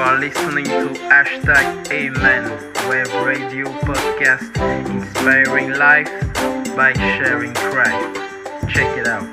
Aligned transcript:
are 0.00 0.18
listening 0.18 0.64
to 0.64 0.88
hashtag 1.10 1.90
Amen 1.92 2.44
Web 2.88 3.06
Radio 3.26 3.66
Podcast 3.84 4.48
Inspiring 4.88 5.72
Life 5.74 6.08
by 6.74 6.94
Sharing 6.94 7.52
Christ. 7.52 8.16
Check 8.72 8.96
it 8.96 9.06
out. 9.06 9.28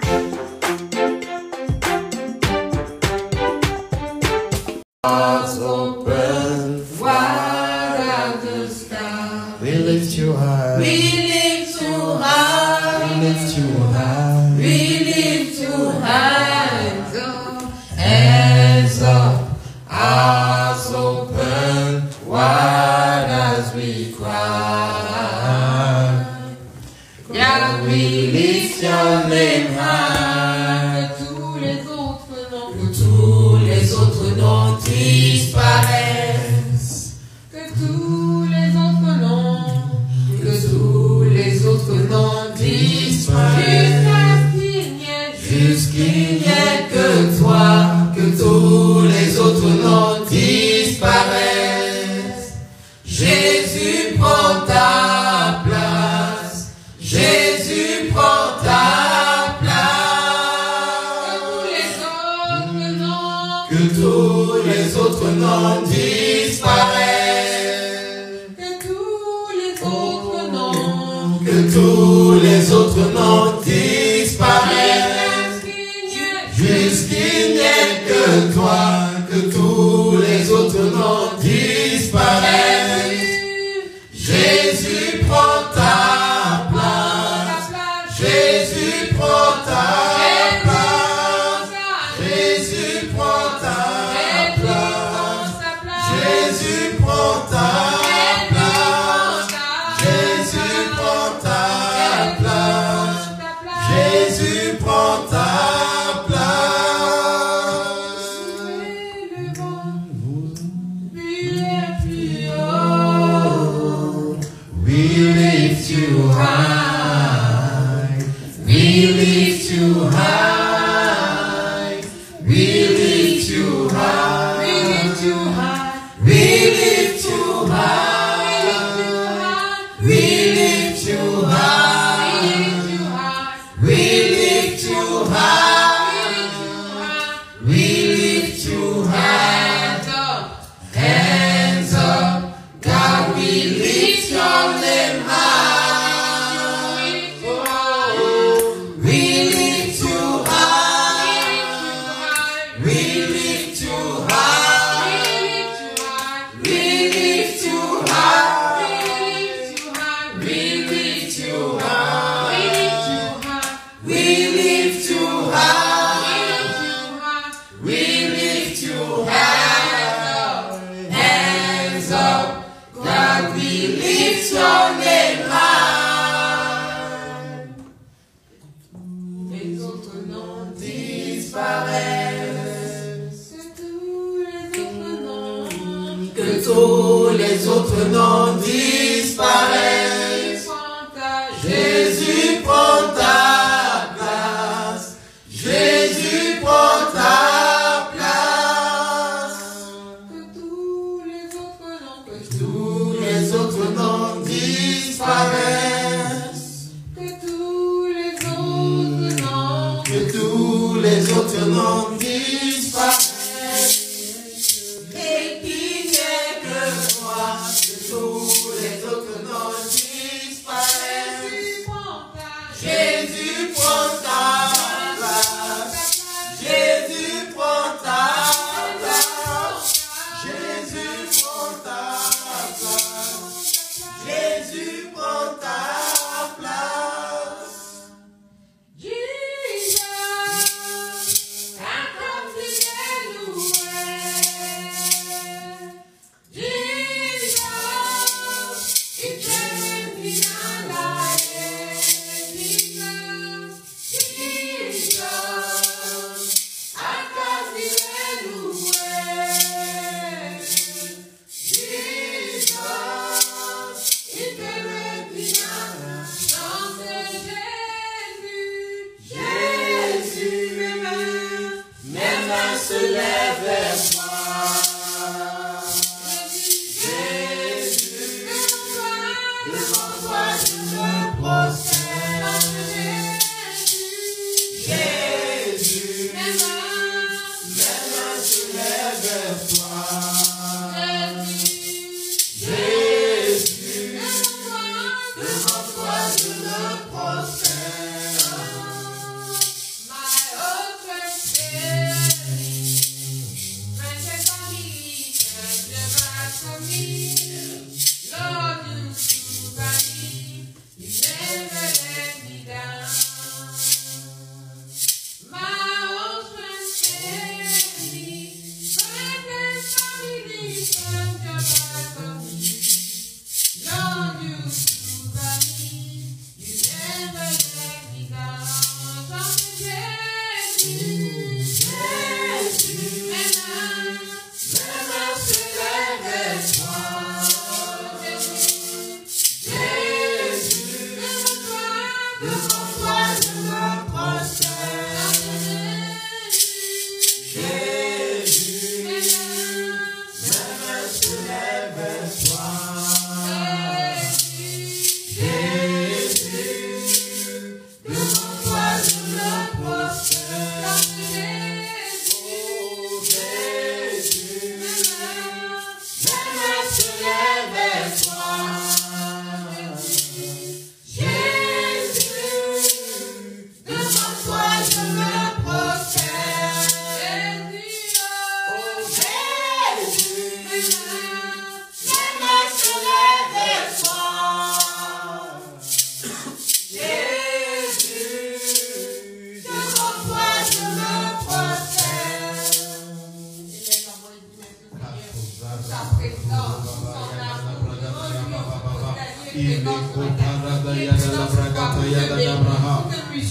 Uh... 5.05 5.36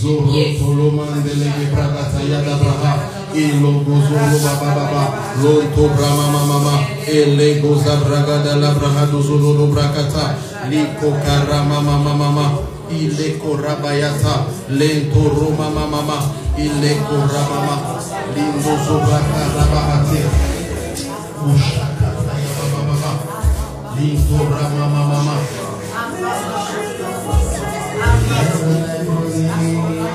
Zoro 0.01 0.33
toloman 0.59 1.23
delege 1.25 1.67
bragata 1.73 2.21
yada 2.23 2.55
braha. 2.61 2.93
Ilo 3.35 3.73
gozolo 3.87 4.39
baba 4.45 4.71
baba. 4.77 5.03
Lonto 5.43 5.89
brama 5.97 6.27
mama. 6.47 6.75
Ele 7.07 7.61
goza 7.61 7.97
bragada 7.97 8.57
la 8.57 8.71
braha 8.75 9.07
dozolo 9.07 9.55
do 9.57 9.67
brakata. 9.73 10.35
Liko 10.71 11.11
karama 11.25 11.81
mama 11.81 12.15
mama. 12.15 12.47
Ile 12.91 13.39
korabayata. 13.41 14.47
Lento 14.69 15.23
roma 15.35 15.71
mama. 15.71 16.19
Ile 16.59 16.95
korabama. 17.07 17.77
Lindo 18.35 18.73
zobra 18.87 19.21
karabahate. 19.31 20.23
Ushakata 21.47 22.35
ya 22.43 22.51
baba 22.59 22.81
baba. 22.89 23.13
Lindo 23.99 24.39
rama 24.51 24.87
mama 24.89 25.35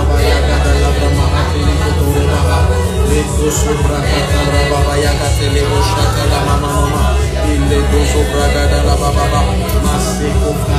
rababaya 0.00 0.36
dalam 0.64 0.94
remahat 0.96 1.48
ini 1.60 1.74
kuturu 1.76 2.22
Masih 9.84 10.32
kufka 10.40 10.78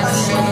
Masha 0.00 0.42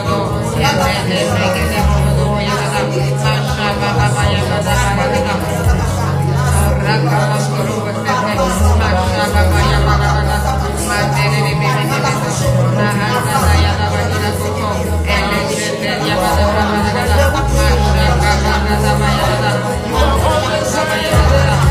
Alléluia. 20.82 21.70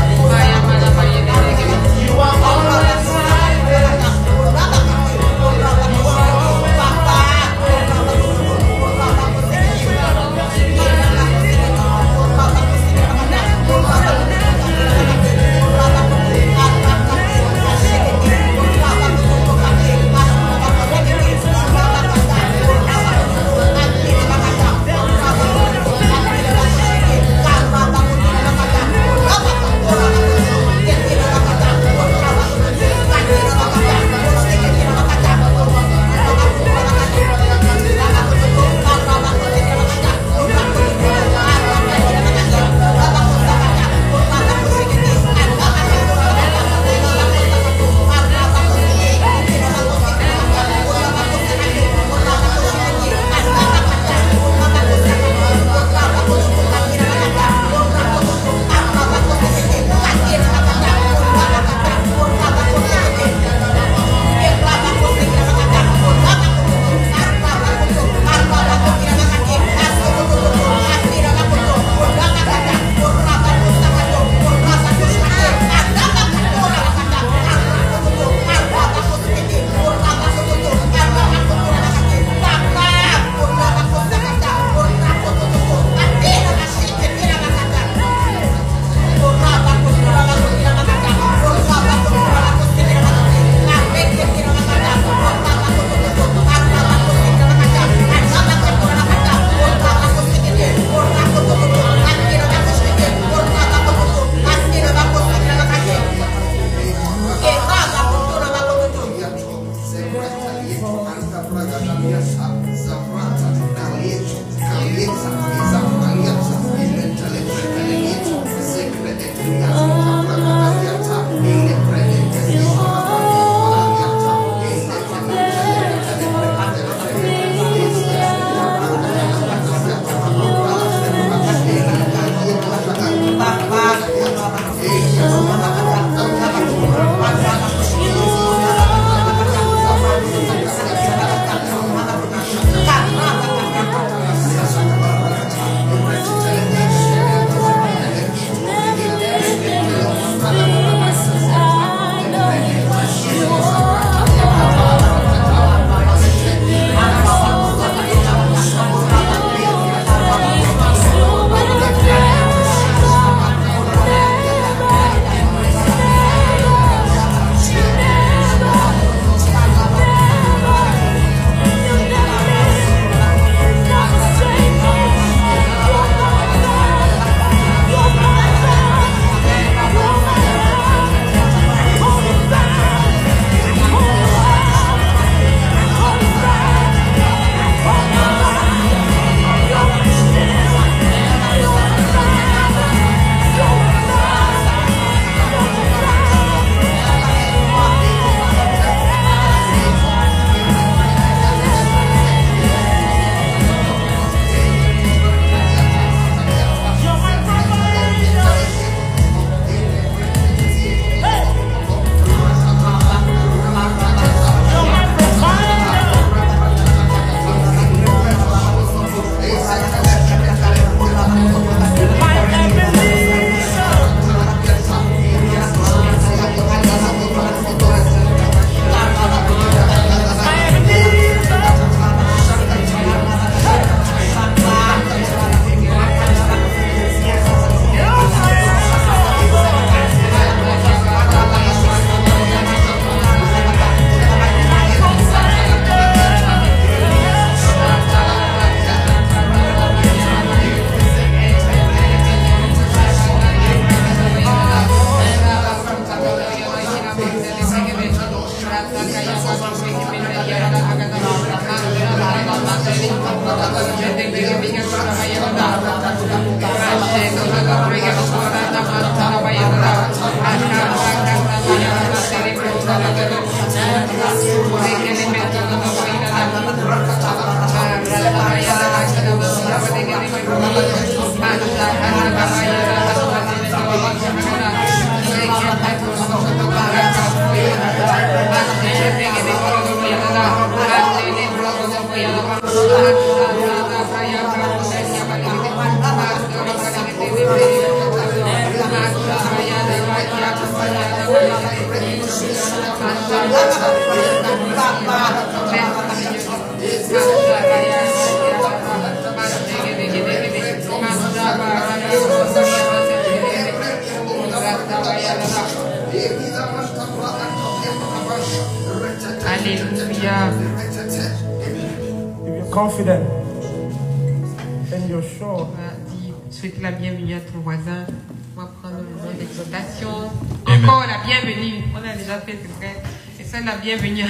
La 333.80 333.96
bienvenue 333.96 334.24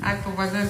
à 0.00 0.14
ton 0.14 0.30
voisin 0.30 0.64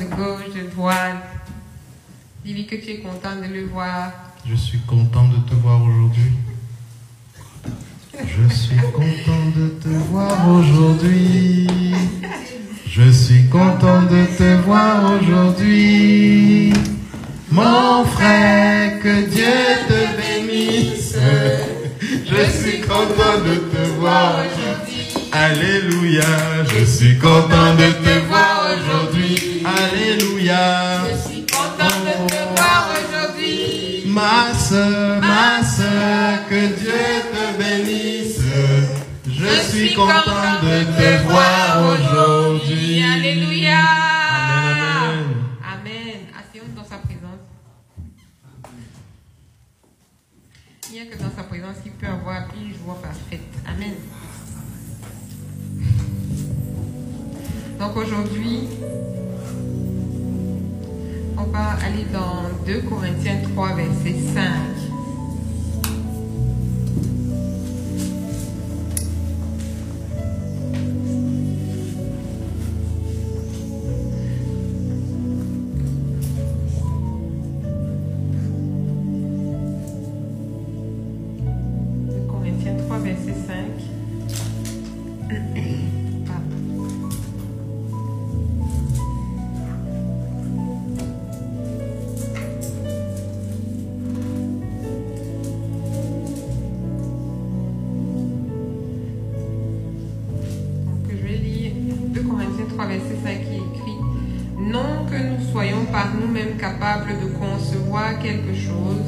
nous-mêmes 106.40 106.57
capables 106.59 107.11
de 107.20 107.26
concevoir 107.38 108.18
quelque 108.20 108.55
chose 108.55 109.05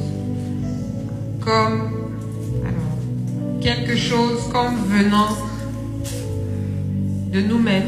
comme. 1.39 1.91
Alors, 2.63 3.61
quelque 3.61 3.95
chose 3.95 4.41
comme 4.51 4.75
venant 4.87 5.35
de 7.31 7.41
nous-mêmes, 7.41 7.87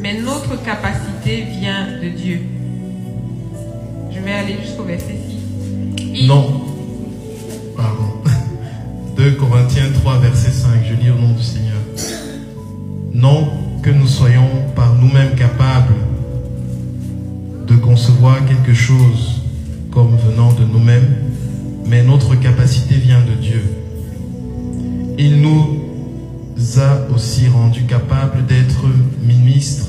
mais 0.00 0.20
notre 0.20 0.60
capacité 0.62 1.42
vient 1.60 1.86
de 2.02 2.08
Dieu. 2.08 2.40
Je 4.12 4.18
vais 4.20 4.32
aller 4.32 4.56
jusqu'au 4.64 4.84
verset 4.84 5.14
6. 5.28 6.02
Il- 6.14 6.26
Non. 6.26 6.62
Pardon. 7.76 8.22
2 9.16 9.32
Corinthiens 9.32 9.90
3, 9.94 10.18
verset 10.18 10.50
5. 10.50 10.70
Je 10.88 10.94
lis 10.94 11.10
au 11.10 11.14
nom 11.14 11.32
du 11.32 11.42
Seigneur. 11.42 11.76
Non 13.14 13.48
que 13.82 13.90
nous 13.90 14.06
soyons 14.08 14.48
par 14.74 14.94
nous-mêmes 14.96 15.34
capables 15.36 15.94
de 17.68 17.76
concevoir 17.76 18.44
quelque 18.46 18.72
chose 18.72 19.42
comme 19.90 20.16
venant 20.16 20.52
de 20.52 20.64
nous-mêmes, 20.64 21.16
mais 21.86 22.02
notre 22.02 22.34
capacité 22.34 22.94
vient 22.96 23.20
de 23.20 23.34
Dieu. 23.34 23.62
Il 25.18 25.40
nous 25.42 25.80
a 26.78 27.12
aussi 27.14 27.48
rendus 27.48 27.84
capables 27.84 28.46
d'être 28.46 28.84
ministres 29.22 29.88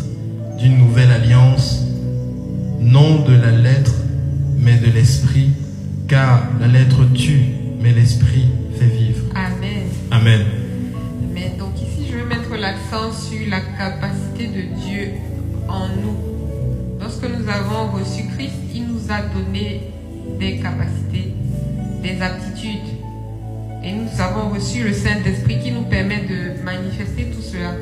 d'une 0.58 0.78
nouvelle 0.78 1.12
alliance, 1.12 1.86
non 2.80 3.24
de 3.24 3.34
la 3.34 3.52
lettre, 3.52 3.94
mais 4.58 4.78
de 4.78 4.88
l'esprit, 4.88 5.52
car 6.08 6.44
la 6.60 6.68
lettre 6.68 7.06
tue, 7.14 7.46
mais 7.82 7.94
l'esprit 7.94 8.46
fait 8.78 8.88
vivre. 8.88 9.24
Amen. 9.36 9.84
Amen. 10.12 10.42
Mais 11.34 11.54
donc 11.58 11.76
ici, 11.78 12.10
je 12.12 12.18
vais 12.18 12.26
mettre 12.26 12.56
l'accent 12.58 13.14
sur 13.14 13.48
la 13.50 13.62
capacité 13.62 14.48
de 14.48 14.82
Dieu 14.86 15.12
en 15.70 15.88
nous. 15.88 16.29
Lorsque 17.22 17.38
nous 17.38 17.50
avons 17.50 17.92
reçu 17.92 18.24
Christ, 18.36 18.54
il 18.74 18.88
nous 18.88 19.12
a 19.12 19.22
donné 19.22 19.82
des 20.40 20.58
capacités, 20.60 21.34
des 22.02 22.22
aptitudes. 22.22 22.96
Et 23.84 23.92
nous 23.92 24.08
avons 24.22 24.50
reçu 24.50 24.84
le 24.84 24.94
Saint-Esprit 24.94 25.60
qui 25.60 25.72
nous 25.72 25.84
permet 25.84 26.20
de 26.20 26.64
manifester 26.64 27.26
tout 27.26 27.42
cela. 27.42 27.74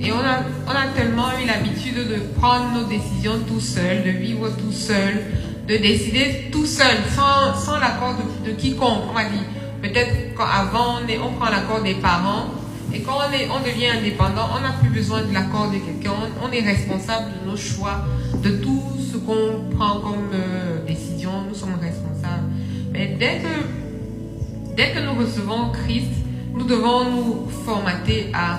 Et 0.00 0.10
on 0.10 0.18
a, 0.18 0.86
tellement 0.96 1.28
eu 1.40 1.46
l'habitude 1.46 1.94
de 1.94 2.16
prendre 2.40 2.72
nos 2.74 2.84
décisions 2.86 3.38
tout 3.46 3.60
seul, 3.60 4.02
de 4.02 4.10
vivre 4.10 4.48
tout 4.56 4.72
seul, 4.72 5.22
de 5.68 5.76
décider 5.76 6.48
tout 6.50 6.66
seul, 6.66 6.96
sans, 7.14 7.78
l'accord 7.78 8.16
de, 8.44 8.50
quiconque. 8.52 9.02
On 9.10 9.14
va 9.14 9.24
dire, 9.24 9.44
peut-être 9.80 10.34
qu'avant, 10.36 10.96
on, 11.22 11.32
prend 11.34 11.50
l'accord 11.50 11.82
des 11.82 11.94
parents, 11.94 12.46
et 12.92 13.00
quand 13.02 13.18
on, 13.18 13.60
devient 13.60 13.90
indépendant, 13.98 14.48
on 14.56 14.60
n'a 14.60 14.72
plus 14.80 14.90
besoin 14.90 15.22
de 15.22 15.32
l'accord 15.32 15.70
de 15.70 15.78
quelqu'un, 15.78 16.14
on 16.42 16.50
est 16.50 16.62
responsable 16.62 17.26
de 17.44 17.50
nos 17.50 17.56
choix, 17.56 18.04
de 18.42 18.50
tout 18.62 18.82
ce 18.98 19.16
qu'on 19.18 19.70
prend 19.76 20.00
comme 20.00 20.30
euh, 20.32 20.84
décision, 20.86 21.30
nous 21.48 21.54
sommes 21.54 21.78
responsables. 21.80 22.48
Mais 22.92 23.16
dès 23.18 23.38
que, 23.38 24.76
dès 24.76 24.92
que 24.92 25.00
nous 25.00 25.14
recevons 25.14 25.70
Christ, 25.72 26.10
nous 26.54 26.64
devons 26.64 27.10
nous 27.10 27.48
formater 27.64 28.30
à, 28.34 28.58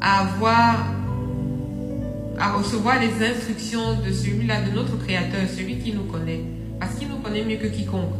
à 0.00 0.20
avoir 0.20 0.76
à 2.38 2.52
recevoir 2.54 2.98
les 3.00 3.24
instructions 3.24 4.00
de 4.04 4.12
celui-là, 4.12 4.62
de 4.62 4.74
notre 4.74 4.98
Créateur, 4.98 5.42
celui 5.48 5.78
qui 5.78 5.92
nous 5.92 6.04
connaît, 6.04 6.40
parce 6.80 6.94
qu'il 6.94 7.08
nous 7.08 7.18
connaît 7.18 7.44
mieux 7.44 7.56
que 7.56 7.68
quiconque. 7.68 8.14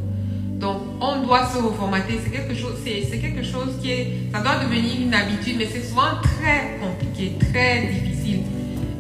Donc, 0.61 0.81
on 1.01 1.23
doit 1.23 1.47
se 1.47 1.59
reformater. 1.59 2.21
C'est 2.23 2.31
quelque 2.31 2.55
chose, 2.55 2.75
c'est, 2.85 3.03
c'est 3.11 3.19
quelque 3.19 3.43
chose 3.43 3.75
qui 3.81 3.91
est, 3.91 4.13
ça 4.33 4.41
doit 4.41 4.63
devenir 4.63 5.01
une 5.01 5.13
habitude, 5.13 5.57
mais 5.59 5.67
c'est 5.67 5.83
souvent 5.83 6.21
très 6.23 6.79
compliqué, 6.81 7.33
très 7.41 7.87
difficile. 7.87 8.43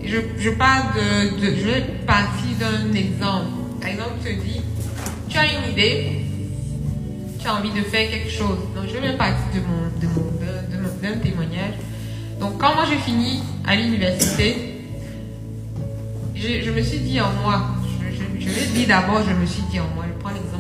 Je, 0.04 0.16
je 0.38 0.50
de, 0.50 1.56
je 1.56 1.64
vais 1.68 1.80
partir 2.06 2.48
d'un 2.60 2.92
exemple. 2.94 3.46
Par 3.80 3.90
exemple, 3.90 4.10
je 4.24 4.28
te 4.30 4.34
dis, 4.42 4.60
tu 5.28 5.38
as 5.38 5.44
une 5.46 5.72
idée, 5.72 6.22
tu 7.40 7.46
as 7.46 7.54
envie 7.54 7.70
de 7.70 7.82
faire 7.82 8.10
quelque 8.10 8.30
chose. 8.30 8.58
Donc, 8.74 8.84
je 8.92 8.98
vais 8.98 9.16
partir 9.16 9.44
de 9.54 9.60
mon, 9.60 9.88
de 10.00 10.06
mon, 10.14 10.30
de- 10.32 10.82
mon- 10.82 11.00
d'un 11.02 11.18
témoignage. 11.18 11.74
Donc, 12.40 12.58
quand 12.58 12.74
moi 12.74 12.84
j'ai 12.88 12.98
fini 12.98 13.40
à 13.66 13.76
l'université, 13.76 14.80
je, 16.34 16.70
me 16.70 16.82
suis 16.82 16.98
dit 16.98 17.20
en 17.20 17.32
moi, 17.42 17.62
je, 18.00 18.16
je, 18.16 18.44
je 18.46 18.50
vais 18.50 18.66
dire 18.74 18.88
d'abord, 18.88 19.22
je 19.26 19.32
me 19.34 19.46
suis 19.46 19.62
dit 19.70 19.78
en 19.80 19.86
moi, 19.94 20.04
je 20.08 20.18
prends 20.20 20.30
l'exemple. 20.30 20.58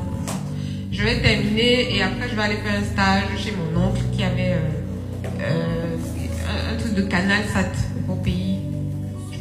Je 0.92 1.02
vais 1.02 1.20
terminer 1.20 1.96
et 1.96 2.02
après 2.02 2.28
je 2.30 2.36
vais 2.36 2.42
aller 2.42 2.56
faire 2.56 2.78
un 2.80 2.84
stage 2.84 3.24
chez 3.42 3.52
mon 3.52 3.86
oncle 3.88 4.02
qui 4.12 4.22
avait 4.22 4.52
euh, 4.52 5.40
euh, 5.40 5.96
un, 6.48 6.74
un 6.74 6.78
truc 6.78 6.94
de 6.94 7.02
canal 7.02 7.42
sat. 7.52 7.66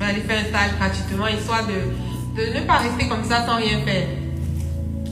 Vais 0.01 0.07
aller 0.07 0.21
faire 0.21 0.39
un 0.39 0.49
stage 0.49 0.71
gratuitement 0.79 1.27
histoire 1.27 1.63
de, 1.67 2.41
de 2.41 2.59
ne 2.59 2.65
pas 2.65 2.77
rester 2.77 3.07
comme 3.07 3.23
ça 3.23 3.45
sans 3.45 3.57
rien 3.57 3.77
faire. 3.85 4.07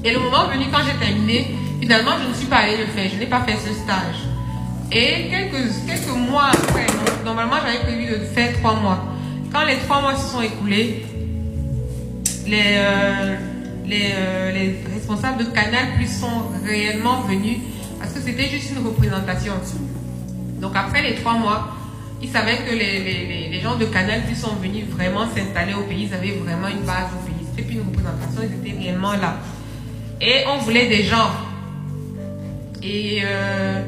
Et 0.04 0.12
le 0.12 0.20
moment 0.20 0.48
venu, 0.48 0.66
quand 0.72 0.80
j'ai 0.84 0.98
terminé, 0.98 1.52
finalement, 1.80 2.14
je 2.24 2.30
ne 2.30 2.34
suis 2.34 2.48
pas 2.48 2.58
allée 2.58 2.78
le 2.78 2.88
faire. 2.88 3.08
Je 3.14 3.20
n'ai 3.20 3.28
pas 3.28 3.42
fait 3.42 3.56
ce 3.58 3.72
stage. 3.72 4.16
Et 4.92 5.30
quelques, 5.30 5.70
quelques 5.86 6.18
mois 6.18 6.48
après, 6.52 6.88
normalement, 7.24 7.58
j'avais 7.64 7.84
prévu 7.84 8.08
de 8.08 8.26
faire 8.34 8.52
trois 8.62 8.74
mois. 8.74 9.06
Quand 9.54 9.64
les 9.66 9.78
trois 9.78 10.02
mois 10.02 10.16
se 10.16 10.32
sont 10.32 10.42
écoulés, 10.42 11.06
les, 12.48 12.78
euh, 12.78 13.36
les, 13.86 14.10
euh, 14.16 14.52
les 14.52 14.76
responsables 14.92 15.38
de 15.38 15.52
Canal 15.52 15.94
Plus 15.98 16.20
sont 16.20 16.48
réellement 16.66 17.22
venus 17.22 17.58
parce 18.00 18.14
que 18.14 18.22
c'était 18.22 18.50
juste 18.50 18.72
une 18.76 18.84
représentation. 18.84 19.54
Donc 20.60 20.72
après 20.76 21.04
les 21.04 21.14
trois 21.14 21.34
mois, 21.34 21.76
ils 22.22 22.30
savaient 22.30 22.58
que 22.58 22.72
les, 22.72 23.00
les, 23.04 23.50
les- 23.50 23.60
gens 23.62 23.76
de 23.76 23.86
Canal 23.86 24.24
Plus 24.26 24.36
sont 24.36 24.56
venus 24.56 24.86
vraiment 24.90 25.26
s'installer 25.36 25.74
au 25.74 25.84
pays. 25.84 26.08
Ils 26.10 26.14
avaient 26.14 26.32
vraiment 26.32 26.68
une 26.68 26.86
base 26.86 27.08
au 27.14 27.26
pays. 27.26 27.46
C'était 27.50 27.64
plus 27.64 27.76
une 27.76 27.88
représentation, 27.88 28.42
ils 28.44 28.68
étaient 28.70 28.78
réellement 28.78 29.14
là. 29.14 29.38
Et 30.22 30.44
on 30.48 30.58
voulait 30.60 30.88
des 30.88 31.04
gens. 31.04 31.32
Et, 32.82 33.22
euh, 33.24 33.82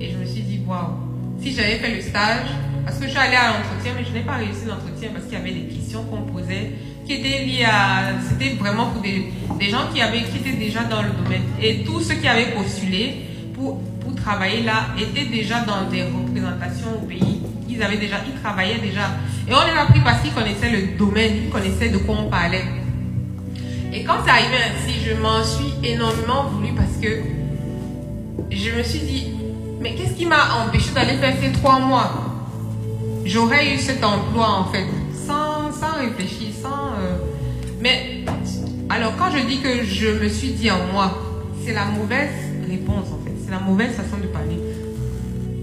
et 0.00 0.10
je 0.10 0.16
me 0.18 0.24
suis 0.24 0.42
dit, 0.42 0.60
waouh, 0.66 0.94
si 1.40 1.52
j'avais 1.54 1.76
fait 1.76 1.94
le 1.94 2.00
stage, 2.00 2.46
parce 2.84 2.98
que 2.98 3.04
je 3.06 3.10
suis 3.10 3.18
allée 3.18 3.36
à 3.36 3.48
l'entretien, 3.48 3.92
mais 3.98 4.04
je 4.04 4.12
n'ai 4.12 4.20
pas 4.24 4.34
réussi 4.34 4.66
l'entretien 4.68 5.08
parce 5.12 5.24
qu'il 5.24 5.34
y 5.34 5.40
avait 5.40 5.50
des 5.52 5.74
questions 5.74 6.04
qu'on 6.04 6.22
posait 6.22 6.72
qui 7.06 7.14
étaient 7.14 7.44
liées 7.44 7.64
à. 7.64 8.12
C'était 8.28 8.54
vraiment 8.54 8.86
pour 8.90 9.02
des, 9.02 9.26
des 9.58 9.70
gens 9.70 9.88
qui, 9.92 10.00
avaient, 10.00 10.22
qui 10.22 10.36
étaient 10.38 10.56
déjà 10.56 10.84
dans 10.84 11.02
le 11.02 11.10
domaine. 11.10 11.42
Et 11.60 11.82
tous 11.84 12.00
ceux 12.00 12.14
qui 12.14 12.28
avaient 12.28 12.52
postulé 12.52 13.16
pour, 13.54 13.80
pour 14.00 14.14
travailler 14.14 14.62
là 14.62 14.86
étaient 15.00 15.26
déjà 15.28 15.60
dans 15.60 15.88
des 15.90 16.02
représentations 16.02 16.94
au 17.02 17.06
pays. 17.06 17.40
Ils 17.74 17.82
avaient 17.82 17.96
déjà, 17.96 18.16
ils 18.24 18.40
travaillaient 18.40 18.78
déjà. 18.78 19.10
Et 19.48 19.52
on 19.52 19.64
les 19.66 19.76
a 19.76 19.86
pris 19.86 20.00
parce 20.00 20.22
qu'ils 20.22 20.32
connaissaient 20.32 20.70
le 20.70 20.96
domaine, 20.96 21.32
ils 21.44 21.50
connaissaient 21.50 21.88
de 21.88 21.98
quoi 21.98 22.16
on 22.20 22.30
parlait. 22.30 22.64
Et 23.92 24.04
quand 24.04 24.14
c'est 24.24 24.30
arrivé 24.30 24.56
ainsi, 24.56 24.94
je 25.04 25.14
m'en 25.20 25.42
suis 25.42 25.72
énormément 25.82 26.44
voulu 26.44 26.72
parce 26.74 26.96
que 27.02 27.20
je 28.50 28.70
me 28.70 28.82
suis 28.82 29.00
dit, 29.00 29.32
mais 29.80 29.94
qu'est-ce 29.94 30.14
qui 30.14 30.26
m'a 30.26 30.64
empêché 30.64 30.90
d'aller 30.94 31.14
faire 31.14 31.34
ces 31.40 31.52
trois 31.52 31.80
mois? 31.80 32.12
J'aurais 33.24 33.74
eu 33.74 33.78
cet 33.78 34.04
emploi 34.04 34.48
en 34.48 34.64
fait, 34.72 34.86
sans, 35.26 35.72
sans 35.72 35.98
réfléchir, 35.98 36.48
sans... 36.62 36.92
euh, 37.00 37.16
Mais 37.80 38.24
alors 38.88 39.16
quand 39.16 39.30
je 39.36 39.44
dis 39.46 39.60
que 39.60 39.84
je 39.84 40.08
me 40.22 40.28
suis 40.28 40.50
dit 40.50 40.70
en 40.70 40.86
moi, 40.92 41.18
c'est 41.64 41.72
la 41.72 41.86
mauvaise 41.86 42.30
réponse 42.68 43.06
en 43.08 43.24
fait, 43.24 43.32
c'est 43.44 43.50
la 43.50 43.60
mauvaise 43.60 43.92
façon 43.92 44.18
de 44.22 44.26
parler. 44.26 44.58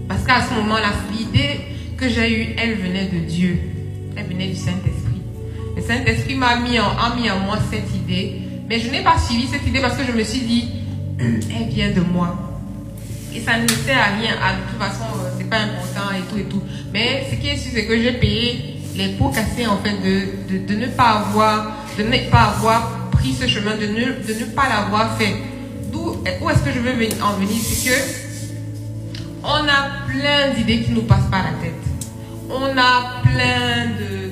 Parce 0.08 0.24
qu'à 0.24 0.42
ce 0.42 0.54
moment-là, 0.54 0.88
l'idée 1.16 1.60
que 2.02 2.08
j'ai 2.08 2.32
eue, 2.32 2.56
elle 2.58 2.74
venait 2.74 3.04
de 3.04 3.20
Dieu. 3.20 3.56
Elle 4.16 4.26
venait 4.26 4.48
du 4.48 4.56
Saint-Esprit. 4.56 5.22
Le 5.76 5.82
Saint-Esprit 5.82 6.34
m'a 6.34 6.56
mis, 6.56 6.76
en, 6.80 6.88
a 6.98 7.14
mis 7.14 7.30
en 7.30 7.38
moi 7.38 7.58
cette 7.70 7.94
idée. 7.94 8.40
Mais 8.68 8.80
je 8.80 8.90
n'ai 8.90 9.02
pas 9.02 9.16
suivi 9.18 9.46
cette 9.46 9.64
idée 9.64 9.78
parce 9.80 9.96
que 9.96 10.04
je 10.04 10.10
me 10.10 10.24
suis 10.24 10.40
dit, 10.40 10.68
elle 11.20 11.68
vient 11.68 11.92
de 11.92 12.00
moi. 12.00 12.36
Et 13.32 13.40
ça 13.40 13.56
ne 13.56 13.68
sert 13.68 13.96
à 13.96 14.18
rien. 14.18 14.34
Ah, 14.42 14.54
de 14.54 14.68
toute 14.68 14.80
façon, 14.80 15.04
euh, 15.16 15.30
c'est 15.38 15.48
pas 15.48 15.58
important 15.58 16.12
et 16.16 16.22
tout 16.28 16.38
et 16.40 16.44
tout. 16.44 16.62
Mais 16.92 17.24
ce 17.30 17.36
qui 17.36 17.46
est 17.46 17.56
sûr, 17.56 17.70
c'est 17.72 17.86
que 17.86 17.96
j'ai 17.96 18.12
payé 18.14 18.80
les 18.96 19.10
pots 19.10 19.28
cassés 19.28 19.68
en 19.68 19.78
fait 19.78 19.94
de, 20.02 20.58
de, 20.58 20.66
de 20.66 20.74
ne 20.80 20.88
pas 20.88 21.24
avoir, 21.24 21.86
de 21.96 22.02
ne 22.02 22.30
pas 22.30 22.52
avoir 22.56 23.10
pris 23.12 23.32
ce 23.32 23.46
chemin, 23.46 23.76
de 23.76 23.86
ne, 23.86 24.26
de 24.26 24.40
ne 24.40 24.44
pas 24.46 24.68
l'avoir 24.68 25.16
fait. 25.18 25.36
D'où, 25.92 26.16
où 26.42 26.50
est-ce 26.50 26.64
que 26.64 26.72
je 26.72 26.80
veux 26.80 26.90
en 27.22 27.34
venir? 27.34 27.56
C'est 27.62 27.88
que 27.88 27.96
on 29.44 29.68
a 29.68 30.08
plein 30.08 30.52
d'idées 30.56 30.82
qui 30.82 30.90
nous 30.90 31.02
passent 31.02 31.30
par 31.30 31.44
la 31.44 31.52
tête. 31.62 31.91
On 32.54 32.76
a 32.76 33.22
plein 33.22 33.86
de, 33.98 34.30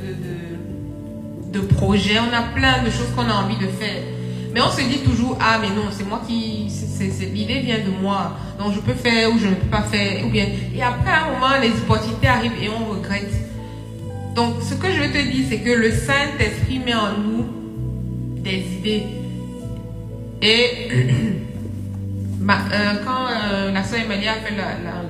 de, 1.52 1.60
projets, 1.66 2.18
on 2.18 2.32
a 2.34 2.42
plein 2.54 2.82
de 2.84 2.90
choses 2.90 3.10
qu'on 3.16 3.26
a 3.28 3.34
envie 3.34 3.56
de 3.56 3.66
faire. 3.66 4.02
Mais 4.52 4.60
on 4.60 4.70
se 4.70 4.82
dit 4.82 4.98
toujours, 4.98 5.38
ah 5.40 5.58
mais 5.60 5.68
non, 5.68 5.84
c'est 5.90 6.06
moi 6.06 6.20
qui, 6.26 6.68
l'idée 7.32 7.60
vient 7.60 7.78
de 7.78 7.90
moi, 8.02 8.36
donc 8.58 8.74
je 8.74 8.80
peux 8.80 8.92
faire 8.94 9.32
ou 9.32 9.38
je 9.38 9.46
ne 9.46 9.54
peux 9.54 9.68
pas 9.68 9.82
faire, 9.82 10.26
ou 10.26 10.30
bien. 10.30 10.46
Et 10.74 10.82
après 10.82 11.10
un 11.10 11.30
moment, 11.32 11.56
les 11.62 11.70
opportunités 11.70 12.26
arrivent 12.26 12.62
et 12.62 12.68
on 12.68 12.84
regrette. 12.92 13.32
Donc 14.34 14.56
ce 14.62 14.74
que 14.74 14.92
je 14.92 15.00
veux 15.00 15.12
te 15.12 15.30
dire, 15.30 15.46
c'est 15.48 15.60
que 15.60 15.70
le 15.70 15.90
Saint-Esprit 15.90 16.78
met 16.78 16.94
en 16.94 17.16
nous 17.18 17.46
des 18.42 18.62
idées. 18.78 19.06
Et 20.42 20.88
euh, 22.50 22.94
quand 23.04 23.26
euh, 23.28 23.70
la 23.72 23.84
soeur 23.84 24.00
Emilia 24.00 24.32
a 24.32 24.36
fait 24.36 24.56
la, 24.56 24.78
la, 24.84 25.02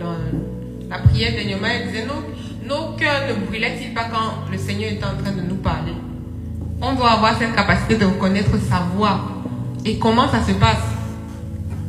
la, 0.88 0.98
prière 0.98 1.32
dernièrement, 1.32 1.68
elle 1.68 1.86
disait 1.88 2.06
nous, 2.06 2.22
nos 2.70 2.92
cœurs 2.96 3.26
ne 3.28 3.46
brûlaient-ils 3.46 3.92
pas 3.92 4.04
quand 4.04 4.48
le 4.50 4.56
Seigneur 4.56 4.92
était 4.92 5.04
en 5.04 5.20
train 5.20 5.32
de 5.32 5.42
nous 5.42 5.56
parler? 5.56 5.92
On 6.80 6.94
doit 6.94 7.10
avoir 7.10 7.36
cette 7.36 7.54
capacité 7.54 7.96
de 7.96 8.04
reconnaître 8.04 8.52
sa 8.70 8.78
voix. 8.94 9.20
Et 9.84 9.98
comment 9.98 10.28
ça 10.30 10.40
se 10.46 10.52
passe? 10.52 10.86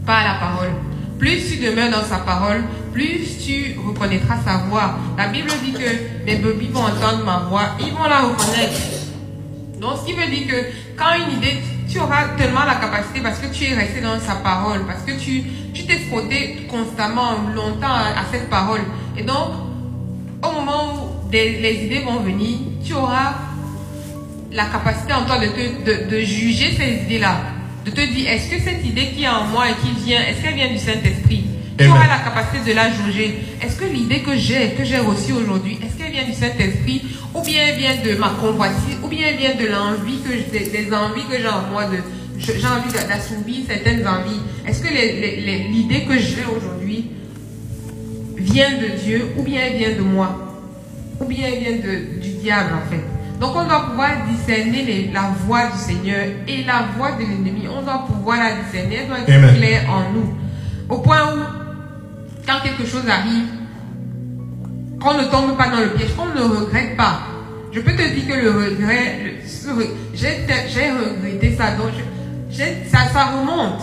Par 0.07 0.23
la 0.23 0.39
parole. 0.39 0.71
Plus 1.19 1.37
tu 1.47 1.57
demeures 1.63 1.91
dans 1.91 2.03
sa 2.03 2.17
parole, 2.17 2.63
plus 2.91 3.37
tu 3.45 3.75
reconnaîtras 3.87 4.37
sa 4.43 4.57
voix. 4.69 4.95
La 5.17 5.27
Bible 5.27 5.51
dit 5.63 5.71
que 5.71 6.25
mes 6.25 6.37
brebis 6.37 6.69
vont 6.69 6.81
entendre 6.81 7.23
ma 7.23 7.45
voix, 7.47 7.75
ils 7.79 7.93
vont 7.93 8.09
la 8.09 8.21
reconnaître. 8.21 8.81
Donc, 9.79 9.97
ce 10.01 10.05
qui 10.07 10.13
veut 10.13 10.27
dire 10.27 10.47
que 10.47 10.65
quand 10.97 11.13
une 11.15 11.37
idée, 11.37 11.57
tu 11.87 11.99
auras 11.99 12.29
tellement 12.37 12.65
la 12.65 12.75
capacité 12.75 13.21
parce 13.21 13.37
que 13.37 13.53
tu 13.53 13.65
es 13.65 13.75
resté 13.75 14.01
dans 14.01 14.19
sa 14.19 14.35
parole, 14.35 14.83
parce 14.87 15.03
que 15.03 15.11
tu 15.11 15.43
tu 15.73 15.85
t'es 15.85 15.99
frotté 16.09 16.67
constamment, 16.69 17.33
longtemps 17.55 17.93
à, 17.93 18.19
à 18.21 18.25
cette 18.31 18.49
parole. 18.49 18.81
Et 19.15 19.23
donc, 19.23 19.70
au 20.47 20.51
moment 20.51 20.93
où 21.25 21.29
des- 21.29 21.59
les 21.59 21.85
idées 21.85 21.99
vont 21.99 22.19
venir, 22.19 22.57
tu 22.83 22.93
auras 22.93 23.35
la 24.51 24.65
capacité 24.65 25.13
en 25.13 25.23
toi 25.25 25.37
de, 25.39 25.47
te, 25.47 26.05
de, 26.07 26.09
de 26.11 26.19
juger 26.21 26.71
ces 26.77 27.03
idées-là. 27.05 27.37
De 27.85 27.91
te 27.91 28.01
dire, 28.01 28.29
est-ce 28.29 28.49
que 28.49 28.59
cette 28.61 28.85
idée 28.85 29.07
qui 29.15 29.23
est 29.23 29.27
en 29.29 29.45
moi 29.45 29.65
et 29.69 29.73
qui 29.81 29.91
vient, 30.05 30.19
est-ce 30.21 30.41
qu'elle 30.43 30.55
vient 30.55 30.69
du 30.71 30.77
Saint-Esprit? 30.77 31.45
Tu 31.77 31.87
auras 31.87 32.05
la 32.05 32.19
capacité 32.19 32.69
de 32.71 32.75
la 32.75 32.91
juger. 32.91 33.39
Est-ce 33.61 33.75
que 33.77 33.85
l'idée 33.85 34.19
que 34.19 34.35
j'ai, 34.37 34.71
que 34.77 34.83
j'ai 34.83 34.99
reçue 34.99 35.31
aujourd'hui, 35.33 35.79
est-ce 35.83 35.97
qu'elle 35.97 36.11
vient 36.11 36.25
du 36.25 36.33
Saint-Esprit? 36.33 37.01
Ou 37.33 37.41
bien 37.41 37.63
elle 37.69 37.77
vient 37.79 37.95
de 38.05 38.17
ma 38.19 38.29
convoitise? 38.39 38.97
Ou 39.01 39.07
bien 39.07 39.27
elle 39.29 39.37
vient 39.37 39.55
de 39.55 39.65
l'envie 39.65 40.19
que 40.21 40.29
des, 40.51 40.65
des 40.69 40.93
envies 40.93 41.23
que 41.31 41.37
j'ai 41.41 41.47
en 41.47 41.63
moi 41.71 41.85
de 41.85 41.97
j'ai 42.37 42.53
envie 42.65 42.91
d'a- 42.93 43.03
d'assouvir 43.03 43.57
certaines 43.67 44.05
envies. 44.07 44.41
Est-ce 44.67 44.81
que 44.81 44.89
l'idée 45.71 46.01
que 46.05 46.17
j'ai 46.19 46.43
aujourd'hui 46.55 47.05
vient 48.41 48.71
de 48.79 48.99
Dieu 49.03 49.27
ou 49.37 49.43
bien 49.43 49.61
elle 49.67 49.77
vient 49.77 49.95
de 49.97 50.01
moi 50.01 50.29
ou 51.19 51.25
bien 51.25 51.47
elle 51.53 51.59
vient 51.59 51.77
de- 51.77 52.19
du 52.21 52.29
diable 52.41 52.71
en 52.75 52.89
fait. 52.89 53.01
Donc 53.39 53.51
on 53.55 53.65
doit 53.65 53.85
pouvoir 53.89 54.09
discerner 54.29 54.83
les- 54.83 55.11
la 55.11 55.31
voix 55.45 55.67
du 55.71 55.77
Seigneur 55.77 56.25
et 56.47 56.63
la 56.63 56.85
voix 56.97 57.11
de 57.13 57.21
l'ennemi. 57.21 57.67
On 57.67 57.81
doit 57.81 58.05
pouvoir 58.07 58.37
la 58.37 58.51
discerner, 58.63 58.99
elle 59.01 59.07
doit 59.07 59.19
être 59.19 59.29
Amen. 59.33 59.55
claire 59.55 59.83
en 59.89 60.13
nous. 60.13 60.33
Au 60.89 60.99
point 60.99 61.21
où, 61.33 61.39
quand 62.47 62.59
quelque 62.63 62.85
chose 62.85 63.03
arrive, 63.09 63.47
qu'on 65.01 65.13
ne 65.15 65.23
tombe 65.23 65.57
pas 65.57 65.69
dans 65.69 65.79
le 65.79 65.89
piège, 65.95 66.11
qu'on 66.15 66.27
ne 66.27 66.41
regrette 66.55 66.95
pas. 66.97 67.21
Je 67.71 67.79
peux 67.79 67.93
te 67.93 68.01
dire 68.13 68.27
que 68.27 68.39
le 68.43 68.51
regret, 68.51 69.35
j'ai 70.13 70.27
regretté 70.91 71.55
ça, 71.55 71.71
donc 71.71 71.91
je- 72.51 72.89
ça, 72.91 72.99
ça 73.11 73.25
remonte. 73.37 73.81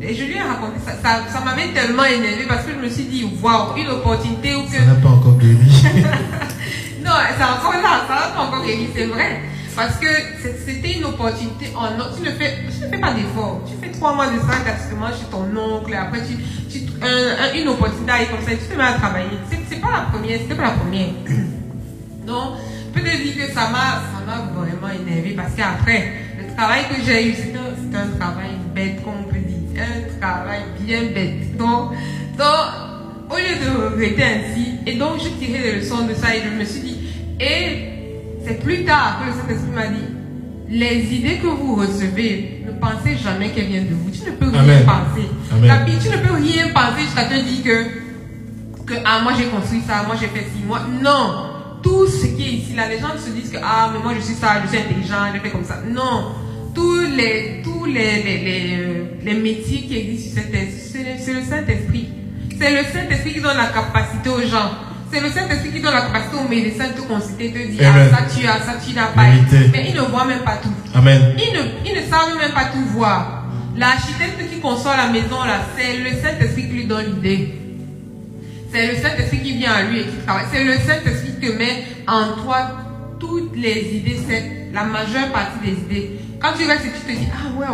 Et 0.00 0.14
je 0.14 0.24
lui 0.24 0.36
ai 0.36 0.42
raconté 0.42 0.78
ça, 0.84 0.92
ça, 1.02 1.24
ça 1.32 1.40
m'avait 1.44 1.68
tellement 1.72 2.04
énervé 2.04 2.44
parce 2.48 2.64
que 2.64 2.72
je 2.72 2.78
me 2.84 2.88
suis 2.88 3.04
dit, 3.04 3.28
waouh, 3.42 3.76
une 3.76 3.88
opportunité 3.88 4.54
où 4.54 4.62
que 4.64 4.76
Ça 4.78 4.84
n'a 4.84 4.94
pas 4.94 5.08
encore 5.08 5.36
guéri. 5.38 5.58
non, 7.04 7.12
c'est 7.36 7.44
encore 7.44 7.72
là, 7.82 8.04
ça 8.06 8.14
va 8.14 8.28
pas 8.34 8.42
encore 8.42 8.64
guéri, 8.64 8.88
c'est 8.94 9.06
vrai. 9.06 9.40
Parce 9.74 9.96
que 9.98 10.06
c'était 10.66 10.94
une 10.98 11.04
opportunité 11.04 11.70
en 11.76 11.98
or. 12.00 12.10
Tu 12.16 12.22
ne 12.22 12.30
fais, 12.32 12.58
tu 12.68 12.84
ne 12.84 12.90
fais 12.90 12.98
pas 12.98 13.12
d'effort. 13.12 13.62
Tu 13.66 13.74
fais 13.80 13.92
trois 13.92 14.12
mois 14.14 14.26
de 14.26 14.38
ça 14.40 14.58
gratuitement 14.64 15.08
chez 15.08 15.26
ton 15.30 15.46
oncle, 15.56 15.92
et 15.92 15.96
après 15.96 16.20
tu, 16.26 16.36
tu 16.70 16.84
un- 17.02 17.44
un- 17.44 17.54
une 17.54 17.68
opportunité 17.68 18.10
arrive 18.10 18.30
comme 18.30 18.44
ça, 18.44 18.52
et 18.52 18.58
tu 18.58 18.64
te 18.66 18.76
mets 18.76 18.84
à 18.84 18.94
travailler. 18.94 19.38
C'est 19.68 19.80
pas 19.80 19.90
la 19.92 20.00
première, 20.10 20.38
c'était 20.40 20.54
pas 20.54 20.62
la 20.62 20.70
première. 20.70 21.10
Donc, 22.26 22.58
je 22.94 23.00
peux 23.00 23.06
te 23.08 23.16
dire 23.16 23.46
que 23.46 23.52
ça 23.52 23.68
m'a, 23.68 24.02
ça 24.02 24.18
vraiment 24.54 24.88
énervé 24.94 25.30
parce 25.36 25.54
qu'après, 25.54 26.12
le 26.38 26.54
travail 26.56 26.84
que 26.88 27.02
j'ai 27.04 27.28
eu, 27.30 27.34
c'est 27.34 27.96
un, 27.96 28.08
travail 28.18 28.50
bête, 28.74 29.02
comme 29.04 29.14
on 29.20 29.24
peut. 29.24 29.37
Un 29.80 30.20
travail 30.20 30.60
bien 30.80 31.02
bête. 31.14 31.56
Donc, 31.56 31.92
donc, 32.36 32.46
au 33.30 33.36
lieu 33.36 33.64
de 33.64 33.94
regretter 33.94 34.22
ainsi, 34.24 34.70
et 34.86 34.96
donc 34.96 35.18
je 35.22 35.28
tirais 35.44 35.62
des 35.62 35.72
leçons 35.80 36.06
de 36.06 36.14
ça 36.14 36.34
et 36.34 36.40
je 36.42 36.58
me 36.58 36.64
suis 36.64 36.80
dit, 36.80 36.98
et 37.40 37.88
c'est 38.44 38.62
plus 38.62 38.84
tard 38.84 39.20
que 39.20 39.26
le 39.26 39.32
Saint-Esprit 39.32 39.72
m'a 39.74 39.86
dit, 39.86 40.04
les 40.70 41.14
idées 41.14 41.38
que 41.38 41.46
vous 41.46 41.76
recevez, 41.76 42.64
ne 42.66 42.72
pensez 42.72 43.16
jamais 43.16 43.50
qu'elles 43.50 43.66
viennent 43.66 43.88
de 43.88 43.94
vous. 43.94 44.10
Tu 44.10 44.30
ne 44.30 44.36
peux 44.36 44.48
rien 44.50 44.60
Amen. 44.60 44.84
penser. 44.84 45.28
Amen. 45.52 45.86
Tu 46.00 46.08
ne 46.08 46.16
peux 46.18 46.34
rien 46.34 46.68
penser 46.68 47.02
jusqu'à 47.02 47.24
te 47.24 47.34
dire 47.34 47.64
que 47.64 48.08
que 48.88 48.94
ah 49.04 49.20
moi 49.22 49.32
j'ai 49.36 49.44
construit 49.44 49.82
ça, 49.86 50.02
moi 50.06 50.16
j'ai 50.18 50.28
fait 50.28 50.46
ci, 50.46 50.62
moi 50.66 50.80
non. 51.02 51.44
Tout 51.82 52.06
ce 52.06 52.26
qui 52.26 52.42
est 52.42 52.52
ici 52.52 52.74
là, 52.74 52.88
les 52.88 52.98
gens 52.98 53.08
se 53.16 53.30
disent 53.30 53.50
que 53.50 53.58
ah 53.62 53.90
mais 53.92 54.02
moi 54.02 54.12
je 54.14 54.20
suis 54.24 54.34
ça, 54.34 54.60
je 54.62 54.68
suis 54.68 54.78
intelligent, 54.78 55.16
je 55.34 55.40
fais 55.40 55.50
comme 55.50 55.64
ça. 55.64 55.76
Non. 55.86 56.32
Tous 56.78 57.00
les 57.18 57.60
tous 57.64 57.86
les 57.86 58.22
les, 58.22 58.38
les, 58.46 58.64
les 59.24 59.34
métiers 59.34 59.82
qui 59.86 59.96
existent 59.98 60.30
sur 60.30 60.42
cette 60.42 60.52
terre, 60.52 60.68
c'est 60.80 61.34
le 61.34 61.42
Saint-Esprit. 61.42 62.08
C'est 62.56 62.70
le 62.70 62.84
Saint-Esprit 62.92 63.32
qui 63.34 63.40
donne 63.40 63.56
la 63.56 63.66
capacité 63.66 64.28
aux 64.28 64.40
gens. 64.42 64.70
C'est 65.12 65.20
le 65.20 65.28
Saint-Esprit 65.28 65.72
qui 65.72 65.80
donne 65.80 65.94
la 65.94 66.02
capacité 66.02 66.36
aux 66.36 66.48
médecins 66.48 66.88
de 66.88 66.92
te 67.00 67.00
consulter, 67.00 67.48
de 67.48 67.72
dire 67.72 67.88
Amen. 67.88 68.10
ah 68.12 68.16
ça 68.16 68.22
tu 68.32 68.46
as, 68.46 68.60
ça 68.60 68.74
tu 68.84 68.94
n'as 68.94 69.08
pas. 69.08 69.22
Mais 69.72 69.86
ils 69.88 69.96
ne 69.96 70.02
voient 70.02 70.24
même 70.24 70.44
pas 70.44 70.58
tout. 70.62 70.72
Amen. 70.94 71.34
Ils 71.36 71.52
ne, 71.52 71.90
ils 71.90 71.96
ne 72.00 72.06
savent 72.08 72.36
même 72.38 72.52
pas 72.52 72.66
tout 72.72 72.84
voir. 72.92 73.44
L'architecte 73.76 74.38
qui 74.52 74.60
conçoit 74.60 74.96
la 74.96 75.08
maison, 75.08 75.42
là, 75.44 75.60
c'est 75.76 75.96
le 75.98 76.10
Saint-Esprit 76.22 76.68
qui 76.68 76.74
lui 76.74 76.86
donne 76.86 77.16
l'idée. 77.16 77.54
C'est 78.72 78.86
le 78.86 78.94
Saint-Esprit 79.02 79.40
qui 79.42 79.56
vient 79.56 79.72
à 79.72 79.82
lui 79.82 80.00
et 80.00 80.04
qui 80.04 80.16
travaille. 80.24 80.46
C'est 80.52 80.62
le 80.64 80.74
Saint-Esprit 80.74 81.32
qui 81.40 81.46
te 81.48 81.52
met 81.58 81.84
en 82.06 82.42
toi 82.42 82.70
toutes 83.18 83.56
les 83.56 83.96
idées, 83.96 84.20
c'est 84.28 84.72
la 84.72 84.84
majeure 84.84 85.28
partie 85.32 85.58
des 85.64 85.72
idées. 85.72 86.20
Quand 86.40 86.52
tu 86.56 86.66
restes 86.66 86.84
tu 86.84 87.14
te 87.14 87.18
dis, 87.18 87.28
ah 87.32 87.58
ouais, 87.58 87.66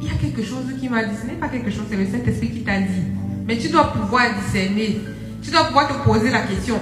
il 0.00 0.08
y 0.08 0.10
a 0.10 0.14
quelque 0.14 0.42
chose 0.42 0.64
qui 0.80 0.88
m'a 0.88 1.04
dit. 1.04 1.16
Ce 1.20 1.26
n'est 1.26 1.38
pas 1.38 1.48
quelque 1.48 1.70
chose, 1.70 1.84
c'est 1.90 1.96
le 1.96 2.06
Saint-Esprit 2.06 2.50
qui 2.50 2.60
t'a 2.62 2.78
dit. 2.78 3.02
Mais 3.46 3.56
tu 3.56 3.68
dois 3.68 3.92
pouvoir 3.92 4.22
discerner. 4.42 5.00
Tu 5.42 5.50
dois 5.50 5.64
pouvoir 5.64 5.88
te 5.88 6.04
poser 6.04 6.30
la 6.30 6.42
question. 6.42 6.80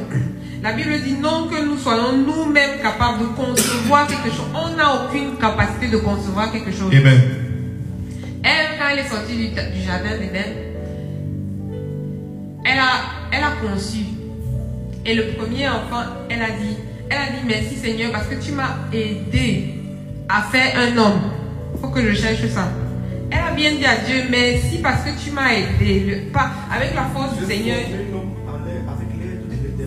La 0.62 0.72
Bible 0.72 0.92
dit 1.02 1.14
non 1.14 1.48
que 1.48 1.64
nous 1.64 1.76
soyons 1.76 2.18
nous-mêmes 2.18 2.80
capables 2.80 3.20
de 3.20 3.24
concevoir 3.26 4.06
quelque 4.06 4.28
chose. 4.30 4.46
On 4.54 4.76
n'a 4.76 5.04
aucune 5.04 5.36
capacité 5.36 5.88
de 5.88 5.96
concevoir 5.96 6.52
quelque 6.52 6.70
chose. 6.70 6.92
Amen. 6.94 7.20
Elle, 8.44 8.78
quand 8.78 8.88
elle 8.92 8.98
est 9.00 9.08
sortie 9.08 9.36
du, 9.36 9.48
du 9.48 9.86
jardin 9.86 10.18
d'Éden, 10.18 10.52
elle 12.64 12.78
a, 12.78 12.92
elle 13.32 13.42
a 13.42 13.52
conçu. 13.60 14.04
Et 15.04 15.14
le 15.14 15.32
premier 15.36 15.68
enfant, 15.68 16.04
elle 16.28 16.42
a 16.42 16.50
dit, 16.50 16.76
elle 17.10 17.16
a 17.16 17.26
dit 17.26 17.46
merci 17.46 17.76
Seigneur 17.76 18.12
parce 18.12 18.28
que 18.28 18.36
tu 18.36 18.52
m'as 18.52 18.76
aidé 18.92 19.81
à 20.34 20.42
faire 20.50 20.72
un 20.78 20.96
homme. 20.96 21.20
faut 21.80 21.88
que 21.88 22.00
je 22.08 22.14
cherche 22.14 22.46
ça. 22.48 22.68
Elle 23.30 23.38
a 23.38 23.52
bien 23.54 23.72
dit 23.72 23.84
à 23.86 23.96
Dieu 24.06 24.24
merci 24.30 24.78
parce 24.82 25.02
que 25.02 25.10
tu 25.22 25.30
m'as 25.30 25.52
aidé. 25.52 26.00
Le- 26.06 26.32
pas, 26.32 26.50
avec 26.74 26.94
la 26.94 27.04
force 27.14 27.36
du 27.38 27.44
Seigneur. 27.46 27.78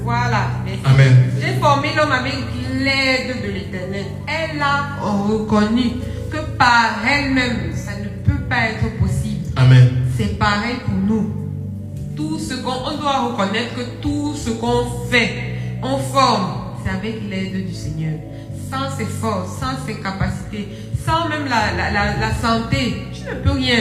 Voilà. 0.03 0.49
merci. 0.65 0.81
Amen. 0.85 1.15
J'ai 1.41 1.53
formé 1.59 1.89
l'homme 1.95 2.11
avec 2.11 2.33
l'aide 2.73 3.41
de 3.43 3.51
l'éternel. 3.51 4.05
Elle 4.27 4.61
a 4.61 5.01
reconnu 5.03 5.91
que 6.31 6.37
par 6.57 6.91
elle-même, 7.07 7.71
ça 7.73 7.91
ne 7.99 8.07
peut 8.23 8.41
pas 8.47 8.69
être 8.69 8.97
possible. 8.99 9.45
Amen. 9.55 9.89
C'est 10.17 10.37
pareil 10.37 10.75
pour 10.85 10.93
nous. 10.95 11.33
Tout 12.15 12.37
ce 12.39 12.53
qu'on 12.55 12.71
on 12.93 12.97
doit 12.97 13.19
reconnaître 13.29 13.75
que 13.75 14.01
tout 14.01 14.33
ce 14.35 14.51
qu'on 14.51 14.85
fait, 15.09 15.33
on 15.81 15.97
forme, 15.97 16.75
c'est 16.83 16.91
avec 16.91 17.21
l'aide 17.29 17.65
du 17.67 17.73
Seigneur. 17.73 18.13
Sans 18.75 18.97
ses 18.97 19.05
forces, 19.05 19.59
sans 19.59 19.85
ses 19.85 19.95
capacités, 20.01 20.67
sans 21.05 21.29
même 21.29 21.45
la, 21.47 21.71
la, 21.77 21.91
la, 21.91 22.17
la 22.19 22.33
santé, 22.35 23.07
tu 23.13 23.21
ne 23.23 23.35
peux 23.39 23.51
rien. 23.51 23.79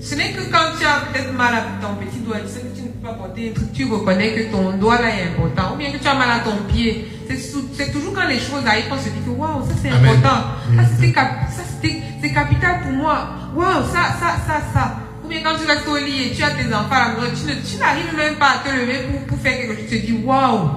Ce 0.00 0.14
n'est 0.14 0.32
que 0.32 0.42
quand 0.52 0.76
tu 0.78 0.84
as 0.84 1.00
peut-être 1.10 1.32
mal 1.32 1.54
à 1.54 1.62
ton 1.80 1.94
petit 1.94 2.18
doigt, 2.18 2.36
tu 2.40 2.48
sais 2.52 2.60
que 2.60 2.76
tu 2.76 2.82
ne 2.82 2.88
peux 2.88 3.06
pas 3.08 3.14
porter 3.14 3.50
un 3.50 3.54
truc, 3.54 3.72
tu 3.72 3.84
reconnais 3.90 4.34
que 4.34 4.52
ton 4.52 4.76
doigt 4.76 5.00
là 5.00 5.08
est 5.08 5.28
important, 5.28 5.74
ou 5.74 5.76
bien 5.78 5.90
que 5.92 5.98
tu 5.98 6.06
as 6.08 6.14
mal 6.14 6.28
à 6.30 6.40
ton 6.40 6.56
pied. 6.72 7.08
C'est 7.28 7.92
toujours 7.92 8.12
quand 8.14 8.26
les 8.28 8.38
choses 8.38 8.66
arrivent 8.66 8.88
qu'on 8.88 8.98
se 8.98 9.04
dit 9.08 9.20
que 9.24 9.30
waouh, 9.30 9.62
ça 9.66 9.74
c'est 9.82 9.88
important. 9.90 10.36
Ça 10.36 10.42
Oui. 10.72 10.84
c'était 10.96 11.12
cap- 11.12 11.48
ça, 11.50 11.62
c'est 11.80 12.30
capital 12.32 12.80
pour 12.82 12.92
moi. 12.92 13.28
Waouh, 13.54 13.84
ça, 13.92 14.12
ça, 14.20 14.36
ça, 14.46 14.60
ça. 14.74 14.96
Ou 15.24 15.28
bien 15.28 15.40
quand 15.42 15.56
tu 15.58 15.66
restes 15.66 15.86
au 15.88 15.96
lit 15.96 16.28
et 16.28 16.34
tu 16.34 16.42
as 16.42 16.50
tes 16.50 16.66
enfants 16.74 16.88
à 16.90 17.08
la 17.14 17.20
maison, 17.20 17.32
tu 17.34 17.76
n'arrives 17.78 18.14
même 18.16 18.34
pas 18.36 18.56
à 18.56 18.68
te 18.68 18.74
lever 18.74 19.04
pour, 19.10 19.20
pour 19.26 19.38
faire 19.38 19.56
quelque 19.58 19.74
chose. 19.76 19.84
Tu 19.88 20.00
te 20.00 20.06
dis 20.06 20.20
waouh, 20.24 20.68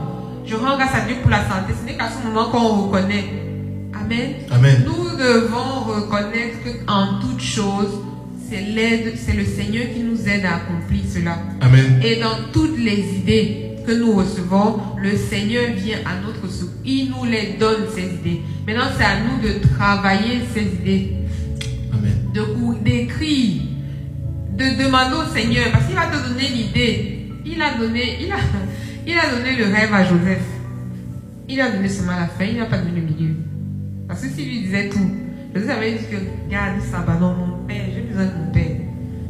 je 0.46 0.56
rends 0.56 0.78
grâce 0.78 0.94
à 0.94 1.02
Dieu 1.02 1.16
pour 1.22 1.32
la 1.32 1.44
santé. 1.44 1.74
Ce 1.80 1.86
n'est 1.86 1.98
qu'à 1.98 2.10
ce 2.10 2.26
moment 2.26 2.50
qu'on 2.50 2.88
reconnaît. 2.88 3.26
Amen. 3.94 4.34
Amen. 4.52 4.84
Nous 4.86 5.18
devons 5.18 5.84
reconnaître 5.86 6.86
qu'en 6.86 7.20
toute 7.22 7.42
chose, 7.42 8.02
c'est 8.50 8.62
l'aide, 8.62 9.14
c'est 9.16 9.34
le 9.34 9.46
Seigneur 9.46 9.86
qui 9.94 10.02
nous 10.02 10.28
aide 10.28 10.46
à 10.46 10.56
accomplir 10.56 11.02
cela. 11.10 11.38
Amen. 11.62 12.02
Et 12.04 12.18
dans 12.18 12.52
toutes 12.52 12.78
les 12.78 13.00
idées 13.00 13.72
que 13.86 13.94
nous 13.94 14.14
recevons, 14.14 14.80
le 14.98 15.16
Seigneur 15.16 15.72
vient 15.76 16.00
à 16.06 16.22
notre 16.26 16.52
secours. 16.54 16.74
Il 16.86 17.12
nous 17.12 17.26
les 17.26 17.56
donne, 17.60 17.86
ces 17.94 18.04
idées. 18.04 18.42
Maintenant, 18.68 18.90
c'est 18.98 19.06
à 19.06 19.20
nous 19.20 19.42
de 19.42 19.66
travailler 19.76 20.42
ces 20.54 20.64
idées, 20.64 21.14
Amen. 21.94 22.32
de 22.34 22.84
d'écrire, 22.84 23.62
de 24.52 24.84
demander 24.84 25.16
au 25.16 25.34
Seigneur, 25.34 25.72
parce 25.72 25.86
qu'il 25.86 25.96
va 25.96 26.08
te 26.08 26.30
donner 26.30 26.50
l'idée. 26.50 27.20
Il 27.46 27.62
a 27.62 27.74
donné, 27.78 28.20
il 28.22 28.32
a, 28.32 28.38
il 29.06 29.18
a 29.18 29.30
donné 29.36 29.56
le 29.56 29.66
rêve 29.66 29.94
à 29.94 30.04
Joseph. 30.04 30.42
Il 31.50 31.60
a 31.62 31.72
donné 31.72 31.90
seulement 31.90 32.14
la 32.20 32.28
fin, 32.28 32.46
il 32.46 32.58
n'a 32.58 32.66
pas 32.66 32.78
donné 32.78 33.02
le 33.02 33.06
milieu. 33.08 33.36
Parce 34.08 34.22
que 34.22 34.30
s'il 34.30 34.48
lui 34.48 34.62
disait 34.62 34.90
tout, 34.90 35.12
Joseph 35.54 35.78
avait 35.78 35.92
dit 35.94 36.06
que, 36.10 36.16
regarde 36.46 36.82
ça, 36.90 37.00
bah 37.06 37.18
non, 37.20 37.34
mon 37.34 37.58
père, 37.68 37.84
j'ai 37.94 38.02
besoin 38.02 38.26
de 38.26 38.32
mon 38.38 38.52
père. 38.52 38.78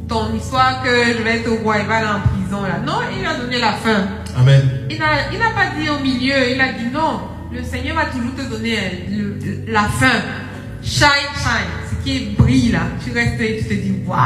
Ton 0.08 0.36
histoire 0.36 0.84
que 0.84 0.90
je 1.18 1.24
vais 1.24 1.38
être 1.38 1.50
roi, 1.64 1.78
il 1.80 1.88
va 1.88 1.96
aller 1.96 2.08
en 2.08 2.20
prison. 2.28 2.62
là. 2.64 2.80
Non, 2.86 3.00
il 3.12 3.20
lui 3.20 3.26
a 3.26 3.36
donné 3.38 3.60
la 3.60 3.72
fin. 3.74 4.06
Amen. 4.38 4.62
Il 4.90 4.98
n'a 5.00 5.50
pas 5.56 5.80
dit 5.80 5.90
au 5.90 6.00
milieu, 6.04 6.52
il 6.54 6.62
a 6.62 6.74
dit 6.74 6.92
non. 6.94 7.22
Le 7.52 7.64
Seigneur 7.64 7.96
va 7.96 8.06
toujours 8.06 8.34
te 8.36 8.50
donner 8.50 8.78
euh, 8.78 9.36
le- 9.66 9.72
la 9.72 9.84
fin. 9.84 10.22
Shine, 10.82 11.08
shine. 11.36 11.70
Ce 12.00 12.04
qui 12.04 12.36
brille 12.38 12.72
là. 12.72 12.82
Tu 13.04 13.12
restes 13.12 13.40
et 13.40 13.58
tu 13.60 13.64
te 13.66 13.74
dis, 13.74 13.94
waouh, 14.06 14.18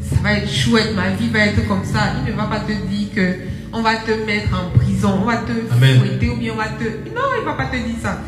ça 0.00 0.16
va 0.22 0.34
être 0.34 0.48
chouette, 0.50 0.94
ma 0.94 1.10
vie 1.10 1.28
va 1.30 1.40
être 1.46 1.66
comme 1.66 1.84
ça. 1.84 2.12
Il 2.24 2.30
ne 2.32 2.36
va 2.36 2.44
pas 2.44 2.60
te 2.60 2.72
dire 2.72 3.08
que 3.14 3.34
on 3.72 3.80
va 3.82 3.96
te 3.96 4.10
mettre 4.26 4.50
en 4.54 4.76
prison, 4.78 5.18
on 5.22 5.24
va 5.24 5.36
te 5.38 5.52
fouetter 5.52 6.28
ou 6.30 6.36
bien 6.36 6.52
on 6.52 6.56
va 6.56 6.68
te. 6.68 6.84
Non, 6.84 7.22
il 7.38 7.44
va 7.44 7.52
pas 7.54 7.66
te 7.66 7.76
dire 7.76 7.96
ça. 8.02 8.18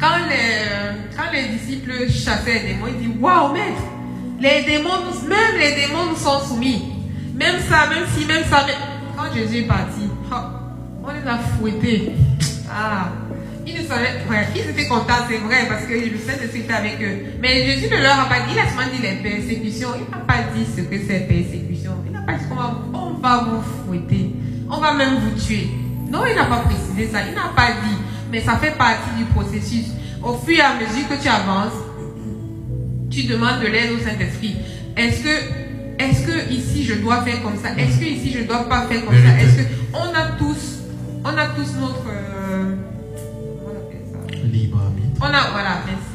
Quand 0.00 0.16
les, 0.28 1.16
quand 1.16 1.30
les 1.32 1.56
disciples 1.56 1.92
chassaient 2.10 2.54
les 2.54 2.72
démons, 2.74 2.86
ils 2.88 3.06
disent 3.06 3.16
Waouh, 3.20 3.52
maître, 3.52 3.82
les 4.40 4.64
démons, 4.64 4.90
même 5.28 5.58
les 5.60 5.74
démons 5.86 6.06
nous 6.10 6.16
sont 6.16 6.40
soumis. 6.40 6.82
Même 7.36 7.56
ça, 7.68 7.88
même 7.88 8.04
si, 8.16 8.26
même 8.26 8.44
ça. 8.50 8.66
même- 8.66 8.76
Quand 9.16 9.32
Jésus 9.34 9.58
est 9.58 9.68
parti, 9.68 10.02
oh, 10.32 10.34
on 11.04 11.08
les 11.12 11.28
a 11.28 11.38
fouettés. 11.38 12.12
Ah, 12.70 13.10
ils 13.66 13.74
ne 13.74 13.82
savaient, 13.86 14.24
ouais, 14.28 14.48
ils 14.56 14.70
étaient 14.70 14.88
contents, 14.88 15.22
c'est 15.30 15.36
vrai, 15.38 15.66
parce 15.68 15.84
que 15.84 15.92
le 15.92 16.18
Saint-Esprit 16.18 16.60
était 16.60 16.72
avec 16.72 16.96
eux. 17.00 17.26
Mais 17.40 17.64
Jésus 17.66 17.88
ne 17.94 18.02
leur 18.02 18.18
a 18.18 18.24
pas 18.24 18.40
dit, 18.40 18.54
il 18.54 18.58
a 18.58 18.66
seulement 18.68 18.90
dit 18.92 19.02
les 19.02 19.30
persécutions. 19.30 19.90
Il 19.96 20.10
n'a 20.10 20.24
pas 20.24 20.42
dit 20.54 20.66
ce 20.76 20.80
que 20.82 20.96
c'est 21.06 21.28
persécution. 21.28 21.92
Il 22.06 22.12
n'a 22.12 22.22
pas 22.22 22.32
dit 22.34 22.44
qu'on 22.48 22.56
va, 23.22 23.44
vous 23.44 23.62
fouetter. 23.86 24.34
On 24.70 24.78
va 24.78 24.92
même 24.92 25.16
vous 25.20 25.40
tuer. 25.40 25.70
Non, 26.10 26.24
il 26.28 26.34
n'a 26.34 26.44
pas 26.44 26.60
précisé 26.60 27.08
ça. 27.10 27.20
Il 27.26 27.34
n'a 27.34 27.52
pas 27.54 27.72
dit. 27.84 27.96
Mais 28.30 28.40
ça 28.40 28.56
fait 28.56 28.76
partie 28.76 29.10
du 29.16 29.24
processus. 29.26 29.86
Au 30.22 30.34
fur 30.34 30.56
et 30.56 30.60
à 30.60 30.74
mesure 30.74 31.08
que 31.08 31.22
tu 31.22 31.28
avances, 31.28 31.72
tu 33.10 33.24
demandes 33.24 33.60
de 33.60 33.66
l'aide 33.66 33.92
au 33.92 33.98
Saint-Esprit. 33.98 34.56
Est-ce 34.96 35.22
que, 35.22 36.02
est-ce 36.02 36.26
que 36.26 36.50
ici 36.52 36.84
je 36.84 36.94
dois 36.94 37.22
faire 37.22 37.42
comme 37.42 37.56
ça? 37.56 37.70
Est-ce 37.76 37.98
que 37.98 38.04
ici 38.04 38.32
je 38.32 38.44
dois 38.44 38.68
pas 38.68 38.86
faire 38.86 39.04
comme 39.04 39.14
ça? 39.14 39.38
Est-ce 39.40 39.56
que 39.58 39.62
on 39.94 40.14
a 40.14 40.36
tous, 40.38 40.80
on 41.24 41.36
a 41.36 41.46
tous 41.48 41.76
notre, 41.78 42.06
euh, 42.08 42.74
comment 43.58 43.72
on 43.72 43.76
appelle 43.76 44.06
ça? 44.10 44.46
Libre 44.46 44.80
arbitre. 44.82 45.20
on 45.20 45.24
a, 45.24 45.50
voilà, 45.52 45.82
merci. 45.86 46.12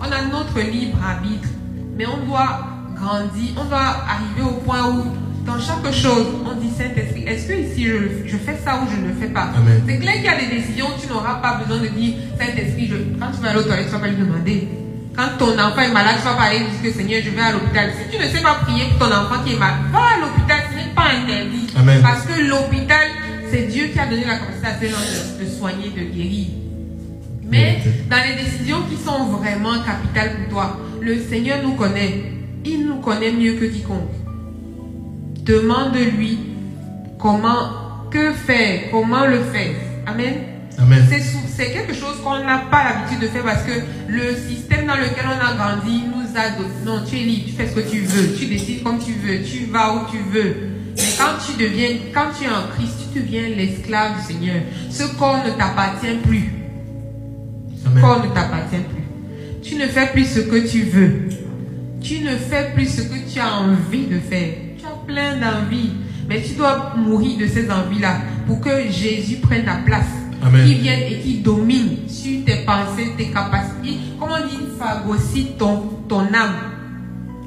On 0.00 0.04
a 0.04 0.30
notre 0.30 0.60
libre 0.60 0.98
arbitre, 1.02 1.48
mais 1.96 2.06
on 2.06 2.24
doit 2.24 2.60
grandir, 2.94 3.50
on 3.56 3.64
doit 3.64 3.78
arriver 3.78 4.42
au 4.42 4.60
point 4.60 4.88
où, 4.90 5.04
dans 5.48 5.58
chaque 5.58 5.92
chose, 5.92 6.26
on 6.44 6.54
dit 6.60 6.70
Saint-Esprit, 6.76 7.24
est-ce 7.26 7.48
que 7.48 7.54
ici 7.54 7.86
je, 7.86 8.28
je 8.28 8.36
fais 8.36 8.56
ça 8.62 8.80
ou 8.82 8.86
je 8.90 9.00
ne 9.00 9.08
le 9.08 9.14
fais 9.14 9.28
pas? 9.28 9.48
C'est 9.86 9.98
clair 9.98 10.14
qu'il 10.14 10.24
y 10.24 10.28
a 10.28 10.36
des 10.36 10.56
décisions, 10.56 10.88
tu 11.00 11.08
n'auras 11.08 11.36
pas 11.36 11.60
besoin 11.64 11.82
de 11.82 11.88
dire 11.88 12.14
Saint-Esprit, 12.38 12.92
quand 13.18 13.30
tu 13.32 13.40
vas 13.40 13.50
aller 13.50 13.58
aux 13.58 13.62
toilettes, 13.62 13.86
tu 13.86 13.92
vas 13.92 13.98
pas 13.98 14.08
lui 14.08 14.16
demander. 14.16 14.68
Quand 15.16 15.30
ton 15.38 15.58
enfant 15.58 15.80
est 15.80 15.92
malade, 15.92 16.16
tu 16.18 16.24
vas 16.24 16.34
pas 16.34 16.42
aller 16.42 16.60
dire 16.60 16.82
que 16.82 16.92
Seigneur, 16.92 17.22
je 17.24 17.30
vais 17.30 17.40
à 17.40 17.52
l'hôpital. 17.52 17.90
Si 17.98 18.16
tu 18.16 18.22
ne 18.22 18.28
sais 18.28 18.42
pas 18.42 18.54
prier 18.62 18.84
pour 18.90 19.08
ton 19.08 19.14
enfant 19.14 19.42
qui 19.44 19.54
est 19.54 19.58
malade, 19.58 19.78
va 19.90 19.98
à 19.98 20.20
l'hôpital, 20.20 20.60
ce 20.70 20.76
n'est 20.76 20.94
pas 20.94 21.08
interdit. 21.10 21.66
Amen. 21.76 22.02
Parce 22.02 22.22
que 22.22 22.40
l'hôpital, 22.40 23.08
c'est 23.50 23.62
Dieu 23.62 23.88
qui 23.92 23.98
a 23.98 24.06
donné 24.06 24.24
la 24.24 24.36
capacité 24.36 24.66
à 24.66 24.78
ces 24.78 24.88
gens 24.88 24.96
de, 24.96 25.44
de 25.44 25.50
soigner, 25.50 25.88
de 25.88 26.14
guérir. 26.14 26.46
Mais 27.50 27.78
dans 28.10 28.22
les 28.22 28.44
décisions 28.44 28.82
qui 28.88 28.96
sont 29.02 29.24
vraiment 29.24 29.82
capitales 29.82 30.36
pour 30.36 30.48
toi, 30.50 30.78
le 31.00 31.18
Seigneur 31.18 31.58
nous 31.64 31.72
connaît. 31.72 32.32
Il 32.64 32.86
nous 32.86 33.00
connaît 33.00 33.32
mieux 33.32 33.54
que 33.54 33.64
quiconque. 33.64 34.10
Demande-lui 35.48 36.38
comment, 37.18 38.10
que 38.10 38.32
faire, 38.32 38.90
comment 38.90 39.24
le 39.24 39.40
faire. 39.44 39.76
Amen. 40.06 40.34
Amen. 40.76 41.02
C'est 41.56 41.72
quelque 41.72 41.94
chose 41.94 42.20
qu'on 42.22 42.44
n'a 42.44 42.58
pas 42.70 42.84
l'habitude 42.84 43.20
de 43.20 43.28
faire 43.28 43.42
parce 43.42 43.62
que 43.62 43.72
le 44.08 44.36
système 44.36 44.86
dans 44.86 44.94
lequel 44.94 45.24
on 45.24 45.40
a 45.40 45.54
grandi 45.54 46.02
nous 46.06 46.36
a 46.36 46.50
donné. 46.50 46.68
Non, 46.84 47.02
tu 47.08 47.16
es 47.16 47.20
libre, 47.20 47.44
tu 47.46 47.52
fais 47.52 47.66
ce 47.66 47.74
que 47.74 47.80
tu 47.80 48.00
veux, 48.00 48.36
tu 48.36 48.44
décides 48.44 48.82
comme 48.82 48.98
tu 48.98 49.12
veux, 49.12 49.42
tu 49.42 49.64
vas 49.72 49.94
où 49.94 50.00
tu 50.10 50.18
veux. 50.18 50.54
Mais 50.96 51.02
quand 51.16 51.38
tu 51.44 51.60
deviens, 51.60 51.96
quand 52.12 52.26
tu 52.38 52.44
es 52.44 52.48
en 52.48 52.68
Christ, 52.76 53.08
tu 53.12 53.20
deviens 53.20 53.48
l'esclave 53.48 54.18
du 54.18 54.26
Seigneur. 54.26 54.56
Ce 54.90 55.04
corps 55.18 55.42
ne 55.46 55.50
t'appartient 55.52 56.16
plus 56.26 56.52
Amen. 57.86 58.02
corps 58.02 58.22
ne 58.22 58.28
t'appartient 58.28 58.76
plus. 58.76 59.62
Tu 59.62 59.76
ne 59.76 59.86
fais 59.86 60.08
plus 60.08 60.26
ce 60.26 60.40
que 60.40 60.68
tu 60.68 60.82
veux. 60.82 61.28
Tu 62.02 62.20
ne 62.20 62.36
fais 62.36 62.70
plus 62.74 62.86
ce 62.86 63.00
que 63.00 63.32
tu 63.32 63.40
as 63.40 63.56
envie 63.56 64.06
de 64.06 64.18
faire. 64.18 64.67
Plein 65.08 65.36
d'envies. 65.38 65.92
Mais 66.28 66.42
tu 66.42 66.54
dois 66.54 66.94
mourir 66.96 67.38
de 67.38 67.46
ces 67.46 67.70
envies-là 67.70 68.18
pour 68.46 68.60
que 68.60 68.70
Jésus 68.90 69.36
prenne 69.36 69.64
ta 69.64 69.76
place. 69.84 70.04
Qui 70.66 70.74
vienne 70.74 71.00
et 71.10 71.18
qui 71.18 71.38
domine 71.38 72.06
sur 72.06 72.44
tes 72.44 72.64
pensées, 72.64 73.08
tes 73.16 73.26
capacités. 73.30 73.98
Comment 74.20 74.34
on 74.34 74.46
dit, 74.46 74.56
il 74.60 74.78
phagocyte 74.78 75.58
ton, 75.58 75.78
ton 76.08 76.20
âme. 76.20 76.54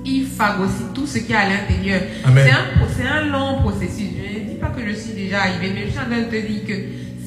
Il 0.04 0.26
phagocyte 0.26 0.94
tout 0.94 1.08
ce 1.08 1.20
qui 1.20 1.32
est 1.32 1.36
à 1.36 1.48
l'intérieur. 1.48 2.02
C'est 2.26 3.08
un, 3.08 3.18
un 3.18 3.26
long 3.32 3.62
processus. 3.62 4.10
Je 4.18 4.40
ne 4.40 4.46
dis 4.50 4.56
pas 4.60 4.68
que 4.70 4.82
je 4.86 4.94
suis 4.94 5.14
déjà 5.14 5.44
arrivé, 5.44 5.72
mais 5.74 5.86
je 5.86 5.92
suis 5.92 6.00
en 6.00 6.06
train 6.10 6.20
de 6.20 6.26
te 6.26 6.48
dire 6.48 6.66
que 6.68 6.74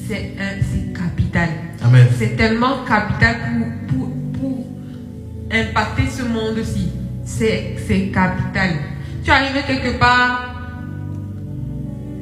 c'est 0.07 0.35
capital. 0.93 1.49
C'est 2.19 2.35
tellement 2.35 2.83
capital 2.87 3.35
pour, 3.87 4.07
pour, 4.09 4.11
pour 4.39 4.67
impacter 5.51 6.03
ce 6.11 6.23
monde-ci. 6.23 6.89
C'est 7.25 8.11
capital. 8.13 8.69
Tu 9.25 9.31
arrives 9.31 9.63
quelque 9.65 9.97
part, 9.97 10.53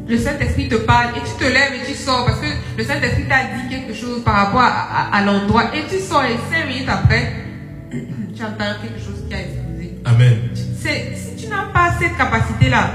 le 0.07 0.17
Saint-Esprit 0.17 0.69
te 0.69 0.75
parle 0.75 1.09
et 1.17 1.19
tu 1.21 1.35
te 1.37 1.43
lèves 1.43 1.73
et 1.81 1.85
tu 1.85 1.93
sors 1.93 2.25
parce 2.25 2.39
que 2.39 2.45
le 2.77 2.83
Saint-Esprit 2.83 3.25
t'a 3.27 3.43
dit 3.57 3.69
quelque 3.69 3.93
chose 3.93 4.23
par 4.23 4.35
rapport 4.35 4.61
à, 4.61 4.67
à- 5.11 5.17
à 5.17 5.21
l'endroit 5.25 5.65
et 5.75 5.83
tu 5.89 5.99
sors 5.99 6.23
et 6.23 6.37
cinq 6.51 6.67
minutes 6.67 6.87
après, 6.89 7.33
tu 7.91 8.41
entends 8.43 8.75
quelque 8.81 8.99
chose 8.99 9.23
qui 9.27 9.33
a 9.35 9.41
explosé. 9.41 9.95
Amen. 10.05 10.37
C'est- 10.79 11.15
si 11.15 11.35
tu 11.43 11.49
n'as 11.49 11.65
pas 11.73 11.93
cette 11.99 12.15
capacité-là 12.17 12.89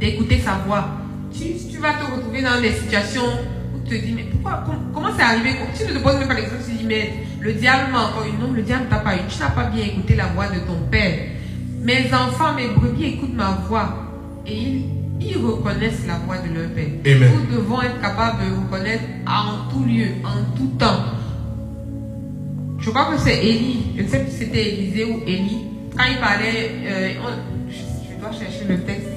d'écouter 0.00 0.40
sa 0.40 0.52
voix, 0.66 0.88
tu, 1.32 1.44
tu 1.70 1.78
vas 1.78 1.92
te 1.94 2.04
retrouver 2.04 2.42
dans 2.42 2.60
des 2.60 2.72
situations 2.72 3.22
où 3.74 3.78
tu 3.88 4.00
te 4.00 4.04
dis, 4.04 4.12
mais 4.12 4.24
pourquoi, 4.32 4.62
com- 4.66 4.90
comment 4.92 5.10
c'est 5.16 5.22
arrivé? 5.22 5.50
Tu 5.76 5.84
ne 5.84 5.98
te 5.98 6.02
poses 6.02 6.16
même 6.18 6.28
pas 6.28 6.34
l'exemple, 6.34 6.62
tu 6.66 6.72
te 6.72 6.78
dis, 6.78 6.84
mais 6.86 7.12
le 7.40 7.52
diable 7.52 7.92
m'a 7.92 8.06
encore 8.06 8.26
eu. 8.26 8.32
Non, 8.40 8.52
le 8.52 8.62
diable 8.62 8.86
t'a 8.90 8.98
pas 8.98 9.14
eu. 9.16 9.20
Tu 9.28 9.38
n'as 9.40 9.50
pas 9.50 9.64
bien 9.64 9.84
écouté 9.84 10.14
la 10.16 10.26
voix 10.26 10.48
de 10.48 10.58
ton 10.60 10.76
père. 10.90 11.18
Mes 11.82 12.12
enfants, 12.14 12.54
mes 12.54 12.68
brebis 12.68 13.04
écoutent 13.14 13.34
ma 13.34 13.58
voix 13.68 13.88
et 14.46 14.54
ils, 14.56 14.84
ils 15.20 15.36
reconnaissent 15.36 16.06
la 16.06 16.14
voix 16.26 16.38
de 16.38 16.54
leur 16.54 16.70
père. 16.70 16.86
Amen. 17.16 17.30
Nous 17.50 17.56
devons 17.56 17.82
être 17.82 18.00
capables 18.00 18.38
de 18.44 18.54
reconnaître 18.54 19.02
en 19.26 19.68
tout 19.70 19.84
lieu, 19.84 20.06
en 20.24 20.56
tout 20.56 20.68
temps. 20.78 21.02
Je 22.78 22.90
crois 22.90 23.06
que 23.12 23.18
c'est 23.20 23.44
Élie. 23.44 23.86
Je 23.96 24.02
ne 24.02 24.08
sais 24.08 24.18
plus 24.20 24.30
si 24.30 24.38
c'était 24.38 24.68
Élisée 24.74 25.04
ou 25.04 25.20
Élie. 25.26 25.62
Quand 25.96 26.04
il 26.10 26.18
parlait, 26.18 26.70
euh, 26.86 27.10
on- 27.24 27.70
je, 27.70 27.74
je 27.76 28.20
dois 28.20 28.32
chercher 28.32 28.64
le 28.68 28.80
texte. 28.80 29.08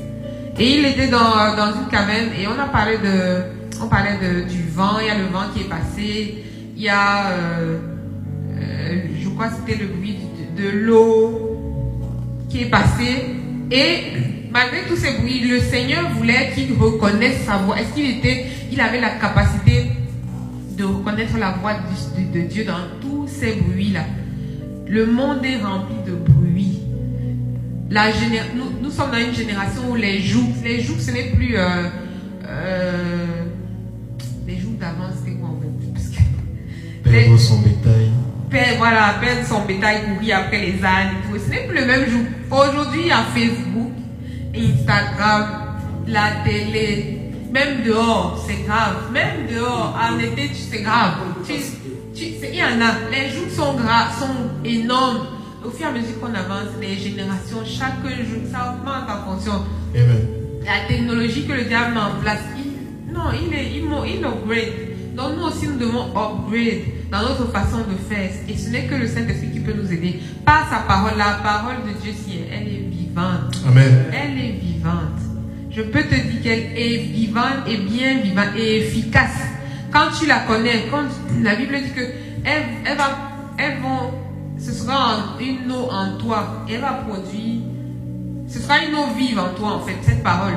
Et 0.60 0.78
il 0.80 0.86
était 0.86 1.08
dans, 1.08 1.56
dans 1.56 1.73
une 1.82 1.88
caverne 1.89 2.30
et 2.39 2.47
on 2.47 2.60
a 2.60 2.67
parlé 2.67 2.97
de, 2.97 3.82
on 3.84 3.88
parlait 3.88 4.17
de, 4.21 4.47
du 4.49 4.63
vent. 4.69 4.99
Il 5.01 5.08
y 5.08 5.10
a 5.10 5.17
le 5.17 5.25
vent 5.25 5.51
qui 5.54 5.62
est 5.62 5.69
passé. 5.69 6.43
Il 6.78 6.82
y 6.84 6.89
a, 6.89 7.28
euh, 7.32 7.78
euh, 8.58 9.01
je 9.21 9.30
crois 9.30 9.47
que 9.49 9.54
c'était 9.65 9.82
le 9.84 9.88
bruit 9.89 10.17
de, 10.58 10.63
de 10.63 10.69
l'eau 10.69 11.55
qui 12.50 12.62
est 12.64 12.70
passé. 12.70 13.26
Et 13.72 13.98
malgré 14.52 14.84
tous 14.88 14.96
ces 14.96 15.18
bruits, 15.18 15.42
le 15.48 15.60
Seigneur 15.60 16.10
voulait 16.16 16.52
qu'il 16.54 16.74
reconnaisse 16.74 17.44
sa 17.46 17.58
voix. 17.58 17.80
Est-ce 17.80 17.94
qu'il 17.94 18.10
était, 18.20 18.46
il 18.72 18.80
avait 18.80 19.02
la 19.02 19.12
capacité 19.12 19.86
de 20.78 20.84
reconnaître 20.84 21.38
la 21.38 21.52
voix 21.52 21.74
de, 21.74 22.22
de- 22.22 22.42
de 22.42 22.48
Dieu 22.48 22.66
dans 22.66 23.00
tous 23.02 23.28
ces 23.28 23.54
bruits-là? 23.56 24.06
Le 24.88 25.06
monde 25.08 25.44
est 25.44 25.58
rempli 25.58 25.96
de 26.06 26.16
bruit. 26.16 26.80
La 27.90 28.12
géné- 28.12 28.42
nous, 28.56 28.66
nous 28.84 28.92
sommes 28.92 29.12
dans 29.12 29.18
une 29.20 29.34
génération 29.34 29.82
où 29.92 29.96
les 29.96 30.20
joues, 30.22 30.48
les 30.64 30.82
joues, 30.82 31.00
ce 31.00 31.12
n'est 31.12 31.32
plus 31.36 31.56
euh, 31.58 31.84
euh, 32.48 33.26
les 34.48 34.58
joues 34.58 34.76
d'avant, 34.80 35.10
c'était 35.18 35.38
quoi 35.38 35.50
en 35.50 35.60
fait? 35.62 35.92
Parce 35.94 36.08
que- 36.10 37.10
les- 37.10 37.12
Perdre 37.24 37.38
son 37.40 37.60
bétail. 37.62 38.10
Perdre, 38.56 38.78
voilà, 38.78 39.15
perdre 39.20 39.46
son 39.48 39.62
bétail, 39.65 39.98
courir 40.06 40.38
après 40.38 40.60
les 40.62 40.84
ânes 40.84 41.12
et 41.15 41.22
tout. 41.34 41.39
Ce 41.44 41.50
n'est 41.50 41.68
plus 41.68 41.78
le 41.78 41.86
même 41.86 42.10
jour. 42.10 42.22
Aujourd'hui, 42.52 43.02
il 43.02 43.08
y 43.08 43.12
a 43.12 43.24
Facebook, 43.36 43.91
Instagram, 44.56 45.46
la 46.08 46.44
télé, 46.46 47.20
même 47.52 47.84
dehors, 47.86 48.44
c'est 48.48 48.63
grave. 48.65 49.12
Même 49.12 49.48
dehors, 49.54 49.98
en 50.00 50.18
été, 50.20 50.52
c'est 50.54 50.82
grave. 50.84 51.13
Tu- 51.46 51.54
tu- 52.15 52.34
c'est- 52.39 52.50
il 52.54 52.56
y 52.60 52.63
en 52.63 52.80
a. 52.82 52.91
Les 53.12 53.30
jours 53.34 53.50
sont 53.50 53.78
sont 54.20 54.38
énormes. 54.63 55.28
Au 55.65 55.70
fur 55.72 55.88
et 55.88 55.89
à 55.89 55.91
mesure 55.91 56.20
qu'on 56.22 56.28
avance, 56.34 56.72
les 56.80 56.96
générations, 56.96 57.62
chaque 57.65 58.04
jour, 58.30 58.41
ça 58.52 58.76
augmente 58.78 59.10
en 59.10 59.32
fonction 59.32 59.63
Amen. 59.96 60.28
la 60.63 60.88
technologie 60.88 61.46
que 61.48 61.54
le 61.54 61.63
diable 61.63 61.96
met 61.96 62.02
en 62.02 62.22
place, 62.22 62.44
il, 62.56 63.12
non, 63.12 63.32
il 63.34 63.52
est, 63.54 63.72
il, 63.78 63.84
mo- 63.86 64.06
il 64.06 64.24
upgrade. 64.24 64.95
Donc 65.15 65.38
nous 65.38 65.45
aussi, 65.45 65.67
nous 65.67 65.78
devons 65.78 66.08
upgrade 66.10 66.84
dans 67.12 67.21
notre 67.21 67.51
façon 67.51 67.78
de 67.80 67.95
faire. 68.13 68.30
Et 68.49 68.58
ce 68.58 68.69
n'est 68.69 68.84
que 68.84 68.95
le 68.95 69.08
Saint-Esprit 69.08 69.51
qui 69.51 69.60
peut 69.60 69.73
nous 69.73 69.91
aider. 69.91 70.19
Par 70.45 70.69
sa 70.69 70.80
parole, 70.80 71.17
la 71.17 71.39
parole 71.41 71.78
de 71.88 72.01
Dieu, 72.01 72.12
si 72.12 72.39
elle 72.51 72.67
est 72.67 72.89
vivante. 72.89 73.56
Amen. 73.67 74.06
Elle 74.12 74.38
est 74.38 74.51
vivante. 74.60 75.19
Je 75.71 75.82
peux 75.82 76.04
te 76.04 76.15
dire 76.15 76.41
qu'elle 76.43 76.78
est 76.78 76.97
vivante 77.12 77.67
et 77.67 77.78
bien 77.78 78.19
vivante 78.21 78.56
et 78.58 78.82
efficace. 78.82 79.39
Quand 79.91 80.08
tu 80.19 80.25
la 80.25 80.39
connais, 80.39 80.88
quand 80.91 81.06
la 81.41 81.56
Bible 81.56 81.75
dit 81.82 81.91
que 81.91 82.01
elle, 82.43 82.63
elle 82.86 82.97
va, 82.97 83.17
elles 83.58 83.82
vont, 83.82 84.12
ce 84.58 84.71
sera 84.71 85.38
une 85.39 85.71
eau 85.71 85.89
en 85.91 86.17
toi. 86.17 86.65
Elle 86.69 86.82
va 86.82 87.04
produire 87.08 87.62
Ce 88.47 88.60
sera 88.60 88.84
une 88.84 88.95
eau 88.95 89.08
vive 89.17 89.39
en 89.39 89.49
toi, 89.58 89.73
en 89.75 89.80
fait, 89.80 89.95
cette 90.01 90.23
parole. 90.23 90.54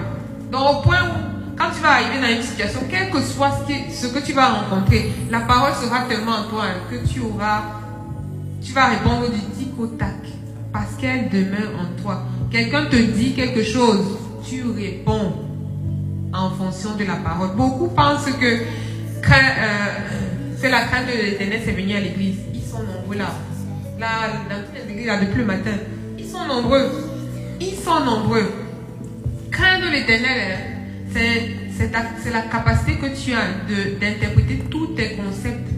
Donc, 0.50 0.62
au 0.62 0.82
point 0.82 0.98
où, 1.04 1.37
quand 1.58 1.70
tu 1.74 1.80
vas 1.80 1.90
arriver 1.90 2.20
dans 2.20 2.36
une 2.36 2.42
situation, 2.42 2.80
quel 2.88 3.10
que 3.10 3.20
soit 3.20 3.50
ce 3.90 4.06
que, 4.06 4.20
tu 4.20 4.32
vas 4.32 4.48
rencontrer, 4.48 5.12
la 5.30 5.40
parole 5.40 5.72
sera 5.74 6.02
tellement 6.02 6.36
en 6.36 6.44
toi 6.44 6.64
hein, 6.64 6.80
que 6.90 7.06
tu 7.06 7.20
auras, 7.20 7.62
tu 8.62 8.72
vas 8.72 8.86
répondre 8.86 9.30
du 9.30 9.40
tic 9.58 9.72
au 9.78 9.86
tac. 9.86 10.14
Parce 10.72 10.94
qu'elle 11.00 11.28
demeure 11.30 11.70
en 11.80 12.00
toi. 12.02 12.22
Quelqu'un 12.50 12.86
te 12.86 12.96
dit 12.96 13.32
quelque 13.32 13.62
chose, 13.62 14.18
tu 14.48 14.62
réponds 14.62 15.32
en 16.32 16.50
fonction 16.50 16.94
de 16.94 17.04
la 17.04 17.16
parole. 17.16 17.56
Beaucoup 17.56 17.88
pensent 17.88 18.30
que 18.40 18.46
euh, 18.46 19.98
c'est 20.56 20.70
la 20.70 20.82
crainte 20.82 21.06
de 21.06 21.24
l'éternel, 21.24 21.60
c'est 21.64 21.72
venir 21.72 21.96
à 21.96 22.00
l'église. 22.00 22.36
Ils 22.54 22.62
sont 22.62 22.82
nombreux 22.82 23.16
là. 23.16 23.30
Là, 23.98 24.06
dans 24.48 24.62
toutes 24.64 24.86
les 24.86 24.92
églises, 24.92 25.06
là, 25.06 25.18
depuis 25.18 25.38
le 25.38 25.44
matin. 25.44 25.72
Ils 26.18 26.28
sont 26.28 26.44
nombreux. 26.46 26.90
Ils 27.60 27.74
sont 27.74 28.00
nombreux. 28.04 28.52
Craindre 29.50 29.90
l'éternel, 29.90 30.40
hein, 30.52 30.77
c'est 31.12 32.30
la 32.32 32.40
capacité 32.42 32.96
que 32.96 33.06
tu 33.06 33.32
as 33.32 33.66
de- 33.68 33.98
d'interpréter 34.00 34.62
tous 34.70 34.88
tes 34.88 35.12
concepts 35.12 35.68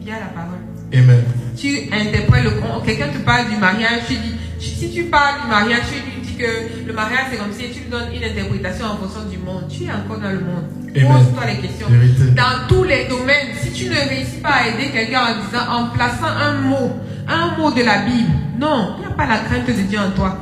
via 0.00 0.14
la 0.20 0.26
parole 0.26 0.58
Amen. 0.92 1.22
tu 1.56 1.88
interprètes 1.92 2.44
le 2.44 2.50
quelqu'un 2.84 3.08
te 3.08 3.18
parle 3.18 3.48
du 3.50 3.56
mariage, 3.56 4.02
tu 4.08 4.14
dis, 4.14 4.34
si 4.58 4.92
tu 4.92 5.04
parles 5.04 5.42
du 5.42 5.48
mariage, 5.50 5.82
tu 5.88 5.94
lui 5.94 6.24
dis 6.26 6.36
que 6.36 6.86
le 6.86 6.92
mariage 6.92 7.26
c'est 7.30 7.38
comme 7.38 7.52
si 7.52 7.70
tu 7.72 7.80
lui 7.80 7.90
donnes 7.90 8.08
une 8.14 8.22
interprétation 8.24 8.86
en 8.86 8.96
fonction 8.96 9.28
du 9.28 9.38
monde. 9.38 9.64
Tu 9.68 9.84
es 9.84 9.90
encore 9.90 10.18
dans 10.20 10.30
le 10.30 10.40
monde. 10.40 10.64
Pose-toi 10.94 11.44
les 11.46 11.60
questions. 11.66 11.86
Vérité. 11.90 12.30
Dans 12.34 12.66
tous 12.68 12.84
les 12.84 13.06
domaines, 13.08 13.48
si 13.60 13.70
tu 13.72 13.86
ne 13.88 13.94
réussis 13.96 14.38
pas 14.42 14.50
à 14.62 14.68
aider 14.68 14.90
quelqu'un 14.92 15.20
en 15.22 15.44
disant, 15.44 15.66
en 15.70 15.86
plaçant 15.96 16.26
un 16.26 16.52
mot, 16.60 16.92
un 17.28 17.56
mot 17.58 17.70
de 17.72 17.82
la 17.82 17.98
Bible, 17.98 18.30
non, 18.58 18.94
il 18.98 19.00
n'y 19.00 19.06
a 19.06 19.16
pas 19.16 19.26
la 19.26 19.38
crainte 19.38 19.66
de 19.66 19.72
Dieu 19.72 19.98
en 19.98 20.10
toi. 20.12 20.38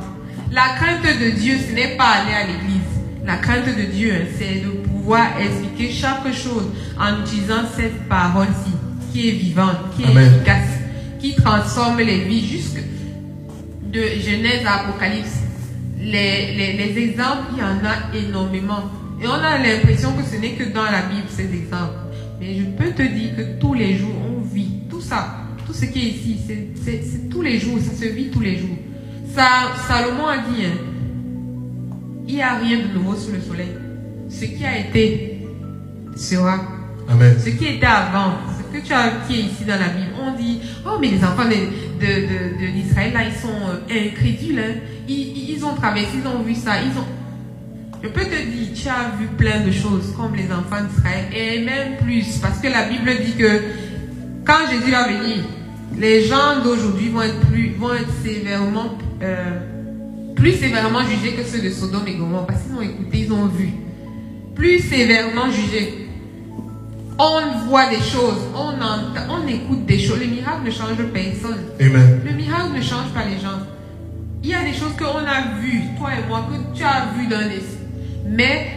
La 0.51 0.75
crainte 0.77 1.01
de 1.03 1.29
Dieu, 1.31 1.55
ce 1.67 1.73
n'est 1.73 1.95
pas 1.97 2.21
aller 2.21 2.33
à 2.33 2.45
l'église. 2.47 2.74
La 3.25 3.37
crainte 3.37 3.65
de 3.65 3.83
Dieu, 3.91 4.13
c'est 4.37 4.61
de 4.63 4.69
pouvoir 4.69 5.39
expliquer 5.39 5.91
chaque 5.91 6.31
chose 6.33 6.69
en 6.99 7.21
utilisant 7.21 7.63
cette 7.75 8.07
parole-ci, 8.07 8.71
qui 9.11 9.29
est 9.29 9.31
vivante, 9.31 9.77
qui 9.95 10.03
est 10.03 10.07
Amen. 10.11 10.31
efficace, 10.35 10.67
qui 11.19 11.35
transforme 11.35 11.97
les 11.99 12.19
vies 12.25 12.45
jusque 12.45 12.81
de 13.91 13.99
Genèse 13.99 14.65
à 14.65 14.81
Apocalypse. 14.81 15.39
Les, 15.99 16.53
les, 16.55 16.73
les 16.73 17.01
exemples, 17.01 17.53
il 17.53 17.59
y 17.59 17.63
en 17.63 17.83
a 17.83 18.15
énormément. 18.15 18.91
Et 19.21 19.27
on 19.27 19.31
a 19.33 19.57
l'impression 19.57 20.11
que 20.13 20.23
ce 20.23 20.35
n'est 20.39 20.51
que 20.51 20.65
dans 20.71 20.83
la 20.83 21.03
Bible 21.03 21.27
ces 21.29 21.45
exemples. 21.45 21.95
Mais 22.39 22.55
je 22.55 22.63
peux 22.65 22.91
te 22.91 23.01
dire 23.01 23.35
que 23.37 23.59
tous 23.59 23.73
les 23.73 23.97
jours, 23.97 24.13
on 24.29 24.41
vit 24.53 24.81
tout 24.89 25.01
ça. 25.01 25.37
Tout 25.65 25.73
ce 25.73 25.85
qui 25.85 25.99
est 25.99 26.09
ici, 26.11 26.37
c'est- 26.83 27.29
tous 27.29 27.41
les 27.41 27.57
jours, 27.59 27.79
ça 27.79 27.95
se 27.99 28.05
vit 28.09 28.27
tous 28.29 28.41
les 28.41 28.57
jours. 28.57 28.77
Ça, 29.33 29.47
Salomon 29.87 30.27
a 30.27 30.37
dit, 30.37 30.65
hein, 30.65 30.77
il 32.27 32.35
n'y 32.35 32.41
a 32.41 32.55
rien 32.55 32.79
de 32.79 32.93
nouveau 32.93 33.15
sous 33.15 33.31
le 33.31 33.41
soleil. 33.41 33.71
Ce 34.29 34.45
qui 34.45 34.65
a 34.65 34.79
été 34.79 35.47
sera. 36.15 36.59
Amen. 37.09 37.35
Ce 37.39 37.49
qui 37.49 37.65
était 37.65 37.85
avant, 37.85 38.33
ce 38.57 38.77
que 38.77 38.83
tu 38.83 38.93
as 38.93 39.11
qui 39.27 39.35
est 39.35 39.43
ici 39.43 39.63
dans 39.65 39.79
la 39.79 39.89
Bible, 39.89 40.11
on 40.19 40.35
dit 40.35 40.59
oh 40.85 40.97
mais 40.99 41.09
les 41.09 41.23
enfants 41.23 41.45
de, 41.45 42.65
l'Israël 42.65 43.13
là 43.13 43.23
ils 43.25 43.39
sont 43.39 43.47
euh, 43.47 44.07
incrédules, 44.07 44.59
hein. 44.59 44.75
ils 45.07 45.63
ont 45.63 45.75
traversé, 45.75 46.17
ils 46.21 46.27
ont 46.27 46.41
vu 46.41 46.55
ça, 46.55 46.81
ils 46.81 46.97
ont. 46.97 47.05
Je 48.01 48.09
peux 48.09 48.21
te 48.21 48.29
dire, 48.29 48.67
tu 48.75 48.87
as 48.87 49.17
vu 49.19 49.27
plein 49.37 49.61
de 49.61 49.71
choses 49.71 50.13
comme 50.15 50.35
les 50.35 50.51
enfants 50.51 50.83
d'Israël 50.83 51.25
et 51.33 51.63
même 51.63 51.97
plus 51.97 52.37
parce 52.39 52.59
que 52.59 52.67
la 52.67 52.83
Bible 52.83 53.11
dit 53.23 53.33
que 53.33 53.61
quand 54.45 54.67
Jésus 54.69 54.91
va 54.91 55.07
venir, 55.07 55.43
les 55.97 56.25
gens 56.25 56.61
d'aujourd'hui 56.63 57.09
vont 57.09 57.21
être 57.21 57.39
plus, 57.47 57.73
vont 57.79 57.93
être 57.93 58.11
sévèrement, 58.23 58.97
euh, 59.23 59.59
plus 60.35 60.53
sévèrement 60.53 61.01
jugés 61.03 61.33
que 61.33 61.43
ceux 61.43 61.61
de 61.61 61.69
Sodome 61.69 62.07
et 62.07 62.15
Gomorrhe 62.15 62.45
parce 62.47 62.61
qu'ils 62.63 62.75
ont 62.75 62.81
écouté, 62.81 63.19
ils 63.19 63.33
ont 63.33 63.45
vu, 63.47 63.69
plus 64.55 64.79
sévèrement 64.79 65.49
jugés. 65.51 66.01
On 67.17 67.67
voit 67.69 67.89
des 67.89 67.95
choses, 68.01 68.41
on 68.53 68.73
entend, 68.81 69.21
on 69.29 69.47
écoute 69.47 69.85
des 69.85 69.97
choses. 69.99 70.19
Le 70.19 70.25
miracle 70.25 70.65
ne 70.65 70.71
change 70.71 70.97
personne. 71.13 71.59
Amen. 71.79 72.19
Le 72.25 72.31
miracle 72.33 72.73
ne 72.75 72.81
change 72.81 73.07
pas 73.13 73.23
les 73.23 73.39
gens. 73.39 73.59
Il 74.43 74.49
y 74.49 74.53
a 74.53 74.61
des 74.63 74.73
choses 74.73 74.91
qu'on 74.99 75.05
a 75.25 75.57
vues, 75.61 75.81
toi 75.97 76.09
et 76.13 76.27
moi, 76.27 76.45
que 76.51 76.77
tu 76.77 76.83
as 76.83 77.05
vues 77.17 77.27
dans 77.27 77.39
les... 77.39 77.61
Mais 78.27 78.67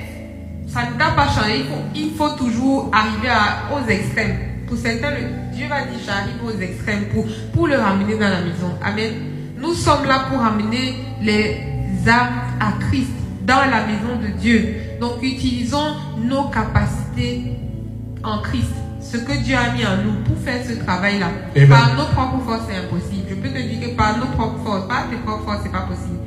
ça 0.68 0.82
ne 0.84 0.96
t'a 0.98 1.10
pas 1.10 1.26
changé. 1.28 1.58
Il 1.58 1.64
faut, 1.64 1.82
il 1.96 2.10
faut 2.16 2.36
toujours 2.44 2.90
arriver 2.92 3.28
à- 3.28 3.74
aux 3.74 3.86
extrêmes. 3.90 4.36
Pour 4.68 4.76
certains, 4.78 5.10
le- 5.10 5.56
Dieu 5.56 5.66
va 5.68 5.80
dire 5.82 5.98
j'arrive 6.06 6.36
aux 6.46 6.60
extrêmes 6.60 7.06
pour, 7.12 7.26
pour 7.52 7.66
le 7.66 7.76
ramener 7.76 8.14
dans 8.14 8.28
la 8.28 8.40
maison. 8.42 8.70
Amen. 8.84 9.12
Nous 9.60 9.74
sommes 9.74 10.04
là 10.06 10.26
pour 10.30 10.40
ramener 10.40 10.94
les 11.22 11.60
âmes 12.08 12.40
à 12.60 12.72
Christ 12.86 13.10
dans 13.46 13.60
la 13.70 13.86
maison 13.86 14.20
de 14.22 14.28
Dieu. 14.38 14.76
Donc 15.00 15.22
utilisons 15.22 15.96
nos 16.22 16.44
capacités 16.44 17.52
en 18.22 18.38
Christ. 18.38 18.72
Ce 19.00 19.16
que 19.16 19.42
Dieu 19.42 19.56
a 19.56 19.72
mis 19.72 19.84
en 19.86 20.04
nous 20.04 20.22
pour 20.24 20.36
faire 20.44 20.60
ce 20.66 20.74
travail-là. 20.84 21.28
Par 21.68 21.94
nos 21.96 22.04
propres 22.14 22.44
forces, 22.44 22.64
c'est 22.68 22.76
impossible. 22.76 23.26
Je 23.30 23.34
peux 23.34 23.48
te 23.48 23.58
dire 23.58 23.80
que 23.88 23.96
par 23.96 24.18
nos 24.18 24.26
propres 24.26 24.62
forces, 24.64 24.86
par 24.86 25.08
tes 25.08 25.16
propres 25.16 25.44
forces, 25.44 25.60
c'est 25.62 25.72
pas 25.72 25.86
possible. 25.88 26.18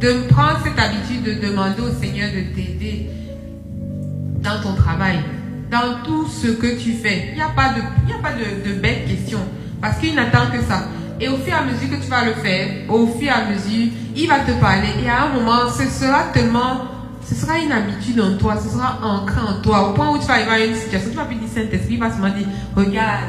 De 0.00 0.28
prendre 0.28 0.60
cette 0.64 0.78
habitude 0.78 1.24
de 1.24 1.46
demander 1.46 1.80
au 1.82 1.90
Seigneur 2.00 2.30
de 2.30 2.54
t'aider 2.54 3.10
dans 4.40 4.60
ton 4.62 4.74
travail, 4.74 5.18
dans 5.70 6.02
tout 6.04 6.26
ce 6.28 6.48
que 6.48 6.78
tu 6.78 6.92
fais. 6.92 7.28
Il 7.30 7.34
n'y 7.36 7.42
a 7.42 7.48
pas 7.48 7.70
de, 7.70 7.80
il 8.04 8.10
y 8.10 8.12
a 8.12 8.18
pas 8.18 8.32
de, 8.32 8.68
de 8.68 8.80
bêtes 8.80 9.06
questions. 9.06 9.44
Parce 9.80 9.98
qu'il 9.98 10.14
n'attend 10.14 10.46
que 10.52 10.62
ça. 10.62 10.84
Et 11.22 11.28
au 11.28 11.36
fur 11.36 11.48
et 11.48 11.52
à 11.52 11.62
mesure 11.62 11.88
que 11.88 12.02
tu 12.02 12.10
vas 12.10 12.24
le 12.24 12.34
faire, 12.34 12.66
au 12.88 13.06
fur 13.06 13.22
et 13.22 13.30
à 13.30 13.44
mesure, 13.48 13.92
il 14.16 14.26
va 14.28 14.40
te 14.40 14.50
parler. 14.60 14.88
Et 15.04 15.08
à 15.08 15.22
un 15.26 15.28
moment, 15.28 15.68
ce 15.70 15.84
sera 15.88 16.24
tellement, 16.34 16.82
ce 17.24 17.36
sera 17.36 17.58
une 17.60 17.70
habitude 17.70 18.20
en 18.20 18.36
toi, 18.38 18.56
ce 18.60 18.68
sera 18.70 18.98
ancré 19.04 19.40
en 19.40 19.60
toi. 19.62 19.90
Au 19.90 19.92
point 19.94 20.10
où 20.10 20.18
tu 20.18 20.26
vas 20.26 20.34
arriver 20.34 20.50
à 20.50 20.64
une 20.66 20.74
situation, 20.74 21.10
tu 21.10 21.16
vas 21.16 21.24
plus 21.26 21.36
dire 21.36 21.48
Saint-Esprit, 21.54 21.94
il 21.94 22.00
va 22.00 22.10
seulement 22.10 22.30
dire, 22.36 22.48
regarde, 22.74 23.20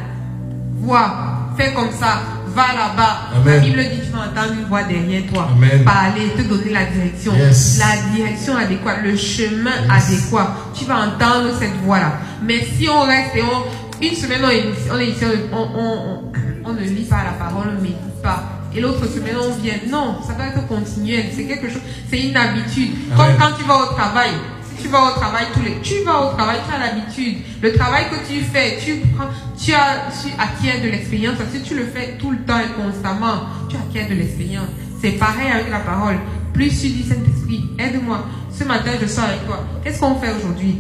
vois, 0.80 1.14
fais 1.56 1.72
comme 1.74 1.92
ça, 1.92 2.18
va 2.48 2.64
là-bas. 2.74 3.18
La 3.46 3.60
Bible 3.60 3.78
dit, 3.84 4.02
tu 4.06 4.12
vas 4.12 4.22
entendre 4.32 4.54
une 4.60 4.66
voix 4.66 4.84
derrière 4.84 5.24
toi, 5.32 5.50
Amen. 5.56 5.84
parler, 5.84 6.30
te 6.36 6.42
donner 6.42 6.72
la 6.72 6.86
direction. 6.86 7.34
Yes. 7.36 7.80
La 7.80 8.16
direction 8.16 8.56
adéquate, 8.58 9.04
le 9.04 9.16
chemin 9.16 9.72
Yes. 9.88 10.08
adéquat. 10.10 10.56
Tu 10.74 10.86
vas 10.86 10.96
entendre 10.98 11.50
cette 11.60 11.76
voix-là. 11.84 12.14
Mais 12.44 12.66
si 12.76 12.90
on 12.90 13.02
reste 13.02 13.36
et 13.36 13.42
on, 13.44 14.04
une 14.04 14.16
semaine 14.16 14.42
on 14.44 14.50
est, 14.50 14.60
ici- 14.60 14.90
on 14.92 14.98
est 15.00 15.08
ici, 15.08 15.24
on, 15.52 15.58
on, 15.58 15.68
on, 15.80 16.24
on 16.66 16.74
ne 16.74 16.82
lit 16.82 17.06
pas 17.06 17.24
la 17.24 17.32
parole, 17.32 17.68
on 17.70 17.76
ne 17.76 17.82
médite 17.82 18.22
pas. 18.22 18.44
Et 18.76 18.82
l'autre 18.82 19.06
semaine 19.08 19.36
on 19.42 19.52
vient. 19.62 19.74
Non, 19.90 20.18
ça 20.26 20.34
doit 20.34 20.48
être 20.48 20.68
continuel. 20.68 21.26
C'est 21.36 21.44
quelque 21.46 21.70
chose, 21.70 21.82
c'est 22.10 22.20
une 22.22 22.36
habitude. 22.36 22.92
Comme 23.16 23.38
quand 23.40 23.56
tu 23.58 23.64
vas 23.66 23.78
au 23.84 23.94
travail. 23.96 24.32
Si 24.76 24.84
tu 24.84 24.88
vas 24.90 25.04
au 25.04 25.12
travail 25.12 25.46
tous 25.54 25.62
les, 25.62 25.76
tu 25.82 26.04
vas 26.04 26.22
au 26.32 26.34
travail, 26.36 26.58
tu 26.68 26.74
as 26.76 26.80
l'habitude. 26.80 27.38
Le 27.62 27.74
travail 27.74 28.06
que 28.10 28.28
tu 28.28 28.42
fais, 28.42 28.78
tu 28.84 28.96
prends, 29.16 29.28
tu 29.58 29.72
as, 29.74 30.10
tu 30.22 30.30
acquiers 30.40 30.82
de 30.82 30.90
l'expérience. 30.90 31.36
Si 31.54 31.62
tu 31.62 31.76
le 31.76 31.86
fais 31.86 32.18
tout 32.20 32.32
le 32.32 32.38
temps 32.40 32.58
et 32.60 32.82
constamment, 32.82 33.44
tu 33.70 33.76
acquiers 33.78 34.10
de 34.14 34.20
l'expérience. 34.20 34.68
C'est 35.00 35.12
pareil 35.12 35.52
avec 35.54 35.70
la 35.70 35.80
parole. 35.80 36.16
Plus 36.54 36.70
tu 36.70 36.88
dis 36.90 37.04
Saint-Esprit, 37.08 37.64
aide-moi. 37.78 38.26
Ce 38.52 38.64
matin, 38.64 38.92
je 39.02 39.06
sors 39.08 39.26
avec 39.26 39.46
toi. 39.46 39.64
Qu'est-ce 39.84 40.00
qu'on 40.00 40.16
fait 40.16 40.32
aujourd'hui? 40.38 40.78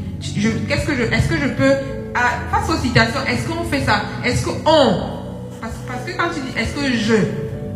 Qu'est-ce 0.68 0.86
que 0.86 0.96
je, 0.96 1.04
est-ce 1.04 1.28
que 1.28 1.38
je 1.38 1.48
peux, 1.50 1.72
à- 2.16 2.50
face 2.52 2.70
aux 2.70 2.78
situations, 2.82 3.20
est-ce 3.28 3.48
qu'on 3.48 3.64
fait 3.66 3.82
ça? 3.82 4.02
Est-ce 4.24 4.44
que 4.46 4.52
on 4.66 5.23
parce, 6.04 6.12
que 6.12 6.18
quand 6.18 6.30
tu 6.34 6.42
dis 6.42 6.60
est-ce 6.60 6.74
que 6.76 6.98
je, 6.98 7.16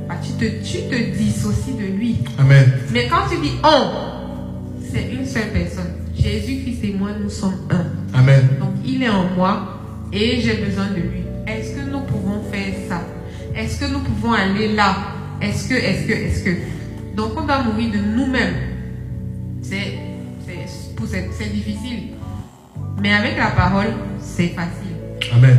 bah, 0.08 0.16
tu 0.22 0.32
te, 0.34 0.46
tu 0.64 0.78
te 0.90 1.18
dissocies 1.18 1.74
de 1.74 1.98
lui. 1.98 2.18
Amen. 2.38 2.72
Mais 2.92 3.08
quand 3.08 3.28
tu 3.30 3.40
dis 3.42 3.54
on, 3.64 3.92
c'est 4.92 5.10
une 5.12 5.26
seule 5.26 5.52
personne. 5.54 5.94
Jésus-Christ 6.16 6.80
et 6.84 6.94
moi, 6.98 7.10
nous 7.22 7.30
sommes 7.30 7.60
un. 7.70 8.18
Amen. 8.18 8.48
Donc 8.60 8.72
il 8.86 9.04
est 9.04 9.10
en 9.10 9.26
moi 9.36 9.80
et 10.12 10.42
j'ai 10.42 10.56
besoin 10.56 10.88
de 10.88 10.96
lui. 11.02 11.24
Est-ce 11.46 11.76
que 11.76 11.90
nous 11.90 12.02
pouvons 12.02 12.42
faire 12.52 12.74
ça? 12.90 13.02
Est-ce 13.56 13.80
que 13.80 13.92
nous 13.92 14.00
pouvons 14.00 14.34
aller 14.34 14.74
là? 14.74 14.96
Est-ce 15.42 15.70
que, 15.70 15.76
est-ce 15.76 16.08
que, 16.08 16.14
est-ce 16.14 16.44
que? 16.44 16.52
Donc 17.16 17.32
on 17.38 17.46
doit 17.46 17.64
mourir 17.64 17.92
de 17.92 17.98
nous-mêmes. 18.16 18.54
C'est, 19.62 19.98
c'est, 20.46 20.96
pour- 20.96 21.08
c'est, 21.08 21.30
c'est 21.38 21.52
difficile. 21.52 22.10
Mais 23.02 23.14
avec 23.14 23.38
la 23.38 23.52
parole, 23.52 23.88
c'est 24.20 24.50
facile. 24.50 24.96
Amen. 25.34 25.58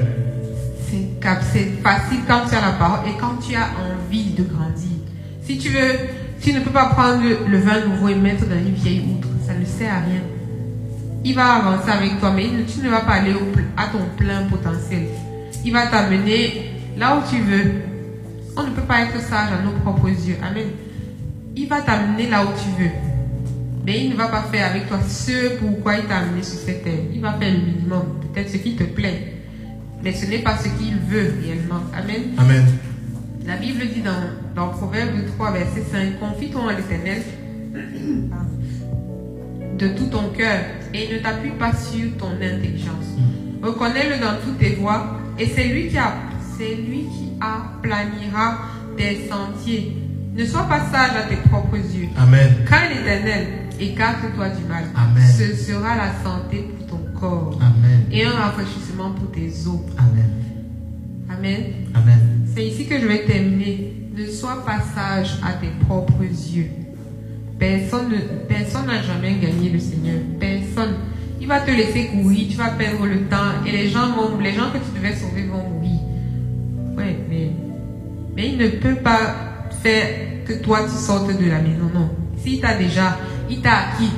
C'est 1.52 1.82
facile 1.82 2.20
quand 2.26 2.46
tu 2.48 2.54
as 2.54 2.60
la 2.60 2.72
parole 2.72 3.08
et 3.08 3.18
quand 3.20 3.36
tu 3.46 3.54
as 3.54 3.68
envie 3.78 4.30
de 4.30 4.42
grandir. 4.44 4.88
Si 5.42 5.58
tu 5.58 5.68
veux, 5.68 5.98
tu 6.40 6.52
ne 6.52 6.60
peux 6.60 6.70
pas 6.70 6.86
prendre 6.86 7.22
le, 7.22 7.58
vin 7.58 7.84
nouveau 7.86 8.08
et 8.08 8.14
mettre 8.14 8.46
dans 8.46 8.56
une 8.56 8.74
vieille 8.74 9.04
outre. 9.10 9.28
Ça 9.46 9.54
ne 9.54 9.64
sert 9.64 9.92
à 9.92 10.00
rien. 10.00 10.22
Il 11.24 11.34
va 11.34 11.54
avancer 11.54 11.90
avec 11.90 12.18
toi, 12.20 12.32
mais 12.34 12.46
tu 12.66 12.80
ne 12.80 12.90
vas 12.90 13.00
pas 13.00 13.14
aller 13.14 13.34
à 13.76 13.88
ton 13.88 14.04
plein 14.16 14.44
potentiel. 14.44 15.08
Il 15.64 15.72
va 15.72 15.88
t'amener 15.88 16.70
là 16.96 17.16
où 17.16 17.28
tu 17.28 17.40
veux. 17.40 17.72
On 18.56 18.62
ne 18.62 18.70
peut 18.70 18.82
pas 18.82 19.02
être 19.02 19.20
sage 19.20 19.50
à 19.52 19.62
nos 19.62 19.72
propres 19.80 20.08
yeux. 20.08 20.36
Amen. 20.42 20.68
Il 21.56 21.68
va 21.68 21.82
t'amener 21.82 22.28
là 22.28 22.44
où 22.44 22.48
tu 22.48 22.82
veux. 22.82 22.90
Mais 23.84 24.04
il 24.04 24.10
ne 24.10 24.16
va 24.16 24.28
pas 24.28 24.42
faire 24.42 24.70
avec 24.70 24.88
toi 24.88 24.98
ce 25.06 25.58
pourquoi 25.58 25.96
il 25.96 26.04
t'a 26.04 26.18
amené 26.18 26.42
sur 26.42 26.58
cette 26.58 26.84
terre. 26.84 27.00
Il 27.12 27.20
va 27.20 27.32
faire 27.34 27.52
le 27.52 27.58
minimum, 27.58 28.20
peut-être 28.20 28.50
ce 28.50 28.56
qui 28.58 28.74
te 28.74 28.84
plaît. 28.84 29.37
Mais 30.02 30.12
ce 30.12 30.26
n'est 30.26 30.38
pas 30.38 30.56
ce 30.56 30.68
qu'il 30.68 30.96
veut 31.08 31.34
réellement. 31.42 31.82
Amen. 31.94 32.22
Amen. 32.38 32.64
La 33.46 33.56
Bible 33.56 33.80
dit 33.92 34.02
dans, 34.02 34.12
dans 34.54 34.68
Proverbe 34.70 35.24
3, 35.36 35.52
verset 35.52 35.84
5, 35.90 36.20
Confie-toi 36.20 36.60
en 36.60 36.68
l'éternel, 36.68 37.22
de 39.78 39.88
tout 39.88 40.06
ton 40.06 40.30
cœur 40.36 40.60
et 40.92 41.12
ne 41.12 41.18
t'appuie 41.18 41.52
pas 41.52 41.72
sur 41.72 42.16
ton 42.18 42.32
intelligence. 42.32 43.06
Reconnais-le 43.62 44.20
dans 44.20 44.36
toutes 44.44 44.58
tes 44.58 44.74
voies 44.74 45.18
et 45.38 45.46
c'est 45.46 45.64
lui 45.64 45.88
qui 45.88 45.98
a, 45.98 46.14
c'est 46.56 46.74
lui 46.74 47.04
qui 47.04 47.32
aplanira 47.40 48.58
tes 48.96 49.28
sentiers. 49.28 49.96
Ne 50.34 50.44
sois 50.44 50.64
pas 50.68 50.80
sage 50.90 51.16
à 51.16 51.22
tes 51.28 51.36
propres 51.48 51.76
yeux. 51.76 52.08
Amen. 52.16 52.48
Crains 52.66 52.88
l'éternel, 52.90 53.46
écarte-toi 53.80 54.48
du 54.50 54.64
mal. 54.64 54.84
Amen. 54.96 55.24
Ce 55.26 55.54
sera 55.54 55.96
la 55.96 56.12
santé 56.22 56.68
pour 56.76 56.86
ton 56.86 57.07
corps 57.18 57.58
Amen. 57.60 58.00
et 58.12 58.24
un 58.24 58.30
rafraîchissement 58.32 59.10
pour 59.12 59.30
tes 59.30 59.48
os. 59.66 59.80
Amen. 59.98 60.30
Amen. 61.30 61.62
Amen. 61.94 62.18
C'est 62.54 62.66
ici 62.66 62.86
que 62.86 62.98
je 63.00 63.06
vais 63.06 63.24
terminer. 63.24 63.94
Ne 64.16 64.26
sois 64.26 64.64
pas 64.64 64.78
sage 64.94 65.38
à 65.44 65.52
tes 65.52 65.68
propres 65.86 66.22
yeux. 66.22 66.70
Personne 67.58 68.08
ne- 68.10 68.46
personne 68.48 68.86
n'a 68.86 69.02
jamais 69.02 69.34
gagné 69.40 69.70
le 69.70 69.78
Seigneur. 69.78 70.16
Personne. 70.40 70.94
Il 71.40 71.46
va 71.46 71.60
te 71.60 71.70
laisser 71.70 72.06
courir, 72.06 72.48
tu 72.50 72.56
vas 72.56 72.70
perdre 72.70 73.06
le 73.06 73.20
temps 73.28 73.62
et 73.66 73.70
les 73.70 73.88
gens 73.88 74.08
vont, 74.12 74.38
les 74.40 74.52
gens 74.54 74.70
que 74.72 74.78
tu 74.78 74.90
devais 74.96 75.14
sauver 75.14 75.44
vont 75.46 75.68
mourir. 75.70 76.00
Ouais, 76.96 77.16
mais, 77.30 77.50
mais 78.34 78.48
il 78.50 78.58
ne 78.58 78.68
peut 78.70 78.96
pas 78.96 79.68
faire 79.82 80.08
que 80.44 80.54
toi 80.54 80.80
tu 80.84 80.96
sortes 80.96 81.28
de 81.28 81.48
la 81.48 81.60
maison. 81.60 81.88
Non. 81.94 82.10
S'il 82.38 82.60
t'a 82.60 82.76
déjà, 82.76 83.16
il 83.48 83.60
t'a 83.60 83.70
acquis, 83.92 84.10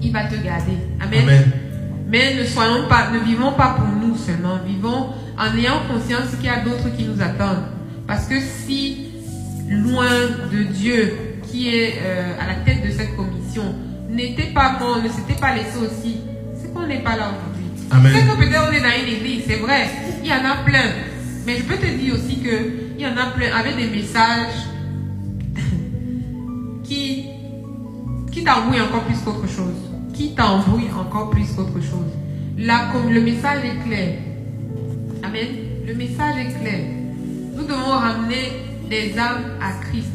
il 0.00 0.12
va 0.12 0.24
te 0.24 0.36
garder. 0.36 0.72
Amen. 1.00 1.22
Amen. 1.24 1.52
Mais 2.08 2.34
ne 2.34 2.44
soyons 2.44 2.88
pas, 2.88 3.10
ne 3.10 3.18
vivons 3.18 3.52
pas 3.52 3.76
pour 3.78 3.86
nous 3.86 4.16
seulement, 4.16 4.58
vivons 4.66 5.10
en 5.38 5.56
ayant 5.56 5.82
conscience 5.86 6.34
qu'il 6.36 6.46
y 6.46 6.48
a 6.48 6.60
d'autres 6.60 6.88
qui 6.96 7.04
nous 7.04 7.20
attendent. 7.20 7.66
Parce 8.06 8.26
que 8.26 8.40
si 8.40 9.08
loin 9.68 10.08
de 10.50 10.62
Dieu, 10.62 11.12
qui 11.42 11.74
est 11.74 11.98
euh, 12.02 12.32
à 12.40 12.46
la 12.46 12.54
tête 12.64 12.82
de 12.86 12.90
cette 12.90 13.14
commission, 13.14 13.74
n'était 14.08 14.52
pas 14.54 14.78
mort, 14.78 15.02
ne 15.02 15.08
s'était 15.08 15.38
pas 15.38 15.54
laissé 15.54 15.76
aussi, 15.78 16.20
c'est 16.56 16.72
qu'on 16.72 16.86
n'est 16.86 17.02
pas 17.02 17.16
là 17.16 17.30
aujourd'hui. 17.30 17.66
C'est 17.76 18.26
que 18.26 18.36
peut-être 18.36 18.68
on 18.68 18.72
est 18.72 18.80
dans 18.80 19.02
une 19.02 19.14
église, 19.14 19.44
c'est 19.46 19.56
vrai, 19.56 19.88
il 20.22 20.28
y 20.28 20.32
en 20.32 20.44
a 20.44 20.64
plein. 20.64 20.90
Mais 21.46 21.56
je 21.56 21.62
peux 21.62 21.76
te 21.76 21.86
dire 21.86 22.14
aussi 22.14 22.40
que 22.40 22.88
il 22.98 23.02
y 23.02 23.06
en 23.06 23.16
a 23.16 23.26
plein 23.26 23.54
avec 23.54 23.76
des 23.76 23.86
messages 23.86 24.66
qui 26.84 27.26
qui 28.32 28.44
t'embrouille 28.44 28.80
encore 28.80 29.04
plus 29.04 29.18
qu'autre 29.18 29.46
chose. 29.46 29.97
Qui 30.18 30.34
t'embrouille 30.34 30.90
encore 30.98 31.30
plus 31.30 31.46
qu'autre 31.54 31.80
chose. 31.80 32.10
Là, 32.58 32.88
comme 32.92 33.08
le 33.12 33.20
message 33.20 33.64
est 33.64 33.88
clair. 33.88 34.14
Amen. 35.22 35.46
Le 35.86 35.94
message 35.94 36.34
est 36.40 36.60
clair. 36.60 36.80
Nous 37.54 37.62
devons 37.62 37.92
ramener 37.92 38.50
des 38.90 39.16
âmes 39.16 39.44
à 39.62 39.84
Christ. 39.86 40.10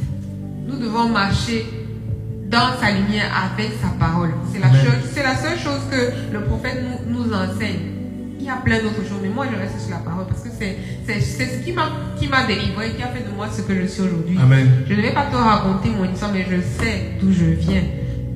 Nous 0.68 0.76
devons 0.78 1.08
marcher 1.08 1.64
dans 2.52 2.78
sa 2.82 2.92
lumière 2.92 3.32
avec 3.54 3.72
sa 3.82 3.88
parole. 3.98 4.32
C'est 4.52 4.60
la, 4.60 4.68
c'est 5.10 5.24
la 5.24 5.38
seule 5.38 5.58
chose 5.58 5.80
que 5.90 6.34
le 6.34 6.42
prophète 6.48 6.84
nous, 7.08 7.20
nous 7.24 7.34
enseigne. 7.34 7.94
Il 8.38 8.46
y 8.46 8.50
a 8.50 8.58
plein 8.58 8.80
d'autres 8.84 9.08
choses, 9.08 9.22
mais 9.22 9.30
moi 9.30 9.46
je 9.50 9.58
reste 9.58 9.80
sur 9.80 9.92
la 9.92 10.02
parole 10.02 10.26
parce 10.28 10.42
que 10.42 10.50
c'est, 10.60 10.78
c'est, 11.08 11.22
c'est 11.22 11.46
ce 11.46 11.64
qui 11.64 11.72
m'a, 11.72 11.90
qui 12.20 12.28
m'a 12.28 12.44
délivré, 12.44 12.92
qui 12.92 13.02
a 13.02 13.08
fait 13.08 13.24
de 13.24 13.34
moi 13.34 13.48
ce 13.50 13.62
que 13.62 13.74
je 13.74 13.88
suis 13.88 14.02
aujourd'hui. 14.02 14.38
Amen. 14.38 14.70
Je 14.86 14.96
ne 14.96 15.02
vais 15.02 15.14
pas 15.14 15.28
te 15.28 15.38
raconter 15.38 15.92
mon 15.92 16.12
histoire, 16.12 16.34
mais 16.34 16.46
je 16.52 16.58
sais 16.84 17.12
d'où 17.22 17.32
je 17.32 17.46
viens. 17.46 17.84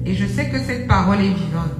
Et 0.08 0.16
je 0.16 0.26
sais 0.26 0.47
que 0.47 0.58
cette 0.58 0.88
parole 0.88 1.18
est 1.18 1.34
vivante. 1.34 1.76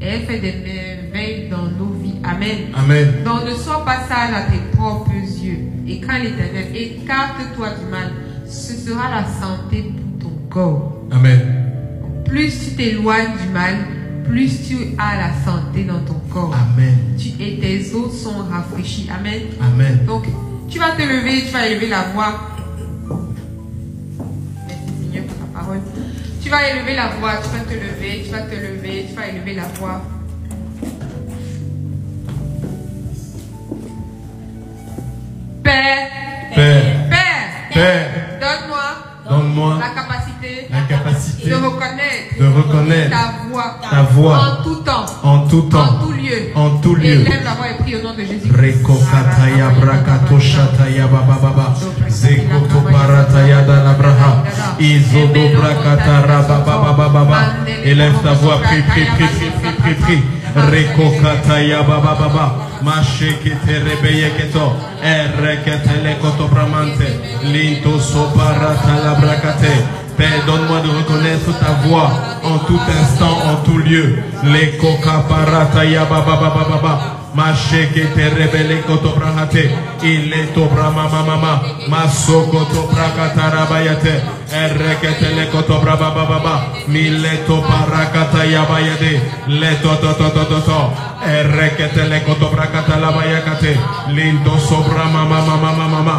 Et 0.00 0.06
elle 0.06 0.22
fait 0.22 0.38
des 0.38 0.52
merveilles 0.52 1.48
dans 1.48 1.64
nos 1.64 1.92
vies. 1.94 2.14
Amen. 2.22 2.68
Amen. 2.74 3.08
Donc 3.24 3.44
ne 3.44 3.54
sois 3.54 3.84
pas 3.84 4.06
sage 4.08 4.32
à 4.34 4.42
tes 4.50 4.76
propres 4.76 5.10
yeux. 5.10 5.58
Et 5.88 6.00
quand 6.00 6.18
l'éternel, 6.18 6.66
écarte-toi 6.74 7.68
du 7.80 7.90
mal. 7.90 8.12
Ce 8.46 8.74
sera 8.74 9.10
la 9.10 9.24
santé 9.24 9.92
pour 10.20 10.28
ton 10.28 10.36
corps. 10.48 11.02
Amen. 11.10 11.40
Plus 12.24 12.68
tu 12.68 12.76
t'éloignes 12.76 13.32
du 13.44 13.52
mal, 13.52 13.74
plus 14.28 14.68
tu 14.68 14.76
as 14.98 15.16
la 15.16 15.34
santé 15.44 15.84
dans 15.84 16.00
ton 16.00 16.20
corps. 16.32 16.54
Amen. 16.54 16.94
Tu, 17.18 17.30
et 17.42 17.58
tes 17.58 17.92
os 17.94 18.12
sont 18.12 18.44
rafraîchis. 18.48 19.08
Amen. 19.12 19.42
Amen. 19.60 20.04
Donc, 20.06 20.26
tu 20.68 20.78
vas 20.78 20.92
te 20.92 21.02
lever, 21.02 21.42
tu 21.46 21.52
vas 21.52 21.66
élever 21.66 21.88
la 21.88 22.02
voix. 22.14 22.40
Merci 24.68 24.82
Seigneur 25.00 25.24
pour 25.24 25.36
ta 25.38 25.58
parole. 25.58 25.80
Tu 26.46 26.52
vas 26.52 26.68
élever 26.68 26.94
la 26.94 27.08
voix, 27.08 27.32
tu 27.42 27.48
vas 27.48 27.64
te 27.64 27.74
lever, 27.74 28.22
tu 28.24 28.30
vas 28.30 28.42
te 28.42 28.54
lever, 28.54 29.06
tu 29.08 29.14
vas 29.16 29.26
élever 29.26 29.54
la 29.54 29.64
voix. 29.64 30.00
Père, 35.64 36.08
Père, 36.54 37.08
Père, 37.10 37.50
Père, 37.72 38.10
donne-moi 39.28 39.78
capacité 39.78 39.80
la 39.80 39.88
capacité 39.88 40.15
de 41.48 41.54
reconnaître. 41.54 42.38
de 42.38 42.46
reconnaître 42.46 43.10
ta 43.10 43.32
voix. 43.48 43.80
ta 43.90 44.02
voix. 44.02 44.38
En 44.38 44.62
tout 44.62 44.82
temps, 44.82 45.06
en 45.22 45.38
tout 45.46 45.68
en 45.74 46.04
tout 46.04 46.12
lieu. 46.12 46.50
en 46.54 46.70
tout 46.78 46.94
lieu. 46.94 47.20
Élève 47.20 47.44
la 47.44 47.54
voix 47.54 47.68
et 47.70 47.82
prie 47.82 47.96
au 47.96 48.02
nom 48.02 48.14
de 48.14 48.24
Jésus. 48.24 48.50
Zekoto 52.08 52.80
parataya 52.92 53.60
izodo 54.78 55.40
élève 57.84 58.22
ta 58.22 58.32
voix 58.32 58.60
prie 58.62 58.82
prie 58.82 59.06
prie 59.16 59.28
prie 59.28 59.50
prie 59.60 59.72
prie 59.82 59.94
prie 59.94 60.22
Reko 60.56 61.10
kataya 61.20 61.82
baba 61.82 62.14
baba 62.14 62.54
masheke 62.82 63.58
te 63.66 63.78
rebeye 63.84 64.30
keto 64.36 64.74
erekete 65.02 66.02
le 66.02 66.16
koto 66.18 66.48
bramante 66.48 67.08
linto 67.42 68.00
soparata 68.00 68.94
la 69.04 69.14
brakate 69.20 70.05
Père, 70.16 70.46
donne-moi 70.46 70.80
de 70.80 70.88
reconnaître 70.88 71.52
ta 71.60 71.72
voix 71.86 72.10
en 72.42 72.58
tout 72.60 72.80
instant, 73.02 73.38
en 73.50 73.56
tout 73.64 73.78
lieu. 73.78 74.16
Les 74.44 74.76
coca 74.78 75.24
parata 75.28 75.84
ya 75.84 76.04
baba 76.04 76.36
baba 76.36 76.64
baba. 76.70 77.16
Te 78.14 78.82
koto 78.86 79.14
brahate. 79.14 79.70
Il 80.02 80.32
brama 80.74 81.08
mama 81.08 81.62
koto 85.50 85.80
braba 85.80 86.10
baba. 86.10 86.54
Mille 86.88 87.28
to. 87.46 87.62
Lindo 94.08 94.58
mama 95.12 95.40
mama 95.42 95.72
mama 95.72 96.16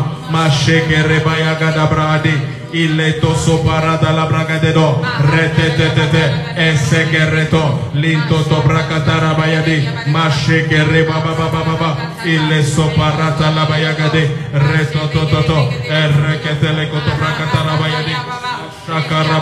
brade. 2.77 2.83
Il 2.83 2.99
est 2.99 3.23
osso 3.23 3.63
parada 3.63 4.11
la 4.11 4.25
braga 4.25 4.59
de 4.59 4.71
do, 4.71 5.01
retetete, 5.31 6.53
esse 6.55 7.09
che 7.09 7.29
reto, 7.29 7.89
linto 7.93 8.43
to 8.43 8.61
bracatara 8.61 9.33
bayadi, 9.33 9.87
mashe 10.05 10.67
che 10.67 10.83
re 10.83 11.03
baba 11.03 11.33
baba 11.33 11.63
baba, 11.63 11.97
il 12.23 12.51
est 12.51 12.73
so 12.73 12.87
parata 12.95 13.49
la 13.49 13.65
bayagade, 13.65 14.49
reto 14.51 15.09
to 15.09 15.25
to 15.25 15.43
to, 15.43 15.73
erre 15.87 16.39
che 16.41 16.59
te 16.59 16.71
le 16.71 16.87
koto 16.89 17.11
bracatara 17.17 17.75
bayadi, 17.77 18.11
shakara 18.11 18.46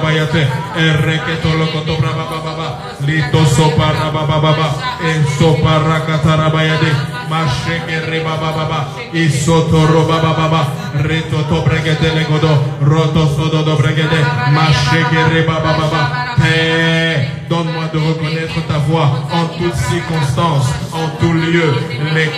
bayate, 0.02 0.48
erre 0.76 1.22
che 1.26 1.40
to 1.42 1.56
lo 1.56 1.68
koto 1.68 1.96
braba 1.98 2.24
baba 2.24 2.52
baba, 2.52 2.96
lito 3.00 3.46
so 3.46 3.70
para 3.76 4.10
baba 4.10 4.40
baba, 4.40 4.98
e 5.02 5.24
so 5.38 5.54
paracatara 5.62 6.50
bayadi, 6.50 6.92
mashe 7.30 7.82
che 7.86 8.06
re 8.06 8.20
baba 8.22 8.52
baba, 8.52 8.88
isoto 9.12 9.86
roba 9.86 10.18
baba 10.18 10.48
baba, 10.48 10.72
reto 10.94 11.46
to 11.48 11.62
bregete 11.62 12.14
le 12.14 12.26
godo, 12.26 12.78
roto 12.80 13.28
sodo 13.36 13.62
do 13.62 13.76
bregede, 13.76 14.22
machegere 14.52 15.44
baba 15.44 15.74
baba. 15.74 16.24
Père, 16.36 17.46
donne-moi 17.48 17.86
de 17.94 17.98
reconnaître 17.98 18.68
ta 18.68 18.78
voix 18.80 19.10
en 19.32 19.46
toutes 19.58 19.76
circonstances, 19.76 20.70
en 20.92 21.08
tout 21.18 21.34
lieu. 21.34 21.74
Les 22.14 22.30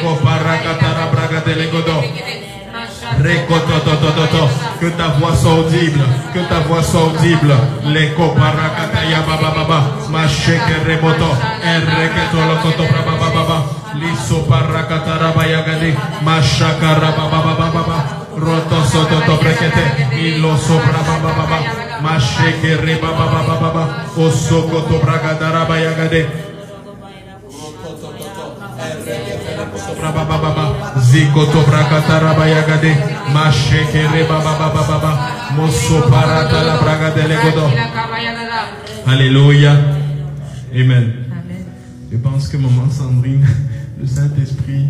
Que 4.80 4.90
ta 4.92 5.08
voix 5.20 5.36
soit 5.36 5.52
audible, 5.52 6.04
que 6.34 6.40
ta 6.50 6.60
voix 6.68 6.84
soit 6.84 7.02
audible. 7.02 7.56
Les 7.86 8.14
coparakataya 8.14 9.22
baba 9.28 9.52
baba. 9.56 9.80
Machegere 10.10 11.02
moto. 11.02 11.36
Erreketo 11.64 12.38
lokoto 12.38 12.84
baba 12.84 13.30
baba. 13.34 13.66
Liso 13.96 14.46
parakatara 14.48 15.32
bayagade. 15.32 15.96
Machakara 16.22 17.12
baba 17.18 17.42
baba 17.44 17.72
baba. 17.74 18.28
Roto 18.38 18.84
soto 18.86 19.20
to 19.26 19.36
brekete, 19.42 20.14
ilo 20.14 20.56
sobra 20.58 21.02
baba 21.02 21.34
baba, 21.34 21.58
masheke 22.04 22.78
re 22.78 22.96
baba 23.02 23.26
baba 23.26 23.58
baba, 23.60 24.06
osoko 24.16 24.86
to 24.88 25.00
braga 25.02 25.34
daraba 25.40 25.74
baba 30.02 30.26
baba, 30.26 30.50
baba 34.28 34.58
baba 34.60 34.84
baba, 34.88 35.12
moso 35.56 36.02
parata 36.10 36.64
la 36.64 36.78
braga. 36.78 37.14
Alléluia. 39.06 39.72
Amen. 40.74 41.14
Je 42.12 42.18
pense 42.18 42.48
que 42.50 42.58
maman 42.58 42.90
Sandrine, 42.90 43.46
le 44.00 44.06
Saint-Esprit 44.08 44.88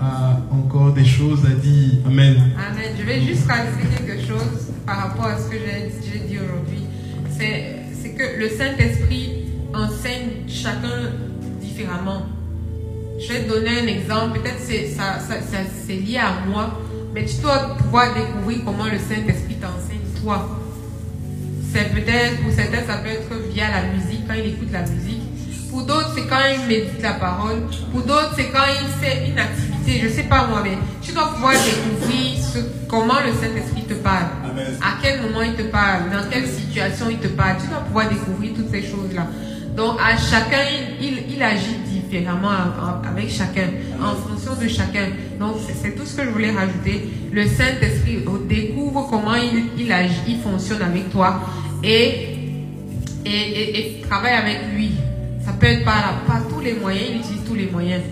a 0.00 0.40
encore 0.50 0.92
des 0.92 1.04
choses 1.04 1.44
à 1.44 1.54
dire. 1.54 2.00
Amen. 2.06 2.52
Amen. 2.56 2.92
Je 2.98 3.04
vais 3.04 3.20
juste 3.20 3.46
rajouter 3.46 3.86
quelque 3.96 4.26
chose 4.26 4.72
par 4.86 4.96
rapport 4.96 5.26
à 5.26 5.38
ce 5.38 5.48
que 5.50 5.56
j'ai 5.56 5.92
j'ai 6.12 6.18
dit 6.26 6.38
aujourd'hui. 6.38 6.84
C'est 7.38 8.10
que 8.10 8.38
le 8.38 8.48
Saint-Esprit 8.48 9.44
enseigne 9.74 10.48
chacun 10.48 11.12
différemment. 11.60 12.26
Je 13.20 13.28
vais 13.34 13.42
te 13.44 13.50
donner 13.50 13.80
un 13.80 13.86
exemple. 13.86 14.40
Peut-être 14.40 14.60
c'est 14.60 14.88
ça, 14.88 15.18
ça, 15.18 15.34
ça, 15.40 15.58
c'est 15.86 15.94
lié 15.94 16.16
à 16.16 16.46
moi, 16.48 16.80
mais 17.12 17.26
tu 17.26 17.36
dois 17.42 17.76
pouvoir 17.76 18.14
découvrir 18.14 18.60
comment 18.64 18.86
le 18.86 18.98
Saint-Esprit 18.98 19.56
t'enseigne 19.56 20.22
toi. 20.22 20.58
C'est 21.72 21.92
peut-être, 21.92 22.42
pour 22.42 22.50
certains, 22.52 22.84
ça 22.86 22.98
peut 22.98 23.10
être 23.10 23.30
via 23.52 23.64
la 23.70 23.82
musique, 23.92 24.26
quand 24.26 24.34
il 24.34 24.54
écoute 24.54 24.72
la 24.72 24.82
musique. 24.82 25.20
Pour 25.70 25.82
d'autres, 25.82 26.12
c'est 26.16 26.26
quand 26.26 26.40
il 26.52 26.66
médite 26.66 27.02
la 27.02 27.12
parole. 27.12 27.62
Pour 27.92 28.02
d'autres, 28.02 28.32
c'est 28.36 28.48
quand 28.48 28.64
il 28.80 28.88
fait 29.04 29.28
une 29.28 29.38
activité. 29.38 30.00
Je 30.02 30.08
sais 30.08 30.24
pas 30.24 30.46
moi, 30.46 30.62
mais 30.64 30.78
tu 31.02 31.12
dois 31.12 31.28
pouvoir 31.34 31.52
découvrir 31.52 32.42
ce, 32.42 32.58
comment 32.88 33.20
le 33.24 33.32
Saint-Esprit 33.34 33.84
te 33.84 33.94
parle. 33.94 34.30
À 34.80 34.96
quel 35.02 35.20
moment 35.22 35.42
il 35.42 35.54
te 35.54 35.62
parle. 35.70 36.10
Dans 36.10 36.28
quelle 36.28 36.48
situation 36.48 37.06
il 37.10 37.18
te 37.18 37.28
parle. 37.28 37.58
Tu 37.60 37.68
dois 37.68 37.80
pouvoir 37.80 38.08
découvrir 38.08 38.54
toutes 38.54 38.70
ces 38.70 38.82
choses-là. 38.82 39.26
Donc, 39.76 39.98
à 40.00 40.16
chacun, 40.16 40.64
il, 41.00 41.06
il, 41.06 41.34
il 41.34 41.42
agit 41.42 41.76
différemment 42.10 42.50
avec 43.06 43.30
chacun, 43.30 43.68
en 44.02 44.14
fonction 44.16 44.52
de 44.60 44.68
chacun. 44.68 45.08
Donc, 45.38 45.56
c'est- 45.82 45.94
tout 45.96 46.04
ce 46.04 46.16
que 46.16 46.24
je 46.24 46.30
voulais 46.30 46.50
rajouter. 46.50 47.08
Le 47.32 47.46
Saint-Esprit 47.46 48.24
découvre 48.48 49.06
comment 49.10 49.34
il, 49.34 49.64
il 49.84 49.92
agit, 49.92 50.20
il 50.28 50.40
fonctionne 50.40 50.82
avec 50.82 51.10
toi 51.10 51.40
et, 51.82 52.36
et, 53.24 53.30
et, 53.30 53.78
et 53.98 54.00
travaille 54.08 54.32
avec 54.34 54.58
lui. 54.74 54.90
Ça 55.44 55.52
peut 55.52 55.66
être 55.66 55.84
par, 55.84 56.20
par 56.26 56.46
tous 56.48 56.60
les 56.60 56.74
moyens, 56.74 57.06
il 57.10 57.16
utilise 57.20 57.44
tous 57.46 57.54
les 57.54 57.66
moyens. 57.70 58.02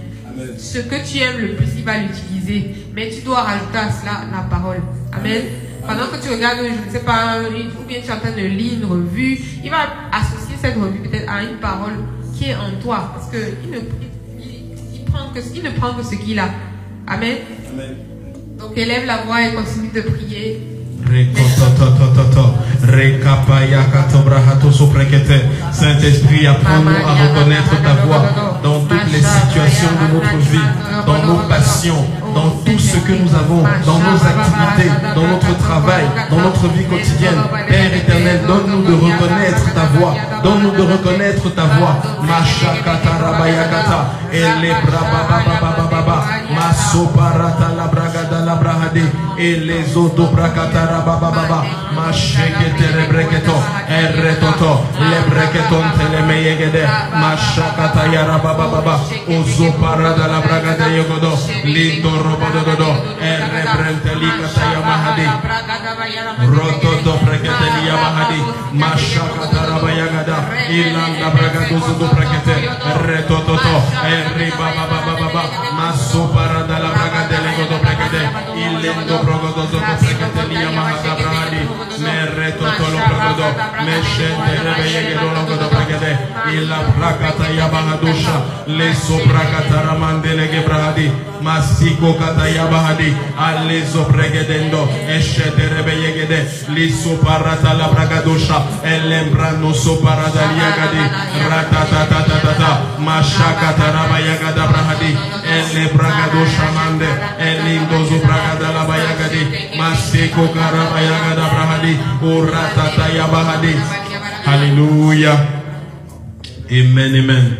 Ce 0.56 0.78
que 0.78 0.94
tu 1.10 1.18
aimes 1.18 1.38
le 1.40 1.54
plus, 1.56 1.66
il 1.78 1.84
va 1.84 1.98
l'utiliser. 1.98 2.70
Mais 2.94 3.10
tu 3.10 3.22
dois 3.22 3.42
rajouter 3.42 3.78
à 3.78 3.90
cela 3.90 4.12
la 4.32 4.42
parole. 4.42 4.78
Amen. 5.12 5.42
Pendant 5.86 6.06
que 6.06 6.22
tu 6.22 6.30
regardes, 6.32 6.58
je 6.58 6.86
ne 6.88 6.92
sais 6.92 7.04
pas, 7.04 7.38
ou 7.40 7.88
bien 7.88 7.98
tu 8.02 8.08
es 8.08 8.12
en 8.12 8.18
train 8.18 8.30
de 8.30 8.46
lire 8.46 8.74
une 8.74 8.84
revue, 8.84 9.38
il 9.64 9.70
va 9.70 9.78
associer 10.12 10.54
cette 10.60 10.76
revue 10.76 10.98
peut-être 11.00 11.28
à 11.30 11.42
une 11.42 11.56
parole 11.56 11.94
qui 12.38 12.50
est 12.50 12.54
en 12.54 12.80
toi. 12.82 13.10
Parce 13.14 13.28
que 13.30 13.36
il 13.64 13.70
ne, 13.70 13.78
il, 14.38 14.74
il 14.94 15.04
prend 15.04 15.28
que, 15.34 15.40
il 15.54 15.62
ne 15.62 15.70
prend 15.70 15.92
que 15.94 16.02
ce 16.04 16.14
qu'il 16.14 16.38
a. 16.38 16.48
Amen. 17.06 17.36
Donc 18.58 18.76
élève 18.76 19.06
la 19.06 19.18
voix 19.24 19.42
et 19.42 19.54
continue 19.54 19.90
de 19.94 20.00
prier. 20.02 20.62
Saint-Esprit, 25.72 26.46
apprends-nous 26.46 26.90
à 26.90 27.14
reconnaître 27.14 27.82
ta 27.82 27.94
voix 28.04 28.22
dans 28.62 28.80
toutes 28.80 29.12
les 29.12 29.18
situations 29.22 29.88
de 30.02 30.14
notre 30.14 30.36
vie, 30.36 30.68
dans 31.06 31.22
nos 31.26 31.48
passions, 31.48 32.04
dans 32.38 32.50
tout 32.64 32.78
ce 32.78 32.98
que 32.98 33.12
nous 33.20 33.34
avons, 33.34 33.62
dans 33.84 33.98
nos 33.98 34.18
activités, 34.32 34.90
dans 35.16 35.26
notre 35.26 35.58
travail, 35.58 36.04
dans 36.30 36.36
notre 36.36 36.68
vie 36.68 36.84
quotidienne. 36.84 37.40
Père 37.68 37.92
éternel, 37.92 38.40
donne-nous 38.46 38.82
de 38.82 38.94
reconnaître 38.94 39.74
ta 39.74 39.86
voix. 39.98 40.14
Donne-nous 40.44 40.70
de 40.70 40.82
reconnaître 40.92 41.52
ta 41.54 41.64
voix. 41.64 41.96
labrahade 48.48 49.04
elezo 49.36 50.08
dobrakatara 50.16 51.00
baba 51.06 51.30
baba 51.36 51.60
mashekete 51.96 52.86
rebreketo 52.96 53.56
eretoto 54.00 54.72
lebreketon 55.10 55.86
telemeyegede 55.98 56.84
mashakata 57.22 58.02
yara 58.14 58.38
baba 58.44 58.66
baba 58.74 58.94
ozo 59.36 59.68
parada 59.80 60.26
labragade 60.32 60.88
yogodo 60.96 61.32
lindo 61.74 62.12
robodododo 62.24 62.90
erebrentelikata 63.32 64.64
yamahade 64.74 65.26
rototo 66.56 67.12
breketeli 67.24 67.82
yamahade 67.88 68.38
mashakata 68.72 69.60
rabayagada 69.70 70.36
ilanda 70.78 71.28
bragadozo 71.36 71.92
dobrekete 72.00 72.54
retototo 73.06 73.74
eri 74.16 74.50
baba 74.58 74.84
baba 74.92 75.14
baba 75.20 75.42
maso 75.78 76.22
parada 76.34 76.76
labragade 76.84 77.27
Bride, 78.08 78.30
il 78.54 78.80
lendo 78.80 79.18
progodo 79.18 79.68
sotto 79.70 79.96
precatelia 79.98 80.70
mahata 80.70 81.14
bradi, 81.14 81.68
merre 81.98 82.56
totolo 82.56 82.98
progodo, 83.06 83.54
mesce 83.84 84.34
tereveye 84.46 85.06
gerolo 85.08 85.44
godo 85.44 85.68
pregede, 85.68 86.18
il 86.52 86.66
la 86.66 86.78
prakata 86.96 87.48
yabana 87.48 87.96
dusha, 87.96 88.42
le 88.64 88.94
sopra 88.94 89.40
kataramandele 89.40 90.48
gebradi, 90.48 91.12
massico 91.40 92.14
katayabadi, 92.14 93.14
alle 93.36 93.86
sopregedendo, 93.86 94.88
esce 95.06 95.54
tereveye 95.54 96.12
gede, 96.14 96.64
li 96.68 96.90
soparata 96.90 97.74
la 97.74 97.88
pragadusha, 97.88 98.64
e 98.80 99.00
lembrano 99.00 99.72
soparata 99.72 100.46
liagadi, 100.46 101.10
ratatatatata, 101.46 102.96
mashakatarabaya 102.96 104.36
gada, 104.36 104.57
Alléluia. 114.46 115.36
Amen, 116.70 117.14
amen. 117.14 117.56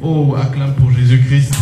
Oh, 0.00 0.34
acclame 0.34 0.74
pour 0.74 0.90
Jésus-Christ. 0.90 1.54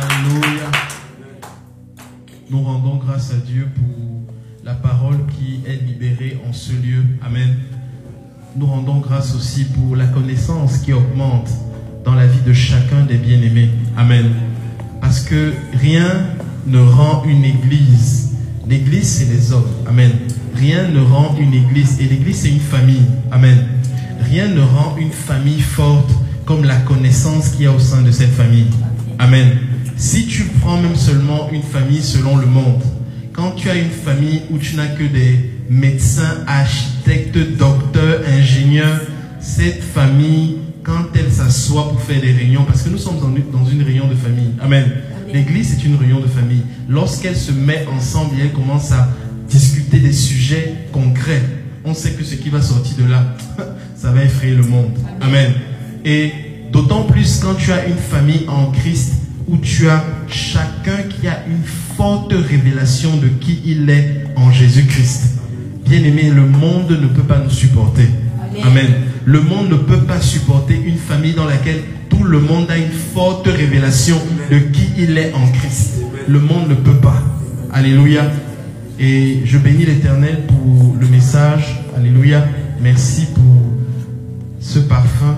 Alléluia. 0.00 0.70
Nous 2.50 2.62
rendons 2.62 2.96
grâce 2.96 3.30
à 3.30 3.36
Dieu 3.36 3.68
pour 3.76 4.34
la 4.64 4.74
parole 4.74 5.18
qui 5.36 5.60
est 5.66 5.76
libérée 5.86 6.40
en 6.48 6.52
ce 6.52 6.72
lieu. 6.72 7.04
Amen. 7.24 7.58
Nous 8.56 8.66
rendons 8.66 8.98
grâce 8.98 9.36
aussi 9.36 9.66
pour 9.66 9.94
la 9.94 10.06
connaissance 10.06 10.78
qui 10.78 10.92
augmente 10.92 11.48
dans 12.04 12.14
la 12.14 12.26
vie 12.26 12.40
de 12.40 12.52
chacun 12.52 13.02
des 13.06 13.18
bien-aimés. 13.18 13.70
Amen. 13.96 14.47
Parce 15.08 15.20
que 15.20 15.54
rien 15.72 16.26
ne 16.66 16.80
rend 16.80 17.24
une 17.24 17.42
église. 17.42 18.32
L'église, 18.68 19.08
c'est 19.08 19.32
les 19.32 19.54
hommes. 19.54 19.70
Amen. 19.86 20.10
Rien 20.54 20.86
ne 20.88 21.00
rend 21.00 21.34
une 21.40 21.54
église. 21.54 21.98
Et 21.98 22.04
l'église, 22.04 22.40
c'est 22.40 22.50
une 22.50 22.60
famille. 22.60 23.06
Amen. 23.30 23.56
Rien 24.30 24.48
ne 24.48 24.60
rend 24.60 24.98
une 25.00 25.10
famille 25.10 25.62
forte 25.62 26.10
comme 26.44 26.64
la 26.64 26.76
connaissance 26.76 27.48
qu'il 27.48 27.62
y 27.62 27.66
a 27.66 27.72
au 27.72 27.78
sein 27.78 28.02
de 28.02 28.10
cette 28.10 28.34
famille. 28.34 28.66
Amen. 29.18 29.56
Si 29.96 30.26
tu 30.26 30.42
prends 30.60 30.76
même 30.76 30.94
seulement 30.94 31.48
une 31.52 31.62
famille 31.62 32.02
selon 32.02 32.36
le 32.36 32.46
monde, 32.46 32.82
quand 33.32 33.52
tu 33.52 33.70
as 33.70 33.76
une 33.76 33.88
famille 33.88 34.42
où 34.50 34.58
tu 34.58 34.76
n'as 34.76 34.88
que 34.88 35.04
des 35.04 35.52
médecins, 35.70 36.44
architectes, 36.46 37.56
docteurs, 37.56 38.20
ingénieurs, 38.28 39.00
cette 39.40 39.82
famille, 39.82 40.57
quand 40.88 41.04
elle 41.14 41.30
s'assoit 41.30 41.90
pour 41.90 42.00
faire 42.00 42.18
des 42.18 42.32
réunions, 42.32 42.64
parce 42.64 42.82
que 42.82 42.88
nous 42.88 42.96
sommes 42.96 43.18
dans 43.52 43.66
une, 43.66 43.82
réunion 43.82 44.08
de 44.08 44.14
famille, 44.14 44.52
Amen. 44.58 44.90
L'église 45.30 45.74
est 45.74 45.84
une 45.84 45.96
réunion 45.96 46.20
de 46.20 46.26
famille. 46.26 46.62
Lorsqu'elle 46.88 47.36
se 47.36 47.52
met 47.52 47.84
ensemble 47.94 48.36
et 48.38 48.44
elle 48.44 48.52
commence 48.52 48.90
à 48.92 49.06
discuter 49.46 49.98
des 49.98 50.14
sujets 50.14 50.86
concrets, 50.90 51.42
on 51.84 51.92
sait 51.92 52.12
que 52.12 52.24
ce 52.24 52.36
qui 52.36 52.48
va 52.48 52.62
sortir 52.62 53.04
de 53.04 53.10
là, 53.10 53.36
ça 53.96 54.12
va 54.12 54.24
effrayer 54.24 54.54
le 54.54 54.62
monde. 54.62 54.96
Amen. 55.20 55.52
Et 56.06 56.32
d'autant 56.72 57.02
plus 57.02 57.40
quand 57.40 57.54
tu 57.54 57.70
as 57.70 57.86
une 57.86 57.96
famille 57.96 58.46
en 58.48 58.70
Christ 58.70 59.12
où 59.46 59.58
tu 59.58 59.90
as 59.90 60.02
chacun 60.26 61.02
qui 61.02 61.28
a 61.28 61.44
une 61.46 61.64
forte 61.98 62.32
révélation 62.32 63.14
de 63.18 63.28
qui 63.28 63.60
il 63.66 63.90
est 63.90 64.24
en 64.36 64.50
Jésus-Christ. 64.50 65.34
Bien 65.84 66.02
aimé, 66.02 66.30
le 66.34 66.46
monde 66.46 66.90
ne 66.90 67.08
peut 67.08 67.22
pas 67.24 67.38
nous 67.38 67.50
supporter. 67.50 68.08
Amen. 68.64 68.86
Le 69.24 69.40
monde 69.40 69.68
ne 69.70 69.76
peut 69.76 70.00
pas 70.04 70.20
supporter 70.20 70.74
une 70.84 70.96
famille 70.96 71.34
dans 71.34 71.44
laquelle 71.46 71.80
tout 72.08 72.24
le 72.24 72.40
monde 72.40 72.70
a 72.70 72.78
une 72.78 72.90
forte 72.90 73.46
révélation 73.46 74.16
de 74.50 74.58
qui 74.58 74.88
il 74.98 75.16
est 75.18 75.32
en 75.34 75.46
Christ. 75.52 76.02
Le 76.26 76.40
monde 76.40 76.68
ne 76.70 76.74
peut 76.74 76.96
pas. 76.96 77.22
Alléluia. 77.72 78.30
Et 78.98 79.42
je 79.44 79.58
bénis 79.58 79.84
l'Éternel 79.84 80.42
pour 80.48 80.96
le 80.98 81.06
message. 81.08 81.80
Alléluia. 81.96 82.44
Merci 82.82 83.26
pour 83.34 83.44
ce 84.60 84.78
parfum 84.80 85.36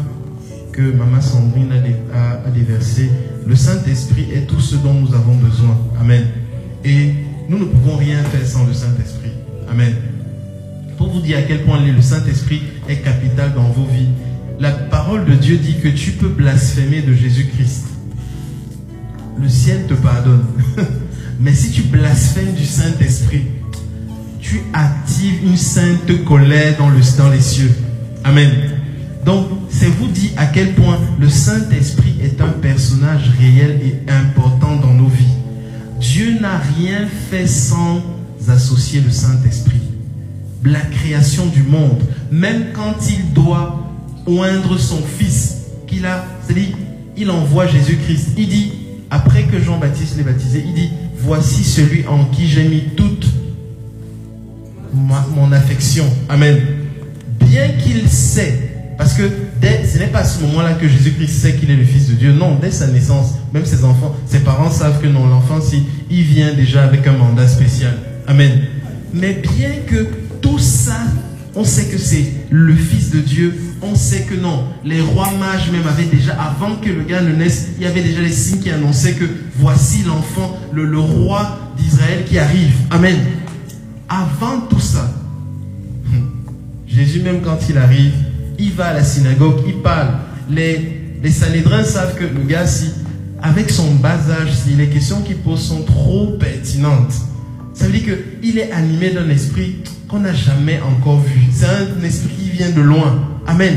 que 0.72 0.82
Maman 0.82 1.20
Sandrine 1.20 1.72
a, 1.72 1.78
dé- 1.78 1.96
a- 2.14 2.46
a 2.46 2.50
déversé. 2.50 3.10
Le 3.46 3.56
Saint-Esprit 3.56 4.28
est 4.34 4.46
tout 4.46 4.60
ce 4.60 4.76
dont 4.76 4.94
nous 4.94 5.14
avons 5.14 5.34
besoin. 5.34 5.76
Amen. 6.00 6.24
Et 6.84 7.12
nous 7.48 7.58
ne 7.58 7.64
pouvons 7.64 7.96
rien 7.96 8.22
faire 8.22 8.46
sans 8.46 8.64
le 8.66 8.72
Saint-Esprit. 8.72 9.32
Amen. 9.70 9.92
Pour 11.00 11.08
vous 11.08 11.20
dire 11.22 11.38
à 11.38 11.42
quel 11.42 11.62
point 11.62 11.80
le 11.80 12.02
Saint-Esprit 12.02 12.60
est 12.86 12.96
capital 12.96 13.54
dans 13.54 13.70
vos 13.70 13.86
vies, 13.86 14.10
la 14.58 14.70
parole 14.70 15.24
de 15.24 15.32
Dieu 15.32 15.56
dit 15.56 15.76
que 15.82 15.88
tu 15.88 16.10
peux 16.10 16.28
blasphémer 16.28 17.00
de 17.00 17.14
Jésus-Christ. 17.14 17.86
Le 19.40 19.48
ciel 19.48 19.86
te 19.86 19.94
pardonne. 19.94 20.44
Mais 21.40 21.54
si 21.54 21.70
tu 21.70 21.80
blasphèmes 21.84 22.52
du 22.52 22.66
Saint-Esprit, 22.66 23.46
tu 24.40 24.60
actives 24.74 25.42
une 25.42 25.56
sainte 25.56 26.22
colère 26.26 26.76
dans, 26.76 26.90
le, 26.90 27.00
les 27.32 27.40
cieux. 27.40 27.72
Amen. 28.22 28.50
Donc, 29.24 29.46
c'est 29.70 29.88
vous 29.88 30.08
dire 30.08 30.32
à 30.36 30.44
quel 30.44 30.74
point 30.74 31.00
le 31.18 31.30
Saint-Esprit 31.30 32.16
est 32.22 32.42
un 32.42 32.52
personnage 32.60 33.30
réel 33.40 33.80
et 33.82 34.10
important 34.12 34.76
dans 34.76 34.92
nos 34.92 35.08
vies. 35.08 35.24
Dieu 35.98 36.38
n'a 36.38 36.58
rien 36.76 37.08
fait 37.30 37.46
sans 37.46 38.02
associer 38.50 39.00
le 39.00 39.10
Saint-Esprit. 39.10 39.89
La 40.64 40.80
création 40.80 41.46
du 41.46 41.62
monde, 41.62 42.02
même 42.30 42.66
quand 42.74 42.96
il 43.08 43.32
doit 43.32 43.86
oindre 44.26 44.78
son 44.78 44.98
fils, 45.02 45.56
qu'il 45.86 46.06
a, 46.06 46.24
c'est-à-dire, 46.44 46.76
il 47.16 47.30
envoie 47.30 47.66
Jésus-Christ. 47.66 48.28
Il 48.36 48.48
dit, 48.48 48.72
après 49.10 49.44
que 49.44 49.60
Jean-Baptiste 49.60 50.16
l'ait 50.16 50.22
baptisé, 50.22 50.62
il 50.66 50.74
dit, 50.74 50.90
voici 51.18 51.64
celui 51.64 52.06
en 52.06 52.24
qui 52.26 52.46
j'ai 52.46 52.64
mis 52.64 52.82
toute 52.96 53.26
mon 54.92 55.52
affection. 55.52 56.04
Amen. 56.28 56.58
Bien 57.40 57.68
qu'il 57.82 58.08
sait, 58.08 58.70
parce 58.98 59.14
que 59.14 59.22
ce 59.62 59.98
n'est 59.98 60.06
pas 60.06 60.20
à 60.20 60.24
ce 60.24 60.40
moment-là 60.42 60.74
que 60.74 60.88
Jésus-Christ 60.88 61.32
sait 61.32 61.54
qu'il 61.54 61.70
est 61.70 61.76
le 61.76 61.84
Fils 61.84 62.08
de 62.08 62.14
Dieu. 62.14 62.32
Non, 62.32 62.58
dès 62.60 62.70
sa 62.70 62.86
naissance, 62.86 63.34
même 63.52 63.64
ses 63.64 63.84
enfants, 63.84 64.14
ses 64.26 64.40
parents 64.40 64.70
savent 64.70 65.00
que 65.00 65.06
non, 65.06 65.26
l'enfant, 65.26 65.60
si, 65.60 65.84
il 66.10 66.22
vient 66.22 66.52
déjà 66.54 66.84
avec 66.84 67.06
un 67.06 67.12
mandat 67.12 67.48
spécial. 67.48 67.96
Amen. 68.26 68.60
Mais 69.12 69.42
bien 69.56 69.70
que 69.86 70.06
tout 70.40 70.58
ça, 70.58 70.96
on 71.54 71.64
sait 71.64 71.86
que 71.86 71.98
c'est 71.98 72.26
le 72.50 72.74
Fils 72.74 73.10
de 73.10 73.20
Dieu, 73.20 73.54
on 73.82 73.94
sait 73.94 74.22
que 74.22 74.34
non, 74.34 74.64
les 74.84 75.00
rois 75.00 75.30
mages 75.38 75.70
même 75.70 75.86
avaient 75.86 76.04
déjà, 76.04 76.32
avant 76.40 76.76
que 76.76 76.88
le 76.88 77.02
gars 77.02 77.22
ne 77.22 77.34
naisse, 77.34 77.70
il 77.76 77.82
y 77.82 77.86
avait 77.86 78.02
déjà 78.02 78.20
les 78.20 78.32
signes 78.32 78.60
qui 78.60 78.70
annonçaient 78.70 79.14
que 79.14 79.24
voici 79.56 80.02
l'enfant, 80.04 80.58
le, 80.72 80.98
roi 80.98 81.58
d'Israël 81.76 82.24
qui 82.24 82.38
arrive. 82.38 82.72
Amen. 82.90 83.16
Avant 84.08 84.60
tout 84.68 84.80
ça, 84.80 85.12
Jésus, 86.86 87.20
même 87.20 87.40
quand 87.42 87.58
il 87.68 87.78
arrive, 87.78 88.12
il 88.58 88.72
va 88.72 88.86
à 88.86 88.94
la 88.94 89.04
synagogue, 89.04 89.60
il 89.66 89.80
parle. 89.82 90.10
Les, 90.50 91.00
les 91.22 91.30
savent 91.30 92.14
que 92.16 92.24
le 92.24 92.44
gars, 92.46 92.66
si, 92.66 92.90
avec 93.42 93.70
son 93.70 93.94
bas 93.94 94.18
âge, 94.30 94.52
si 94.52 94.74
les 94.74 94.88
questions 94.88 95.22
qu'il 95.22 95.36
pose 95.36 95.60
sont 95.60 95.82
trop 95.82 96.36
pertinentes, 96.38 97.14
ça 97.72 97.86
veut 97.86 97.92
dire 97.92 98.16
qu'il 98.40 98.58
est 98.58 98.72
animé 98.72 99.10
d'un 99.10 99.28
esprit 99.30 99.76
qu'on 100.10 100.20
n'a 100.20 100.34
jamais 100.34 100.80
encore 100.80 101.20
vu. 101.20 101.40
C'est 101.52 101.66
un 101.66 102.04
esprit 102.04 102.34
qui 102.34 102.50
vient 102.50 102.70
de 102.70 102.80
loin. 102.80 103.28
Amen. 103.46 103.76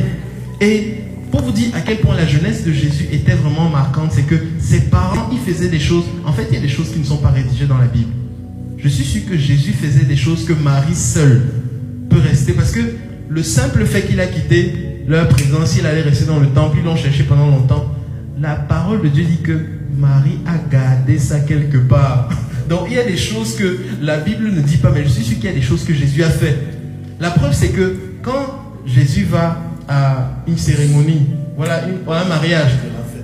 Et 0.60 0.96
pour 1.32 1.42
vous 1.42 1.52
dire 1.52 1.68
à 1.76 1.82
quel 1.82 2.00
point 2.00 2.16
la 2.16 2.26
jeunesse 2.26 2.66
de 2.66 2.72
Jésus 2.72 3.08
était 3.12 3.36
vraiment 3.36 3.70
marquante, 3.70 4.12
c'est 4.14 4.24
que 4.24 4.36
ses 4.60 4.82
parents, 4.82 5.30
ils 5.32 5.40
faisaient 5.40 5.70
des 5.70 5.80
choses. 5.80 6.06
En 6.26 6.34
fait, 6.34 6.48
il 6.50 6.56
y 6.56 6.58
a 6.58 6.62
des 6.62 6.70
choses 6.70 6.92
qui 6.92 7.00
ne 7.00 7.04
sont 7.04 7.18
pas 7.18 7.30
rédigées 7.30 7.68
dans 7.68 7.78
la 7.78 7.86
Bible. 7.86 8.12
Je 8.78 8.90
suis 8.90 9.04
sûr 9.04 9.22
que 9.30 9.38
Jésus 9.38 9.74
faisait 9.74 10.06
des 10.06 10.16
choses 10.16 10.46
que 10.46 10.54
Marie 10.54 10.96
seule 10.96 11.42
peut 12.10 12.20
rester. 12.20 12.54
Parce 12.54 12.72
que 12.72 12.82
le 13.30 13.44
simple 13.44 13.86
fait 13.86 14.02
qu'il 14.02 14.20
a 14.20 14.26
quitté 14.26 15.04
leur 15.08 15.28
présence, 15.28 15.78
il 15.78 15.86
allait 15.86 16.02
rester 16.02 16.26
dans 16.26 16.40
le 16.40 16.48
temple, 16.48 16.78
ils 16.80 16.84
l'ont 16.84 16.96
cherché 16.96 17.24
pendant 17.24 17.48
longtemps. 17.48 17.94
La 18.42 18.56
parole 18.56 19.04
de 19.04 19.08
Dieu 19.08 19.24
dit 19.24 19.42
que 19.44 19.60
Marie 19.96 20.40
a 20.48 20.58
gardé 20.70 21.20
ça 21.20 21.40
quelque 21.42 21.78
part. 21.78 22.30
Donc 22.70 22.88
il 22.88 22.96
y 22.96 23.00
a 23.00 23.04
des 23.04 23.18
choses 23.18 23.56
que 23.56 23.80
la 24.02 24.18
Bible 24.18 24.52
ne 24.52 24.62
dit 24.62 24.78
pas, 24.78 24.92
mais 24.92 25.04
je 25.04 25.10
suis 25.10 25.24
sûr 25.24 25.36
qu'il 25.36 25.46
y 25.46 25.54
a 25.54 25.56
des 25.56 25.62
choses 25.62 25.84
que 25.84 25.94
Jésus 25.94 26.24
a 26.24 26.30
fait. 26.30 26.58
La 27.20 27.32
preuve, 27.32 27.54
c'est 27.54 27.70
que 27.70 27.96
quand 28.22 28.64
Jésus 28.86 29.26
va 29.26 29.62
à 29.88 30.32
une 30.48 30.58
cérémonie, 30.58 31.28
voilà, 31.56 31.84
un 31.86 32.26
mariage, 32.26 32.72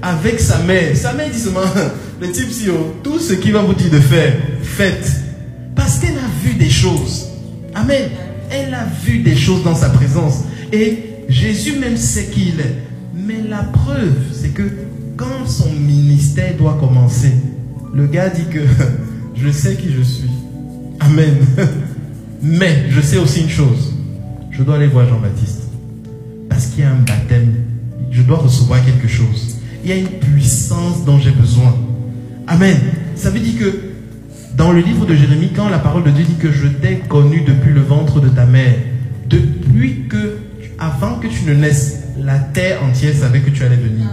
avec 0.01 0.39
sa 0.39 0.59
mère, 0.59 0.95
sa 0.95 1.13
mère 1.13 1.29
dit 1.29 1.39
seulement, 1.39 1.61
le 2.21 2.31
type 2.31 2.51
si 2.51 2.69
oh, 2.69 2.95
tout 3.03 3.19
ce 3.19 3.33
qu'il 3.33 3.53
va 3.53 3.61
vous 3.61 3.73
dire 3.73 3.91
de 3.91 3.99
faire, 3.99 4.33
faites. 4.61 5.11
Parce 5.75 5.99
qu'elle 5.99 6.17
a 6.17 6.43
vu 6.43 6.53
des 6.53 6.69
choses. 6.69 7.27
Amen. 7.75 8.09
Elle 8.51 8.73
a 8.73 8.85
vu 9.03 9.19
des 9.19 9.35
choses 9.35 9.63
dans 9.63 9.75
sa 9.75 9.89
présence. 9.89 10.43
Et 10.71 10.99
Jésus 11.29 11.77
même 11.77 11.97
sait 11.97 12.25
qui 12.25 12.53
il 12.53 12.59
est. 12.59 12.75
Mais 13.13 13.41
la 13.47 13.63
preuve, 13.63 14.15
c'est 14.33 14.49
que 14.49 14.63
quand 15.17 15.45
son 15.47 15.71
ministère 15.71 16.55
doit 16.57 16.77
commencer, 16.79 17.33
le 17.93 18.07
gars 18.07 18.29
dit 18.29 18.45
que 18.51 18.59
je 19.41 19.49
sais 19.51 19.75
qui 19.75 19.91
je 19.91 20.01
suis. 20.01 20.29
Amen. 20.99 21.35
Mais 22.41 22.85
je 22.89 23.01
sais 23.01 23.17
aussi 23.17 23.41
une 23.41 23.49
chose. 23.49 23.93
Je 24.51 24.63
dois 24.63 24.75
aller 24.75 24.87
voir 24.87 25.07
Jean-Baptiste. 25.07 25.63
Parce 26.49 26.67
qu'il 26.67 26.83
y 26.83 26.87
a 26.87 26.91
un 26.91 27.01
baptême. 27.01 27.53
Je 28.11 28.21
dois 28.21 28.37
recevoir 28.37 28.83
quelque 28.83 29.07
chose. 29.07 29.57
Il 29.83 29.89
y 29.89 29.93
a 29.93 29.97
une 29.97 30.07
puissance 30.07 31.05
dont 31.05 31.19
j'ai 31.19 31.31
besoin. 31.31 31.75
Amen. 32.47 32.77
Ça 33.15 33.29
veut 33.29 33.39
dire 33.39 33.59
que 33.59 33.79
dans 34.57 34.71
le 34.71 34.81
livre 34.81 35.05
de 35.05 35.15
Jérémie, 35.15 35.51
quand 35.55 35.69
la 35.69 35.79
parole 35.79 36.03
de 36.03 36.11
Dieu 36.11 36.25
dit 36.25 36.35
que 36.35 36.51
je 36.51 36.67
t'ai 36.67 36.97
connu 37.07 37.41
depuis 37.41 37.71
le 37.71 37.81
ventre 37.81 38.19
de 38.19 38.29
ta 38.29 38.45
mère, 38.45 38.75
depuis 39.27 40.07
que, 40.09 40.37
avant 40.79 41.15
que 41.15 41.27
tu 41.27 41.45
ne 41.45 41.53
naisses, 41.53 42.03
la 42.17 42.39
terre 42.39 42.83
entière 42.83 43.15
savait 43.15 43.39
que 43.39 43.51
tu 43.51 43.63
allais 43.63 43.77
venir. 43.77 44.07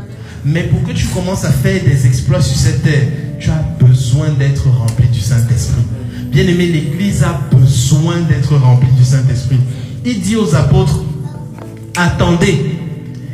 Mais 0.47 0.63
pour 0.63 0.81
que 0.85 0.93
tu 0.93 1.07
commences 1.09 1.45
à 1.45 1.51
faire 1.51 1.83
des 1.83 2.07
exploits 2.07 2.41
sur 2.41 2.57
cette 2.57 2.85
terre, 2.85 3.03
tu 3.41 3.51
as 3.51 3.65
besoin 3.81 4.29
d'être 4.29 4.69
rempli 4.69 5.09
du 5.09 5.19
Saint-Esprit. 5.19 5.83
Bien 6.31 6.45
aimé, 6.45 6.67
l'Église 6.67 7.25
a 7.25 7.41
besoin 7.51 8.21
d'être 8.21 8.55
remplie 8.57 8.93
du 8.97 9.05
Saint-Esprit. 9.05 9.59
Il 10.05 10.21
dit 10.21 10.37
aux 10.37 10.55
apôtres, 10.55 11.03
attendez. 11.97 12.65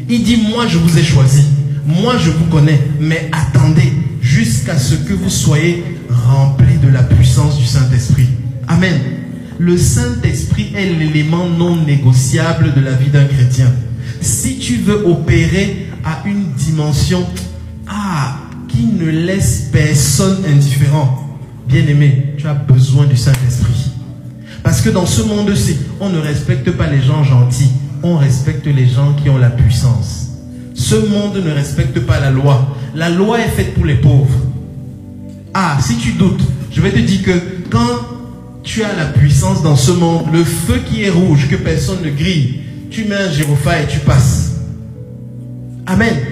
Il 0.08 0.22
dit, 0.22 0.38
moi 0.38 0.66
je 0.66 0.78
vous 0.78 0.98
ai 0.98 1.02
choisi. 1.02 1.44
Moi 1.86 2.16
je 2.16 2.30
vous 2.30 2.46
connais. 2.46 2.80
Mais 2.98 3.30
attendez 3.30 3.92
jusqu'à 4.22 4.78
ce 4.78 4.94
que 4.94 5.12
vous 5.12 5.28
soyez 5.28 5.84
remplis 6.08 6.78
de 6.82 6.88
la 6.88 7.02
puissance 7.02 7.58
du 7.58 7.66
Saint-Esprit. 7.66 8.28
Amen. 8.68 8.98
Le 9.58 9.76
Saint-Esprit 9.76 10.72
est 10.74 10.86
l'élément 10.86 11.46
non 11.46 11.76
négociable 11.76 12.72
de 12.72 12.80
la 12.80 12.92
vie 12.92 13.10
d'un 13.10 13.26
chrétien. 13.26 13.70
Si 14.22 14.56
tu 14.58 14.76
veux 14.76 15.06
opérer 15.06 15.88
à 16.04 16.22
une 16.26 16.41
dimension 16.64 17.26
ah, 17.88 18.38
qui 18.68 18.84
ne 18.84 19.10
laisse 19.10 19.68
personne 19.72 20.44
indifférent, 20.46 21.38
bien 21.66 21.86
aimé, 21.86 22.34
tu 22.38 22.46
as 22.46 22.54
besoin 22.54 23.06
du 23.06 23.16
Saint-Esprit. 23.16 23.90
Parce 24.62 24.80
que 24.80 24.90
dans 24.90 25.06
ce 25.06 25.22
monde-ci, 25.22 25.76
on 26.00 26.08
ne 26.08 26.18
respecte 26.18 26.70
pas 26.70 26.86
les 26.86 27.02
gens 27.02 27.24
gentils, 27.24 27.72
on 28.02 28.16
respecte 28.16 28.66
les 28.66 28.88
gens 28.88 29.14
qui 29.14 29.28
ont 29.28 29.38
la 29.38 29.50
puissance. 29.50 30.28
Ce 30.74 30.94
monde 30.94 31.36
ne 31.44 31.50
respecte 31.50 32.00
pas 32.00 32.20
la 32.20 32.30
loi. 32.30 32.76
La 32.94 33.10
loi 33.10 33.40
est 33.40 33.50
faite 33.50 33.74
pour 33.74 33.84
les 33.84 33.96
pauvres. 33.96 34.38
Ah, 35.54 35.78
si 35.80 35.96
tu 35.96 36.12
doutes, 36.12 36.42
je 36.70 36.80
vais 36.80 36.90
te 36.90 36.98
dire 36.98 37.22
que 37.22 37.32
quand 37.70 38.12
tu 38.62 38.82
as 38.82 38.94
la 38.96 39.06
puissance 39.06 39.62
dans 39.62 39.76
ce 39.76 39.90
monde, 39.90 40.26
le 40.32 40.44
feu 40.44 40.80
qui 40.88 41.02
est 41.02 41.10
rouge, 41.10 41.48
que 41.48 41.56
personne 41.56 42.02
ne 42.02 42.10
grille, 42.10 42.60
tu 42.90 43.04
mets 43.04 43.16
un 43.16 43.30
gyrophare 43.30 43.82
et 43.82 43.86
tu 43.86 43.98
passes. 44.00 44.52
Amen. 45.86 46.31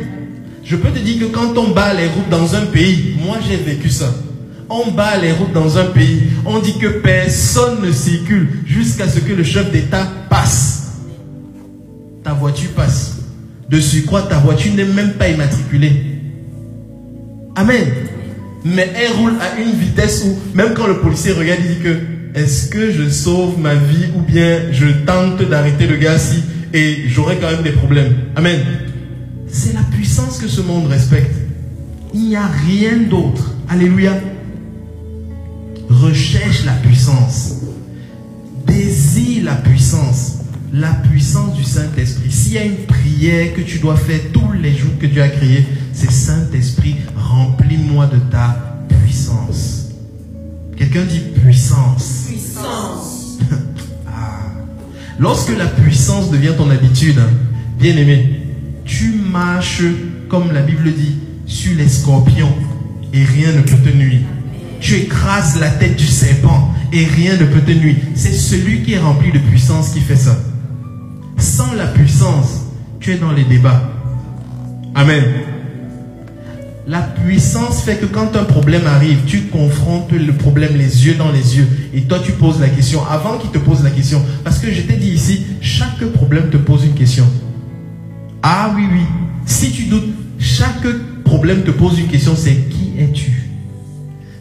Je 0.71 0.77
peux 0.77 0.91
te 0.91 1.01
dire 1.01 1.19
que 1.19 1.25
quand 1.25 1.59
on 1.59 1.71
bat 1.71 1.95
les 1.95 2.07
routes 2.07 2.29
dans 2.31 2.55
un 2.55 2.67
pays, 2.67 3.17
moi 3.27 3.39
j'ai 3.45 3.57
vécu 3.57 3.91
ça. 3.91 4.15
On 4.69 4.93
bat 4.93 5.17
les 5.21 5.33
routes 5.33 5.53
dans 5.53 5.79
un 5.79 5.87
pays, 5.87 6.23
on 6.47 6.61
dit 6.61 6.79
que 6.79 6.87
personne 6.87 7.85
ne 7.85 7.91
circule 7.91 8.49
jusqu'à 8.67 9.09
ce 9.09 9.19
que 9.19 9.33
le 9.33 9.43
chef 9.43 9.73
d'État 9.73 10.07
passe. 10.29 10.93
Ta 12.23 12.35
voiture 12.35 12.71
passe. 12.77 13.17
De 13.69 13.81
surcroît, 13.81 14.23
ta 14.23 14.39
voiture 14.39 14.73
n'est 14.75 14.85
même 14.85 15.15
pas 15.15 15.29
immatriculée. 15.29 16.05
Amen. 17.57 17.89
Mais 18.65 18.93
elle 18.95 19.17
roule 19.17 19.35
à 19.41 19.61
une 19.61 19.73
vitesse 19.73 20.25
où, 20.25 20.39
même 20.57 20.75
quand 20.75 20.87
le 20.87 20.99
policier 20.99 21.33
regarde, 21.33 21.59
il 21.65 21.79
dit 21.79 21.83
que 21.83 22.39
est-ce 22.39 22.69
que 22.69 22.93
je 22.93 23.11
sauve 23.11 23.59
ma 23.59 23.75
vie 23.75 24.07
ou 24.15 24.21
bien 24.21 24.71
je 24.71 24.87
tente 25.05 25.43
d'arrêter 25.43 25.89
le 25.89 25.97
gars-ci 25.97 26.45
et 26.73 27.09
j'aurai 27.09 27.39
quand 27.39 27.51
même 27.51 27.63
des 27.63 27.73
problèmes. 27.73 28.15
Amen. 28.37 28.61
C'est 29.53 29.73
la 29.73 29.83
puissance 29.83 30.39
que 30.39 30.49
ce 30.49 30.61
monde 30.61 30.87
respecte. 30.87 31.35
Il 32.15 32.29
n'y 32.29 32.37
a 32.37 32.47
rien 32.47 32.99
d'autre. 32.99 33.55
Alléluia. 33.69 34.19
Recherche 35.89 36.65
la 36.65 36.75
puissance. 36.75 37.55
Désire 38.67 39.45
la 39.45 39.57
puissance. 39.57 40.39
La 40.73 40.93
puissance 40.93 41.57
du 41.57 41.65
Saint-Esprit. 41.65 42.31
S'il 42.31 42.53
y 42.53 42.59
a 42.59 42.65
une 42.65 42.87
prière 42.87 43.55
que 43.55 43.61
tu 43.61 43.79
dois 43.81 43.97
faire 43.97 44.21
tous 44.33 44.53
les 44.53 44.73
jours 44.73 44.93
que 45.01 45.07
Dieu 45.07 45.23
a 45.23 45.29
créé, 45.29 45.67
c'est 45.93 46.11
Saint-Esprit, 46.11 46.97
remplis-moi 47.17 48.07
de 48.07 48.19
ta 48.31 48.79
puissance. 49.03 49.89
Quelqu'un 50.77 51.05
dit 51.05 51.23
puissance. 51.43 52.27
Puissance. 52.29 53.39
Ah. 54.07 54.41
Lorsque 55.19 55.57
la 55.57 55.67
puissance 55.67 56.31
devient 56.31 56.53
ton 56.57 56.69
habitude, 56.71 57.19
hein, 57.19 57.31
bien 57.79 57.97
aimé, 57.97 58.40
tu 58.91 59.13
marches, 59.13 59.85
comme 60.29 60.53
la 60.53 60.63
Bible 60.63 60.93
dit, 60.93 61.15
sur 61.47 61.77
les 61.77 61.89
scorpions 61.89 62.53
et 63.15 63.23
rien 63.23 63.53
ne 63.53 63.63
peut 63.63 63.77
te 63.77 63.97
nuire. 63.97 64.21
Tu 64.81 64.97
écrases 64.97 65.61
la 65.61 65.71
tête 65.71 65.97
du 65.97 66.07
serpent 66.07 66.75
et 66.93 67.05
rien 67.05 67.37
ne 67.37 67.45
peut 67.45 67.61
te 67.61 67.71
nuire. 67.71 67.97
C'est 68.15 68.33
celui 68.33 68.83
qui 68.83 68.95
est 68.95 68.99
rempli 68.99 69.31
de 69.31 69.39
puissance 69.39 69.91
qui 69.91 70.01
fait 70.01 70.17
ça. 70.17 70.37
Sans 71.39 71.73
la 71.75 71.87
puissance, 71.87 72.67
tu 72.99 73.13
es 73.13 73.17
dans 73.17 73.31
les 73.31 73.45
débats. 73.45 73.93
Amen. 74.97 75.25
La 76.89 77.03
puissance 77.03 77.83
fait 77.83 77.97
que 77.97 78.07
quand 78.07 78.35
un 78.35 78.45
problème 78.45 78.87
arrive, 78.89 79.21
tu 79.25 79.43
confrontes 79.43 80.11
le 80.11 80.33
problème 80.33 80.73
les 80.77 81.07
yeux 81.07 81.15
dans 81.15 81.31
les 81.31 81.59
yeux. 81.59 81.69
Et 81.95 82.03
toi, 82.03 82.19
tu 82.25 82.33
poses 82.33 82.59
la 82.59 82.69
question 82.69 83.07
avant 83.09 83.39
qu'il 83.39 83.51
te 83.51 83.59
pose 83.59 83.85
la 83.85 83.91
question. 83.91 84.21
Parce 84.43 84.59
que 84.59 84.73
je 84.73 84.83
t'ai 84.83 84.97
dit 84.97 85.11
ici, 85.11 85.47
chaque 85.61 86.05
problème 86.07 86.51
te 86.51 86.57
pose 86.57 86.85
une 86.85 86.95
question. 86.95 87.27
Ah 88.43 88.73
oui, 88.77 88.83
oui. 88.93 89.01
Si 89.47 89.71
tu 89.71 89.85
doutes, 89.85 90.09
chaque 90.39 90.87
problème 91.25 91.63
te 91.63 91.71
pose 91.71 91.99
une 91.99 92.07
question, 92.09 92.35
c'est 92.37 92.55
qui 92.69 92.93
es-tu? 92.99 93.33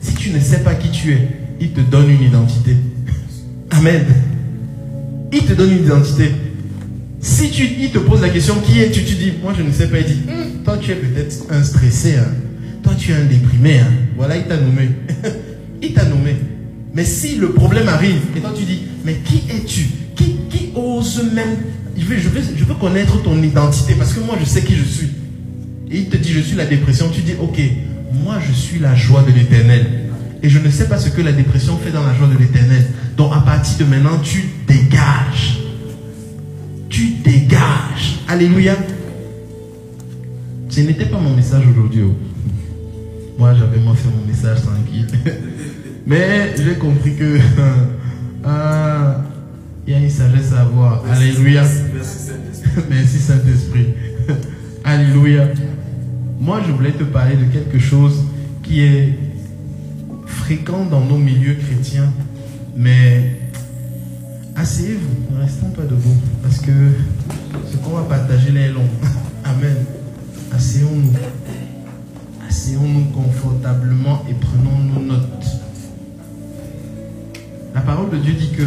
Si 0.02 0.14
tu 0.16 0.30
ne 0.32 0.40
sais 0.40 0.60
pas 0.60 0.76
qui 0.76 0.90
tu 0.90 1.12
es, 1.14 1.28
il 1.60 1.72
te 1.72 1.82
donne 1.82 2.10
une 2.10 2.22
identité. 2.24 2.76
Amen. 3.72 4.06
Il 5.32 5.44
te 5.46 5.54
donne 5.54 5.72
une 5.72 5.84
identité. 5.86 6.32
Si 7.22 7.50
tu, 7.50 7.68
il 7.80 7.92
te 7.92 8.00
pose 8.00 8.22
la 8.22 8.30
question 8.30 8.56
qui 8.66 8.80
es-tu, 8.80 9.04
tu 9.04 9.16
dis 9.16 9.34
moi 9.44 9.54
je 9.58 9.64
ne 9.64 9.72
sais 9.72 9.88
pas. 9.90 10.00
Il 10.00 10.06
dit 10.06 10.20
Hum, 10.30 10.64
toi 10.64 10.78
tu 10.78 10.92
es 10.92 10.96
peut-être 10.96 11.46
un 11.50 11.62
stressé, 11.64 12.16
hein. 12.16 12.32
toi 12.82 12.94
tu 12.98 13.12
es 13.12 13.16
un 13.16 13.26
déprimé. 13.26 13.80
hein. 13.80 13.92
Voilà, 14.16 14.38
il 14.38 14.44
t'a 14.46 14.56
nommé. 14.58 14.90
il 15.82 15.94
t'a 15.94 16.06
nommé. 16.06 16.36
Mais 16.96 17.04
si 17.04 17.36
le 17.36 17.50
problème 17.50 17.90
arrive 17.90 18.22
et 18.36 18.40
toi 18.40 18.54
tu 18.58 18.64
dis 18.64 18.80
mais 19.06 19.16
qui 19.26 19.44
es-tu? 19.52 19.82
Qui, 20.16 20.36
qui 20.50 20.70
ose 20.76 21.24
même 21.34 21.58
je 22.00 22.64
veux, 22.64 22.74
connaître 22.76 23.22
ton 23.22 23.42
identité 23.42 23.96
parce 23.96 24.14
que 24.14 24.20
moi 24.20 24.36
je 24.40 24.46
sais 24.46 24.62
qui 24.62 24.76
je 24.76 24.84
suis. 24.84 25.10
Et 25.92 26.00
il 26.00 26.10
te 26.10 26.18
dit 26.18 26.32
je 26.32 26.40
suis 26.40 26.56
la 26.56 26.66
dépression. 26.66 27.10
Tu 27.10 27.22
dis 27.22 27.34
ok, 27.40 27.60
moi 28.24 28.38
je 28.46 28.54
suis 28.54 28.80
la 28.80 28.96
joie 28.96 29.24
de 29.24 29.32
l'éternel. 29.32 29.86
Et 30.42 30.50
je 30.50 30.60
ne 30.60 30.70
sais 30.70 30.88
pas 30.88 30.98
ce 30.98 31.10
que 31.10 31.22
la 31.22 31.34
dépression 31.34 31.78
fait 31.78 31.92
dans 31.92 32.06
la 32.06 32.14
joie 32.14 32.28
de 32.28 32.38
l'éternel. 32.38 32.86
Donc 33.18 33.34
à 33.36 33.42
partir 33.42 33.86
de 33.86 33.92
maintenant, 33.92 34.20
tu 34.24 34.46
dégages. 34.68 35.60
Tu 36.90 37.16
dégages. 37.24 38.20
Alléluia. 38.28 38.76
Ce 40.70 40.82
n'était 40.82 41.06
pas 41.06 41.20
mon 41.20 41.36
message 41.36 41.64
aujourd'hui. 41.68 42.04
oh. 42.04 42.16
Moi 43.38 43.54
j'avais 43.56 43.80
moi 43.80 43.96
fait 43.96 44.10
mon 44.10 44.26
message 44.26 44.62
tranquille. 44.62 45.08
Mais 46.08 46.56
j'ai 46.58 46.76
compris 46.76 47.16
que 47.16 47.38
ah, 48.44 49.24
il 49.90 49.94
y 49.94 49.96
a 49.96 50.02
une 50.02 50.10
sagesse 50.10 50.54
à 50.54 50.62
avoir. 50.62 51.04
Alléluia. 51.12 51.64
Merci 52.92 53.18
Saint-Esprit. 53.18 53.88
Alléluia. 54.84 55.48
Moi, 56.40 56.62
je 56.68 56.72
voulais 56.72 56.92
te 56.92 57.04
parler 57.04 57.36
de 57.36 57.46
quelque 57.46 57.80
chose 57.80 58.24
qui 58.62 58.84
est 58.84 59.18
fréquent 60.28 60.86
dans 60.86 61.02
nos 61.02 61.18
milieux 61.18 61.56
chrétiens, 61.56 62.14
mais 62.78 63.40
asseyez-vous, 64.56 65.36
ne 65.36 65.42
restons 65.42 65.72
pas 65.72 65.82
debout, 65.82 66.18
parce 66.44 66.60
que 66.60 66.72
ce 67.72 67.78
qu'on 67.78 67.96
va 67.96 68.04
partager 68.04 68.52
là 68.52 68.62
est 68.62 68.72
long. 68.72 68.88
Amen. 69.44 69.76
Asseyons-nous. 70.52 71.14
Asseyons-nous 72.48 73.06
confortablement 73.06 74.24
et 74.30 74.36
prenons 74.36 74.78
nos 74.84 75.02
notes. 75.02 75.46
La 77.74 77.82
parole 77.82 78.12
de 78.12 78.18
Dieu 78.18 78.34
dit 78.34 78.52
que 78.52 78.64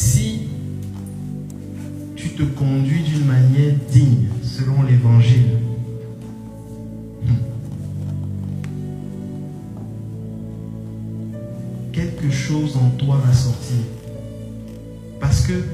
si 0.00 0.48
tu 2.16 2.30
te 2.30 2.42
conduis 2.42 3.02
d'une 3.02 3.26
manière 3.26 3.74
digne 3.90 4.28
selon 4.42 4.82
l'évangile, 4.82 5.58
hmm, 7.22 7.34
quelque 11.92 12.30
chose 12.30 12.78
en 12.78 12.88
toi 12.96 13.20
va 13.26 13.32
sortir. 13.34 13.76
Parce 15.20 15.42
que 15.42 15.64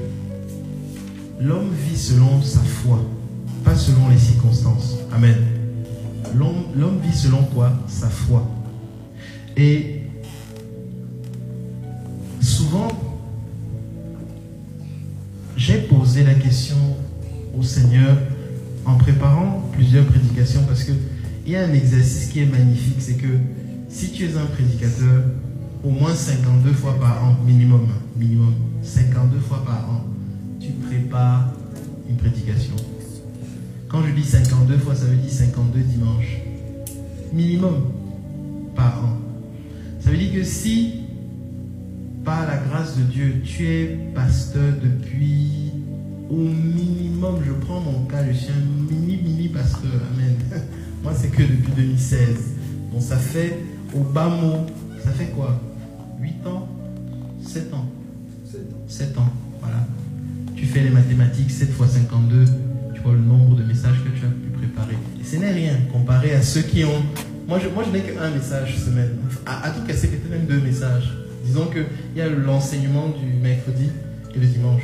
l'homme 1.39 1.71
vit 1.87 1.97
selon 1.97 2.41
sa 2.41 2.59
foi, 2.59 2.99
pas 3.63 3.75
selon 3.75 4.09
les 4.09 4.17
circonstances. 4.17 4.97
Amen. 5.13 5.37
L'homme 6.35 6.65
l'homme 6.75 6.99
vit 7.01 7.17
selon 7.17 7.43
quoi? 7.43 7.71
Sa 7.87 8.09
foi. 8.09 8.45
Et 9.55 10.01
souvent, 12.41 12.89
j'ai 15.67 15.79
posé 15.79 16.23
la 16.23 16.33
question 16.33 16.77
au 17.53 17.61
Seigneur 17.61 18.15
en 18.85 18.95
préparant 18.95 19.69
plusieurs 19.73 20.05
prédications 20.05 20.61
parce 20.65 20.85
que 20.85 20.93
il 21.45 21.51
y 21.51 21.57
a 21.57 21.65
un 21.65 21.73
exercice 21.73 22.29
qui 22.29 22.39
est 22.39 22.45
magnifique, 22.45 22.95
c'est 22.99 23.17
que 23.17 23.27
si 23.89 24.11
tu 24.11 24.23
es 24.23 24.37
un 24.37 24.45
prédicateur, 24.45 25.25
au 25.83 25.89
moins 25.89 26.13
52 26.13 26.71
fois 26.71 26.97
par 26.97 27.21
an, 27.21 27.35
minimum, 27.45 27.85
minimum, 28.15 28.53
52 28.81 29.39
fois 29.39 29.61
par 29.65 29.89
an, 29.89 30.05
tu 30.61 30.69
prépares 30.87 31.51
une 32.09 32.15
prédication. 32.15 32.75
Quand 33.89 34.03
je 34.03 34.11
dis 34.13 34.23
52 34.23 34.77
fois, 34.77 34.95
ça 34.95 35.05
veut 35.05 35.17
dire 35.17 35.31
52 35.31 35.81
dimanches. 35.81 36.37
Minimum 37.33 37.91
par 38.73 39.03
an. 39.03 39.17
Ça 39.99 40.11
veut 40.11 40.17
dire 40.17 40.33
que 40.33 40.43
si 40.45 41.06
par 42.27 42.45
la 42.45 42.57
grâce 42.57 42.97
de 42.97 43.03
Dieu, 43.03 43.41
tu 43.45 43.65
es 43.65 43.97
pasteur 44.13 44.73
depuis 44.83 45.71
au 46.29 46.35
minimum, 46.35 47.37
je 47.45 47.53
prends 47.53 47.79
mon 47.79 48.03
cas, 48.03 48.17
je 48.29 48.37
suis 48.37 48.51
un 48.51 48.91
mini, 48.91 49.15
mini 49.23 49.47
pasteur. 49.47 50.01
Amen. 50.13 50.35
Moi, 51.03 51.13
c'est 51.15 51.29
que 51.29 51.43
depuis 51.43 51.71
2016. 51.77 52.19
Bon, 52.91 52.99
ça 52.99 53.15
fait 53.15 53.59
au 53.95 54.01
bas 54.01 54.27
mot, 54.27 54.65
ça 55.01 55.11
fait 55.11 55.27
quoi? 55.27 55.57
8 56.19 56.47
ans? 56.47 56.67
7 57.41 57.73
ans? 57.73 57.85
7 58.89 59.17
ans, 59.17 59.31
voilà. 59.61 59.87
Tu 60.53 60.65
fais 60.65 60.81
les 60.81 60.89
mathématiques, 60.89 61.49
7 61.49 61.71
fois 61.71 61.87
52, 61.87 62.43
tu 62.93 62.99
vois 63.03 63.13
le 63.13 63.19
nombre 63.19 63.55
de 63.55 63.63
messages 63.63 64.03
que 64.03 64.09
tu 64.09 64.25
as 64.25 64.29
pu 64.29 64.49
préparer. 64.57 64.97
Et 65.21 65.23
ce 65.23 65.37
n'est 65.37 65.53
rien 65.53 65.77
comparé 65.93 66.33
à 66.33 66.41
ceux 66.41 66.63
qui 66.63 66.83
ont. 66.83 67.03
Moi, 67.47 67.59
je, 67.63 67.69
moi, 67.69 67.85
je 67.85 67.97
n'ai 67.97 68.01
qu'un 68.01 68.31
message 68.31 68.75
semaine. 68.79 69.11
À, 69.45 69.67
à 69.67 69.69
tout 69.69 69.85
casser, 69.87 70.09
peut-être 70.09 70.29
même 70.29 70.45
deux 70.45 70.59
messages. 70.59 71.09
Disons 71.47 71.67
qu'il 71.67 71.85
y 72.15 72.21
a 72.21 72.29
l'enseignement 72.29 73.07
du 73.07 73.25
mercredi 73.41 73.89
et 74.35 74.39
le 74.39 74.45
dimanche. 74.45 74.83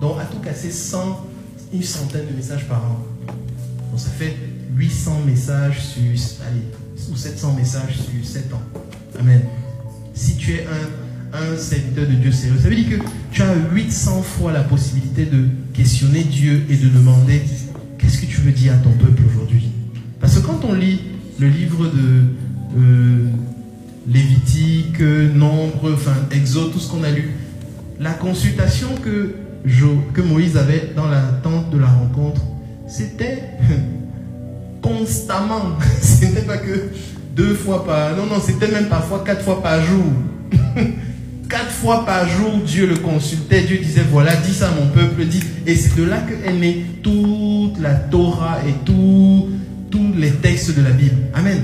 Donc, 0.00 0.20
à 0.20 0.24
tout 0.24 0.40
casser, 0.40 0.70
100, 0.70 1.24
une 1.72 1.82
centaine 1.82 2.26
de 2.30 2.36
messages 2.36 2.66
par 2.66 2.78
an? 2.84 2.98
Donc, 3.90 4.00
ça 4.00 4.10
fait 4.10 4.34
800 4.76 5.20
messages 5.24 5.80
sur, 5.80 6.02
allez, 6.02 6.64
ou 7.12 7.16
700 7.16 7.54
messages 7.54 7.96
sur 7.96 8.24
7 8.24 8.52
ans. 8.52 8.62
Amen. 9.20 9.42
Si 10.14 10.36
tu 10.36 10.54
es 10.54 10.66
un, 10.66 11.38
un 11.38 11.56
serviteur 11.56 12.08
de 12.08 12.14
Dieu 12.14 12.32
sérieux, 12.32 12.58
ça 12.60 12.68
veut 12.68 12.74
dire 12.74 12.98
que 12.98 13.04
tu 13.30 13.42
as 13.42 13.54
800 13.72 14.22
fois 14.22 14.52
la 14.52 14.64
possibilité 14.64 15.26
de 15.26 15.46
questionner 15.72 16.24
Dieu 16.24 16.66
et 16.68 16.76
de 16.76 16.88
demander 16.88 17.42
qu'est-ce 17.98 18.20
que 18.20 18.26
tu 18.26 18.40
veux 18.40 18.52
dire 18.52 18.74
à 18.74 18.76
ton 18.78 18.90
peuple 18.90 19.22
aujourd'hui? 19.28 19.70
Parce 20.20 20.38
que 20.38 20.46
quand 20.46 20.64
on 20.64 20.72
lit 20.72 21.00
le 21.38 21.48
livre 21.48 21.86
de 21.86 22.22
euh, 22.78 23.30
Lévitique, 24.06 25.00
Nombre, 25.00 25.92
enfin 25.94 26.14
Exode, 26.30 26.72
tout 26.72 26.78
ce 26.78 26.90
qu'on 26.90 27.04
a 27.04 27.10
lu, 27.10 27.30
la 28.00 28.12
consultation 28.12 28.88
que, 29.02 29.34
Moïse 30.22 30.56
avait 30.56 30.92
dans 30.94 31.08
la 31.08 31.22
tente 31.42 31.70
de 31.70 31.78
la 31.78 31.86
rencontre, 31.86 32.42
c'était 32.86 33.42
constamment. 34.82 35.78
C'était 36.00 36.42
pas 36.42 36.58
que 36.58 36.90
deux 37.34 37.54
fois 37.54 37.84
par... 37.86 38.16
Non, 38.16 38.26
non, 38.26 38.40
c'était 38.44 38.68
même 38.68 38.88
parfois 38.88 39.24
quatre 39.24 39.42
fois 39.42 39.62
par 39.62 39.82
jour. 39.82 40.04
quatre 41.48 41.70
fois 41.70 42.04
par 42.04 42.28
jour, 42.28 42.58
Dieu 42.66 42.86
le 42.86 42.96
consultait. 42.96 43.62
Dieu 43.62 43.78
disait, 43.78 44.04
voilà, 44.10 44.36
dis 44.36 44.52
ça 44.52 44.68
à 44.68 44.72
mon 44.72 44.88
peuple, 44.88 45.24
dis. 45.24 45.42
Et 45.66 45.74
c'est 45.74 45.96
de 45.96 46.04
là 46.04 46.18
que 46.18 46.34
est 46.46 46.52
née 46.52 46.84
toute 47.02 47.80
la 47.80 47.94
Torah 47.94 48.58
et 48.68 48.74
tous 48.84 49.48
les 50.16 50.30
textes 50.30 50.76
de 50.76 50.82
la 50.82 50.90
Bible. 50.90 51.16
Amen. 51.34 51.60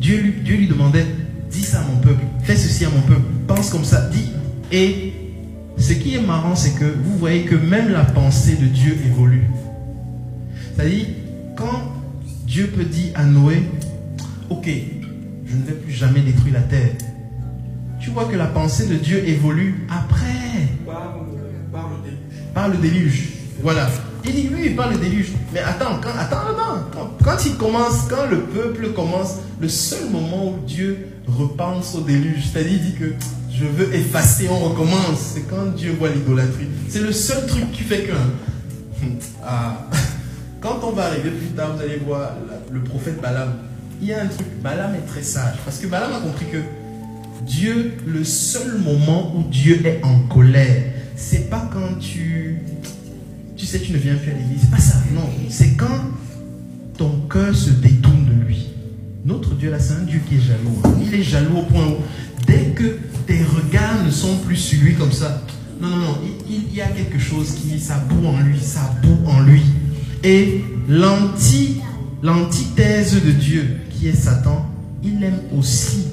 Dieu 0.00 0.20
lui, 0.20 0.32
Dieu 0.42 0.56
lui 0.56 0.66
demandait, 0.66 1.06
dis 1.50 1.62
ça 1.62 1.80
à 1.80 1.84
mon 1.84 1.98
peuple, 1.98 2.24
fais 2.42 2.56
ceci 2.56 2.84
à 2.84 2.90
mon 2.90 3.02
peuple, 3.02 3.22
pense 3.46 3.70
comme 3.70 3.84
ça, 3.84 4.08
dis. 4.08 4.32
Et 4.72 5.12
ce 5.76 5.92
qui 5.92 6.14
est 6.14 6.20
marrant, 6.20 6.56
c'est 6.56 6.78
que 6.78 6.84
vous 6.84 7.18
voyez 7.18 7.44
que 7.44 7.54
même 7.54 7.90
la 7.90 8.04
pensée 8.04 8.56
de 8.56 8.66
Dieu 8.66 8.96
évolue. 9.06 9.44
C'est-à-dire, 10.74 11.06
quand 11.56 11.92
Dieu 12.46 12.68
peut 12.68 12.84
dire 12.84 13.12
à 13.14 13.24
Noé, 13.24 13.62
ok, 14.48 14.70
je 15.46 15.56
ne 15.56 15.62
vais 15.62 15.72
plus 15.72 15.92
jamais 15.92 16.20
détruire 16.20 16.54
la 16.54 16.62
terre, 16.62 16.92
tu 18.00 18.10
vois 18.10 18.24
que 18.24 18.36
la 18.36 18.46
pensée 18.46 18.86
de 18.86 18.94
Dieu 18.94 19.22
évolue 19.28 19.86
après 19.90 20.26
par 22.54 22.68
le 22.68 22.76
déluge. 22.78 23.28
Voilà. 23.62 23.88
Il 24.24 24.32
dit 24.32 24.50
oui, 24.52 24.70
par 24.70 24.90
le 24.90 24.98
déluge. 24.98 25.32
Mais 25.52 25.60
attends, 25.60 25.98
quand, 26.02 26.10
attends, 26.18 26.50
attends. 26.50 27.10
Quand, 27.24 27.36
il 27.46 27.56
commence, 27.56 28.06
quand 28.08 28.26
le 28.30 28.40
peuple 28.40 28.92
commence, 28.92 29.36
le 29.60 29.68
seul 29.68 30.10
moment 30.10 30.48
où 30.48 30.66
Dieu 30.66 31.06
repense 31.26 31.94
au 31.94 32.00
déluge, 32.00 32.44
c'est-à-dire 32.52 32.72
il 32.72 32.92
dit 32.92 32.94
que 32.94 33.12
je 33.52 33.64
veux 33.64 33.94
effacer, 33.94 34.48
on 34.48 34.58
recommence. 34.58 35.18
C'est 35.34 35.48
quand 35.48 35.74
Dieu 35.76 35.94
voit 35.98 36.10
l'idolâtrie. 36.10 36.68
C'est 36.88 37.02
le 37.02 37.12
seul 37.12 37.46
truc 37.46 37.70
qui 37.72 37.82
fait 37.82 38.04
que. 38.04 38.12
Ah. 39.42 39.86
Quand 40.60 40.80
on 40.82 40.90
va 40.90 41.06
arriver 41.06 41.30
plus 41.30 41.48
tard, 41.56 41.74
vous 41.74 41.82
allez 41.82 41.96
voir 41.96 42.32
le 42.70 42.80
prophète 42.80 43.18
Balaam. 43.22 43.54
Il 44.02 44.08
y 44.08 44.12
a 44.12 44.22
un 44.22 44.26
truc, 44.26 44.46
Balaam 44.62 44.94
est 44.94 45.06
très 45.06 45.22
sage. 45.22 45.56
Parce 45.64 45.78
que 45.78 45.86
Balaam 45.86 46.12
a 46.12 46.20
compris 46.20 46.46
que 46.52 46.58
Dieu, 47.46 47.94
le 48.06 48.22
seul 48.24 48.78
moment 48.78 49.34
où 49.34 49.42
Dieu 49.44 49.80
est 49.86 50.04
en 50.04 50.20
colère, 50.28 50.82
c'est 51.16 51.48
pas 51.48 51.68
quand 51.72 51.98
tu. 51.98 52.58
Tu 53.60 53.66
sais, 53.66 53.78
tu 53.78 53.92
ne 53.92 53.98
viens 53.98 54.14
plus 54.14 54.30
à 54.30 54.34
l'église. 54.34 54.64
Pas 54.70 54.78
ça, 54.78 54.94
non. 55.14 55.28
C'est 55.50 55.76
quand 55.76 56.00
ton 56.96 57.10
cœur 57.30 57.54
se 57.54 57.68
détourne 57.68 58.24
de 58.24 58.46
lui. 58.46 58.68
Notre 59.26 59.54
Dieu 59.54 59.70
là, 59.70 59.78
c'est 59.78 59.92
un 59.92 60.04
Dieu 60.04 60.22
qui 60.26 60.36
est 60.36 60.40
jaloux. 60.40 60.80
Il 60.98 61.12
est 61.12 61.22
jaloux 61.22 61.58
au 61.58 61.62
point 61.64 61.86
où, 61.86 61.96
dès 62.46 62.72
que 62.74 62.96
tes 63.26 63.42
regards 63.42 64.02
ne 64.02 64.10
sont 64.10 64.38
plus 64.46 64.56
sur 64.56 64.82
lui 64.82 64.94
comme 64.94 65.12
ça, 65.12 65.42
non, 65.78 65.90
non, 65.90 65.96
non, 65.98 66.18
il, 66.48 66.54
il 66.70 66.74
y 66.74 66.80
a 66.80 66.86
quelque 66.86 67.18
chose 67.18 67.52
qui, 67.52 67.78
ça 67.78 67.98
boue 67.98 68.26
en 68.26 68.40
lui, 68.40 68.58
ça 68.58 68.94
boue 69.02 69.28
en 69.28 69.42
lui. 69.42 69.60
Et 70.24 70.64
l'anti, 70.88 71.82
l'antithèse 72.22 73.22
de 73.22 73.30
Dieu, 73.30 73.76
qui 73.90 74.08
est 74.08 74.16
Satan, 74.16 74.70
il 75.04 75.22
aime 75.22 75.40
aussi 75.58 76.06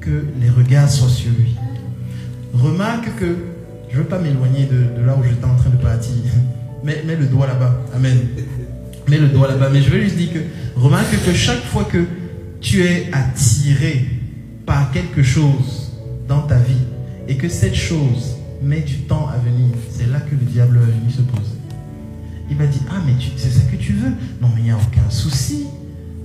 que 0.00 0.24
les 0.40 0.50
regards 0.50 0.90
soient 0.90 1.08
sur 1.08 1.30
lui. 1.30 1.54
remarque 2.54 3.14
que, 3.20 3.36
je 3.88 3.98
ne 3.98 4.02
veux 4.02 4.08
pas 4.08 4.18
m'éloigner 4.18 4.66
de, 4.66 5.00
de 5.00 5.06
là 5.06 5.16
où 5.16 5.22
j'étais 5.22 5.44
en 5.44 5.54
train 5.54 5.70
de 5.70 5.80
partir, 5.80 6.12
mets, 6.84 7.02
mets 7.04 7.16
le 7.16 7.26
doigt 7.26 7.46
là-bas, 7.46 7.80
Amen. 7.94 8.18
Mets 9.08 9.18
le 9.18 9.28
doigt 9.28 9.48
là-bas, 9.48 9.70
mais 9.72 9.80
je 9.82 9.90
veux 9.90 10.00
juste 10.02 10.16
dire 10.16 10.32
que, 10.32 10.38
remarque 10.76 11.10
que 11.24 11.32
chaque 11.32 11.64
fois 11.64 11.84
que 11.84 12.04
tu 12.60 12.82
es 12.84 13.08
attiré 13.12 14.04
par 14.66 14.90
quelque 14.90 15.22
chose 15.22 15.92
dans 16.28 16.42
ta 16.42 16.58
vie 16.58 16.84
et 17.26 17.36
que 17.36 17.48
cette 17.48 17.74
chose 17.74 18.36
met 18.62 18.80
du 18.80 18.98
temps 19.02 19.28
à 19.28 19.38
venir, 19.38 19.68
c'est 19.90 20.10
là 20.10 20.20
que 20.20 20.32
le 20.32 20.42
diable 20.50 20.78
va 20.78 20.84
venir 20.86 21.10
se 21.14 21.22
poser. 21.22 21.56
Il 22.50 22.56
va 22.56 22.66
dire, 22.66 22.82
ah 22.90 23.00
mais 23.06 23.12
c'est 23.36 23.50
ça 23.50 23.60
que 23.70 23.76
tu 23.76 23.92
veux 23.92 24.10
Non 24.40 24.48
mais 24.54 24.60
il 24.60 24.64
n'y 24.64 24.70
a 24.70 24.76
aucun 24.76 25.08
souci. 25.10 25.66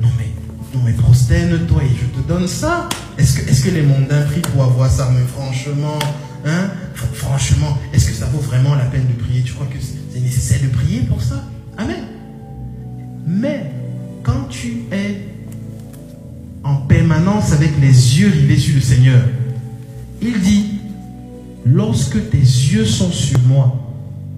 Non 0.01 0.09
mais, 0.17 0.27
non 0.73 0.81
mais 0.85 0.93
prosterne-toi 0.93 1.83
et 1.83 1.89
je 1.89 2.21
te 2.21 2.27
donne 2.27 2.47
ça. 2.47 2.89
Est-ce 3.17 3.39
que, 3.39 3.49
est-ce 3.49 3.63
que 3.65 3.69
les 3.71 3.83
mondains 3.83 4.21
prient 4.23 4.41
pour 4.41 4.63
avoir 4.63 4.89
ça? 4.89 5.09
Mais 5.13 5.25
franchement, 5.25 5.99
hein? 6.45 6.69
Fr- 6.95 7.13
Franchement, 7.13 7.77
est-ce 7.93 8.07
que 8.07 8.13
ça 8.13 8.25
vaut 8.25 8.39
vraiment 8.39 8.75
la 8.75 8.85
peine 8.85 9.05
de 9.07 9.21
prier? 9.23 9.41
Tu 9.43 9.53
crois 9.53 9.67
que 9.67 9.77
nécessaire 10.23 10.61
de 10.61 10.67
prier 10.67 11.01
pour 11.01 11.21
ça 11.21 11.43
Amen. 11.77 12.03
Mais 13.25 13.71
quand 14.21 14.47
tu 14.49 14.83
es 14.91 15.27
en 16.63 16.75
permanence 16.75 17.51
avec 17.51 17.71
les 17.81 18.19
yeux 18.19 18.29
rivés 18.29 18.57
sur 18.57 18.75
le 18.75 18.81
Seigneur, 18.81 19.23
il 20.21 20.39
dit, 20.39 20.79
lorsque 21.65 22.29
tes 22.29 22.37
yeux 22.37 22.85
sont 22.85 23.11
sur 23.11 23.39
moi, 23.41 23.79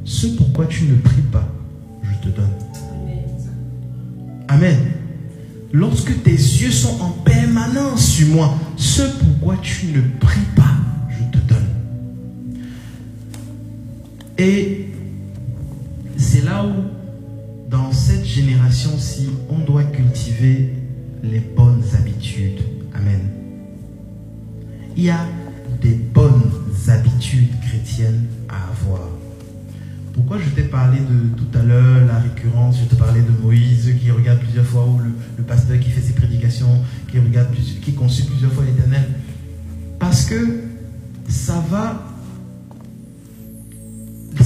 ce 0.05 0.27
pourquoi 0.27 0.65
tu 0.65 0.85
ne 0.85 0.95
pries 0.95 1.21
pas, 1.31 1.47
je 2.03 2.29
te 2.29 2.35
donne. 2.35 2.49
Amen. 4.47 4.77
Lorsque 5.71 6.23
tes 6.23 6.31
yeux 6.31 6.71
sont 6.71 7.01
en 7.01 7.09
permanence 7.09 8.05
sur 8.05 8.27
moi, 8.29 8.57
ce 8.77 9.01
pourquoi 9.01 9.57
tu 9.61 9.87
ne 9.87 10.01
pries 10.19 10.39
pas, 10.55 10.75
je 11.09 11.37
te 11.37 11.43
donne. 11.45 11.65
Et 14.37 14.94
c'est 16.17 16.43
là 16.43 16.65
où, 16.65 17.69
dans 17.69 17.91
cette 17.91 18.25
génération-ci, 18.25 19.29
on 19.49 19.59
doit 19.59 19.83
cultiver 19.83 20.73
les 21.23 21.39
bonnes 21.39 21.83
habitudes. 21.97 22.61
Amen. 22.93 23.21
Il 24.95 25.03
y 25.03 25.09
a 25.09 25.25
des 25.81 25.95
bonnes 25.95 26.51
habitudes 26.87 27.49
chrétiennes 27.61 28.25
à 28.47 28.71
avoir. 28.71 29.09
Pourquoi 30.13 30.37
je 30.39 30.49
t'ai 30.51 30.63
parlé 30.63 30.99
de 30.99 31.35
tout 31.35 31.57
à 31.57 31.61
l'heure, 31.61 32.05
la 32.07 32.19
récurrence, 32.19 32.77
je 32.79 32.85
te 32.85 32.95
parlais 32.95 33.21
de 33.21 33.31
Moïse 33.43 33.93
qui 34.01 34.09
regarde 34.11 34.39
plusieurs 34.39 34.65
fois, 34.65 34.85
ou 34.87 34.97
le, 34.99 35.11
le 35.37 35.43
pasteur 35.43 35.77
qui 35.79 35.89
fait 35.89 36.01
ses 36.01 36.13
prédications, 36.13 36.81
qui 37.11 37.19
regarde, 37.19 37.49
qui 37.81 37.93
consulte 37.93 38.29
plusieurs 38.29 38.53
fois 38.53 38.63
l'éternel? 38.63 39.03
Parce 39.99 40.25
que 40.25 40.61
ça 41.27 41.61
va, 41.69 42.01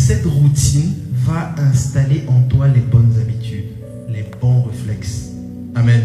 cette 0.10 0.26
routine 0.26 0.96
va 1.24 1.54
installer 1.60 2.24
en 2.28 2.42
toi 2.50 2.68
les 2.68 2.80
bonnes 2.80 3.14
habitudes, 3.22 3.76
les 4.10 4.26
bons 4.42 4.64
réflexes. 4.64 5.34
Amen. 5.76 6.02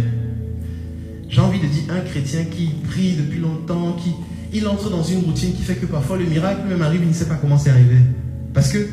J'ai 1.31 1.41
envie 1.41 1.59
de 1.59 1.67
dire 1.67 1.85
un 1.89 2.01
chrétien 2.01 2.45
qui 2.45 2.67
prie 2.87 3.15
depuis 3.15 3.39
longtemps, 3.39 3.93
qui 3.93 4.13
il 4.53 4.69
entre 4.69 4.91
dans 4.91 5.03
une 5.03 5.21
routine 5.21 5.55
qui 5.55 5.63
fait 5.63 5.77
que 5.77 5.87
parfois 5.87 6.19
le 6.19 6.27
miracle 6.27 6.69
même 6.69 6.83
arrive, 6.83 7.01
il 7.03 7.09
ne 7.09 7.15
sait 7.15 7.25
pas 7.25 7.37
comment 7.37 7.57
c'est 7.57 7.71
arrivé. 7.71 7.97
Parce 8.53 8.69
que 8.69 8.87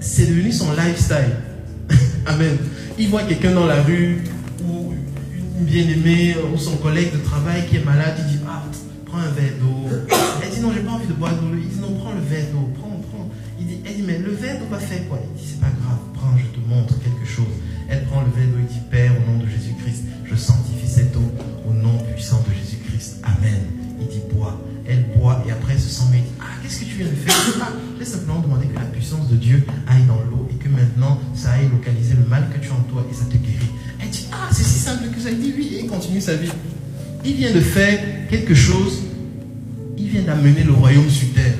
c'est 0.00 0.24
devenu 0.24 0.52
son 0.52 0.72
lifestyle. 0.72 1.36
Amen. 2.26 2.56
Il 2.98 3.10
voit 3.10 3.24
quelqu'un 3.24 3.52
dans 3.52 3.66
la 3.66 3.82
rue 3.82 4.24
ou 4.66 4.94
une 5.58 5.66
bien-aimée 5.66 6.34
ou 6.50 6.56
son 6.56 6.76
collègue 6.76 7.12
de 7.12 7.18
travail 7.18 7.66
qui 7.68 7.76
est 7.76 7.84
malade, 7.84 8.14
il 8.20 8.38
dit 8.38 8.42
Ah, 8.48 8.62
prends 9.04 9.18
un 9.18 9.32
verre 9.32 9.52
d'eau. 9.60 9.94
Elle 10.42 10.48
dit 10.48 10.60
Non, 10.62 10.72
j'ai 10.74 10.80
pas 10.80 10.92
envie 10.92 11.08
de 11.08 11.12
boire 11.12 11.34
d'eau. 11.34 11.48
Il 11.52 11.68
dit 11.68 11.78
Non, 11.78 11.92
prends 11.98 12.14
le 12.14 12.22
verre 12.26 12.46
d'eau. 12.52 12.70
Mais 14.06 14.18
le 14.18 14.32
verre 14.32 14.58
d'eau 14.58 14.66
va 14.70 14.78
faire 14.78 15.06
quoi? 15.08 15.18
Il 15.22 15.40
dit 15.40 15.48
C'est 15.48 15.60
pas 15.60 15.72
grave, 15.80 15.98
prends, 16.14 16.36
je 16.36 16.44
te 16.46 16.60
montre 16.68 16.94
quelque 17.00 17.26
chose. 17.26 17.52
Elle 17.88 18.04
prend 18.04 18.22
le 18.22 18.30
verre 18.30 18.48
d'eau 18.52 18.58
et 18.58 18.72
dit 18.72 18.80
Père, 18.90 19.12
au 19.12 19.32
nom 19.32 19.38
de 19.38 19.48
Jésus-Christ, 19.48 20.04
je 20.24 20.34
sanctifie 20.36 20.86
cette 20.88 21.16
eau 21.16 21.32
au 21.68 21.72
nom 21.72 21.98
puissant 22.12 22.42
de 22.48 22.52
Jésus-Christ. 22.54 23.20
Amen. 23.22 23.60
Il 24.00 24.08
dit 24.08 24.20
Bois. 24.32 24.60
Elle 24.86 25.04
boit 25.16 25.42
et 25.48 25.50
après 25.50 25.72
elle 25.72 25.80
se 25.80 25.88
sent. 25.88 26.04
Il 26.12 26.20
dit 26.20 26.28
Ah, 26.40 26.44
qu'est-ce 26.62 26.80
que 26.80 26.84
tu 26.84 26.96
viens 26.96 27.06
de 27.06 27.14
faire? 27.14 27.34
Ah, 27.62 27.72
J'ai 27.98 28.04
simplement 28.04 28.40
demandé 28.40 28.66
que 28.66 28.74
la 28.74 28.84
puissance 28.86 29.28
de 29.28 29.36
Dieu 29.36 29.64
aille 29.86 30.04
dans 30.04 30.20
l'eau 30.30 30.48
et 30.50 30.62
que 30.62 30.68
maintenant 30.68 31.18
ça 31.34 31.52
aille 31.52 31.68
localiser 31.70 32.14
le 32.14 32.28
mal 32.28 32.48
que 32.52 32.58
tu 32.58 32.70
as 32.70 32.74
en 32.74 32.82
toi 32.92 33.06
et 33.10 33.14
ça 33.14 33.24
te 33.24 33.36
guérit. 33.36 33.72
Elle 34.02 34.10
dit 34.10 34.28
Ah, 34.32 34.48
c'est 34.52 34.64
si 34.64 34.78
simple 34.78 35.08
que 35.14 35.20
ça. 35.20 35.30
Il 35.30 35.40
dit 35.40 35.54
Oui, 35.56 35.76
et 35.76 35.84
il 35.84 35.86
continue 35.88 36.20
sa 36.20 36.34
vie. 36.34 36.50
Il 37.24 37.34
vient 37.36 37.54
de 37.54 37.60
faire 37.60 38.28
quelque 38.28 38.54
chose 38.54 39.04
il 39.96 40.08
vient 40.08 40.22
d'amener 40.22 40.64
le 40.64 40.72
royaume 40.72 41.08
sur 41.08 41.32
terre. 41.32 41.54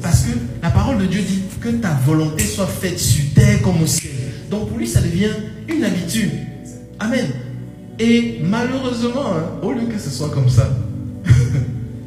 Parce 0.00 0.22
que 0.22 0.30
la 0.62 0.70
parole 0.70 0.98
de 0.98 1.06
Dieu 1.06 1.20
dit 1.20 1.42
que 1.62 1.68
ta 1.68 1.94
volonté 2.04 2.44
soit 2.44 2.66
faite 2.66 2.98
sur 2.98 3.32
terre 3.34 3.62
comme 3.62 3.82
au 3.82 3.86
ciel. 3.86 4.12
Donc 4.50 4.68
pour 4.68 4.78
lui, 4.78 4.86
ça 4.86 5.00
devient 5.00 5.30
une 5.68 5.84
habitude. 5.84 6.30
Amen. 6.98 7.26
Et 7.98 8.40
malheureusement, 8.42 9.32
hein, 9.34 9.44
au 9.62 9.72
lieu 9.72 9.82
que 9.82 9.98
ce 9.98 10.10
soit 10.10 10.30
comme 10.30 10.48
ça, 10.48 10.68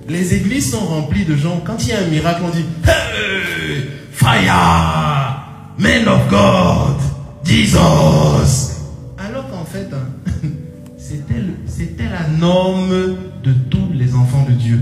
les 0.09 0.33
églises 0.33 0.71
sont 0.71 0.85
remplies 0.85 1.25
de 1.25 1.35
gens. 1.35 1.61
Quand 1.65 1.77
il 1.83 1.89
y 1.89 1.91
a 1.93 1.99
un 1.99 2.07
miracle, 2.07 2.41
on 2.45 2.49
dit 2.49 2.65
Hey, 2.85 3.85
Fire, 4.11 5.73
Man 5.79 6.07
of 6.07 6.29
God, 6.29 7.01
Jesus. 7.45 8.73
Alors 9.17 9.49
qu'en 9.49 9.65
fait, 9.65 9.87
hein, 9.93 10.09
c'était 10.97 12.09
la 12.09 12.27
norme 12.37 13.15
de 13.43 13.53
tous 13.69 13.89
les 13.93 14.13
enfants 14.15 14.45
de 14.49 14.53
Dieu. 14.53 14.81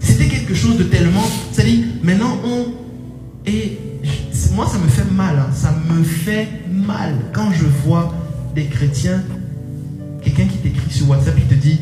C'était 0.00 0.26
quelque 0.26 0.54
chose 0.54 0.76
de 0.76 0.84
tellement. 0.84 1.24
C'est-à-dire, 1.52 1.84
maintenant, 2.02 2.36
on. 2.44 2.79
Moi, 4.54 4.66
ça 4.66 4.78
me 4.78 4.88
fait 4.88 5.10
mal. 5.10 5.36
hein. 5.38 5.50
Ça 5.52 5.74
me 5.88 6.02
fait 6.02 6.48
mal 6.70 7.14
quand 7.32 7.50
je 7.52 7.64
vois 7.84 8.12
des 8.54 8.64
chrétiens, 8.66 9.22
quelqu'un 10.22 10.46
qui 10.46 10.58
t'écrit 10.58 10.90
sur 10.90 11.08
WhatsApp, 11.08 11.34
il 11.38 11.44
te 11.44 11.54
dit 11.54 11.78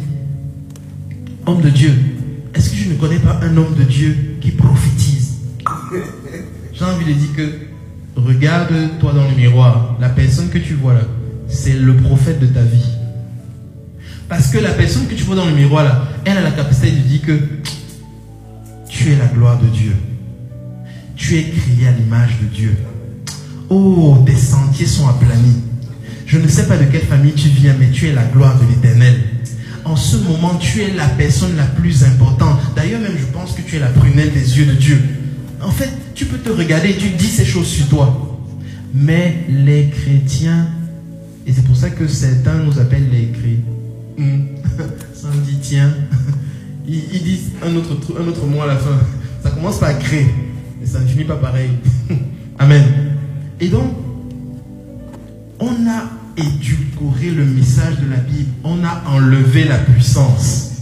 Homme 1.47 1.63
de 1.63 1.71
Dieu, 1.71 1.95
est-ce 2.55 2.71
que 2.71 2.77
je 2.77 2.91
ne 2.91 2.95
connais 2.95 3.19
pas 3.19 3.41
un 3.43 3.57
homme 3.57 3.75
de 3.75 3.85
Dieu 3.85 4.37
qui 4.41 4.51
prophétise? 4.51 5.37
J'ai 6.75 6.85
envie 6.85 7.07
de 7.07 7.13
dire 7.13 7.35
que 7.37 8.21
regarde-toi 8.21 9.13
dans 9.13 9.29
le 9.29 9.35
miroir. 9.35 9.97
La 10.01 10.09
personne 10.11 10.49
que 10.51 10.59
tu 10.59 10.75
vois 10.75 10.95
là, 10.95 11.01
c'est 11.49 11.73
le 11.75 11.97
prophète 11.97 12.39
de 12.41 12.47
ta 12.47 12.63
vie. 12.63 12.93
Parce 14.29 14.49
que 14.49 14.59
la 14.59 14.71
personne 14.71 15.07
que 15.07 15.15
tu 15.15 15.25
vois 15.25 15.37
dans 15.37 15.47
le 15.47 15.55
miroir 15.55 15.85
là, 15.85 16.03
elle 16.27 16.37
a 16.37 16.43
la 16.43 16.51
capacité 16.51 16.91
de 16.91 16.99
dire 16.99 17.23
que 17.23 17.39
tu 18.89 19.11
es 19.13 19.17
la 19.17 19.27
gloire 19.27 19.59
de 19.59 19.67
Dieu. 19.69 19.93
Tu 21.19 21.37
es 21.37 21.43
créé 21.43 21.89
à 21.89 21.91
l'image 21.91 22.39
de 22.41 22.47
Dieu. 22.47 22.77
Oh, 23.69 24.17
tes 24.25 24.37
sentiers 24.37 24.87
sont 24.87 25.09
aplanis. 25.09 25.63
Je 26.27 26.39
ne 26.39 26.47
sais 26.47 26.67
pas 26.67 26.79
de 26.79 26.85
quelle 26.85 27.03
famille 27.03 27.33
tu 27.33 27.49
viens, 27.49 27.75
mais 27.79 27.91
tu 27.91 28.07
es 28.07 28.13
la 28.13 28.25
gloire 28.25 28.59
de 28.59 28.67
l'éternel. 28.67 29.15
En 29.85 29.97
ce 29.97 30.17
moment, 30.17 30.55
tu 30.55 30.81
es 30.81 30.95
la 30.95 31.09
personne 31.09 31.57
la 31.57 31.65
plus 31.65 32.05
importante. 32.05 32.61
D'ailleurs, 32.77 33.01
même, 33.01 33.17
je 33.19 33.27
pense 33.27 33.53
que 33.53 33.63
tu 33.63 33.77
es 33.77 33.79
la 33.79 33.89
prunelle 33.89 34.33
des 34.33 34.59
yeux 34.59 34.67
de 34.67 34.73
Dieu. 34.73 35.03
En 35.61 35.71
fait, 35.71 35.91
tu 36.15 36.25
peux 36.27 36.39
te 36.39 36.51
regarder 36.51 36.91
et 36.91 36.97
tu 36.97 37.09
dis 37.11 37.27
ces 37.27 37.45
choses 37.45 37.67
sur 37.67 37.89
toi. 37.89 38.39
Mais 38.95 39.45
les 39.49 39.91
chrétiens, 39.91 40.69
et 41.47 41.53
c'est 41.53 41.65
pour 41.65 41.77
ça 41.77 41.91
que 41.91 42.07
certains 42.07 42.63
nous 42.63 42.79
appellent 42.79 43.11
les 43.11 43.29
chrétiens. 43.33 43.65
Hmm. 44.19 44.47
Ça 45.15 45.29
me 45.29 45.41
dit, 45.45 45.59
tiens, 45.61 45.93
ils, 46.87 47.23
disent 47.23 47.51
un 47.63 47.75
autre, 47.75 47.97
un 48.21 48.27
autre 48.29 48.47
mot 48.47 48.63
à 48.63 48.67
la 48.67 48.77
fin. 48.77 48.99
Ça 49.43 49.51
commence 49.51 49.79
par 49.79 49.99
créer, 49.99 50.27
ça 50.91 51.01
ne 51.01 51.07
finit 51.07 51.25
pas 51.25 51.37
pareil. 51.37 51.71
Amen. 52.59 52.85
Et 53.61 53.69
donc, 53.69 53.93
on 55.61 55.87
a 55.89 56.05
édulcoré 56.37 57.31
le 57.31 57.45
message 57.45 57.99
de 58.01 58.11
la 58.11 58.17
Bible. 58.17 58.51
On 58.65 58.85
a 58.85 59.03
enlevé 59.09 59.65
la 59.65 59.79
puissance. 59.79 60.73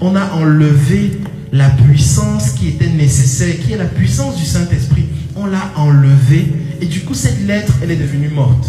On 0.00 0.16
a 0.16 0.32
enlevé 0.32 1.20
la 1.52 1.70
puissance 1.70 2.50
qui 2.50 2.68
était 2.68 2.88
nécessaire, 2.88 3.54
qui 3.60 3.72
est 3.72 3.76
la 3.76 3.84
puissance 3.84 4.36
du 4.36 4.44
Saint-Esprit. 4.44 5.06
On 5.36 5.46
l'a 5.46 5.72
enlevée. 5.76 6.52
Et 6.80 6.86
du 6.86 7.00
coup, 7.00 7.14
cette 7.14 7.44
lettre, 7.46 7.72
elle 7.82 7.90
est 7.90 7.96
devenue 7.96 8.28
morte. 8.28 8.66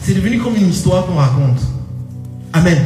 C'est 0.00 0.14
devenu 0.14 0.38
comme 0.38 0.56
une 0.56 0.68
histoire 0.68 1.06
qu'on 1.06 1.14
raconte. 1.14 1.60
Amen. 2.52 2.78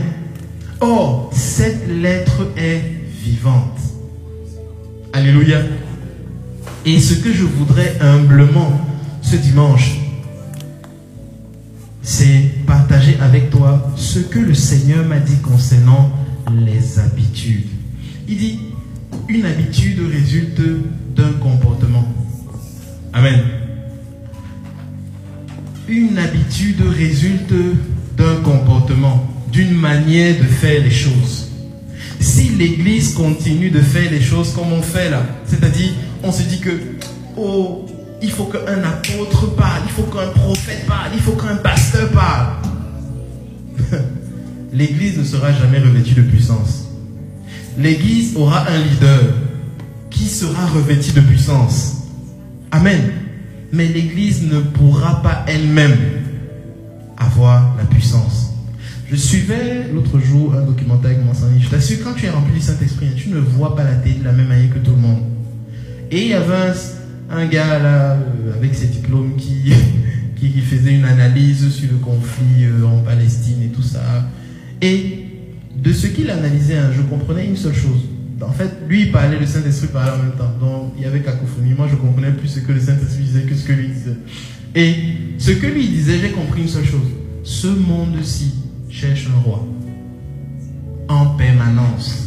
Or, 0.80 1.30
cette 1.32 1.88
lettre 1.88 2.52
est 2.56 2.82
vivante. 3.22 3.78
Alléluia. 5.12 5.60
Et 6.88 7.00
ce 7.00 7.14
que 7.14 7.32
je 7.32 7.42
voudrais 7.42 7.98
humblement 8.00 8.80
ce 9.20 9.34
dimanche, 9.34 9.98
c'est 12.00 12.64
partager 12.64 13.18
avec 13.20 13.50
toi 13.50 13.92
ce 13.96 14.20
que 14.20 14.38
le 14.38 14.54
Seigneur 14.54 15.04
m'a 15.04 15.18
dit 15.18 15.38
concernant 15.42 16.12
les 16.64 17.00
habitudes. 17.00 17.66
Il 18.28 18.36
dit, 18.36 18.60
une 19.28 19.44
habitude 19.46 19.98
résulte 20.08 20.62
d'un 21.16 21.32
comportement. 21.40 22.06
Amen. 23.12 23.40
Une 25.88 26.16
habitude 26.18 26.82
résulte 26.82 27.52
d'un 28.16 28.36
comportement, 28.44 29.28
d'une 29.50 29.74
manière 29.74 30.38
de 30.38 30.44
faire 30.44 30.84
les 30.84 30.90
choses. 30.90 31.48
si 32.20 32.50
l'Église 32.50 33.14
continue 33.14 33.70
de 33.70 33.80
faire 33.80 34.10
les 34.10 34.20
choses 34.20 34.52
comme 34.52 34.72
on 34.72 34.82
fait 34.82 35.10
là, 35.10 35.26
c'est-à-dire 35.46 35.92
on 36.22 36.32
se 36.32 36.42
dit 36.42 36.60
que, 36.60 36.70
oh, 37.36 37.86
il 38.22 38.30
faut 38.30 38.44
qu'un 38.44 38.82
apôtre 38.82 39.54
parle, 39.56 39.82
il 39.84 39.92
faut 39.92 40.02
qu'un 40.04 40.28
prophète 40.28 40.86
parle, 40.86 41.10
il 41.14 41.20
faut 41.20 41.32
qu'un 41.32 41.56
pasteur 41.56 42.08
parle. 42.10 42.54
L'Église 44.72 45.18
ne 45.18 45.24
sera 45.24 45.52
jamais 45.52 45.78
revêtue 45.78 46.14
de 46.14 46.22
puissance. 46.22 46.88
L'Église 47.78 48.36
aura 48.36 48.66
un 48.68 48.78
leader 48.78 49.34
qui 50.10 50.24
sera 50.24 50.66
revêtu 50.66 51.12
de 51.12 51.20
puissance. 51.20 52.04
Amen. 52.70 53.12
Mais 53.72 53.86
l'Église 53.86 54.42
ne 54.42 54.60
pourra 54.60 55.22
pas 55.22 55.44
elle-même 55.46 55.96
avoir 57.16 57.76
la 57.76 57.84
puissance. 57.84 58.54
Je 59.10 59.16
suivais 59.16 59.88
l'autre 59.92 60.18
jour 60.18 60.54
un 60.54 60.62
documentaire 60.62 61.12
avec 61.12 61.24
mon. 61.24 61.32
Je 61.32 61.68
t'assure, 61.68 61.98
quand 62.02 62.14
tu 62.14 62.26
es 62.26 62.30
rempli 62.30 62.54
du 62.54 62.60
Saint-Esprit, 62.60 63.08
tu 63.16 63.28
ne 63.28 63.38
vois 63.38 63.76
pas 63.76 63.84
la 63.84 63.94
télé 63.94 64.16
de 64.16 64.24
la 64.24 64.32
même 64.32 64.48
manière 64.48 64.72
que 64.72 64.78
tout 64.78 64.92
le 64.92 64.96
monde. 64.96 65.22
Et 66.10 66.22
il 66.22 66.28
y 66.28 66.34
avait 66.34 66.72
un, 67.30 67.46
gars 67.46 67.78
là, 67.78 68.12
euh, 68.12 68.54
avec 68.54 68.74
ses 68.74 68.86
diplômes, 68.86 69.36
qui, 69.36 69.72
qui, 70.36 70.50
qui 70.50 70.60
faisait 70.60 70.94
une 70.94 71.04
analyse 71.04 71.68
sur 71.70 71.90
le 71.90 71.98
conflit 71.98 72.64
euh, 72.64 72.86
en 72.86 72.98
Palestine 72.98 73.62
et 73.64 73.68
tout 73.68 73.82
ça. 73.82 74.28
Et 74.80 75.24
de 75.74 75.92
ce 75.92 76.06
qu'il 76.06 76.30
analysait, 76.30 76.78
hein, 76.78 76.90
je 76.94 77.02
comprenais 77.02 77.46
une 77.46 77.56
seule 77.56 77.74
chose. 77.74 78.08
En 78.42 78.52
fait, 78.52 78.70
lui, 78.88 79.02
il 79.02 79.12
parlait, 79.12 79.38
le 79.38 79.46
Saint-Esprit 79.46 79.88
parlait 79.88 80.12
en 80.12 80.22
même 80.22 80.32
temps. 80.32 80.52
Donc, 80.60 80.92
il 80.96 81.02
y 81.02 81.06
avait 81.06 81.20
cacophonie. 81.20 81.72
Moi, 81.74 81.88
je 81.90 81.96
comprenais 81.96 82.32
plus 82.32 82.48
ce 82.48 82.60
que 82.60 82.72
le 82.72 82.80
Saint-Esprit 82.80 83.24
disait 83.24 83.42
que 83.42 83.54
ce 83.54 83.64
que 83.64 83.72
lui 83.72 83.88
disait. 83.88 84.16
Et 84.74 84.94
ce 85.38 85.52
que 85.52 85.66
lui 85.66 85.88
disait, 85.88 86.18
j'ai 86.20 86.30
compris 86.30 86.62
une 86.62 86.68
seule 86.68 86.84
chose. 86.84 87.08
Ce 87.42 87.66
monde-ci 87.66 88.54
cherche 88.90 89.28
un 89.34 89.40
roi. 89.40 89.66
En 91.08 91.36
permanence. 91.36 92.25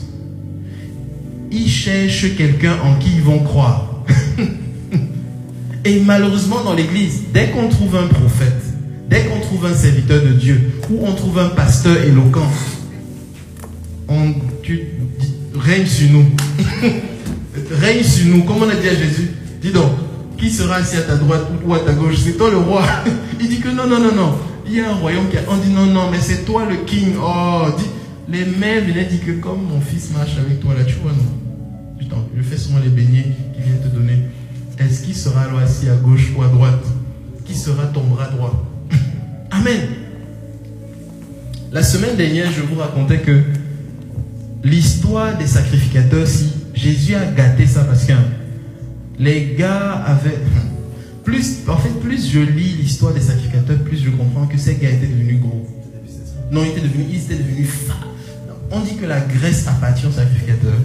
Il 1.52 1.68
cherche 1.68 2.36
quelqu'un 2.36 2.78
en 2.84 2.96
qui 2.96 3.10
ils 3.16 3.22
vont 3.22 3.40
croire. 3.40 4.04
Et 5.86 6.00
malheureusement, 6.02 6.64
dans 6.64 6.74
l'église, 6.74 7.24
dès 7.34 7.48
qu'on 7.50 7.70
trouve 7.70 7.96
un 7.96 8.08
prophète, 8.08 8.62
dès 9.10 9.24
qu'on 9.24 9.40
trouve 9.40 9.66
un 9.66 9.74
serviteur 9.74 10.22
de 10.22 10.34
Dieu, 10.34 10.72
ou 10.90 11.06
on 11.06 11.14
trouve 11.14 11.40
un 11.40 11.50
pasteur 11.50 11.98
éloquent, 12.04 12.50
on, 14.08 14.34
tu, 14.62 14.82
dis, 15.20 15.34
règne 15.56 15.86
sur 15.86 16.10
nous. 16.12 16.26
règne 17.72 18.04
sur 18.04 18.26
nous. 18.28 18.44
Comme 18.44 18.64
on 18.64 18.70
a 18.70 18.76
dit 18.76 18.90
à 18.90 18.96
Jésus, 18.96 19.32
dis 19.62 19.72
donc, 19.72 19.92
qui 20.38 20.50
sera 20.50 20.76
assis 20.76 20.98
à 20.98 21.02
ta 21.02 21.16
droite 21.16 21.48
ou 21.66 21.74
à 21.74 21.80
ta 21.80 21.94
gauche? 21.94 22.18
C'est 22.24 22.38
toi 22.38 22.50
le 22.50 22.58
roi. 22.58 22.84
Il 23.40 23.50
dit 23.50 23.60
que 23.60 23.70
non, 23.70 23.88
non, 23.88 24.00
non, 24.00 24.16
non. 24.16 24.36
Il 24.68 24.76
y 24.76 24.82
a 24.82 24.90
un 24.90 24.94
royaume 24.94 25.28
qui 25.30 25.38
a... 25.38 25.42
On 25.50 25.58
dit 25.58 25.72
non, 25.72 25.88
non, 25.88 26.12
mais 26.12 26.20
c'est 26.22 26.46
toi 26.46 26.64
le 26.70 26.78
king. 26.86 27.14
Oh, 27.22 27.66
dit, 27.78 27.86
les 28.32 28.46
mères 28.46 28.86
venaient 28.86 29.06
dire 29.06 29.26
que 29.26 29.32
comme 29.40 29.64
mon 29.64 29.82
fils 29.82 30.12
marche 30.12 30.38
avec 30.38 30.60
toi 30.60 30.74
là, 30.76 30.84
tu 30.84 30.96
vois, 30.96 31.12
non 31.12 31.40
je 32.36 32.42
fais 32.42 32.58
souvent 32.58 32.80
les 32.80 32.90
beignets 32.90 33.26
qu'il 33.54 33.64
vient 33.64 33.82
te 33.82 33.88
donner. 33.88 34.20
Est-ce 34.78 35.04
qu'il 35.04 35.16
sera 35.16 35.42
alors 35.42 35.60
assis 35.60 35.90
à 35.90 35.96
gauche 35.96 36.32
ou 36.38 36.42
à 36.42 36.48
droite? 36.48 36.84
Qui 37.46 37.56
sera 37.56 37.86
ton 37.88 38.04
bras 38.04 38.28
droit? 38.30 38.66
Amen. 39.52 39.82
La 41.72 41.84
semaine 41.84 42.16
dernière, 42.16 42.52
je 42.52 42.62
vous 42.62 42.76
racontais 42.76 43.20
que 43.20 43.42
l'histoire 44.64 45.38
des 45.38 45.48
sacrificateurs, 45.48 46.28
si 46.28 46.52
Jésus 46.74 47.16
a 47.16 47.26
gâté 47.26 47.66
ça 47.66 47.84
parce 47.84 48.06
que 48.06 48.14
les 49.20 49.56
gars 49.58 49.92
avaient. 49.92 50.40
Plus, 51.26 51.58
en 51.68 51.78
fait, 51.78 51.90
plus 52.02 52.32
je 52.32 52.40
lis 52.40 52.78
l'histoire 52.82 53.14
des 53.14 53.20
sacrificateurs, 53.20 53.78
plus 53.80 54.04
je 54.04 54.10
comprends 54.10 54.48
que 54.48 54.58
ces 54.58 54.78
gars 54.78 54.90
étaient 54.90 55.06
devenus 55.06 55.40
gros. 55.40 55.68
Non, 56.50 56.64
ils 56.64 56.70
étaient 56.70 56.82
devenus, 56.82 57.06
ils 57.12 57.22
étaient 57.22 57.44
devenus. 57.44 57.68
On 58.72 58.80
dit 58.82 58.96
que 58.96 59.06
la 59.06 59.20
graisse 59.22 59.68
appartient 59.68 60.06
aux 60.06 60.12
sacrificateurs. 60.12 60.78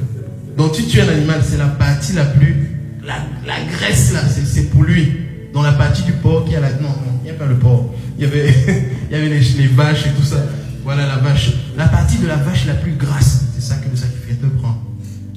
Donc, 0.57 0.73
tu 0.73 0.85
tues 0.85 1.01
un 1.01 1.09
animal, 1.09 1.43
c'est 1.47 1.57
la 1.59 1.67
partie 1.67 2.13
la 2.13 2.25
plus. 2.25 2.71
La, 3.05 3.17
la 3.47 3.61
graisse 3.71 4.13
là, 4.13 4.21
c'est 4.29 4.71
pour 4.71 4.83
lui. 4.85 5.13
Dans 5.53 5.63
la 5.63 5.73
partie 5.73 6.03
du 6.03 6.13
porc 6.13 6.47
qui 6.47 6.57
a 6.57 6.61
la. 6.61 6.71
Non, 6.75 6.89
non, 6.89 7.19
il 7.21 7.25
n'y 7.25 7.31
a 7.31 7.35
pas 7.35 7.47
le 7.47 7.57
porc. 7.57 7.93
Il 8.19 8.25
y 8.25 8.27
avait, 8.27 8.49
il 9.11 9.13
y 9.13 9.15
avait 9.21 9.29
les, 9.29 9.41
les 9.41 9.67
vaches 9.67 10.07
et 10.07 10.11
tout 10.11 10.25
ça. 10.25 10.45
Voilà 10.83 11.07
la 11.07 11.17
vache. 11.19 11.53
La 11.77 11.87
partie 11.89 12.19
de 12.19 12.27
la 12.27 12.37
vache 12.37 12.67
la 12.67 12.75
plus 12.75 12.93
grasse, 12.93 13.43
c'est 13.55 13.63
ça 13.63 13.77
que 13.77 13.89
le 13.91 13.97
sacrificateur 13.97 14.51
prend. 14.61 14.83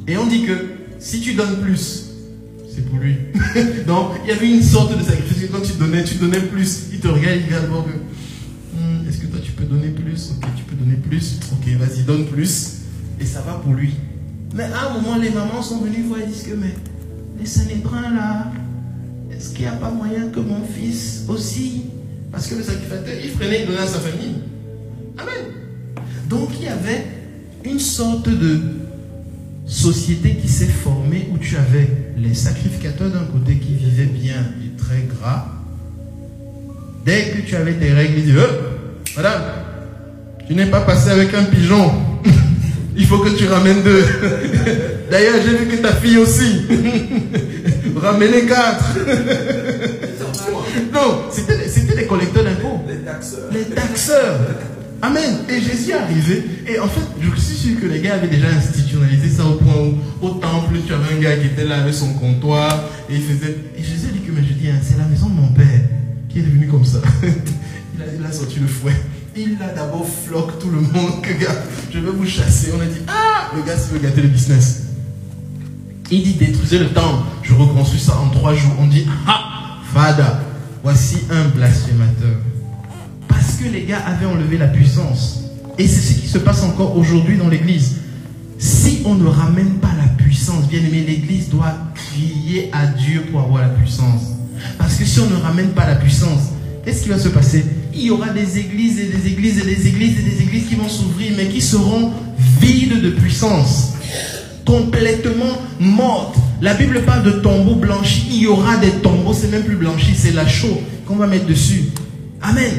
Et 0.08 0.18
on 0.18 0.28
dit 0.28 0.44
que 0.44 0.54
si 1.00 1.20
tu 1.22 1.34
donnes 1.34 1.58
plus, 1.62 2.06
c'est 2.74 2.86
pour 2.90 3.00
lui. 3.00 3.16
Donc, 3.88 4.12
il 4.24 4.30
y 4.30 4.32
avait 4.34 4.50
une 4.50 4.64
sorte 4.64 4.98
de 4.98 5.04
sacrifice. 5.04 5.50
Quand 5.52 5.62
tu 5.62 5.74
donnais, 5.74 6.04
tu 6.04 6.16
donnais 6.16 6.40
plus. 6.40 6.84
Il 6.94 7.00
te 7.00 7.08
regarde, 7.08 7.38
il 7.40 7.46
regarde 7.46 7.64
d'abord 7.64 7.86
que. 7.86 7.92
Hmm, 7.92 9.08
Est-ce 9.08 9.18
que 9.18 9.26
toi 9.28 9.40
tu 9.44 9.47
peux 9.58 9.66
donner 9.66 9.90
plus 9.90 10.32
Ok, 10.32 10.48
tu 10.56 10.64
peux 10.64 10.76
donner 10.76 10.96
plus. 10.96 11.40
Ok, 11.52 11.68
vas-y, 11.78 12.04
donne 12.04 12.26
plus. 12.28 12.78
Et 13.20 13.26
ça 13.26 13.42
va 13.42 13.54
pour 13.54 13.74
lui. 13.74 13.94
Mais 14.56 14.64
à 14.64 14.90
un 14.90 14.94
moment, 14.94 15.18
les 15.18 15.30
mamans 15.30 15.62
sont 15.62 15.82
venues 15.82 16.04
voir 16.04 16.22
et 16.22 16.28
disent 16.28 16.44
que, 16.44 16.54
mais 16.54 16.74
les 17.40 17.46
Sénébrins 17.46 18.14
là, 18.14 18.52
est-ce 19.32 19.50
qu'il 19.50 19.62
n'y 19.62 19.68
a 19.68 19.74
pas 19.74 19.92
moyen 19.92 20.30
que 20.30 20.40
mon 20.40 20.64
fils 20.64 21.26
aussi 21.28 21.84
Parce 22.32 22.48
que 22.48 22.56
le 22.56 22.64
sacrificateur, 22.64 23.14
il 23.24 23.32
prenait, 23.32 23.62
il 23.62 23.68
donnait 23.68 23.80
à 23.80 23.88
sa 23.88 24.00
famille. 24.00 24.36
Amen. 25.18 25.54
Donc 26.30 26.50
il 26.60 26.66
y 26.66 26.70
avait 26.70 27.06
une 27.66 27.80
sorte 27.80 28.30
de 28.30 28.60
société 29.66 30.36
qui 30.36 30.48
s'est 30.48 30.66
formée 30.66 31.30
où 31.34 31.38
tu 31.38 31.58
avais 31.58 31.90
les 32.18 32.34
sacrificateurs 32.34 33.12
d'un 33.12 33.26
côté 33.26 33.58
qui 33.58 33.74
vivaient 33.74 34.06
bien 34.06 34.42
et 34.64 34.78
très 34.78 35.02
gras. 35.02 35.48
Dès 37.06 37.32
que 37.32 37.42
tu 37.42 37.56
avais 37.56 37.74
tes 37.74 37.94
règles, 37.94 38.18
ils 38.18 38.26
disaient, 38.26 38.40
oh, 38.42 38.77
madame, 39.18 39.42
tu 40.48 40.54
n'es 40.54 40.68
pas 40.68 40.82
passé 40.82 41.10
avec 41.10 41.34
un 41.34 41.44
pigeon. 41.44 41.92
Il 42.96 43.06
faut 43.06 43.20
que 43.20 43.30
tu 43.30 43.48
ramènes 43.48 43.84
deux. 43.84 44.06
D'ailleurs, 45.12 45.36
j'ai 45.46 45.58
vu 45.58 45.66
que 45.68 45.82
ta 45.82 45.94
fille 45.94 46.18
aussi. 46.18 46.62
Ramenez 47.96 48.46
quatre. 48.46 48.98
non, 50.94 51.24
c'était 51.32 51.96
les 51.96 52.06
collecteurs 52.06 52.44
d'impôts. 52.44 52.82
Les 52.88 52.98
taxeurs. 52.98 53.52
Les 53.52 53.64
taxeurs. 53.66 54.40
Amen. 55.02 55.38
Et 55.48 55.62
Jésus 55.62 55.92
est 55.92 55.94
arrivé. 55.94 56.44
Et 56.68 56.80
en 56.80 56.88
fait, 56.88 57.02
je 57.22 57.40
suis 57.40 57.56
sûr 57.56 57.80
que 57.80 57.86
les 57.86 58.02
gars 58.02 58.16
avaient 58.16 58.28
déjà 58.28 58.48
institutionnalisé 58.48 59.30
ça 59.30 59.46
au 59.46 59.54
point 59.54 59.76
où, 59.76 60.26
au 60.26 60.30
temple, 60.30 60.76
tu 60.86 60.94
avais 60.94 61.16
un 61.16 61.22
gars 61.22 61.38
qui 61.38 61.48
était 61.48 61.66
là 61.66 61.82
avec 61.82 61.94
son 61.94 62.14
comptoir. 62.14 62.84
Et 63.10 63.16
il 63.16 63.22
faisait. 63.22 63.58
Et 63.78 63.84
Jésus 63.84 64.08
a 64.10 64.12
dit 64.12 64.22
que, 64.22 64.32
mais 64.32 64.42
je 64.42 64.54
dis, 64.54 64.70
hein, 64.70 64.80
c'est 64.82 64.98
la 64.98 65.06
maison 65.06 65.28
de 65.28 65.36
mon 65.36 65.50
père 65.50 65.82
qui 66.30 66.40
est 66.40 66.44
devenu 66.44 66.68
comme 66.68 66.86
ça. 66.86 67.00
il, 68.20 68.26
a, 68.26 68.32
sorti 68.32 68.60
le 68.60 68.68
fouet. 68.68 68.96
Il 69.36 69.58
a 69.62 69.74
d'abord 69.74 70.08
floqué 70.08 70.54
tout 70.60 70.70
le 70.70 70.82
monde. 70.82 71.22
Que 71.22 71.34
gars, 71.34 71.56
je 71.92 72.00
vais 72.00 72.12
vous 72.12 72.26
chasser. 72.26 72.72
On 72.76 72.82
a 72.82 72.86
dit, 72.86 73.02
ah, 73.08 73.56
le 73.56 73.62
gars, 73.64 73.74
il 73.76 73.94
veut 73.94 74.00
gâter 74.00 74.22
le 74.22 74.30
business. 74.30 74.84
Il 76.10 76.24
dit, 76.24 76.34
détruisez 76.34 76.80
le 76.80 76.90
temple. 76.90 77.24
Je 77.44 77.54
reconstruis 77.54 78.00
ça 78.00 78.18
en 78.18 78.30
trois 78.30 78.54
jours. 78.54 78.74
On 78.80 78.88
dit, 78.88 79.06
ah, 79.28 79.80
Fada, 79.94 80.42
voici 80.84 81.18
un 81.30 81.48
blasphémateur. 81.50 82.38
Parce 83.28 83.56
que 83.56 83.66
les 83.70 83.84
gars 83.84 84.02
avaient 84.06 84.26
enlevé 84.26 84.58
la 84.58 84.68
puissance. 84.68 85.42
Et 85.78 85.88
c'est 85.88 86.02
ce 86.02 86.20
qui 86.20 86.28
se 86.28 86.38
passe 86.40 86.64
encore 86.64 86.98
aujourd'hui 86.98 87.38
dans 87.38 87.48
l'église. 87.48 87.98
Si 88.58 89.04
on 89.06 89.16
ne 89.16 89.28
ramène 89.28 89.76
pas 89.76 89.92
la 89.98 90.08
puissance, 90.24 90.68
bien 90.68 90.80
aimé, 90.80 91.04
l'église 91.08 91.50
doit 91.50 91.76
crier 91.94 92.72
à 92.74 92.88
Dieu 92.88 93.24
pour 93.32 93.42
avoir 93.42 93.62
la 93.62 93.70
puissance. 93.70 94.34
Parce 94.78 94.96
que 94.96 95.06
si 95.06 95.20
on 95.20 95.30
ne 95.30 95.36
ramène 95.36 95.70
pas 95.70 95.86
la 95.86 95.96
puissance, 95.96 96.50
qu'est-ce 96.84 97.04
qui 97.04 97.10
va 97.10 97.20
se 97.20 97.30
passer? 97.30 97.66
Il 97.98 98.04
y 98.06 98.12
aura 98.12 98.30
des 98.30 98.60
églises 98.60 99.00
et 99.00 99.06
des 99.08 99.28
églises 99.28 99.58
et 99.60 99.64
des 99.66 99.88
églises 99.88 100.20
et 100.20 100.24
des 100.24 100.42
églises 100.44 100.68
qui 100.70 100.76
vont 100.76 100.88
s'ouvrir, 100.88 101.34
mais 101.36 101.48
qui 101.48 101.62
seront 101.62 102.12
vides 102.62 103.02
de 103.02 103.10
puissance, 103.10 103.94
complètement 104.66 105.58
mortes. 105.80 106.36
La 106.62 106.74
Bible 106.76 107.02
parle 107.06 107.24
de 107.24 107.32
tombeaux 107.32 107.76
blanchis. 107.76 108.28
Il 108.30 108.38
y 108.42 108.48
aura 108.48 108.78
des 108.78 108.92
tombeaux, 109.02 109.34
c'est 109.34 109.50
même 109.50 109.64
plus 109.64 109.76
blanchi, 109.76 110.14
c'est 110.16 110.32
la 110.34 110.48
chaux 110.48 110.82
qu'on 111.08 111.16
va 111.16 111.28
mettre 111.28 111.46
dessus. 111.48 111.86
Amen. 112.42 112.72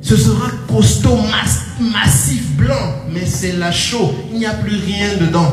Ce 0.00 0.16
sera 0.16 0.48
costaud, 0.68 1.16
mass- 1.16 1.64
massif, 1.80 2.42
blanc, 2.56 2.74
mais 3.12 3.26
c'est 3.26 3.52
la 3.56 3.72
chaux. 3.72 4.12
Il 4.32 4.38
n'y 4.38 4.46
a 4.46 4.54
plus 4.54 4.76
rien 4.76 5.16
dedans. 5.20 5.52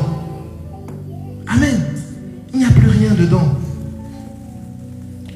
Amen. 1.48 1.80
Il 2.52 2.60
n'y 2.60 2.64
a 2.64 2.70
plus 2.70 2.88
rien 2.88 3.10
dedans. 3.18 3.58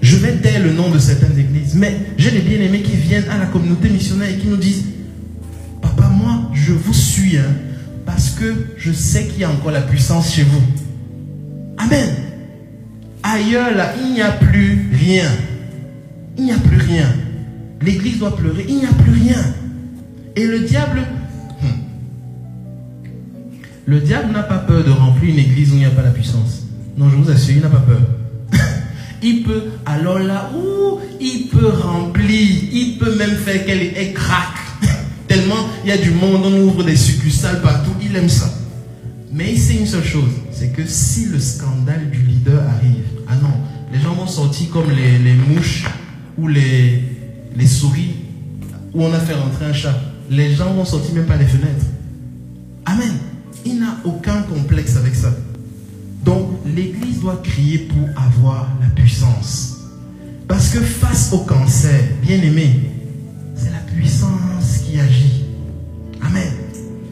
Je 0.09 0.16
vais 0.16 0.32
taire 0.36 0.62
le 0.62 0.72
nom 0.72 0.88
de 0.88 0.98
certaines 0.98 1.38
églises, 1.38 1.74
mais 1.74 1.94
j'ai 2.16 2.30
des 2.30 2.40
bien-aimés 2.40 2.80
qui 2.80 2.96
viennent 2.96 3.28
à 3.28 3.36
la 3.36 3.44
communauté 3.44 3.90
missionnaire 3.90 4.30
et 4.30 4.38
qui 4.38 4.46
nous 4.46 4.56
disent 4.56 4.84
Papa, 5.82 6.09
moi, 6.09 6.50
je 6.54 6.72
vous 6.72 6.94
suis, 6.94 7.36
hein, 7.36 7.52
parce 8.06 8.30
que 8.30 8.54
je 8.78 8.90
sais 8.90 9.26
qu'il 9.26 9.40
y 9.40 9.44
a 9.44 9.50
encore 9.50 9.70
la 9.70 9.82
puissance 9.82 10.32
chez 10.32 10.44
vous. 10.44 10.62
Amen. 11.76 12.09
Ailleurs, 13.22 13.76
là, 13.76 13.92
il 14.02 14.14
n'y 14.14 14.22
a 14.22 14.30
plus 14.30 14.88
rien. 14.94 15.26
Il 16.38 16.44
n'y 16.44 16.52
a 16.52 16.59
plus 16.59 16.78
rien. 16.78 17.12
L'église 17.82 18.18
doit 18.18 18.34
pleurer. 18.34 18.64
Il 18.66 18.76
n'y 18.76 18.86
a 18.86 18.92
plus 18.92 19.12
rien. 19.12 19.44
Et 20.36 20.46
le 20.46 20.61
diable, 20.61 21.00
hmm. 21.61 21.66
le 23.84 24.00
diable 24.00 24.32
n'a 24.32 24.42
pas 24.42 24.56
peur 24.56 24.82
de 24.84 24.90
remplir 24.90 25.34
une 25.34 25.40
église 25.40 25.72
où 25.72 25.74
il 25.74 25.80
n'y 25.80 25.84
a 25.84 25.90
pas 25.90 26.00
la 26.00 26.12
puissance. 26.12 26.62
Non, 26.96 27.11
je 27.11 27.16
vous 27.16 27.30
assure, 27.30 27.56
il 27.56 27.61
n'a 27.61 27.68
pas 27.68 27.80
peur. 27.80 28.00
Il 29.23 29.43
peut, 29.43 29.62
alors 29.87 30.19
là, 30.19 30.51
ouh, 30.55 30.99
il 31.21 31.49
peut 31.49 31.69
remplir, 31.69 32.49
il 32.73 32.99
peut 32.99 33.14
même 33.16 33.37
faire 33.37 33.64
qu'elle 33.64 33.93
elle 33.97 34.12
craque. 34.14 34.59
Tellement 35.29 35.69
il 35.85 35.91
y 35.91 35.93
a 35.93 35.99
du 35.99 36.11
monde, 36.11 36.43
on 36.45 36.61
ouvre 36.61 36.85
des 36.85 36.97
succursales 36.97 37.61
partout, 37.61 37.93
il 38.03 38.14
aime 38.16 38.29
ça. 38.29 38.53
Mais 39.33 39.53
il 39.53 39.59
sait 39.59 39.75
une 39.75 39.87
seule 39.87 40.05
chose, 40.05 40.31
c'est 40.53 40.73
que 40.73 40.87
si 40.87 41.27
le 41.27 41.39
scandale 41.39 42.11
du 42.11 42.23
leader 42.23 42.62
arrive, 42.69 43.05
ah 43.29 43.35
non, 43.43 43.53
les 43.93 44.01
gens 44.01 44.14
vont 44.14 44.27
sortir 44.27 44.71
comme 44.71 44.91
les, 44.91 45.19
les 45.19 45.35
mouches 45.35 45.85
ou 46.39 46.49
les, 46.49 47.03
les 47.57 47.66
souris 47.66 48.14
où 48.95 49.03
on 49.03 49.12
a 49.12 49.19
fait 49.19 49.35
rentrer 49.35 49.66
un 49.66 49.73
chat. 49.73 49.95
Les 50.31 50.55
gens 50.55 50.73
vont 50.75 50.85
sortir 50.85 51.14
même 51.14 51.27
par 51.27 51.39
les 51.39 51.47
fenêtres. 51.47 51.87
Amen. 52.85 53.12
Il 53.64 53.81
n'a 53.81 53.99
aucun 54.05 54.43
complexe 54.43 54.97
avec 54.97 55.14
ça. 55.14 55.31
Donc 56.25 56.49
l'Église 56.64 57.21
doit 57.21 57.41
crier 57.43 57.79
pour 57.79 58.09
avoir 58.21 58.69
la 58.81 58.89
puissance. 58.89 59.77
Parce 60.47 60.71
que 60.71 60.81
face 60.81 61.33
au 61.33 61.39
cancer, 61.39 62.01
bien 62.23 62.37
aimé, 62.37 62.91
c'est 63.55 63.71
la 63.71 63.93
puissance 63.95 64.79
qui 64.85 64.99
agit. 64.99 65.45
Amen. 66.23 66.53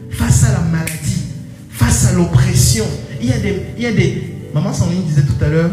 Face 0.09 0.43
à 0.43 0.53
la 0.53 0.61
maladie, 0.61 1.23
face 1.69 2.07
à 2.07 2.13
l'oppression, 2.13 2.85
il 3.21 3.29
y 3.29 3.33
a 3.33 3.39
des, 3.39 3.61
il 3.77 3.83
y 3.83 3.85
a 3.85 3.91
des, 3.93 4.23
maman 4.53 4.73
Sandrine 4.73 5.03
disait 5.03 5.21
tout 5.21 5.43
à 5.43 5.49
l'heure, 5.49 5.71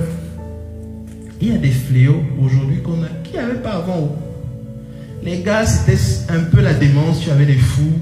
il 1.40 1.48
y 1.48 1.54
a 1.54 1.58
des 1.58 1.70
fléaux 1.70 2.22
aujourd'hui 2.40 2.82
qu'on 2.82 3.02
a, 3.02 3.08
qu'il 3.22 3.34
n'y 3.34 3.38
avait 3.38 3.62
pas 3.62 3.72
avant. 3.72 4.16
Les 5.22 5.40
gars, 5.40 5.64
c'était 5.64 5.98
un 6.28 6.40
peu 6.40 6.60
la 6.60 6.74
démence, 6.74 7.20
tu 7.20 7.30
avais 7.30 7.46
des 7.46 7.56
fous. 7.56 7.98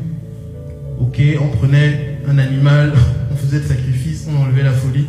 Ok, 1.01 1.21
on 1.41 1.57
prenait 1.57 2.19
un 2.29 2.39
animal, 2.39 2.93
on 3.33 3.37
faisait 3.37 3.61
des 3.61 3.69
sacrifices, 3.69 4.27
on 4.29 4.43
enlevait 4.43 4.65
la 4.65 4.73
folie. 4.73 5.07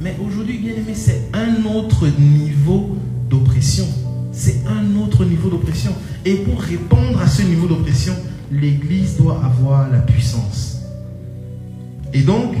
Mais 0.00 0.16
aujourd'hui, 0.24 0.58
bien 0.58 0.72
aimé, 0.72 0.94
c'est 0.94 1.30
un 1.32 1.64
autre 1.64 2.06
niveau 2.18 2.96
d'oppression. 3.30 3.86
C'est 4.32 4.66
un 4.66 4.96
autre 4.96 5.24
niveau 5.24 5.48
d'oppression. 5.48 5.92
Et 6.24 6.34
pour 6.36 6.60
répondre 6.60 7.20
à 7.20 7.26
ce 7.26 7.42
niveau 7.42 7.66
d'oppression, 7.66 8.14
l'Église 8.52 9.16
doit 9.16 9.42
avoir 9.42 9.90
la 9.90 10.00
puissance. 10.00 10.82
Et 12.12 12.20
donc, 12.20 12.54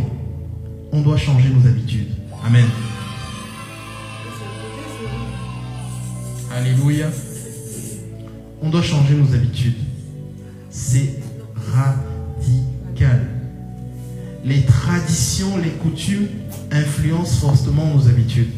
on 0.92 1.02
doit 1.02 1.18
changer 1.18 1.50
nos 1.50 1.66
habitudes. 1.66 2.08
Amen. 2.44 2.64
Alléluia. 6.54 7.08
On 8.62 8.70
doit 8.70 8.82
changer 8.82 9.14
nos 9.14 9.34
habitudes. 9.34 9.76
C'est 10.70 11.20
radical. 11.74 13.28
Les 14.44 14.62
traditions, 14.62 15.58
les 15.58 15.70
coutumes 15.70 16.28
influencent 16.72 17.40
fortement 17.40 17.86
nos 17.94 18.08
habitudes. 18.08 18.50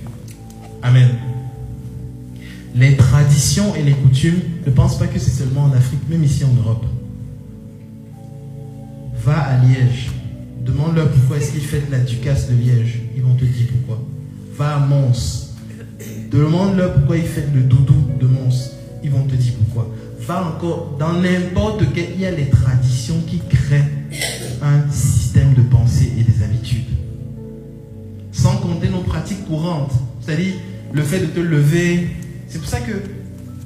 Amen. 0.82 1.08
Les 2.74 2.96
traditions 2.96 3.74
et 3.74 3.82
les 3.82 3.92
coutumes, 3.92 4.40
ne 4.66 4.70
pense 4.70 4.98
pas 4.98 5.06
que 5.06 5.18
c'est 5.18 5.30
seulement 5.30 5.64
en 5.64 5.72
Afrique, 5.72 6.00
même 6.08 6.22
ici 6.22 6.44
en 6.44 6.54
Europe. 6.54 6.84
Va 9.24 9.38
à 9.38 9.64
Liège. 9.64 10.10
Demande-leur 10.64 11.10
pourquoi 11.10 11.38
est-ce 11.38 11.52
qu'ils 11.52 11.62
fêtent 11.62 11.90
la 11.90 11.98
ducasse 11.98 12.48
de 12.48 12.54
Liège. 12.54 13.00
Ils 13.16 13.22
vont 13.22 13.34
te 13.34 13.44
dire 13.44 13.66
pourquoi. 13.72 14.04
Va 14.56 14.76
à 14.76 14.78
Mons. 14.78 15.54
Demande-leur 16.30 16.94
pourquoi 16.94 17.16
ils 17.16 17.24
fêtent 17.24 17.54
le 17.54 17.62
doudou 17.62 17.96
de 18.20 18.26
Mons. 18.26 18.72
Ils 19.02 19.10
vont 19.10 19.24
te 19.24 19.34
dire 19.34 19.54
pourquoi. 19.54 19.92
Va 20.20 20.46
encore 20.46 20.96
dans 20.98 21.14
n'importe 21.14 21.84
quel. 21.94 22.10
Il 22.14 22.20
y 22.20 22.26
a 22.26 22.30
les 22.30 22.48
traditions 22.50 23.20
qui 23.26 23.40
créent 23.48 23.88
un 24.62 24.90
système 24.90 25.54
de 25.54 25.62
courantes. 29.36 29.92
C'est-à-dire 30.20 30.54
le 30.92 31.02
fait 31.02 31.20
de 31.20 31.26
te 31.26 31.40
lever. 31.40 32.08
C'est 32.48 32.58
pour 32.58 32.68
ça 32.68 32.80
que 32.80 32.92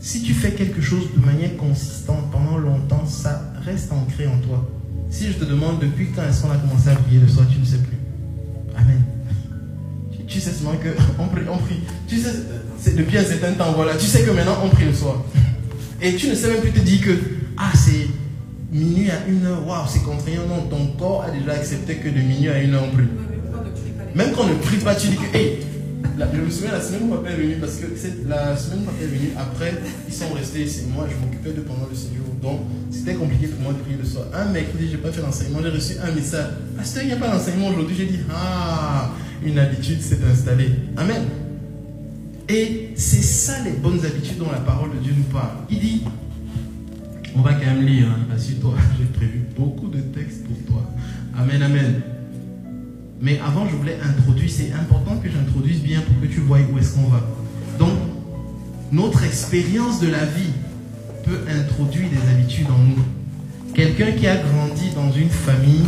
si 0.01 0.23
tu 0.23 0.35
fais 0.35 0.51
quelque 0.51 0.81
chose 0.81 1.09
de 1.17 1.25
manière 1.25 1.57
consistante 1.57 2.31
pendant 2.31 2.59
longtemps, 2.59 3.07
ça 3.07 3.53
reste 3.65 3.93
ancré 3.93 4.27
en 4.27 4.39
toi. 4.39 4.69
Si 5.11 5.29
je 5.29 5.35
te 5.35 5.45
demande 5.45 5.79
depuis 5.79 6.09
quand 6.15 6.23
est-ce 6.23 6.43
qu'on 6.43 6.51
a 6.51 6.57
commencé 6.57 6.89
à 6.89 6.97
prier 6.97 7.21
le 7.21 7.29
soir, 7.29 7.47
tu 7.51 7.59
ne 7.59 7.65
sais 7.65 7.79
plus. 7.79 7.99
Amen. 8.77 9.01
Tu, 10.27 10.41
sais 10.41 10.51
seulement 10.51 10.77
que 10.77 10.89
on 11.19 11.29
prie, 11.29 11.43
on 11.49 11.59
prie. 11.59 11.81
Tu 12.09 12.19
sais, 12.19 12.31
c'est 12.81 12.97
depuis 12.97 13.19
un 13.19 13.25
certain 13.25 13.53
temps, 13.53 13.73
voilà. 13.73 13.95
Tu 13.95 14.07
sais 14.07 14.23
que 14.23 14.31
maintenant 14.31 14.57
on 14.65 14.69
prie 14.71 14.87
le 14.87 14.95
soir. 14.95 15.23
Et 16.01 16.17
tu 16.17 16.29
ne 16.29 16.35
sais 16.35 16.49
même 16.49 16.61
plus 16.61 16.73
te 16.73 16.81
dire 16.81 17.01
que, 17.01 17.11
ah, 17.57 17.71
c'est 17.75 18.09
minuit 18.73 19.11
à 19.11 19.29
une 19.29 19.45
heure, 19.47 19.65
waouh, 19.67 19.87
c'est 19.87 20.03
contraignant. 20.03 20.47
Non, 20.49 20.63
ton 20.63 20.87
corps 20.99 21.23
a 21.23 21.31
déjà 21.31 21.53
accepté 21.53 21.97
que 21.97 22.09
de 22.09 22.19
minuit 22.19 22.49
à 22.49 22.61
une 22.61 22.75
heure 22.75 22.85
on 22.91 22.97
prie. 22.97 23.05
Même 24.15 24.33
quand 24.33 24.43
on 24.45 24.49
ne 24.49 24.55
prie 24.55 24.77
pas, 24.79 24.95
tu 24.95 25.09
dis 25.09 25.17
que, 25.17 25.39
la- 26.19 26.29
je 26.35 26.41
me 26.41 26.51
souviens 26.51 26.73
la 26.73 26.81
semaine 26.81 27.03
où 27.05 27.15
papa 27.15 27.31
est 27.31 27.37
venu, 27.37 27.55
parce 27.57 27.77
que 27.77 27.87
la 28.29 28.57
semaine 28.57 28.81
où 28.81 28.85
papa 28.87 28.99
est 29.03 29.07
venu, 29.07 29.31
après, 29.39 29.73
ils 30.09 30.15
sont 30.15 30.33
restés, 30.35 30.67
c'est 30.67 30.87
moi, 30.89 31.07
je 31.11 31.17
m'occupais 31.17 31.53
de 31.53 31.61
pendant 31.63 31.87
le 31.91 31.97
séjour. 31.97 32.27
Donc, 32.43 32.61
c'était 32.91 33.15
compliqué 33.15 33.47
pour 33.47 33.61
moi 33.63 33.73
de 33.73 33.79
prier 33.79 33.97
le 33.99 34.05
soir. 34.05 34.27
Un 34.35 34.47
mercredi, 34.53 34.89
j'ai 34.91 34.99
pas 34.99 35.13
fait 35.13 35.23
l'enseignement, 35.23 35.61
j'ai 35.63 35.71
reçu 35.71 35.95
un 36.03 36.13
message. 36.15 36.47
Pasteur, 36.77 37.03
il 37.05 37.07
n'y 37.07 37.13
a 37.13 37.17
pas 37.17 37.29
d'enseignement 37.29 37.69
aujourd'hui. 37.69 37.97
J'ai 37.97 38.07
dit, 38.07 38.19
ah, 38.35 39.11
une 39.45 39.59
habitude 39.59 40.01
s'est 40.03 40.19
installée. 40.31 40.71
Amen. 40.97 41.23
Et 42.49 42.91
c'est 42.97 43.23
ça 43.23 43.55
les 43.65 43.71
bonnes 43.71 44.05
habitudes 44.05 44.39
dont 44.39 44.51
la 44.51 44.59
parole 44.61 44.91
de 44.91 44.99
Dieu 44.99 45.15
nous 45.17 45.23
parle. 45.33 45.57
Il 45.71 45.79
dit, 45.79 46.03
on 47.35 47.41
va 47.41 47.55
quand 47.55 47.65
même 47.67 47.87
lire, 47.87 48.09
hein, 48.09 48.27
rassure-toi, 48.31 48.75
j'ai 48.99 49.05
prévu 49.07 49.43
beaucoup 49.57 49.89
de 49.89 50.01
textes 50.01 50.45
pour 50.45 50.57
toi. 50.67 50.83
Amen, 51.39 51.63
amen. 51.63 52.03
Mais 53.23 53.39
avant, 53.39 53.69
je 53.69 53.77
voulais 53.77 53.99
introduire, 54.03 54.51
c'est 54.51 54.73
important 54.73 55.17
que 55.23 55.31
j'introduise 55.31 55.81
bien 55.81 56.01
pour 56.01 56.21
que 56.21 56.27
tu 56.27 56.41
vois 56.41 56.59
où 56.59 56.77
est-ce 56.77 56.97
qu'on 56.97 57.07
va. 57.07 57.21
Donc, 57.79 57.93
notre 58.91 59.23
expérience 59.23 60.01
de 60.01 60.09
la 60.09 60.25
vie 60.25 60.51
peut 61.25 61.39
introduire 61.49 62.09
des 62.11 62.31
habitudes 62.33 62.67
en 62.67 62.79
nous. 62.79 63.05
Quelqu'un 63.75 64.11
qui 64.11 64.27
a 64.27 64.39
grandi 64.39 64.91
dans 64.97 65.13
une 65.13 65.31
famille 65.31 65.85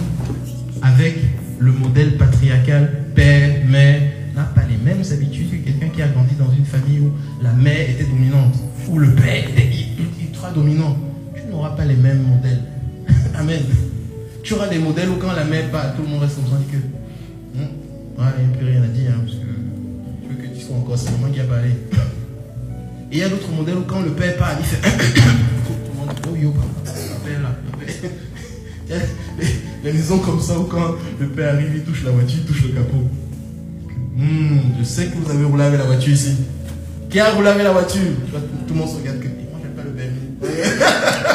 avec 0.80 1.16
le 1.58 1.72
modèle 1.72 2.16
patriarcal, 2.16 3.02
père, 3.16 3.66
mère, 3.66 4.00
n'a 4.36 4.44
pas 4.44 4.62
les 4.70 4.76
mêmes 4.76 5.02
habitudes 5.02 5.50
que 5.50 5.56
quelqu'un 5.56 5.88
qui 5.88 6.02
a 6.02 6.08
grandi 6.08 6.36
dans 6.36 6.52
une 6.52 6.64
famille 6.64 7.00
où 7.00 7.12
la 7.42 7.52
mère 7.52 7.90
était 7.90 8.04
dominante, 8.04 8.54
où 8.88 8.96
le 8.96 9.12
père 9.12 9.48
était 9.48 9.70
ultra 10.22 10.52
dominant. 10.52 10.96
Tu 11.34 11.50
n'auras 11.50 11.70
pas 11.70 11.84
les 11.84 11.96
mêmes 11.96 12.22
modèles. 12.22 12.62
Amen. 13.34 13.62
Tu 14.44 14.54
auras 14.54 14.68
des 14.68 14.78
modèles 14.78 15.08
où 15.08 15.16
quand 15.16 15.32
la 15.32 15.44
mère 15.44 15.68
parle, 15.72 15.96
tout 15.96 16.02
le 16.02 16.08
monde 16.08 16.20
reste 16.20 16.36
comme 16.36 16.46
ça, 16.46 16.58
dit 16.58 16.70
que 16.70 17.03
Ouais, 18.16 18.24
il 18.38 18.46
n'y 18.46 18.54
a 18.54 18.56
plus 18.56 18.66
rien 18.66 18.82
à 18.82 18.86
dire, 18.86 19.10
hein, 19.10 19.22
parce 19.24 19.38
que 19.38 19.46
je 20.22 20.28
veux 20.28 20.42
que 20.42 20.54
tu 20.54 20.64
sois 20.64 20.76
encore, 20.76 20.96
c'est 20.96 21.10
moment 21.10 21.32
qui 21.32 21.40
a 21.40 21.44
parlé. 21.44 21.70
Et 23.10 23.16
il 23.16 23.18
y 23.18 23.22
a 23.22 23.28
d'autres 23.28 23.50
modèles 23.50 23.76
où 23.76 23.82
quand 23.82 24.02
le 24.02 24.10
père 24.10 24.36
parle, 24.36 24.56
il 24.60 24.66
fait 24.66 24.80
tout 24.80 25.72
le 25.92 25.98
monde, 25.98 26.10
oh 26.28 26.36
yo, 26.36 26.52
le 26.52 27.28
père 27.28 27.42
là, 27.42 27.50
le 27.64 27.84
père. 27.84 28.10
Il 28.86 28.94
y 28.94 28.98
a 28.98 29.02
les, 29.84 29.92
maisons 29.92 30.18
comme 30.18 30.40
ça 30.40 30.58
où 30.58 30.64
quand 30.64 30.94
le 31.18 31.26
père 31.28 31.54
arrive, 31.54 31.72
il 31.74 31.82
touche 31.82 32.04
la 32.04 32.10
voiture, 32.12 32.38
il 32.40 32.46
touche 32.46 32.62
le 32.62 32.68
capot. 32.68 33.08
Hum, 34.16 34.60
je 34.78 34.84
sais 34.84 35.06
que 35.06 35.16
vous 35.16 35.30
avez 35.30 35.44
roulé 35.44 35.64
avec 35.64 35.80
la 35.80 35.86
voiture 35.86 36.12
ici. 36.12 36.36
Qui 37.10 37.18
a 37.18 37.30
roulé 37.30 37.48
avec 37.48 37.64
la 37.64 37.72
voiture? 37.72 38.00
Tu 38.24 38.30
vois, 38.30 38.40
tout, 38.40 38.46
tout 38.68 38.74
le 38.74 38.80
monde 38.80 38.90
se 38.90 38.96
regarde 38.96 39.18
que 39.18 39.26
moi 39.26 39.60
j'aime 39.62 39.72
pas 39.72 39.82
le 39.82 39.90
permis. 39.90 40.20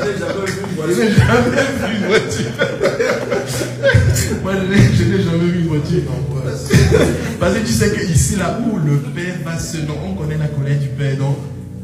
Je 0.00 1.02
n'ai 1.02 1.10
jamais 1.10 1.50
vu 1.50 1.96
une 2.00 2.06
voiture. 2.06 2.87
Moi, 4.42 4.52
je 4.94 5.04
n'ai- 5.04 5.22
jamais 5.22 5.46
vu 5.46 5.68
ouais. 5.68 5.78
Parce 7.40 7.54
que 7.54 7.66
tu 7.66 7.72
sais 7.72 7.90
que 7.90 8.12
ici, 8.12 8.36
là 8.36 8.58
où 8.60 8.76
le 8.78 8.96
père 8.98 9.34
va 9.44 9.58
se... 9.58 9.78
Non, 9.78 9.94
on 10.06 10.14
connaît 10.14 10.38
la 10.38 10.48
colère 10.48 10.78
du 10.78 10.88
père. 10.88 11.16
Donc, 11.18 11.36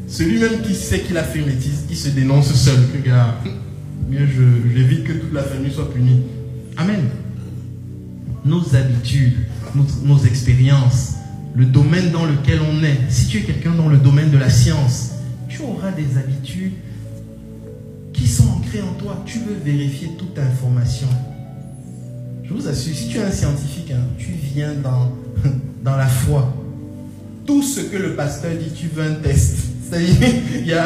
celui-même 0.07 0.61
qui 0.61 0.73
sait 0.75 0.99
qu'il 0.99 1.17
a 1.17 1.23
fait 1.23 1.39
une 1.39 1.45
bêtise, 1.45 1.85
il 1.89 1.97
se 1.97 2.09
dénonce 2.09 2.53
seul. 2.53 2.77
Que, 2.93 3.07
gars, 3.07 3.35
mieux 4.09 4.27
j'évite 4.73 5.03
que 5.05 5.13
toute 5.13 5.33
la 5.33 5.43
famille 5.43 5.71
soit 5.71 5.91
punie. 5.93 6.21
Amen. 6.77 7.05
Nos 8.43 8.75
habitudes, 8.75 9.37
nos 10.03 10.19
expériences, 10.19 11.13
le 11.55 11.65
domaine 11.65 12.11
dans 12.11 12.25
lequel 12.25 12.59
on 12.61 12.83
est. 12.83 12.97
Si 13.09 13.27
tu 13.27 13.37
es 13.37 13.41
quelqu'un 13.41 13.71
dans 13.71 13.87
le 13.89 13.97
domaine 13.97 14.29
de 14.29 14.37
la 14.37 14.49
science, 14.49 15.11
tu 15.49 15.61
auras 15.63 15.91
des 15.91 16.17
habitudes 16.17 16.73
qui 18.13 18.27
sont 18.27 18.47
ancrées 18.49 18.81
en 18.81 18.93
toi. 19.01 19.23
Tu 19.25 19.39
veux 19.39 19.55
vérifier 19.63 20.09
toute 20.17 20.37
information. 20.37 21.07
Je 22.47 22.53
vous 22.53 22.67
assure, 22.67 22.95
si 22.95 23.07
tu 23.07 23.17
es 23.17 23.23
un 23.23 23.31
scientifique, 23.31 23.91
hein, 23.91 24.03
tu 24.17 24.31
viens 24.53 24.73
dans, 24.73 25.11
dans 25.83 25.97
la 25.97 26.05
foi. 26.05 26.53
Tout 27.45 27.63
ce 27.63 27.81
que 27.81 27.97
le 27.97 28.15
pasteur 28.15 28.51
dit, 28.51 28.71
tu 28.71 28.87
veux 28.87 29.03
un 29.03 29.15
test. 29.15 29.57
C'est-à-dire, 29.89 30.15
il 30.55 30.67
y 30.67 30.73
a, 30.73 30.85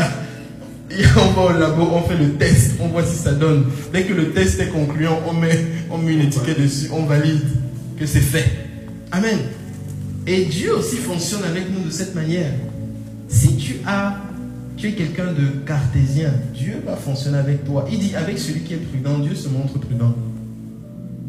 on 1.18 1.32
va 1.32 1.42
au 1.54 1.58
labo, 1.58 1.90
on 1.94 2.02
fait 2.04 2.18
le 2.18 2.34
test, 2.34 2.74
on 2.80 2.88
voit 2.88 3.04
si 3.04 3.18
ça 3.18 3.34
donne. 3.34 3.66
Dès 3.92 4.04
que 4.04 4.14
le 4.14 4.32
test 4.32 4.60
est 4.60 4.70
concluant, 4.70 5.20
on 5.28 5.34
met, 5.34 5.66
on 5.92 5.98
met 5.98 6.14
une 6.14 6.22
étiquette 6.22 6.62
dessus, 6.62 6.90
on 6.94 7.04
valide 7.04 7.42
que 7.98 8.06
c'est 8.06 8.22
fait. 8.22 8.46
Amen. 9.12 9.38
Et 10.28 10.46
Dieu 10.46 10.76
aussi 10.76 10.98
fonctionne 10.98 11.44
avec 11.44 11.66
nous 11.72 11.86
de 11.86 11.92
cette 11.92 12.16
manière. 12.16 12.52
Si 13.28 13.58
tu 13.58 13.78
as, 13.86 14.18
tu 14.78 14.88
es 14.88 14.92
quelqu'un 14.94 15.34
de 15.34 15.66
cartésien, 15.66 16.32
Dieu 16.54 16.82
va 16.86 16.96
fonctionner 16.96 17.38
avec 17.38 17.66
toi. 17.66 17.86
Il 17.92 18.00
dit 18.00 18.16
avec 18.16 18.38
celui 18.38 18.62
qui 18.62 18.76
est 18.76 18.78
prudent, 18.78 19.20
Dieu 19.20 19.36
se 19.36 19.50
montre 19.50 19.78
prudent. 19.80 20.16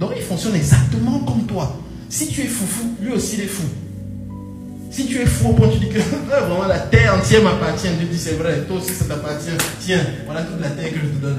Donc 0.01 0.13
il 0.17 0.23
fonctionne 0.23 0.57
exactement 0.57 1.19
comme 1.21 1.45
toi. 1.45 1.79
Si 2.09 2.27
tu 2.29 2.41
es 2.41 2.47
foufou, 2.47 2.97
lui 3.03 3.13
aussi 3.13 3.37
il 3.37 3.43
est 3.43 3.49
fou. 3.49 3.65
Si 4.91 5.07
tu 5.07 5.19
es 5.19 5.27
fou 5.27 5.51
au 5.51 5.53
point 5.53 5.69
où 5.69 5.73
tu 5.73 5.79
dis 5.79 5.91
que 5.91 5.99
là, 5.99 6.41
vraiment 6.49 6.67
la 6.67 6.79
terre 6.79 7.15
entière 7.15 7.45
m'appartient, 7.45 7.89
Dieu 7.99 8.09
dit 8.11 8.19
c'est 8.19 8.37
vrai, 8.37 8.65
toi 8.67 8.79
aussi 8.79 8.95
ça 8.95 9.05
t'appartient. 9.05 9.51
Tiens, 9.79 10.05
voilà 10.25 10.43
toute 10.43 10.59
la 10.61 10.71
terre 10.71 10.91
que 10.91 10.97
je 10.97 11.07
te 11.07 11.23
donne. 11.23 11.39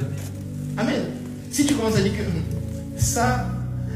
Amen. 0.77 1.01
Si 1.49 1.65
tu 1.65 1.73
commences 1.73 1.97
à 1.97 2.01
dire 2.01 2.13
que 2.13 2.21
hum, 2.21 2.43
ça, 2.97 3.47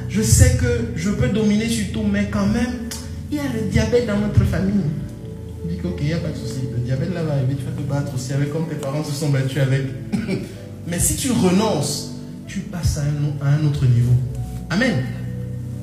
je 0.10 0.24
sais 0.24 0.58
que 0.60 0.86
je 0.96 1.12
peux 1.12 1.30
dominer 1.30 1.70
sur 1.70 1.92
tout, 1.94 2.04
mais 2.04 2.28
quand 2.32 2.48
même, 2.48 2.90
il 3.32 3.38
y 3.38 3.40
a 3.40 3.44
le 3.44 3.70
diabète 3.70 4.08
dans 4.08 4.18
notre 4.18 4.44
famille. 4.46 4.82
Il 5.64 5.76
dit 5.76 5.82
ok, 5.84 5.98
il 6.02 6.08
n'y 6.08 6.14
a 6.14 6.18
pas 6.18 6.30
de 6.30 6.38
souci. 6.38 6.62
Le 6.76 6.80
diabète 6.80 7.14
là 7.14 7.22
va 7.22 7.34
arriver, 7.34 7.54
tu 7.56 7.66
vas 7.66 7.72
te 7.72 7.88
battre 7.88 8.16
aussi 8.16 8.34
avec 8.34 8.52
comme 8.52 8.68
tes 8.68 8.76
parents 8.76 9.04
se 9.04 9.12
sont 9.12 9.30
battus 9.30 9.60
avec. 9.60 9.84
mais 10.88 10.98
si 10.98 11.16
tu 11.18 11.32
renonces, 11.32 12.16
tu 12.48 12.62
passes 12.62 12.98
à 12.98 13.46
un 13.48 13.68
autre 13.68 13.86
niveau. 13.86 14.14
Amen. 14.70 15.04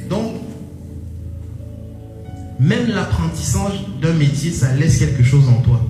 Donc, 0.08 0.32
même 2.60 2.88
l'apprentissage 2.88 3.84
d'un 4.00 4.14
métier, 4.14 4.50
ça 4.50 4.74
laisse 4.74 4.98
quelque 4.98 5.22
chose 5.22 5.48
en 5.48 5.60
toi. 5.62 5.80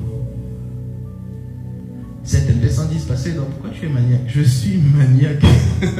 Certaines 2.24 2.60
personnes 2.60 2.88
disent 2.88 3.04
passer, 3.04 3.32
donc 3.32 3.48
pourquoi 3.50 3.70
tu 3.70 3.86
es 3.86 3.88
maniaque? 3.88 4.22
Je 4.26 4.42
suis 4.42 4.78
maniaque. 4.78 5.44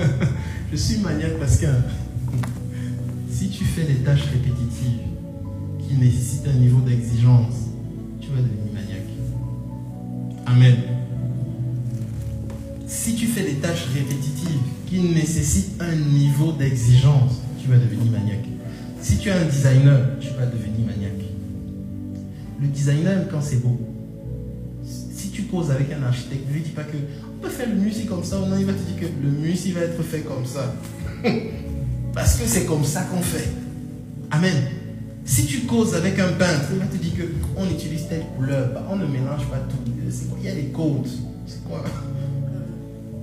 je 0.73 0.77
suis 0.77 0.99
maniaque 0.99 1.39
parce 1.39 1.59
que 1.59 1.67
si 3.31 3.49
tu 3.51 3.65
fais 3.65 3.85
des 3.85 3.97
tâches 3.97 4.25
répétitives 4.33 5.01
qui 5.81 5.95
nécessitent 5.97 6.49
un 6.49 6.59
niveau 6.59 6.81
d'exigence, 6.81 7.55
tu 8.21 8.29
vas 8.29 8.37
devenir 8.37 8.73
maniaque. 8.73 9.09
Amen. 10.47 10.77
Tâches 13.63 13.87
répétitives 13.95 14.61
qui 14.87 15.01
nécessitent 15.01 15.81
un 15.81 15.95
niveau 15.95 16.53
d'exigence, 16.53 17.41
tu 17.63 17.69
vas 17.69 17.77
devenir 17.77 18.13
maniaque. 18.13 18.47
Si 19.01 19.19
tu 19.19 19.29
es 19.29 19.33
un 19.33 19.45
designer, 19.45 20.19
tu 20.21 20.29
vas 20.39 20.47
devenir 20.47 20.87
maniaque. 20.87 21.25
Le 22.61 22.67
designer, 22.67 23.29
quand 23.31 23.41
c'est 23.41 23.63
beau, 23.63 23.81
si 24.85 25.31
tu 25.31 25.45
causes 25.45 25.71
avec 25.71 25.93
un 25.93 26.03
architecte, 26.03 26.49
ne 26.49 26.55
lui 26.55 26.61
dis 26.61 26.71
pas 26.71 26.83
que 26.83 26.97
on 26.97 27.43
peut 27.43 27.49
faire 27.49 27.69
le 27.69 27.77
musique 27.77 28.09
comme 28.09 28.25
ça, 28.25 28.39
non, 28.39 28.59
il 28.59 28.67
va 28.67 28.73
te 28.73 28.83
dire 28.83 29.01
que 29.01 29.07
le 29.07 29.31
musique 29.31 29.75
va 29.75 29.83
être 29.83 30.03
fait 30.03 30.21
comme 30.21 30.45
ça. 30.45 30.75
Parce 32.15 32.37
que 32.37 32.47
c'est 32.47 32.67
comme 32.67 32.85
ça 32.85 33.03
qu'on 33.03 33.23
fait. 33.23 33.49
Amen. 34.31 34.55
Si 35.25 35.47
tu 35.47 35.61
causes 35.61 35.95
avec 35.95 36.19
un 36.19 36.33
peintre, 36.33 36.67
il 36.73 36.79
va 36.79 36.87
te 36.87 36.97
dire 36.97 37.17
que 37.17 37.23
on 37.57 37.67
utilise 37.71 38.09
telle 38.09 38.25
couleur, 38.37 38.73
bah, 38.75 38.87
on 38.91 38.97
ne 38.97 39.07
mélange 39.07 39.47
pas 39.47 39.59
tout. 39.69 39.91
Il 40.39 40.45
y 40.45 40.49
a 40.49 40.55
des 40.55 40.67
codes. 40.67 41.09
C'est 41.47 41.65
quoi? 41.65 41.85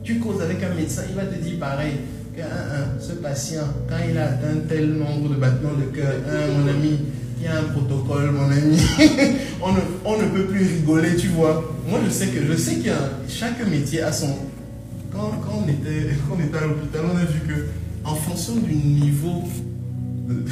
Tu 0.09 0.17
causes 0.17 0.41
avec 0.41 0.63
un 0.63 0.73
médecin, 0.73 1.03
il 1.07 1.15
va 1.15 1.23
te 1.25 1.35
dire 1.35 1.59
pareil. 1.59 1.91
Que, 2.35 2.41
hein, 2.41 2.45
hein, 2.47 2.85
ce 2.99 3.13
patient, 3.13 3.61
quand 3.87 3.97
il 4.09 4.17
a 4.17 4.29
atteint 4.29 4.57
tel 4.67 4.93
nombre 4.93 5.29
de 5.29 5.35
battements 5.35 5.75
de 5.77 5.95
cœur, 5.95 6.15
hein, 6.27 6.47
mon 6.57 6.67
ami, 6.67 6.97
il 7.37 7.43
y 7.43 7.47
a 7.47 7.59
un 7.59 7.63
protocole, 7.65 8.31
mon 8.31 8.49
ami. 8.49 8.75
on, 9.61 9.71
ne, 9.71 9.79
on 10.03 10.17
ne 10.19 10.27
peut 10.29 10.45
plus 10.45 10.65
rigoler, 10.65 11.15
tu 11.15 11.27
vois. 11.27 11.75
Moi, 11.87 11.99
je 12.07 12.09
sais 12.09 12.25
que 12.25 12.43
je 12.43 12.57
sais 12.57 12.89
a 12.89 13.11
chaque 13.27 13.63
métier 13.69 14.01
a 14.01 14.11
son. 14.11 14.35
Quand, 15.11 15.29
quand 15.45 15.63
on, 15.63 15.69
était, 15.69 16.09
quand 16.27 16.37
on 16.39 16.43
était 16.43 16.57
à 16.57 16.61
l'hôpital, 16.61 17.01
on 17.13 17.15
a 17.15 17.25
vu 17.25 17.41
que 17.41 17.67
en 18.03 18.15
fonction 18.15 18.55
du 18.55 18.73
niveau 18.73 19.43
de- 20.27 20.43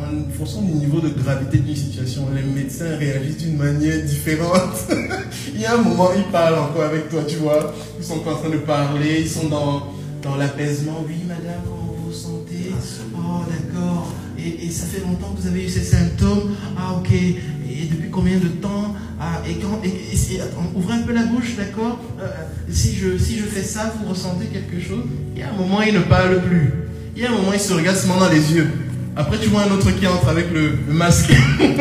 en 0.00 0.32
fonction 0.32 0.62
du 0.62 0.72
niveau 0.72 1.00
de 1.00 1.10
gravité 1.10 1.58
d'une 1.58 1.76
situation, 1.76 2.28
les 2.34 2.42
médecins 2.42 2.96
réagissent 2.96 3.38
d'une 3.38 3.56
manière 3.56 4.02
différente. 4.04 4.88
Il 5.54 5.60
y 5.60 5.66
a 5.66 5.74
un 5.74 5.82
moment, 5.82 6.10
ils 6.16 6.30
parlent 6.32 6.58
encore 6.58 6.84
avec 6.84 7.08
toi, 7.10 7.22
tu 7.26 7.36
vois. 7.36 7.74
Ils 7.98 8.04
sont 8.04 8.26
en 8.26 8.36
train 8.36 8.50
de 8.50 8.58
parler, 8.58 9.20
ils 9.20 9.28
sont 9.28 9.48
dans, 9.48 10.36
l'apaisement. 10.36 11.04
Oui, 11.06 11.16
madame, 11.26 11.60
comment 11.64 11.96
vous 12.04 12.12
sentez? 12.12 12.72
Oh, 13.14 13.42
d'accord. 13.48 14.12
Et, 14.38 14.70
ça 14.70 14.86
fait 14.86 15.00
longtemps 15.00 15.34
que 15.34 15.42
vous 15.42 15.48
avez 15.48 15.64
eu 15.64 15.68
ces 15.68 15.82
symptômes? 15.82 16.54
Ah, 16.78 16.94
ok. 16.96 17.12
Et 17.12 17.86
depuis 17.90 18.10
combien 18.10 18.38
de 18.38 18.48
temps? 18.48 18.94
Ah, 19.20 19.42
et 19.48 19.54
quand, 19.54 19.80
et, 19.84 20.40
un 20.40 21.02
peu 21.02 21.12
la 21.12 21.24
bouche, 21.24 21.56
d'accord? 21.56 21.98
Euh, 22.20 22.26
si, 22.70 22.94
je, 22.94 23.18
si 23.18 23.38
je 23.38 23.44
fais 23.44 23.62
ça, 23.62 23.92
vous 23.98 24.08
ressentez 24.08 24.46
quelque 24.46 24.80
chose? 24.80 25.04
Il 25.34 25.40
y 25.40 25.42
a 25.42 25.50
un 25.50 25.56
moment, 25.56 25.82
il 25.82 25.94
ne 25.94 26.00
parle 26.00 26.40
plus. 26.42 26.72
Il 27.16 27.22
y 27.22 27.26
a 27.26 27.30
un 27.30 27.34
moment, 27.34 27.52
il 27.52 27.60
se 27.60 27.74
regarde 27.74 27.96
seulement 27.96 28.18
dans 28.18 28.30
les 28.30 28.54
yeux. 28.54 28.68
Après, 29.16 29.38
tu 29.38 29.48
vois 29.48 29.62
un 29.62 29.70
autre 29.72 29.90
qui 29.90 30.06
entre 30.06 30.28
avec 30.28 30.52
le, 30.52 30.78
masque. 30.88 31.32
il 31.60 31.74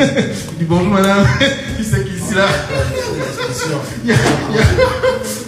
dit 0.58 0.66
bonjour 0.68 0.90
madame. 0.90 1.26
tu 1.78 1.84
sais 1.84 2.04
qui 2.04 2.12
c'est 2.20 2.36
là 2.36 2.48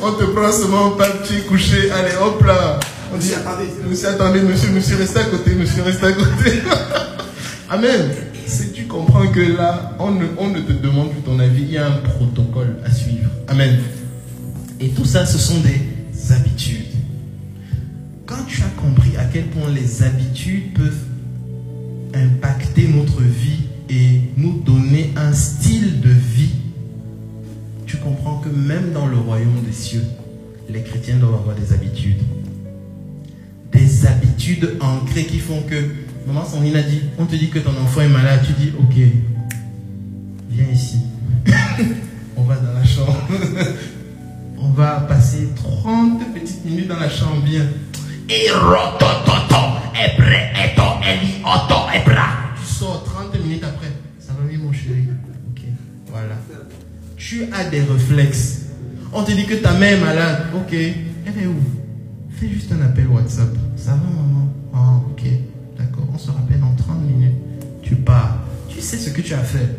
On 0.02 0.12
te 0.14 0.24
prend 0.26 0.52
seulement 0.52 0.92
pas 0.92 1.10
petit 1.10 1.42
couché. 1.44 1.90
Allez, 1.92 2.16
hop 2.22 2.44
là. 2.46 2.80
On 3.14 3.18
dit 3.18 3.34
attendez, 3.34 3.66
monsieur, 3.90 4.10
attendez, 4.10 4.42
monsieur, 4.42 4.70
monsieur, 4.70 4.96
restez 4.98 5.20
à 5.20 5.24
côté, 5.26 5.52
monsieur, 5.56 5.84
restez 5.84 6.06
à 6.06 6.12
côté. 6.14 6.62
Amen. 7.70 8.12
Si 8.46 8.72
tu 8.72 8.86
comprends 8.86 9.28
que 9.28 9.40
là, 9.40 9.96
on 10.00 10.12
ne, 10.12 10.26
on 10.38 10.50
ne 10.50 10.60
te 10.60 10.72
demande 10.74 11.12
plus 11.12 11.22
ton 11.22 11.40
avis, 11.40 11.64
il 11.64 11.72
y 11.72 11.78
a 11.78 11.88
un 11.88 11.92
protocole 11.92 12.78
à 12.86 12.92
suivre. 12.92 13.30
Amen. 13.48 13.80
Et 14.80 14.90
tout 14.90 15.06
ça, 15.06 15.26
ce 15.26 15.38
sont 15.38 15.60
des 15.60 16.34
habitudes. 16.34 16.86
Quand 18.26 18.44
tu 18.48 18.62
as 18.62 18.82
compris 18.82 19.18
à 19.18 19.26
quel 19.26 19.46
point 19.48 19.70
les 19.70 20.04
habitudes 20.04 20.74
peuvent 20.74 21.11
impacter 22.14 22.88
notre 22.88 23.22
vie 23.22 23.68
et 23.90 24.22
nous 24.38 24.60
donner 24.60 25.12
un 25.16 25.34
style 25.34 26.02
de 26.02 26.10
vie, 26.10 26.52
tu 27.86 27.98
comprends 27.98 28.38
que 28.38 28.50
même 28.50 28.92
dans 28.94 29.08
le 29.08 29.18
royaume 29.18 29.62
des 29.66 29.74
cieux, 29.74 30.04
les 30.70 30.82
chrétiens 30.82 31.18
doivent 31.18 31.36
avoir 31.36 31.56
des 31.56 31.74
habitudes. 31.74 32.22
Des 33.72 34.06
habitudes 34.06 34.78
ancrées 34.80 35.26
qui 35.26 35.40
font 35.40 35.62
que, 35.64 35.90
maman 36.28 36.46
Sandrine 36.46 36.76
a 36.76 36.84
dit, 36.84 37.02
on 37.18 37.26
te 37.26 37.36
dit 37.36 37.50
que 37.50 37.60
ton 37.60 37.72
enfant 37.72 38.02
est 38.02 38.10
malade, 38.10 38.42
tu 38.46 38.54
dis, 38.54 38.72
ok, 38.78 38.96
viens 40.50 40.70
ici. 40.72 41.00
on 42.38 42.44
va 42.44 42.56
dans 42.56 42.74
la 42.74 42.86
chambre. 42.86 43.18
on 44.60 44.70
va 44.70 45.02
passer 45.02 45.50
30 45.56 46.34
petites 46.34 46.66
minutes 46.66 46.88
dans 46.88 47.00
la 47.00 47.10
chambre, 47.10 47.42
bien. 47.44 47.66
Tu 52.58 52.66
sors 52.66 53.04
30 53.04 53.44
minutes 53.44 53.64
après. 53.64 53.92
Ça 54.20 54.32
va 54.40 54.48
bien, 54.48 54.58
mon 54.58 54.72
chéri. 54.72 55.06
Ok, 55.50 55.64
voilà. 56.08 56.36
Tu 57.18 57.44
as 57.52 57.66
des 57.66 57.82
réflexes. 57.82 58.68
On 59.12 59.24
te 59.24 59.32
dit 59.34 59.46
que 59.46 59.56
ta 59.56 59.74
mère 59.74 59.98
est 59.98 60.02
malade. 60.02 60.46
Ok, 60.56 60.72
elle 60.74 61.44
est 61.44 61.46
où 61.46 61.56
Fais 62.40 62.48
juste 62.48 62.72
un 62.72 62.82
appel 62.86 63.08
WhatsApp. 63.08 63.50
Ça 63.76 63.92
va, 63.92 63.98
maman 63.98 64.54
Ah, 64.74 65.02
ok, 65.12 65.24
d'accord. 65.78 66.08
On 66.14 66.18
se 66.18 66.32
rappelle 66.32 66.62
dans 66.62 66.74
30 66.76 67.02
minutes. 67.02 67.36
Tu 67.82 67.96
pars. 67.96 68.38
Tu 68.70 68.80
sais 68.80 68.98
ce 68.98 69.10
que 69.10 69.22
tu 69.22 69.34
as 69.34 69.44
fait. 69.44 69.78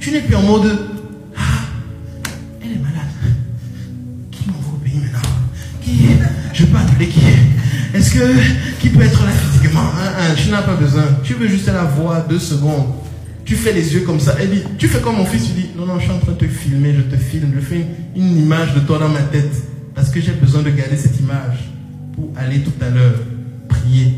Tu 0.00 0.10
n'es 0.10 0.22
plus 0.22 0.34
en 0.34 0.42
mode. 0.42 0.76
Ah, 1.36 1.40
elle 2.64 2.72
est 2.72 2.82
malade. 2.82 3.06
Qui 4.32 4.48
m'envoie 4.48 4.74
au 4.74 4.78
pays 4.78 4.98
maintenant 4.98 5.20
Qui 5.80 6.15
Je 6.56 6.64
peux 6.64 6.78
appeler 6.78 7.08
qui 7.08 7.20
Est-ce 7.92 8.14
que. 8.14 8.80
Qui 8.80 8.88
peut 8.88 9.02
être 9.02 9.24
là 9.24 9.32
physiquement? 9.32 9.90
Tu 10.42 10.48
n'as 10.50 10.62
pas 10.62 10.74
besoin. 10.74 11.04
Tu 11.22 11.34
veux 11.34 11.48
juste 11.48 11.66
la 11.66 11.84
voir 11.84 12.26
deux 12.26 12.38
secondes. 12.38 12.94
Tu 13.44 13.56
fais 13.56 13.74
les 13.74 13.92
yeux 13.92 14.00
comme 14.00 14.18
ça. 14.18 14.34
Tu 14.78 14.88
fais 14.88 15.00
comme 15.00 15.16
mon 15.16 15.26
fils. 15.26 15.48
Tu 15.48 15.52
dis 15.52 15.68
Non, 15.76 15.84
non, 15.84 15.98
je 15.98 16.04
suis 16.04 16.12
en 16.12 16.18
train 16.18 16.32
de 16.32 16.38
te 16.38 16.46
filmer. 16.46 16.94
Je 16.94 17.02
te 17.02 17.16
filme. 17.16 17.52
Je 17.54 17.60
fais 17.60 17.76
une, 17.76 18.22
une 18.22 18.38
image 18.38 18.74
de 18.74 18.80
toi 18.80 18.98
dans 18.98 19.10
ma 19.10 19.20
tête. 19.20 19.52
Parce 19.94 20.08
que 20.08 20.18
j'ai 20.18 20.32
besoin 20.32 20.62
de 20.62 20.70
garder 20.70 20.96
cette 20.96 21.20
image 21.20 21.68
pour 22.14 22.32
aller 22.36 22.60
tout 22.60 22.72
à 22.80 22.88
l'heure 22.88 23.20
prier. 23.68 24.14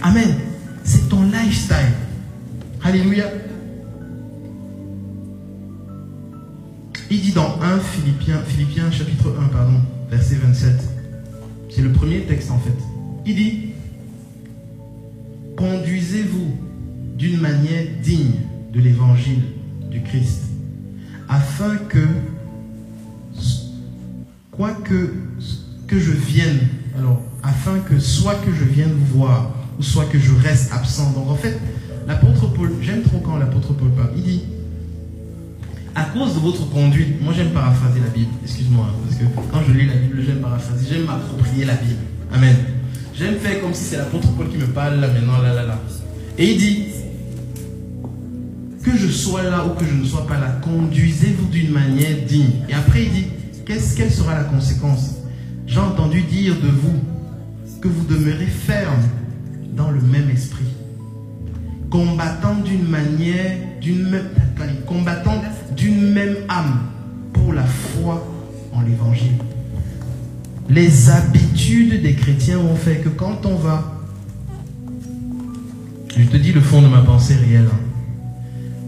Amen. 0.00 0.32
C'est 0.84 1.08
ton 1.08 1.24
lifestyle. 1.24 1.92
Alléluia. 2.84 3.24
Il 7.10 7.20
dit 7.20 7.32
dans 7.32 7.58
1 7.60 7.80
Philippiens, 7.80 8.40
Philippiens 8.46 8.90
chapitre 8.90 9.34
1, 9.40 9.48
pardon, 9.48 9.80
verset 10.10 10.36
27. 10.36 10.93
C'est 11.74 11.82
le 11.82 11.92
premier 11.92 12.20
texte 12.20 12.50
en 12.52 12.58
fait. 12.58 12.76
Il 13.26 13.34
dit 13.34 13.60
Conduisez-vous 15.56 16.52
d'une 17.16 17.40
manière 17.40 17.84
digne 18.02 18.34
de 18.72 18.80
l'évangile 18.80 19.42
du 19.90 20.02
Christ, 20.02 20.42
afin 21.28 21.76
que, 21.88 22.06
quoi 24.50 24.72
que, 24.72 25.14
que 25.86 25.98
je 25.98 26.12
vienne, 26.12 26.58
alors, 26.96 27.22
afin 27.42 27.78
que 27.80 27.98
soit 27.98 28.34
que 28.36 28.52
je 28.52 28.64
vienne 28.64 28.90
vous 28.92 29.18
voir, 29.18 29.52
ou 29.78 29.82
soit 29.82 30.04
que 30.06 30.18
je 30.18 30.32
reste 30.32 30.72
absent. 30.72 31.12
Donc 31.12 31.28
en 31.28 31.36
fait, 31.36 31.58
l'apôtre 32.06 32.52
Paul, 32.52 32.72
j'aime 32.80 33.02
trop 33.02 33.18
quand 33.18 33.36
l'apôtre 33.36 33.72
Paul 33.74 33.90
parle, 33.90 34.10
il 34.16 34.22
dit 34.22 34.42
à 35.94 36.04
cause 36.04 36.34
de 36.34 36.40
votre 36.40 36.68
conduite, 36.70 37.22
moi 37.22 37.32
j'aime 37.36 37.50
paraphraser 37.50 38.00
la 38.00 38.08
Bible, 38.08 38.30
excuse-moi, 38.42 38.86
hein, 38.88 38.94
parce 39.04 39.20
que 39.20 39.24
quand 39.52 39.60
je 39.66 39.72
lis 39.72 39.86
la 39.86 39.94
Bible, 39.94 40.22
j'aime 40.26 40.40
paraphraser, 40.40 40.86
j'aime 40.90 41.04
m'approprier 41.04 41.64
la 41.64 41.74
Bible. 41.74 42.00
Amen. 42.32 42.56
J'aime 43.16 43.36
faire 43.36 43.60
comme 43.60 43.74
si 43.74 43.84
c'est 43.84 43.96
l'apôtre 43.96 44.28
Paul 44.36 44.48
qui 44.48 44.56
me 44.56 44.66
parle 44.66 44.96
là 44.96 45.08
maintenant, 45.08 45.38
là, 45.40 45.54
là, 45.54 45.64
là. 45.64 45.80
Et 46.36 46.50
il 46.50 46.58
dit, 46.58 46.84
que 48.84 48.96
je 48.96 49.08
sois 49.08 49.42
là 49.44 49.64
ou 49.64 49.70
que 49.70 49.84
je 49.86 49.94
ne 49.94 50.04
sois 50.04 50.26
pas 50.26 50.38
là, 50.38 50.60
conduisez-vous 50.62 51.46
d'une 51.46 51.70
manière 51.70 52.16
digne. 52.28 52.64
Et 52.68 52.74
après 52.74 53.04
il 53.04 53.12
dit, 53.12 53.26
qu'est-ce, 53.64 53.96
quelle 53.96 54.10
sera 54.10 54.34
la 54.34 54.44
conséquence? 54.44 55.16
J'ai 55.66 55.78
entendu 55.78 56.20
dire 56.22 56.54
de 56.54 56.68
vous 56.68 57.00
que 57.80 57.88
vous 57.88 58.04
demeurez 58.04 58.46
ferme 58.46 59.02
dans 59.74 59.90
le 59.90 60.00
même 60.00 60.28
esprit, 60.30 60.64
combattant 61.94 62.56
d'une 62.56 62.88
manière, 62.88 63.56
d'une 63.80 64.10
même, 64.10 64.28
combattant 64.84 65.40
d'une 65.76 66.10
même 66.10 66.34
âme 66.48 66.80
pour 67.32 67.52
la 67.52 67.62
foi 67.62 68.26
en 68.72 68.80
l'évangile. 68.80 69.36
Les 70.68 71.08
habitudes 71.08 72.02
des 72.02 72.14
chrétiens 72.14 72.58
ont 72.58 72.74
fait 72.74 72.96
que 72.96 73.10
quand 73.10 73.46
on 73.46 73.54
va 73.54 74.02
Je 76.16 76.24
te 76.24 76.36
dis 76.36 76.50
le 76.50 76.60
fond 76.60 76.82
de 76.82 76.88
ma 76.88 77.02
pensée 77.02 77.36
réelle. 77.36 77.68
hein. 77.72 77.78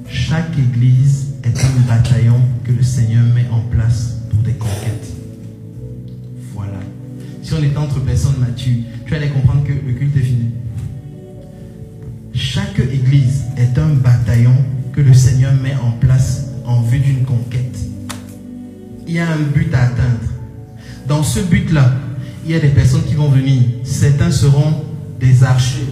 Chaque 0.08 0.58
église 0.58 1.34
est 1.44 1.56
un 1.60 1.88
bataillon 1.88 2.40
que 2.64 2.72
le 2.72 2.82
Seigneur 2.82 3.22
met 3.32 3.46
en 3.52 3.60
place 3.60 4.16
pour 4.30 4.40
des 4.40 4.54
conquêtes. 4.54 5.12
Voilà. 6.54 6.80
Si 7.40 7.54
on 7.54 7.62
est 7.62 7.76
entre 7.76 8.00
personnes 8.00 8.40
matures, 8.40 8.82
tu 9.04 9.14
allais 9.14 9.28
comprendre 9.28 9.62
que 9.62 9.74
le 9.74 9.92
culte 9.92 10.16
est 10.16 10.20
fini. 10.22 10.50
Chaque 12.36 12.78
église 12.80 13.44
est 13.56 13.78
un 13.78 13.94
bataillon 13.94 14.54
que 14.92 15.00
le 15.00 15.14
Seigneur 15.14 15.54
met 15.54 15.74
en 15.82 15.92
place 15.92 16.48
en 16.66 16.82
vue 16.82 16.98
d'une 16.98 17.24
conquête. 17.24 17.78
Il 19.06 19.14
y 19.14 19.18
a 19.18 19.32
un 19.32 19.38
but 19.38 19.72
à 19.72 19.84
atteindre. 19.84 20.28
Dans 21.08 21.22
ce 21.22 21.40
but-là, 21.40 21.94
il 22.44 22.50
y 22.50 22.54
a 22.54 22.60
des 22.60 22.68
personnes 22.68 23.04
qui 23.04 23.14
vont 23.14 23.30
venir. 23.30 23.62
Certains 23.84 24.30
seront 24.30 24.84
des 25.18 25.44
archers, 25.44 25.88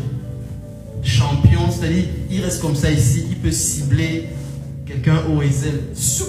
champions, 1.02 1.70
c'est-à-dire, 1.70 2.04
il 2.30 2.42
reste 2.42 2.60
comme 2.60 2.76
ça 2.76 2.90
ici, 2.90 3.24
il 3.30 3.36
peut 3.36 3.50
cibler 3.50 4.28
quelqu'un 4.84 5.22
au 5.34 5.40
Ezel. 5.40 5.80
Soup, 5.94 6.28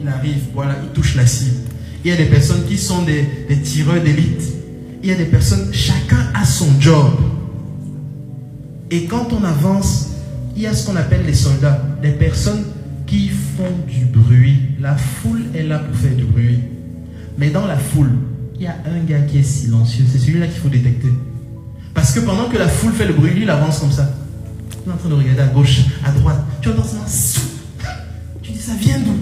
il 0.00 0.08
arrive, 0.08 0.40
voilà, 0.54 0.76
il 0.82 0.88
touche 0.94 1.16
la 1.16 1.26
cible. 1.26 1.56
Il 2.02 2.10
y 2.10 2.14
a 2.14 2.16
des 2.16 2.26
personnes 2.30 2.64
qui 2.66 2.78
sont 2.78 3.02
des 3.02 3.60
tireurs 3.62 4.02
d'élite. 4.02 4.42
Il 5.02 5.10
y 5.10 5.12
a 5.12 5.16
des 5.16 5.26
personnes, 5.26 5.68
chacun 5.70 6.32
a 6.34 6.46
son 6.46 6.80
job. 6.80 7.12
Et 8.90 9.04
quand 9.04 9.32
on 9.32 9.44
avance, 9.44 10.08
il 10.56 10.62
y 10.62 10.66
a 10.66 10.74
ce 10.74 10.86
qu'on 10.86 10.96
appelle 10.96 11.24
les 11.26 11.34
soldats, 11.34 11.82
des 12.02 12.12
personnes 12.12 12.64
qui 13.06 13.28
font 13.28 13.64
du 13.86 14.04
bruit. 14.06 14.60
La 14.80 14.96
foule 14.96 15.42
est 15.54 15.62
là 15.62 15.78
pour 15.78 15.96
faire 15.96 16.14
du 16.14 16.24
bruit. 16.24 16.60
Mais 17.36 17.50
dans 17.50 17.66
la 17.66 17.76
foule, 17.76 18.10
il 18.56 18.62
y 18.62 18.66
a 18.66 18.76
un 18.86 19.04
gars 19.04 19.20
qui 19.20 19.38
est 19.38 19.42
silencieux. 19.42 20.04
C'est 20.10 20.18
celui-là 20.18 20.46
qu'il 20.46 20.60
faut 20.60 20.68
détecter. 20.68 21.12
Parce 21.94 22.12
que 22.12 22.20
pendant 22.20 22.48
que 22.48 22.56
la 22.56 22.68
foule 22.68 22.92
fait 22.92 23.06
le 23.06 23.14
bruit, 23.14 23.32
lui, 23.32 23.42
il 23.42 23.50
avance 23.50 23.78
comme 23.78 23.92
ça. 23.92 24.10
Il 24.84 24.90
est 24.90 24.94
en 24.94 24.96
train 24.96 25.08
de 25.08 25.14
regarder 25.14 25.42
à 25.42 25.46
gauche, 25.46 25.80
à 26.04 26.10
droite. 26.10 26.38
Tu 26.60 26.70
entends 26.70 26.84
ça? 26.84 26.98
Tu 28.42 28.52
dis, 28.52 28.58
ça 28.58 28.72
vient 28.74 28.98
d'où? 29.00 29.16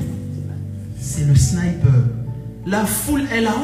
C'est 1.00 1.24
le 1.24 1.34
sniper. 1.34 1.90
La 2.66 2.84
foule 2.84 3.22
est 3.32 3.42
là. 3.42 3.54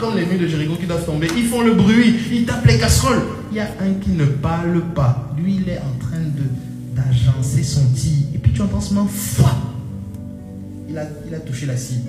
Comme 0.00 0.16
les 0.16 0.24
murs 0.24 0.40
de 0.40 0.46
Jéricho 0.46 0.74
qui 0.76 0.86
doivent 0.86 1.04
tomber. 1.04 1.28
Ils 1.36 1.46
font 1.46 1.60
le 1.60 1.74
bruit. 1.74 2.16
Ils 2.32 2.46
tapent 2.46 2.64
les 2.64 2.78
casseroles. 2.78 3.20
Il 3.50 3.58
y 3.58 3.60
a 3.60 3.68
un 3.80 3.92
qui 4.00 4.10
ne 4.10 4.24
parle 4.24 4.80
pas. 4.94 5.34
Lui, 5.36 5.60
il 5.62 5.68
est 5.68 5.78
en 5.78 5.98
train 5.98 6.18
de 6.18 6.44
d'agencer 6.96 7.62
son 7.62 7.84
tir. 7.94 8.24
Et 8.34 8.38
puis 8.38 8.52
tu 8.52 8.62
entends 8.62 8.80
seulement 8.80 9.06
foi. 9.06 9.50
Il 10.88 10.96
a, 10.96 11.02
il 11.28 11.34
a 11.34 11.40
touché 11.40 11.66
la 11.66 11.76
cible. 11.76 12.08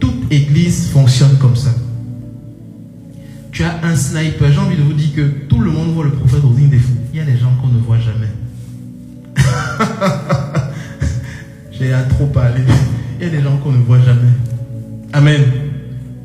Toute 0.00 0.32
église 0.32 0.88
fonctionne 0.88 1.36
comme 1.38 1.54
ça. 1.54 1.70
Tu 3.52 3.64
as 3.64 3.84
un 3.84 3.94
sniper. 3.94 4.50
J'ai 4.50 4.58
envie 4.58 4.76
de 4.76 4.82
vous 4.82 4.94
dire 4.94 5.14
que 5.14 5.28
tout 5.46 5.60
le 5.60 5.70
monde 5.70 5.92
voit 5.92 6.04
le 6.04 6.12
prophète 6.12 6.40
lignes 6.56 6.70
des 6.70 6.78
fous. 6.78 6.96
Il 7.12 7.18
y 7.18 7.22
a 7.22 7.24
des 7.26 7.36
gens 7.36 7.54
qu'on 7.60 7.68
ne 7.68 7.78
voit 7.80 7.98
jamais. 7.98 8.30
J'ai 11.70 11.92
trop 12.08 12.26
parler. 12.26 12.62
Il 13.18 13.26
y 13.26 13.28
a 13.28 13.30
des 13.30 13.42
gens 13.42 13.56
qu'on 13.58 13.72
ne 13.72 13.82
voit 13.82 14.00
jamais. 14.00 14.32
Amen. 15.12 15.40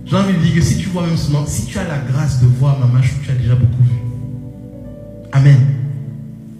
J'ai 0.05 0.15
envie 0.17 0.33
de 0.33 0.39
dire 0.39 0.55
que 0.55 0.61
si 0.61 0.77
tu 0.77 0.89
vois 0.89 1.05
même 1.07 1.15
seulement, 1.15 1.45
si 1.45 1.65
tu 1.65 1.77
as 1.77 1.87
la 1.87 1.99
grâce 1.99 2.41
de 2.41 2.47
voir 2.47 2.77
Maman 2.79 2.99
tu 3.01 3.31
as 3.31 3.35
déjà 3.35 3.55
beaucoup 3.55 3.83
vu. 3.83 3.95
Amen. 5.31 5.57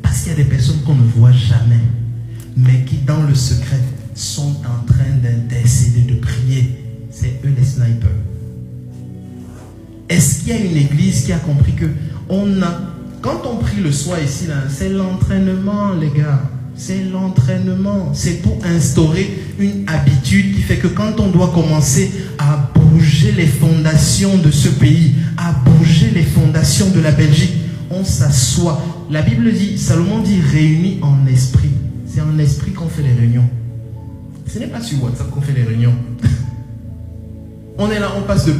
Parce 0.01 0.21
qu'il 0.21 0.31
y 0.31 0.35
a 0.35 0.37
des 0.37 0.45
personnes 0.45 0.81
qu'on 0.85 0.95
ne 0.95 1.03
voit 1.03 1.33
jamais, 1.33 1.81
mais 2.55 2.85
qui 2.85 2.97
dans 2.97 3.23
le 3.23 3.35
secret 3.35 3.79
sont 4.15 4.55
en 4.61 4.85
train 4.85 5.17
d'intercéder, 5.21 6.13
de 6.13 6.19
prier. 6.19 6.77
C'est 7.11 7.41
eux 7.43 7.53
les 7.57 7.65
snipers. 7.65 8.09
Est-ce 10.07 10.39
qu'il 10.39 10.49
y 10.49 10.51
a 10.53 10.59
une 10.59 10.77
église 10.77 11.25
qui 11.25 11.33
a 11.33 11.39
compris 11.39 11.73
que 11.73 11.87
on 12.29 12.61
a, 12.61 12.79
quand 13.21 13.41
on 13.45 13.57
prie 13.57 13.81
le 13.81 13.91
soir 13.91 14.21
ici, 14.21 14.45
c'est 14.69 14.89
l'entraînement, 14.89 15.93
les 15.93 16.09
gars. 16.09 16.41
C'est 16.83 17.03
l'entraînement. 17.03 18.09
C'est 18.15 18.41
pour 18.41 18.57
instaurer 18.65 19.29
une 19.59 19.87
habitude 19.87 20.55
qui 20.55 20.63
fait 20.63 20.77
que 20.77 20.87
quand 20.87 21.19
on 21.19 21.27
doit 21.27 21.51
commencer 21.53 22.11
à 22.39 22.71
bouger 22.73 23.31
les 23.33 23.45
fondations 23.45 24.39
de 24.39 24.49
ce 24.49 24.67
pays, 24.67 25.13
à 25.37 25.51
bouger 25.51 26.09
les 26.09 26.23
fondations 26.23 26.89
de 26.89 26.99
la 26.99 27.11
Belgique, 27.11 27.53
on 27.91 28.03
s'assoit. 28.03 28.81
La 29.11 29.21
Bible 29.21 29.53
dit, 29.53 29.77
Salomon 29.77 30.21
dit 30.23 30.41
réunis 30.41 30.97
en 31.03 31.27
esprit. 31.27 31.69
C'est 32.07 32.21
en 32.21 32.39
esprit 32.39 32.71
qu'on 32.71 32.89
fait 32.89 33.03
les 33.03 33.13
réunions. 33.13 33.47
Ce 34.47 34.57
n'est 34.57 34.65
pas 34.65 34.81
sur 34.81 35.03
WhatsApp 35.03 35.29
qu'on 35.29 35.41
fait 35.41 35.53
les 35.53 35.63
réunions. 35.63 35.93
On 37.83 37.89
est 37.89 37.99
là, 37.99 38.11
on 38.15 38.21
passe 38.21 38.45
de, 38.45 38.53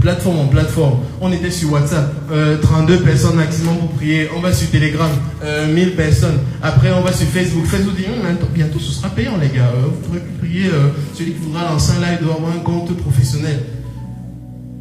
plateforme 0.00 0.40
en 0.40 0.46
plateforme. 0.48 0.98
On 1.20 1.30
était 1.30 1.52
sur 1.52 1.70
WhatsApp, 1.70 2.12
euh, 2.32 2.58
32 2.60 2.98
personnes 3.02 3.36
maximum 3.36 3.76
pour 3.78 3.90
prier. 3.90 4.28
On 4.36 4.40
va 4.40 4.52
sur 4.52 4.68
Telegram, 4.68 5.10
euh, 5.44 5.72
1000 5.72 5.94
personnes. 5.94 6.40
Après, 6.60 6.90
on 6.90 7.00
va 7.00 7.12
sur 7.12 7.28
Facebook. 7.28 7.66
Facebook 7.66 7.94
dit, 7.96 8.02
Hum, 8.06 8.26
attends, 8.26 8.48
bientôt 8.52 8.80
ce 8.80 8.90
sera 8.90 9.10
payant, 9.10 9.36
les 9.40 9.46
gars. 9.56 9.68
Euh, 9.68 9.86
vous 9.86 10.08
pourrez 10.08 10.18
plus 10.18 10.48
prier. 10.48 10.66
euh, 10.66 10.88
celui 11.14 11.34
qui 11.34 11.38
voudra 11.38 11.70
lancer 11.70 11.92
un 11.96 12.00
live 12.04 12.24
doit 12.24 12.34
avoir 12.34 12.50
un 12.50 12.58
compte 12.64 12.96
professionnel. 12.96 13.60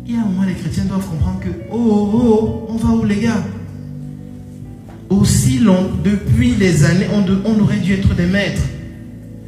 Il 0.07 0.15
y 0.15 0.18
a 0.18 0.22
un 0.22 0.26
moment, 0.26 0.44
les 0.48 0.56
chrétiens 0.56 0.86
doivent 0.86 1.07
comprendre 1.07 1.40
que, 1.40 1.49
oh, 1.72 2.10
oh, 2.14 2.20
oh, 2.24 2.68
on 2.70 2.78
va 2.78 2.95
où, 2.95 3.06
les 3.06 3.20
gars? 3.20 3.44
Aussi 5.11 5.60
long, 5.60 5.91
depuis 6.03 6.53
des 6.53 6.84
années, 6.84 7.06
on, 7.14 7.24
on 7.48 7.61
aurait 7.61 7.78
dû 7.78 7.94
être 7.94 8.15
des 8.15 8.26
maîtres. 8.26 8.64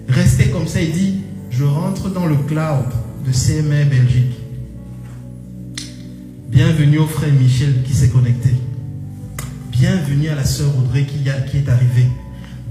Rester 0.08 0.50
comme 0.50 0.68
ça, 0.68 0.82
il 0.82 0.92
dit, 0.92 1.16
je 1.50 1.64
rentre 1.64 2.10
dans 2.10 2.28
le 2.28 2.36
cloud 2.36 2.86
de 3.26 3.32
CMA 3.32 3.86
Belgique. 3.86 4.36
Bienvenue 6.48 7.00
au 7.00 7.08
frère 7.08 7.34
Michel 7.34 7.82
qui 7.84 7.94
s'est 7.94 8.10
connecté. 8.10 8.52
Bienvenue 9.72 10.30
à 10.30 10.36
la 10.36 10.44
sœur 10.46 10.70
Audrey 10.78 11.06
qui, 11.06 11.28
est 11.28 11.70
arrivée. 11.70 12.08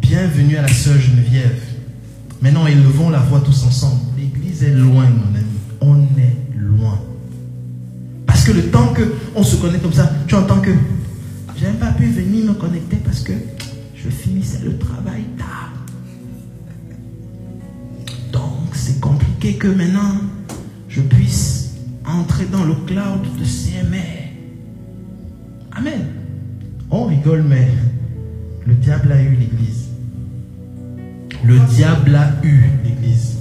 Bienvenue 0.00 0.56
à 0.56 0.62
la 0.62 0.68
sœur 0.68 0.96
Geneviève. 0.98 1.60
Maintenant, 2.40 2.66
élevons 2.66 3.10
la 3.10 3.18
voix 3.18 3.40
tous 3.40 3.64
ensemble. 3.64 4.00
L'église 4.16 4.62
est 4.62 4.74
loin, 4.74 5.06
mon 5.06 5.34
ami. 5.36 5.44
On 5.80 6.02
est 6.20 6.56
loin. 6.56 7.00
Parce 8.26 8.44
que 8.44 8.52
le 8.52 8.70
temps 8.70 8.92
que 8.92 9.12
on 9.34 9.42
se 9.42 9.56
connecte 9.56 9.82
comme 9.82 9.92
ça, 9.92 10.12
tu 10.28 10.36
entends 10.36 10.60
que 10.60 10.70
j'ai 11.58 11.66
pas 11.80 11.92
pu 11.92 12.06
venir 12.06 12.44
me 12.44 12.54
connecter 12.54 12.96
parce 13.04 13.20
que 13.20 13.32
je 13.96 14.08
finissais 14.08 14.60
le 14.64 14.78
travail 14.78 15.24
tard. 15.36 15.72
Donc, 18.32 18.74
c'est 18.74 19.00
compliqué 19.00 19.54
que 19.54 19.68
maintenant 19.68 20.12
je 20.94 21.00
puisse 21.00 21.70
entrer 22.06 22.44
dans 22.46 22.64
le 22.64 22.74
cloud 22.86 23.22
de 23.38 23.44
CMA. 23.44 23.96
Amen. 25.72 26.06
On 26.90 27.06
rigole, 27.06 27.42
mais 27.42 27.68
le 28.64 28.74
diable 28.74 29.10
a 29.10 29.20
eu 29.20 29.30
l'église. 29.30 29.88
Le 31.42 31.58
diable 31.74 32.14
a 32.14 32.46
eu 32.46 32.60
l'église. 32.84 33.38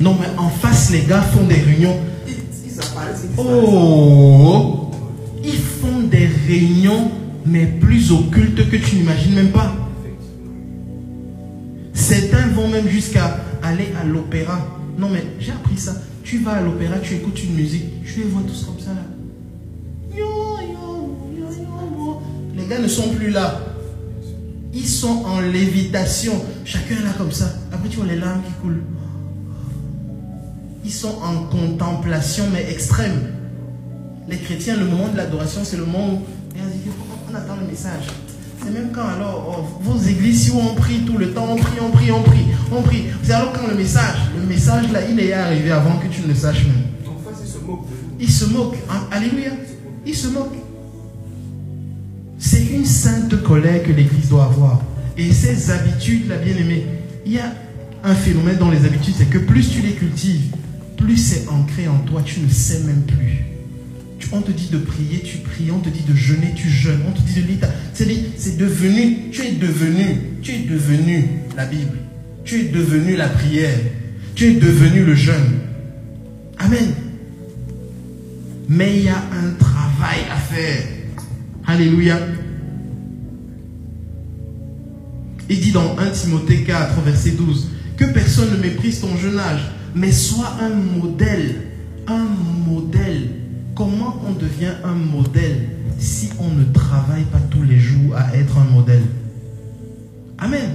Non, 0.00 0.16
mais 0.20 0.26
en 0.38 0.48
face, 0.48 0.90
les 0.90 1.02
gars 1.02 1.22
font 1.22 1.46
des 1.46 1.54
réunions. 1.54 1.96
Oh 3.36 4.90
Ils 5.42 5.52
font 5.52 6.00
des 6.02 6.28
réunions, 6.46 7.10
mais 7.44 7.66
plus 7.66 8.12
occultes 8.12 8.70
que 8.70 8.76
tu 8.76 8.96
n'imagines 8.96 9.34
même 9.34 9.50
pas. 9.50 9.74
Certains 11.92 12.48
vont 12.48 12.68
même 12.68 12.88
jusqu'à 12.88 13.38
aller 13.62 13.88
à 14.00 14.04
l'opéra. 14.04 14.60
Non, 14.98 15.08
mais 15.08 15.24
j'ai 15.38 15.52
appris 15.52 15.76
ça. 15.76 15.94
Tu 16.22 16.38
vas 16.38 16.52
à 16.52 16.62
l'opéra, 16.62 16.98
tu 16.98 17.14
écoutes 17.14 17.42
une 17.44 17.54
musique, 17.54 18.04
tu 18.04 18.20
les 18.20 18.24
vois 18.26 18.42
tous 18.46 18.64
comme 18.64 18.80
ça 18.80 18.92
yo. 20.16 20.58
Les 22.56 22.66
gars 22.66 22.78
ne 22.78 22.88
sont 22.88 23.10
plus 23.10 23.30
là. 23.30 23.60
Ils 24.72 24.86
sont 24.86 25.24
en 25.26 25.40
lévitation. 25.40 26.32
Chacun 26.64 26.96
est 26.96 27.04
là 27.04 27.12
comme 27.16 27.32
ça. 27.32 27.46
Après, 27.72 27.88
tu 27.88 27.96
vois 27.96 28.06
les 28.06 28.16
larmes 28.16 28.42
qui 28.42 28.52
coulent. 28.62 28.82
Ils 30.84 30.92
sont 30.92 31.14
en 31.22 31.44
contemplation, 31.46 32.44
mais 32.52 32.70
extrême. 32.70 33.32
Les 34.28 34.38
chrétiens, 34.38 34.76
le 34.76 34.86
moment 34.86 35.08
de 35.08 35.16
l'adoration, 35.16 35.60
c'est 35.64 35.76
le 35.76 35.84
moment 35.84 36.14
où 36.14 36.22
on 37.30 37.34
attend 37.34 37.56
le 37.60 37.66
message. 37.66 38.04
C'est 38.64 38.72
même 38.72 38.90
quand 38.94 39.06
alors 39.06 39.68
oh, 39.68 39.82
vos 39.82 39.98
églises, 40.08 40.44
si 40.44 40.50
on 40.52 40.74
prie 40.74 41.00
tout 41.00 41.18
le 41.18 41.32
temps, 41.32 41.46
on 41.50 41.56
prie, 41.56 41.78
on 41.82 41.90
prie, 41.90 42.10
on 42.10 42.22
prie, 42.22 42.46
on 42.72 42.80
prie. 42.80 43.04
C'est 43.22 43.32
alors 43.32 43.52
quand 43.52 43.66
le 43.66 43.74
message, 43.74 44.16
le 44.40 44.46
message 44.46 44.90
là, 44.90 45.00
il 45.08 45.20
est 45.20 45.34
arrivé 45.34 45.70
avant 45.70 45.98
que 45.98 46.06
tu 46.06 46.22
ne 46.22 46.28
le 46.28 46.34
saches 46.34 46.64
même. 46.64 46.84
En 47.06 47.12
ils 47.42 47.46
se 47.46 47.58
nous. 47.58 47.84
Il 48.18 48.30
se 48.30 48.44
moque. 48.46 48.76
hein, 48.88 49.06
Alléluia. 49.10 49.50
Il 50.06 50.14
se 50.14 50.28
moque. 50.28 50.54
C'est 52.38 52.64
une 52.64 52.86
sainte 52.86 53.42
colère 53.42 53.82
que 53.82 53.92
l'Église 53.92 54.30
doit 54.30 54.44
avoir. 54.44 54.80
Et 55.18 55.32
ces 55.32 55.70
habitudes, 55.70 56.28
la 56.28 56.38
bien-aimée, 56.38 56.86
il 57.26 57.32
y 57.32 57.38
a 57.38 57.52
un 58.02 58.14
phénomène 58.14 58.56
dans 58.56 58.70
les 58.70 58.84
habitudes, 58.84 59.14
c'est 59.16 59.30
que 59.30 59.38
plus 59.38 59.70
tu 59.70 59.80
les 59.82 59.92
cultives, 59.92 60.54
plus 60.96 61.16
c'est 61.16 61.48
ancré 61.48 61.86
en 61.88 61.98
toi, 61.98 62.22
tu 62.24 62.40
ne 62.40 62.48
sais 62.48 62.80
même 62.80 63.02
plus. 63.02 63.53
On 64.32 64.40
te 64.40 64.50
dit 64.50 64.68
de 64.70 64.78
prier, 64.78 65.20
tu 65.20 65.38
pries. 65.38 65.70
On 65.70 65.78
te 65.78 65.88
dit 65.88 66.04
de 66.08 66.14
jeûner, 66.14 66.52
tu 66.54 66.68
jeûnes. 66.68 67.00
On 67.08 67.12
te 67.12 67.20
dit 67.20 67.40
de 67.40 67.46
lire. 67.46 67.58
c'est 68.36 68.56
devenu, 68.56 69.30
tu 69.30 69.42
es 69.42 69.52
devenu, 69.52 70.20
tu 70.42 70.52
es 70.52 70.58
devenu 70.60 71.28
la 71.56 71.66
Bible. 71.66 71.98
Tu 72.44 72.60
es 72.60 72.64
devenu 72.64 73.16
la 73.16 73.28
prière. 73.28 73.78
Tu 74.34 74.46
es 74.46 74.54
devenu 74.54 75.04
le 75.04 75.14
jeûne. 75.14 75.60
Amen. 76.58 76.94
Mais 78.68 78.96
il 78.96 79.04
y 79.04 79.08
a 79.08 79.16
un 79.16 79.52
travail 79.58 80.20
à 80.30 80.36
faire. 80.36 80.82
Alléluia. 81.66 82.18
Il 85.48 85.60
dit 85.60 85.72
dans 85.72 85.98
1 85.98 86.10
Timothée 86.10 86.62
4, 86.64 87.00
verset 87.02 87.32
12, 87.32 87.70
que 87.96 88.06
personne 88.06 88.50
ne 88.52 88.56
méprise 88.56 89.00
ton 89.00 89.16
jeune 89.16 89.38
âge, 89.38 89.70
mais 89.94 90.10
sois 90.10 90.56
un 90.60 90.70
modèle. 90.70 91.56
Un 92.06 92.26
modèle. 92.66 93.43
Comment 93.74 94.22
on 94.24 94.32
devient 94.32 94.74
un 94.84 94.94
modèle 94.94 95.68
si 95.98 96.30
on 96.38 96.48
ne 96.48 96.64
travaille 96.72 97.24
pas 97.24 97.40
tous 97.50 97.62
les 97.62 97.78
jours 97.78 98.14
à 98.14 98.36
être 98.36 98.56
un 98.58 98.72
modèle? 98.72 99.02
Amen. 100.38 100.70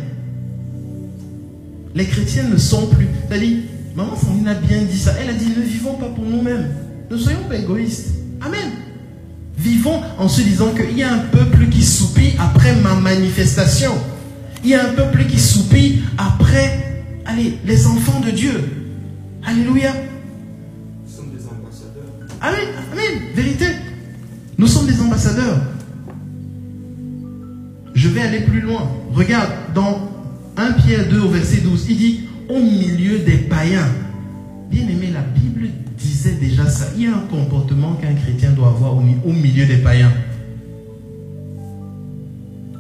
Les 1.96 2.06
chrétiens 2.06 2.50
ne 2.50 2.58
sont 2.58 2.88
plus. 2.88 3.08
C'est-à-dire, 3.28 3.60
maman 3.96 4.16
Sandrine 4.16 4.48
a 4.50 4.54
bien 4.54 4.82
dit 4.84 4.98
ça. 4.98 5.14
Elle 5.20 5.30
a 5.30 5.34
dit 5.34 5.48
ne 5.50 5.62
vivons 5.62 5.94
pas 5.94 6.10
pour 6.10 6.26
nous-mêmes. 6.26 6.68
Ne 7.10 7.18
soyons 7.18 7.44
pas 7.48 7.56
égoïstes. 7.58 8.10
Amen. 8.42 8.72
Vivons 9.58 10.02
en 10.18 10.28
se 10.28 10.42
disant 10.42 10.74
qu'il 10.74 10.98
y 10.98 11.04
a 11.04 11.14
un 11.14 11.20
peuple 11.20 11.68
qui 11.70 11.84
soupit 11.84 12.34
après 12.38 12.76
ma 12.76 12.96
manifestation. 12.96 13.94
Il 14.64 14.72
y 14.72 14.76
a 14.76 14.90
un 14.90 14.94
peuple 14.94 15.26
qui 15.26 15.40
soupit 15.40 16.02
après, 16.18 17.04
allez, 17.26 17.58
les 17.66 17.88
enfants 17.88 18.20
de 18.20 18.32
Dieu. 18.32 18.52
Alléluia. 19.46 19.94
Nous 19.94 21.12
sommes 21.14 21.32
des 21.32 21.46
ambassadeurs. 21.46 22.12
Amen. 22.42 22.89
Vérité. 23.36 23.66
Nous 24.58 24.68
sommes 24.68 24.88
des 24.88 25.00
ambassadeurs. 25.02 25.58
Je 27.94 28.08
vais 28.10 28.22
aller 28.22 28.42
plus 28.42 28.62
loin. 28.62 28.90
Regarde, 29.14 29.50
dans 29.74 30.10
1 30.58 30.72
Pierre 30.74 31.10
2 31.10 31.22
au 31.22 31.30
verset 31.30 31.62
12, 31.62 31.86
il 31.90 31.98
dit 31.98 32.20
au 32.50 32.60
milieu 32.60 33.20
des 33.20 33.38
païens. 33.38 33.88
Bien 34.70 34.84
aimé, 34.84 35.10
la 35.14 35.22
Bible 35.22 35.70
disait 35.98 36.38
déjà 36.40 36.68
ça. 36.68 36.88
Il 36.96 37.04
y 37.04 37.08
a 37.08 37.12
un 37.12 37.28
comportement 37.30 37.94
qu'un 37.94 38.14
chrétien 38.14 38.52
doit 38.52 38.70
avoir 38.70 38.96
au 38.96 39.32
milieu 39.34 39.66
des 39.66 39.78
païens. 39.78 40.12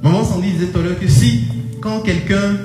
Maman 0.01 0.23
Sandy 0.23 0.51
disait 0.51 0.68
tout 0.68 0.80
à 0.80 0.84
l'heure 0.84 0.99
que 0.99 1.07
si, 1.07 1.43
quand 1.81 1.99
quelqu'un 2.01 2.57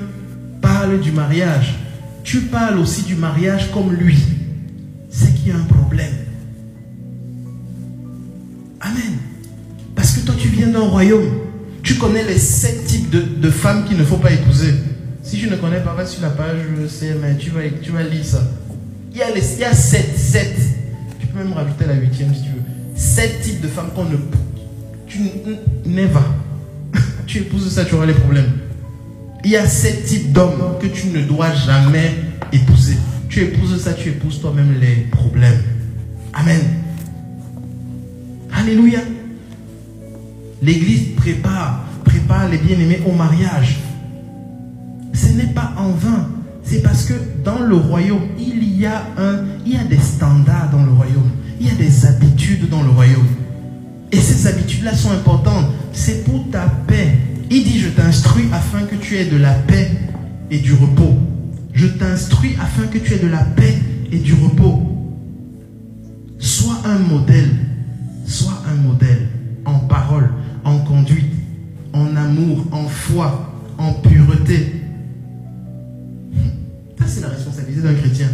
parle 0.60 1.00
du 1.00 1.10
mariage, 1.10 1.74
tu 2.22 2.42
parles 2.42 2.78
aussi 2.78 3.02
du 3.02 3.16
mariage 3.16 3.70
comme 3.72 3.92
lui, 3.92 4.16
c'est 5.10 5.34
qu'il 5.34 5.48
y 5.48 5.50
a 5.52 5.56
un 5.56 5.64
problème. 5.64 6.12
Amen. 8.84 9.16
Parce 9.94 10.12
que 10.12 10.26
toi, 10.26 10.34
tu 10.38 10.48
viens 10.48 10.68
d'un 10.68 10.80
royaume. 10.80 11.30
Tu 11.82 11.94
connais 11.94 12.24
les 12.24 12.38
sept 12.38 12.84
types 12.86 13.10
de, 13.10 13.20
de 13.20 13.50
femmes 13.50 13.84
qu'il 13.86 13.96
ne 13.96 14.04
faut 14.04 14.18
pas 14.18 14.30
épouser. 14.30 14.74
Si 15.22 15.38
tu 15.38 15.48
ne 15.48 15.56
connais 15.56 15.80
pas, 15.80 15.94
va 15.94 16.04
sur 16.06 16.22
la 16.22 16.30
page 16.30 16.58
CMA, 17.00 17.34
tu 17.38 17.50
vas, 17.50 17.60
tu 17.82 17.92
vas 17.92 18.02
lire 18.02 18.24
ça. 18.24 18.42
Il 19.10 19.18
y 19.18 19.22
a, 19.22 19.30
les, 19.34 19.54
il 19.54 19.60
y 19.60 19.64
a 19.64 19.74
sept, 19.74 20.16
sept. 20.16 20.56
Tu 21.18 21.26
peux 21.26 21.38
même 21.38 21.52
rajouter 21.52 21.86
la 21.86 21.94
huitième 21.94 22.34
si 22.34 22.42
tu 22.42 22.50
veux. 22.50 22.62
Sept 22.94 23.40
types 23.40 23.60
de 23.60 23.68
femmes 23.68 23.90
qu'on 23.94 24.04
ne... 24.04 24.16
Tu 25.06 25.20
never. 25.86 26.20
tu 27.26 27.38
épouses 27.38 27.70
ça, 27.70 27.84
tu 27.84 27.94
auras 27.94 28.06
les 28.06 28.14
problèmes. 28.14 28.52
Il 29.44 29.50
y 29.50 29.56
a 29.56 29.66
sept 29.66 30.04
types 30.04 30.32
d'hommes 30.32 30.78
que 30.80 30.86
tu 30.86 31.08
ne 31.08 31.22
dois 31.22 31.52
jamais 31.54 32.14
épouser. 32.52 32.96
Tu 33.28 33.40
épouses 33.42 33.80
ça, 33.80 33.94
tu 33.94 34.10
épouses 34.10 34.40
toi-même 34.40 34.74
les 34.80 35.06
problèmes. 35.10 35.62
Amen. 36.32 36.60
Alléluia. 38.54 39.00
L'église 40.62 41.14
prépare, 41.16 41.84
les 42.50 42.58
bien-aimés 42.58 43.02
au 43.06 43.12
mariage. 43.12 43.78
Ce 45.12 45.28
n'est 45.28 45.52
pas 45.52 45.72
en 45.76 45.90
vain. 45.90 46.28
C'est 46.62 46.82
parce 46.82 47.04
que 47.04 47.14
dans 47.44 47.58
le 47.60 47.76
royaume, 47.76 48.22
il 48.38 48.78
y 48.78 48.86
a 48.86 49.02
il 49.66 49.72
y 49.72 49.76
a 49.76 49.84
des 49.84 49.98
standards 49.98 50.70
dans 50.70 50.84
le 50.84 50.92
royaume. 50.92 51.30
Il 51.60 51.66
y 51.66 51.70
a 51.70 51.74
des 51.74 52.06
habitudes 52.06 52.68
dans 52.68 52.82
le 52.82 52.90
royaume. 52.90 53.26
Et 54.12 54.18
ces 54.20 54.46
habitudes-là 54.46 54.94
sont 54.94 55.10
importantes. 55.10 55.66
C'est 55.92 56.24
pour 56.24 56.48
ta 56.50 56.66
paix. 56.86 57.18
Il 57.50 57.64
dit, 57.64 57.78
je 57.78 57.88
t'instruis 57.88 58.46
afin 58.52 58.82
que 58.82 58.94
tu 58.96 59.16
aies 59.16 59.26
de 59.26 59.36
la 59.36 59.52
paix 59.52 59.90
et 60.50 60.58
du 60.58 60.72
repos. 60.72 61.14
Je 61.72 61.86
t'instruis 61.86 62.56
afin 62.60 62.86
que 62.86 62.98
tu 62.98 63.14
aies 63.14 63.18
de 63.18 63.28
la 63.28 63.44
paix 63.44 63.78
et 64.10 64.18
du 64.18 64.32
repos. 64.34 64.82
Sois 66.38 66.80
un 66.84 66.98
modèle. 66.98 67.50
Sois 68.26 68.62
un 68.68 68.74
modèle 68.74 69.28
en 69.64 69.78
parole, 69.80 70.30
en 70.64 70.78
conduite, 70.80 71.32
en 71.92 72.16
amour, 72.16 72.66
en 72.72 72.84
foi, 72.84 73.52
en 73.78 73.92
pureté. 73.94 74.72
Ça, 76.98 77.04
c'est 77.06 77.20
la 77.20 77.28
responsabilité 77.28 77.82
d'un 77.82 77.94
chrétien. 77.94 78.28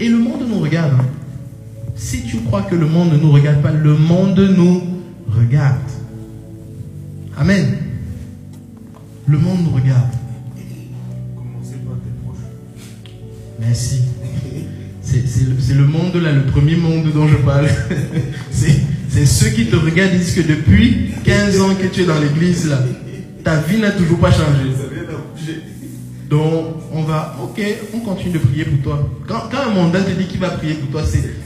Et 0.00 0.08
le 0.08 0.18
monde 0.18 0.42
nous 0.48 0.60
regarde. 0.60 0.92
hein. 0.94 1.04
Si 1.94 2.22
tu 2.22 2.38
crois 2.40 2.62
que 2.62 2.74
le 2.74 2.86
monde 2.86 3.12
ne 3.12 3.16
nous 3.18 3.32
regarde 3.32 3.62
pas, 3.62 3.72
le 3.72 3.96
monde 3.96 4.38
nous 4.56 4.82
regarde. 5.28 5.78
Amen. 7.38 7.76
Le 9.26 9.38
monde 9.38 9.58
nous 9.64 9.70
regarde. 9.70 10.10
Commencez 11.36 11.76
par 11.76 11.96
tes 11.96 12.10
proches? 12.24 12.44
Merci. 13.58 14.02
C'est 15.24 15.74
le, 15.74 15.84
monde 15.84 16.14
là, 16.16 16.32
le 16.32 16.42
premier 16.42 16.76
monde 16.76 17.10
dont 17.14 17.28
je 17.28 17.36
parle. 17.36 17.68
C'est 18.50 19.26
ceux 19.26 19.48
qui 19.50 19.66
te 19.66 19.76
regardent 19.76 20.12
disent 20.12 20.34
que 20.34 20.42
depuis 20.42 21.12
15 21.24 21.60
ans 21.60 21.74
que 21.74 21.86
tu 21.86 22.02
es 22.02 22.04
dans 22.04 22.20
l'église 22.20 22.68
là, 22.68 22.80
ta 23.42 23.56
vie 23.56 23.78
n'a 23.78 23.92
toujours 23.92 24.18
pas 24.18 24.30
changé. 24.30 24.70
Donc, 26.28 26.76
on 26.92 27.02
va, 27.02 27.36
ok, 27.42 27.62
on 27.94 28.00
continue 28.00 28.32
de 28.32 28.38
prier 28.38 28.64
pour 28.64 28.82
toi. 28.82 29.08
Quand, 29.28 29.44
quand 29.50 29.70
un 29.70 29.74
mondain 29.74 30.02
te 30.02 30.10
dit 30.10 30.26
qu'il 30.26 30.40
va 30.40 30.50
prier 30.50 30.74
pour 30.74 30.90
toi, 30.90 31.02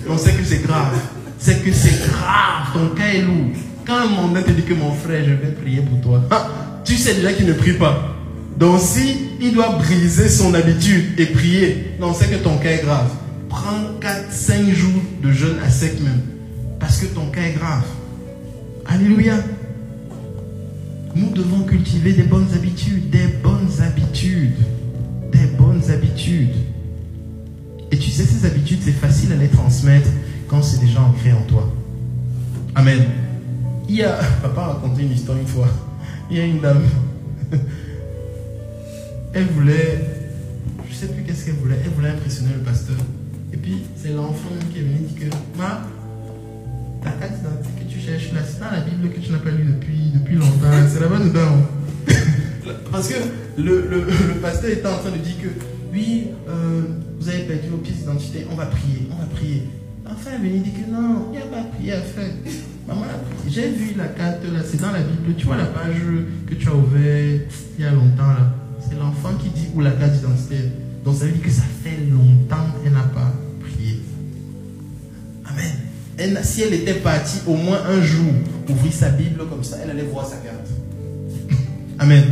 on 0.09 0.17
sait 0.17 0.33
que 0.33 0.45
c'est 0.45 0.63
grave. 0.63 0.97
C'est 1.39 1.63
que 1.65 1.73
c'est 1.73 2.09
grave, 2.09 2.73
ton 2.75 2.95
cas 2.95 3.09
est 3.15 3.23
lourd. 3.23 3.53
Quand 3.87 3.97
un 3.97 4.07
mondain 4.07 4.43
te 4.43 4.51
dit 4.51 4.63
que 4.63 4.75
mon 4.75 4.93
frère, 4.93 5.25
je 5.25 5.31
vais 5.31 5.53
prier 5.53 5.81
pour 5.81 6.01
toi, 6.01 6.23
ah, 6.31 6.49
tu 6.85 6.97
sais 6.97 7.15
déjà 7.15 7.33
qu'il 7.33 7.47
ne 7.47 7.53
prie 7.53 7.75
pas. 7.75 8.17
Donc, 8.57 8.81
si 8.81 9.17
il 9.41 9.53
doit 9.53 9.79
briser 9.79 10.29
son 10.29 10.53
habitude 10.55 11.19
et 11.19 11.27
prier, 11.27 11.93
on 12.01 12.13
sait 12.13 12.27
que 12.27 12.37
ton 12.37 12.59
cas 12.59 12.73
est 12.73 12.83
grave. 12.83 13.11
Prends 13.51 13.99
4, 14.01 14.33
5 14.33 14.69
jours 14.71 15.03
de 15.23 15.33
jeûne 15.33 15.59
à 15.59 15.69
sec 15.69 16.01
même. 16.01 16.23
Parce 16.79 16.99
que 16.99 17.07
ton 17.07 17.27
cas 17.27 17.43
est 17.43 17.53
grave. 17.53 17.85
Alléluia. 18.87 19.35
Nous 21.17 21.31
devons 21.31 21.65
cultiver 21.65 22.13
des 22.13 22.23
bonnes 22.23 22.47
habitudes, 22.55 23.11
des 23.11 23.27
bonnes 23.43 23.69
habitudes, 23.81 24.55
des 25.33 25.47
bonnes 25.59 25.83
habitudes. 25.91 26.55
Et 27.91 27.99
tu 27.99 28.11
sais, 28.11 28.25
ces 28.25 28.47
habitudes, 28.47 28.79
c'est 28.83 28.93
facile 28.93 29.33
à 29.33 29.37
les 29.37 29.49
transmettre 29.49 30.09
quand 30.49 30.63
c'est 30.63 30.79
déjà 30.79 31.03
ancré 31.03 31.33
en 31.33 31.43
toi. 31.43 31.69
Amen. 32.77 33.05
Il 33.89 33.97
y 33.97 34.05
a, 34.05 34.21
papa 34.43 34.61
a 34.61 34.67
raconté 34.75 35.03
une 35.03 35.13
histoire 35.13 35.37
une 35.37 35.47
fois. 35.47 35.69
Il 36.31 36.37
y 36.37 36.41
a 36.41 36.45
une 36.45 36.61
dame. 36.61 36.85
Elle 39.35 39.47
voulait, 39.47 40.05
je 40.89 40.95
sais 40.95 41.09
plus 41.09 41.25
qu'est-ce 41.25 41.47
qu'elle 41.47 41.57
voulait. 41.57 41.79
Elle 41.85 41.91
voulait 41.91 42.11
impressionner 42.11 42.53
le 42.55 42.61
pasteur. 42.61 42.97
Et 43.61 43.63
puis 43.63 43.83
c'est 43.95 44.15
l'enfant 44.15 44.49
qui 44.73 44.79
est 44.79 44.83
venu 44.83 45.01
dire 45.01 45.29
que, 45.29 45.59
ma, 45.59 45.87
ta 47.03 47.11
carte 47.11 47.35
d'identité 47.35 47.85
que 47.85 47.93
tu 47.93 47.99
cherches 48.01 48.33
là, 48.33 48.41
c'est 48.43 48.59
dans 48.59 48.71
la 48.71 48.81
Bible 48.81 49.11
que 49.11 49.21
tu 49.21 49.31
n'as 49.33 49.39
pas 49.39 49.51
lu 49.51 49.65
depuis, 49.65 50.13
depuis 50.15 50.37
longtemps. 50.37 50.73
C'est 50.89 51.01
là-bas 51.01 51.19
dedans. 51.19 51.59
Parce 52.91 53.09
que 53.09 53.17
le, 53.59 53.87
le, 53.91 53.99
le 53.99 54.41
pasteur 54.41 54.71
était 54.71 54.87
en 54.87 54.97
train 54.97 55.11
de 55.11 55.19
dire 55.19 55.37
que 55.43 55.49
oui, 55.93 56.29
euh, 56.49 56.85
vous 57.19 57.29
avez 57.29 57.41
perdu 57.41 57.69
vos 57.69 57.77
pièces 57.77 57.99
d'identité, 57.99 58.47
on 58.51 58.55
va 58.55 58.65
prier, 58.65 59.09
on 59.13 59.17
va 59.17 59.27
prier. 59.27 59.69
L'enfant 60.07 60.31
est 60.35 60.39
venu 60.39 60.61
dire 60.61 60.73
que 60.73 60.91
non, 60.91 61.27
il 61.31 61.37
n'y 61.37 61.43
a 61.43 61.47
pas 61.47 61.61
de 61.61 61.77
prière 61.77 61.99
à 61.99 62.03
faire. 62.03 62.31
Maman, 62.89 63.03
j'ai 63.47 63.69
vu 63.73 63.93
la 63.99 64.07
carte 64.07 64.43
là, 64.45 64.61
c'est 64.65 64.81
dans 64.81 64.93
la 64.93 65.01
Bible. 65.01 65.35
Tu 65.37 65.45
vois 65.45 65.59
la 65.59 65.67
page 65.67 66.01
que 66.47 66.55
tu 66.55 66.67
as 66.67 66.75
ouverte 66.75 67.53
il 67.79 67.85
y 67.85 67.87
a 67.87 67.91
longtemps 67.91 68.27
là. 68.27 68.55
C'est 68.89 68.99
l'enfant 68.99 69.35
qui 69.39 69.51
dit 69.51 69.69
où 69.75 69.83
la 69.83 69.91
carte 69.91 70.13
d'identité. 70.13 70.57
Donc 71.05 71.17
ça 71.17 71.27
veut 71.27 71.33
dire 71.33 71.43
que 71.43 71.51
ça 71.51 71.63
fait 71.85 71.99
longtemps 72.11 72.67
qu'elle 72.83 72.95
n'a 72.95 73.03
pas. 73.03 73.33
Si 76.43 76.61
elle 76.61 76.75
était 76.75 76.95
partie 76.95 77.39
au 77.47 77.55
moins 77.55 77.81
un 77.89 78.03
jour 78.03 78.31
ouvrir 78.69 78.93
sa 78.93 79.09
Bible 79.09 79.43
comme 79.49 79.65
ça, 79.65 79.79
elle 79.83 79.91
allait 79.91 80.03
voir 80.03 80.27
sa 80.27 80.37
carte. 80.37 80.69
Amen. 81.99 82.25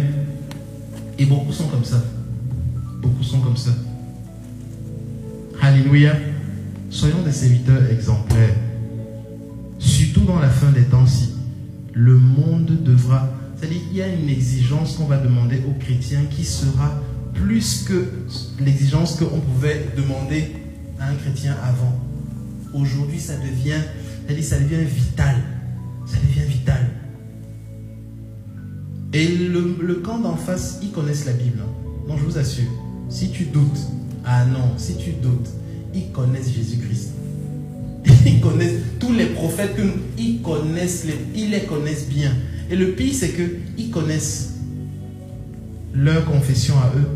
Et 1.18 1.24
beaucoup 1.24 1.52
sont 1.52 1.68
comme 1.68 1.84
ça. 1.84 2.04
Beaucoup 3.00 3.22
sont 3.22 3.40
comme 3.40 3.56
ça. 3.56 3.70
Alléluia. 5.62 6.14
Soyons 6.90 7.22
des 7.22 7.32
serviteurs 7.32 7.90
exemplaires. 7.90 8.56
Surtout 9.78 10.24
dans 10.24 10.38
la 10.38 10.50
fin 10.50 10.70
des 10.70 10.84
temps-ci. 10.84 11.30
Le 11.94 12.18
monde 12.18 12.82
devra. 12.84 13.30
C'est-à-dire 13.56 13.80
qu'il 13.88 13.96
y 13.96 14.02
a 14.02 14.08
une 14.08 14.28
exigence 14.28 14.96
qu'on 14.96 15.06
va 15.06 15.16
demander 15.16 15.62
aux 15.66 15.78
chrétiens 15.82 16.24
qui 16.30 16.44
sera 16.44 17.00
plus 17.32 17.84
que 17.84 18.10
l'exigence 18.60 19.16
qu'on 19.16 19.40
pouvait 19.40 19.86
demander 19.96 20.52
à 21.00 21.08
un 21.08 21.14
chrétien 21.14 21.56
avant. 21.62 22.07
Aujourd'hui, 22.74 23.18
ça 23.18 23.34
devient, 23.36 23.80
ça 24.42 24.58
devient 24.58 24.84
vital. 24.84 25.36
Ça 26.06 26.16
devient 26.16 26.48
vital. 26.48 26.90
Et 29.12 29.26
le, 29.28 29.94
camp 30.04 30.18
d'en 30.18 30.36
face, 30.36 30.80
ils 30.82 30.90
connaissent 30.90 31.24
la 31.26 31.32
Bible. 31.32 31.60
hein. 31.62 31.70
Non, 32.08 32.16
je 32.16 32.24
vous 32.24 32.38
assure. 32.38 32.68
Si 33.08 33.30
tu 33.30 33.44
doutes, 33.44 33.78
ah 34.24 34.44
non, 34.44 34.76
si 34.76 34.96
tu 34.96 35.12
doutes, 35.12 35.48
ils 35.94 36.10
connaissent 36.12 36.50
Jésus-Christ. 36.52 37.12
Ils 38.26 38.40
connaissent 38.40 38.80
tous 39.00 39.12
les 39.12 39.26
prophètes 39.26 39.74
que 39.74 39.82
nous, 39.82 39.92
ils 40.16 40.40
connaissent 40.40 41.04
les, 41.04 41.18
ils 41.34 41.50
les 41.50 41.64
connaissent 41.64 42.08
bien. 42.08 42.32
Et 42.70 42.76
le 42.76 42.92
pire, 42.92 43.12
c'est 43.14 43.30
que 43.30 43.42
ils 43.76 43.90
connaissent 43.90 44.54
leur 45.94 46.24
confession 46.24 46.74
à 46.78 46.92
eux. 46.96 47.06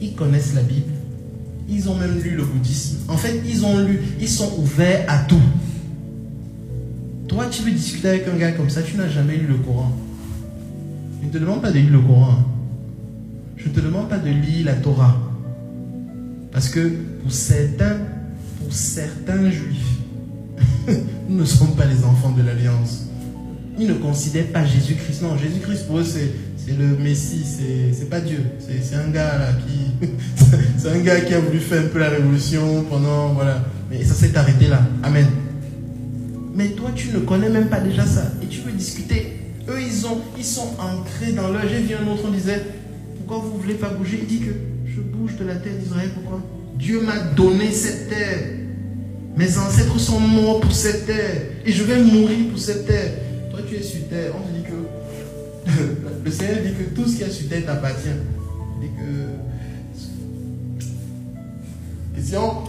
Ils 0.00 0.14
connaissent 0.14 0.54
la 0.54 0.62
Bible. 0.62 0.92
Ils 1.70 1.88
ont 1.88 1.94
même 1.94 2.18
lu 2.20 2.30
le 2.30 2.44
bouddhisme. 2.44 2.98
En 3.08 3.16
fait, 3.16 3.40
ils 3.46 3.64
ont 3.64 3.78
lu, 3.78 4.00
ils 4.20 4.28
sont 4.28 4.52
ouverts 4.58 5.04
à 5.08 5.18
tout. 5.18 5.40
Toi, 7.28 7.46
tu 7.50 7.62
veux 7.62 7.70
discuter 7.70 8.08
avec 8.08 8.28
un 8.28 8.36
gars 8.36 8.52
comme 8.52 8.68
ça, 8.68 8.82
tu 8.82 8.96
n'as 8.96 9.08
jamais 9.08 9.36
lu 9.36 9.46
le 9.46 9.54
Coran. 9.54 9.92
Je 11.22 11.28
ne 11.28 11.32
te 11.32 11.38
demande 11.38 11.62
pas 11.62 11.70
de 11.70 11.78
lire 11.78 11.92
le 11.92 12.00
Coran. 12.00 12.44
Je 13.56 13.68
ne 13.68 13.74
te 13.74 13.80
demande 13.80 14.08
pas 14.08 14.18
de 14.18 14.30
lire 14.30 14.66
la 14.66 14.74
Torah. 14.74 15.16
Parce 16.50 16.68
que 16.68 16.88
pour 17.22 17.30
certains, 17.30 17.98
pour 18.58 18.72
certains 18.72 19.50
juifs, 19.50 19.98
nous 21.28 21.36
ne 21.36 21.44
sommes 21.44 21.76
pas 21.76 21.84
les 21.84 22.04
enfants 22.04 22.30
de 22.30 22.42
l'Alliance. 22.42 23.06
Ils 23.78 23.86
ne 23.86 23.94
considèrent 23.94 24.48
pas 24.48 24.64
Jésus-Christ. 24.64 25.22
Non, 25.22 25.36
Jésus-Christ 25.36 25.86
pour 25.86 25.98
eux, 25.98 26.04
c'est, 26.04 26.32
c'est 26.66 26.76
le 26.76 26.96
Messie, 26.96 27.44
c'est, 27.44 28.08
pas 28.08 28.20
Dieu. 28.20 28.42
C'est, 28.58 28.82
c'est 28.82 28.96
un 28.96 29.08
gars 29.08 29.38
là 29.38 29.52
qui. 29.52 30.06
c'est 30.78 30.90
un 30.90 30.98
gars 30.98 31.20
qui 31.20 31.34
a 31.34 31.40
voulu 31.40 31.58
faire 31.58 31.82
un 31.82 31.88
peu 31.88 31.98
la 31.98 32.10
révolution 32.10 32.84
pendant. 32.88 33.32
Voilà. 33.34 33.64
Mais 33.90 34.04
ça 34.04 34.14
s'est 34.14 34.36
arrêté 34.36 34.66
là. 34.68 34.80
Amen. 35.02 35.26
Mais 36.54 36.68
toi, 36.68 36.90
tu 36.94 37.08
ne 37.08 37.20
connais 37.20 37.48
même 37.48 37.68
pas 37.68 37.80
déjà 37.80 38.04
ça. 38.04 38.32
Et 38.42 38.46
tu 38.46 38.60
veux 38.60 38.72
discuter. 38.72 39.36
Eux, 39.68 39.80
ils, 39.80 40.06
ont, 40.06 40.20
ils 40.36 40.44
sont 40.44 40.68
ancrés 40.78 41.32
dans 41.32 41.48
leur. 41.48 41.62
J'ai 41.68 41.80
vu 41.80 41.94
un 41.94 42.06
autre, 42.10 42.22
on 42.26 42.30
disait 42.30 42.62
Pourquoi 43.16 43.44
vous 43.44 43.56
ne 43.56 43.62
voulez 43.62 43.74
pas 43.74 43.88
bouger? 43.88 44.18
Il 44.22 44.26
dit 44.26 44.40
que 44.40 44.52
je 44.86 45.00
bouge 45.00 45.36
de 45.36 45.44
la 45.44 45.54
terre 45.56 45.74
d'Israël. 45.80 46.10
Pourquoi? 46.14 46.40
Dieu 46.76 47.00
m'a 47.02 47.18
donné 47.34 47.70
cette 47.72 48.08
terre. 48.08 48.38
Mes 49.36 49.58
ancêtres 49.58 49.98
sont 49.98 50.20
morts 50.20 50.60
pour 50.60 50.72
cette 50.72 51.06
terre. 51.06 51.42
Et 51.64 51.72
je 51.72 51.84
vais 51.84 52.02
mourir 52.02 52.48
pour 52.50 52.58
cette 52.58 52.86
terre. 52.86 53.12
Toi, 53.50 53.60
tu 53.68 53.76
es 53.76 53.82
sur 53.82 54.08
terre. 54.08 54.32
On 54.36 54.46
te 54.46 54.56
dit 54.56 54.64
que. 54.64 56.06
Le 56.24 56.30
Seigneur 56.30 56.56
dit 56.64 56.72
que 56.74 56.94
tout 56.94 57.08
ce 57.08 57.16
qui 57.16 57.22
est 57.22 57.30
sur 57.30 57.48
terre 57.48 57.64
t'appartient. 57.66 58.08
Il 58.76 58.88
dit 58.88 58.94
que. 58.96 59.10
Question. 62.16 62.64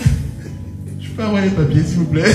Je 1.00 1.10
peux 1.10 1.24
avoir 1.24 1.44
un 1.44 1.50
papier, 1.50 1.84
s'il 1.84 1.98
vous 2.00 2.06
plaît? 2.06 2.24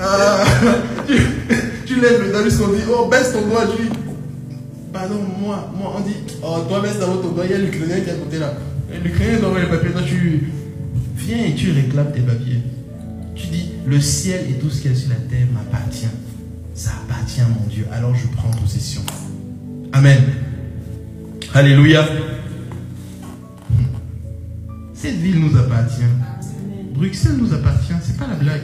Ah, 0.00 0.44
tu, 1.84 2.00
lèves 2.00 2.22
le 2.22 2.30
doigt 2.30 2.44
jusqu'on 2.44 2.68
dit, 2.68 2.82
oh, 2.88 3.08
baisse 3.08 3.32
ton 3.32 3.48
doigt, 3.48 3.64
dis, 3.66 3.88
pardon, 4.92 5.16
moi, 5.40 5.72
moi, 5.76 5.96
on 5.96 6.00
dit, 6.00 6.14
oh, 6.40 6.60
toi, 6.68 6.80
baisse 6.80 7.00
d'abord 7.00 7.20
ton 7.20 7.32
doigt, 7.32 7.44
il 7.46 7.50
y 7.50 7.54
a 7.54 7.58
l'Ukrainien 7.58 8.00
qui 8.00 8.08
est 8.08 8.12
à 8.12 8.16
côté 8.16 8.38
là. 8.38 8.54
Et 8.92 9.00
L'Ukrainien 9.02 9.38
doit 9.38 9.48
avoir 9.48 9.62
les 9.62 9.68
papiers, 9.68 9.90
toi, 9.90 10.02
tu 10.06 10.52
viens 11.16 11.44
et 11.46 11.54
tu 11.56 11.72
réclames 11.72 12.12
tes 12.12 12.20
papiers. 12.20 12.62
Tu 13.34 13.48
dis, 13.48 13.70
le 13.86 14.00
ciel 14.00 14.44
et 14.48 14.54
tout 14.54 14.70
ce 14.70 14.82
qu'il 14.82 14.92
y 14.92 14.94
a 14.94 14.96
sur 14.96 15.08
la 15.10 15.16
terre 15.16 15.46
m'appartient. 15.52 16.06
Ça 16.78 16.92
appartient 17.02 17.40
à 17.40 17.48
mon 17.48 17.66
Dieu, 17.68 17.88
alors 17.90 18.14
je 18.14 18.28
prends 18.28 18.52
possession. 18.52 19.02
Amen. 19.92 20.22
Alléluia. 21.52 22.06
Cette 24.94 25.16
ville 25.16 25.40
nous 25.40 25.56
appartient. 25.58 26.04
Bruxelles 26.94 27.36
nous 27.36 27.52
appartient, 27.52 27.94
c'est 28.00 28.16
pas 28.16 28.28
la 28.28 28.36
blague. 28.36 28.62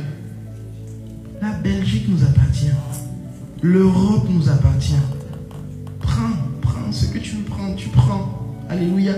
La 1.42 1.54
Belgique 1.54 2.08
nous 2.08 2.22
appartient. 2.22 2.70
L'Europe 3.62 4.28
nous 4.30 4.48
appartient. 4.48 4.94
Prends, 5.98 6.36
prends 6.62 6.92
ce 6.92 7.06
que 7.06 7.18
tu 7.18 7.34
veux 7.34 7.42
prendre, 7.42 7.74
tu 7.74 7.88
prends. 7.88 8.54
Alléluia. 8.70 9.14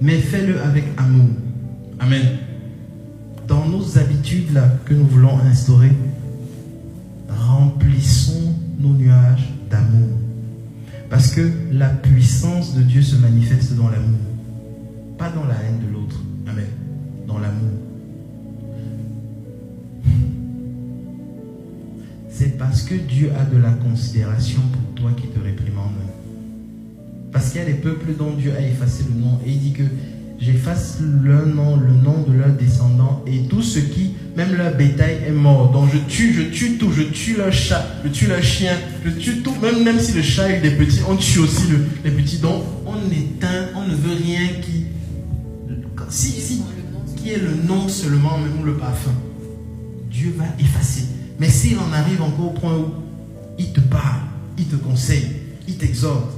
Mais 0.00 0.16
fais-le 0.16 0.62
avec 0.62 0.84
amour. 0.96 1.28
Amen. 1.98 2.38
Dans 3.50 3.66
nos 3.66 3.98
habitudes 3.98 4.62
que 4.84 4.94
nous 4.94 5.06
voulons 5.06 5.36
instaurer, 5.40 5.90
remplissons 7.28 8.54
nos 8.78 8.90
nuages 8.90 9.52
d'amour. 9.68 10.08
Parce 11.10 11.34
que 11.34 11.50
la 11.72 11.88
puissance 11.88 12.76
de 12.76 12.82
Dieu 12.82 13.02
se 13.02 13.16
manifeste 13.16 13.74
dans 13.74 13.88
l'amour, 13.88 14.20
pas 15.18 15.30
dans 15.30 15.46
la 15.46 15.54
haine 15.54 15.80
de 15.84 15.92
l'autre. 15.92 16.20
Amen. 16.46 16.68
Dans 17.26 17.40
l'amour. 17.40 17.72
C'est 22.30 22.56
parce 22.56 22.82
que 22.82 22.94
Dieu 22.94 23.32
a 23.36 23.44
de 23.52 23.60
la 23.60 23.72
considération 23.72 24.60
pour 24.72 24.94
toi 24.94 25.10
qui 25.20 25.26
te 25.26 25.40
réprimande. 25.40 25.90
Parce 27.32 27.50
qu'il 27.50 27.60
y 27.60 27.64
a 27.64 27.66
des 27.66 27.74
peuples 27.74 28.14
dont 28.16 28.30
Dieu 28.30 28.54
a 28.56 28.60
effacé 28.60 29.04
le 29.12 29.20
nom 29.20 29.40
et 29.44 29.50
il 29.50 29.58
dit 29.58 29.72
que 29.72 29.82
j'efface 30.40 30.98
leur 31.22 31.46
nom, 31.46 31.76
le 31.76 31.92
nom 31.92 32.22
de 32.26 32.32
leurs 32.32 32.52
descendants 32.56 33.22
et 33.26 33.46
tout 33.48 33.62
ce 33.62 33.78
qui, 33.78 34.14
même 34.36 34.54
leur 34.54 34.74
bétail 34.74 35.18
est 35.26 35.32
mort. 35.32 35.70
Donc 35.72 35.90
je 35.92 35.98
tue, 36.12 36.32
je 36.32 36.42
tue 36.50 36.78
tout, 36.78 36.90
je 36.92 37.02
tue 37.02 37.36
leur 37.36 37.52
chat, 37.52 37.84
je 38.04 38.08
tue 38.10 38.26
leur 38.26 38.42
chien, 38.42 38.72
je 39.04 39.10
tue 39.10 39.42
tout. 39.42 39.54
Même, 39.62 39.84
même 39.84 40.00
si 40.00 40.12
le 40.12 40.22
chat 40.22 40.48
est 40.50 40.60
des 40.60 40.70
petits, 40.72 41.00
on 41.08 41.16
tue 41.16 41.40
aussi 41.40 41.66
le- 41.68 41.84
les 42.04 42.10
petits. 42.10 42.38
Donc 42.38 42.62
on 42.86 42.96
éteint, 43.10 43.66
on 43.76 43.82
ne 43.86 43.94
veut 43.94 44.16
rien 44.16 44.48
qui, 44.62 44.86
si, 46.08 46.28
si, 46.32 46.62
qui 47.16 47.30
est 47.30 47.38
le 47.38 47.54
nom 47.68 47.88
seulement, 47.88 48.38
même 48.38 48.64
le 48.64 48.74
parfum. 48.74 49.12
Dieu 50.10 50.34
va 50.36 50.44
effacer. 50.58 51.04
Mais 51.38 51.48
s'il 51.48 51.78
en 51.78 51.92
arrive 51.92 52.22
encore 52.22 52.46
au 52.46 52.50
point 52.58 52.76
où 52.76 52.86
il 53.58 53.72
te 53.72 53.80
parle, 53.80 54.20
il 54.58 54.64
te 54.66 54.76
conseille, 54.76 55.26
il 55.68 55.76
t'exhorte, 55.76 56.32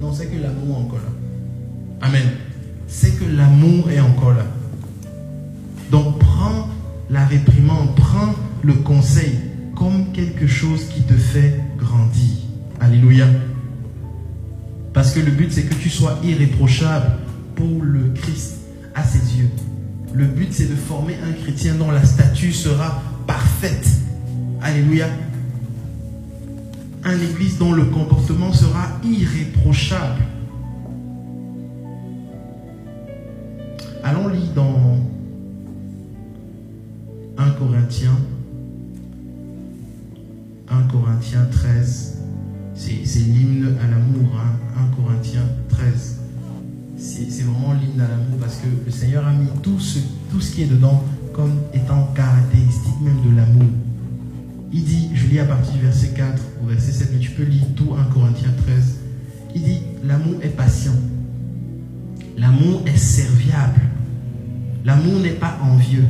non, 0.00 0.12
c'est 0.12 0.26
que 0.26 0.36
l'amour 0.40 0.78
encore 0.78 0.98
là. 0.98 2.06
Amen. 2.06 2.22
C'est 2.88 3.18
que 3.18 3.24
l'amour 3.24 3.90
est 3.90 4.00
encore 4.00 4.34
là. 4.34 4.46
Donc 5.90 6.18
prends 6.18 6.68
la 7.10 7.24
réprimande, 7.24 7.94
prends 7.96 8.34
le 8.62 8.74
conseil 8.74 9.38
comme 9.76 10.12
quelque 10.12 10.46
chose 10.46 10.86
qui 10.88 11.02
te 11.02 11.14
fait 11.14 11.60
grandir. 11.78 12.30
Alléluia. 12.80 13.26
Parce 14.92 15.12
que 15.12 15.20
le 15.20 15.30
but, 15.30 15.52
c'est 15.52 15.64
que 15.64 15.74
tu 15.74 15.90
sois 15.90 16.18
irréprochable 16.24 17.18
pour 17.54 17.82
le 17.82 18.12
Christ 18.14 18.54
à 18.94 19.04
ses 19.04 19.38
yeux. 19.38 19.50
Le 20.14 20.24
but, 20.24 20.48
c'est 20.50 20.70
de 20.70 20.74
former 20.74 21.16
un 21.22 21.32
chrétien 21.32 21.74
dont 21.74 21.90
la 21.90 22.04
statue 22.04 22.52
sera 22.52 23.02
parfaite. 23.26 23.86
Alléluia. 24.62 25.06
Un 27.04 27.20
église 27.20 27.58
dont 27.58 27.72
le 27.72 27.84
comportement 27.84 28.52
sera 28.52 28.88
irréprochable. 29.04 30.22
Allons 34.08 34.28
lire 34.28 34.52
dans 34.54 35.00
1 37.38 37.50
Corinthiens 37.58 38.16
1 40.68 40.82
Corinthiens 40.82 41.44
13. 41.50 42.18
C'est 42.76 43.18
l'hymne 43.18 43.74
à 43.82 43.88
l'amour, 43.88 44.30
hein, 44.36 44.84
1 44.92 45.02
Corinthiens 45.02 45.48
13. 45.70 46.20
C'est 46.96 47.28
c'est 47.28 47.42
vraiment 47.42 47.72
l'hymne 47.72 48.00
à 48.00 48.06
l'amour 48.06 48.38
parce 48.40 48.58
que 48.58 48.68
le 48.84 48.92
Seigneur 48.92 49.26
a 49.26 49.32
mis 49.32 49.48
tout 49.60 49.80
ce, 49.80 49.98
tout 50.30 50.40
ce 50.40 50.54
qui 50.54 50.62
est 50.62 50.66
dedans 50.66 51.02
comme 51.32 51.58
étant 51.74 52.04
caractéristique 52.14 53.00
même 53.02 53.28
de 53.28 53.36
l'amour. 53.36 53.70
Il 54.72 54.84
dit, 54.84 55.10
je 55.14 55.26
lis 55.26 55.40
à 55.40 55.46
partir 55.46 55.72
du 55.72 55.80
verset 55.80 56.10
4 56.10 56.42
au 56.62 56.68
verset 56.68 56.92
7, 56.92 57.10
mais 57.12 57.18
tu 57.18 57.32
peux 57.32 57.42
lire 57.42 57.64
tout 57.74 57.92
1 57.98 58.04
Corinthiens 58.14 58.54
13. 58.68 58.98
Il 59.56 59.62
dit, 59.64 59.80
l'amour 60.04 60.36
est 60.42 60.56
patient. 60.56 60.94
L'amour 62.38 62.82
est 62.86 62.96
serviable. 62.96 63.80
L'amour 64.86 65.18
n'est 65.18 65.30
pas 65.30 65.58
envieux. 65.60 66.04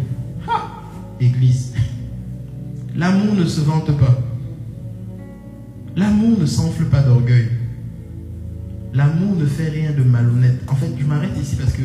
Ha 0.46 0.82
Église. 1.18 1.72
L'amour 2.94 3.34
ne 3.34 3.46
se 3.46 3.62
vante 3.62 3.90
pas. 3.96 4.18
L'amour 5.96 6.38
ne 6.38 6.44
s'enfle 6.44 6.84
pas 6.84 7.00
d'orgueil. 7.00 7.48
L'amour 8.92 9.34
ne 9.36 9.46
fait 9.46 9.70
rien 9.70 9.92
de 9.92 10.02
malhonnête. 10.02 10.60
En 10.68 10.74
fait, 10.74 10.90
je 10.98 11.06
m'arrête 11.06 11.30
ici 11.40 11.56
parce 11.56 11.72
que 11.72 11.84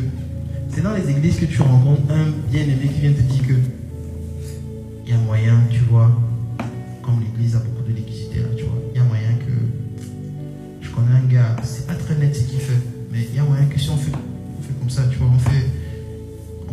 c'est 0.68 0.82
dans 0.82 0.92
les 0.92 1.08
églises 1.08 1.40
que 1.40 1.46
tu 1.46 1.62
rencontres 1.62 2.02
un 2.10 2.30
bien-aimé 2.50 2.90
qui 2.94 3.00
vient 3.00 3.12
te 3.12 3.22
dire 3.22 3.46
que 3.48 3.54
il 5.06 5.10
y 5.10 5.14
a 5.14 5.18
moyen, 5.18 5.62
tu 5.70 5.80
vois, 5.80 6.10
comme 7.02 7.20
l'église 7.20 7.56
a 7.56 7.60
beaucoup 7.60 7.88
de 7.88 7.96
liquidité 7.96 8.40
là, 8.40 8.48
tu 8.54 8.64
vois, 8.64 8.78
il 8.94 8.98
y 8.98 9.00
a 9.00 9.04
moyen 9.04 9.32
que 9.40 9.52
je 10.82 10.90
connais 10.90 11.16
un 11.16 11.26
gars, 11.26 11.56
c'est 11.62 11.86
pas 11.86 11.94
très 11.94 12.16
net 12.16 12.36
ce 12.36 12.42
qu'il 12.42 12.60
fait, 12.60 12.80
mais 13.10 13.26
il 13.30 13.34
y 13.34 13.38
a 13.38 13.44
moyen 13.44 13.64
que 13.64 13.78
si 13.78 13.90
on 13.90 13.96
fait, 13.96 14.12
on 14.12 14.62
fait 14.62 14.74
comme 14.78 14.90
ça, 14.90 15.02
tu 15.10 15.18
vois, 15.18 15.28
on 15.34 15.38
fait, 15.38 15.66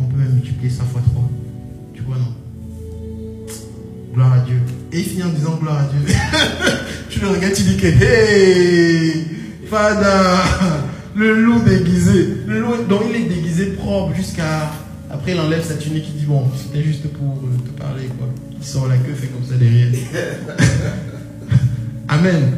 on 0.02 0.06
peut 0.06 0.16
même 0.16 0.34
multiplier 0.34 0.70
ça 0.70 0.84
fois 0.84 1.02
3. 1.12 1.28
Tu 1.94 2.02
vois, 2.02 2.16
non? 2.16 2.34
Gloire 4.14 4.32
à 4.32 4.40
Dieu. 4.40 4.56
Et 4.92 4.98
il 4.98 5.04
finit 5.04 5.22
en 5.22 5.28
disant 5.28 5.56
gloire 5.56 5.78
à 5.78 5.84
Dieu. 5.84 6.00
tu 7.10 7.20
le 7.20 7.28
regardes, 7.28 7.54
tu 7.54 7.62
dis 7.62 7.76
que, 7.76 7.86
hey, 7.86 9.26
Fada, 9.66 10.38
le 11.14 11.40
loup 11.40 11.60
déguisé. 11.60 12.28
Le 12.46 12.60
loup, 12.60 12.82
donc 12.88 13.02
il 13.10 13.16
est 13.16 13.28
déguisé 13.28 13.66
propre 13.66 14.16
jusqu'à. 14.16 14.72
Après, 15.10 15.32
il 15.32 15.40
enlève 15.40 15.64
sa 15.64 15.74
tunique, 15.74 16.06
il 16.14 16.20
dit 16.20 16.26
bon, 16.26 16.44
c'était 16.56 16.84
juste 16.84 17.08
pour 17.12 17.42
euh, 17.44 17.56
te 17.64 17.70
parler, 17.80 18.06
quoi. 18.18 18.28
Il 18.58 18.64
sort 18.64 18.88
la 18.88 18.96
queue, 18.96 19.14
fait 19.14 19.28
comme 19.28 19.44
ça 19.44 19.56
derrière. 19.56 19.88
Amen. 22.08 22.52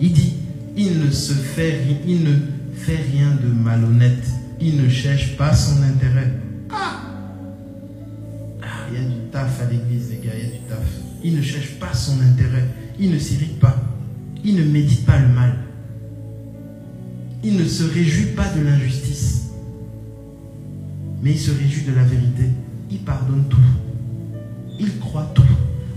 Il 0.00 0.12
dit, 0.12 0.34
il 0.76 1.00
ne 1.00 1.10
se 1.10 1.32
fait, 1.32 1.80
il 2.06 2.22
ne 2.24 2.36
fait 2.76 2.98
rien 3.12 3.36
de 3.42 3.48
malhonnête. 3.48 4.24
Il 4.60 4.82
ne 4.82 4.88
cherche 4.88 5.36
pas 5.36 5.54
son 5.54 5.82
intérêt. 5.82 6.32
Ah, 6.70 7.00
Ah, 8.62 8.66
il 8.90 8.94
y 9.00 9.04
a 9.04 9.08
du 9.08 9.20
taf 9.30 9.60
à 9.60 9.70
l'église, 9.70 10.10
les 10.10 10.16
gars, 10.26 10.34
il 10.36 10.44
y 10.44 10.48
a 10.48 10.52
du 10.52 10.60
taf. 10.68 10.78
Il 11.22 11.36
ne 11.36 11.42
cherche 11.42 11.78
pas 11.78 11.92
son 11.92 12.20
intérêt. 12.20 12.64
il 12.98 13.10
ne 13.10 13.18
s'irrite 13.18 13.58
pas. 13.60 13.76
Il 14.44 14.56
ne 14.56 14.64
médite 14.64 15.04
pas 15.04 15.18
le 15.18 15.28
mal. 15.28 15.56
Il 17.44 17.56
ne 17.56 17.64
se 17.64 17.84
réjouit 17.84 18.32
pas 18.34 18.48
de 18.56 18.62
l'injustice. 18.62 19.50
Mais 21.22 21.32
il 21.32 21.38
se 21.38 21.50
réjouit 21.50 21.84
de 21.84 21.94
la 21.94 22.02
vérité. 22.04 22.44
Il 22.90 22.98
pardonne 22.98 23.44
tout. 23.48 23.58
Il 24.78 24.98
croit 24.98 25.30
tout. 25.34 25.42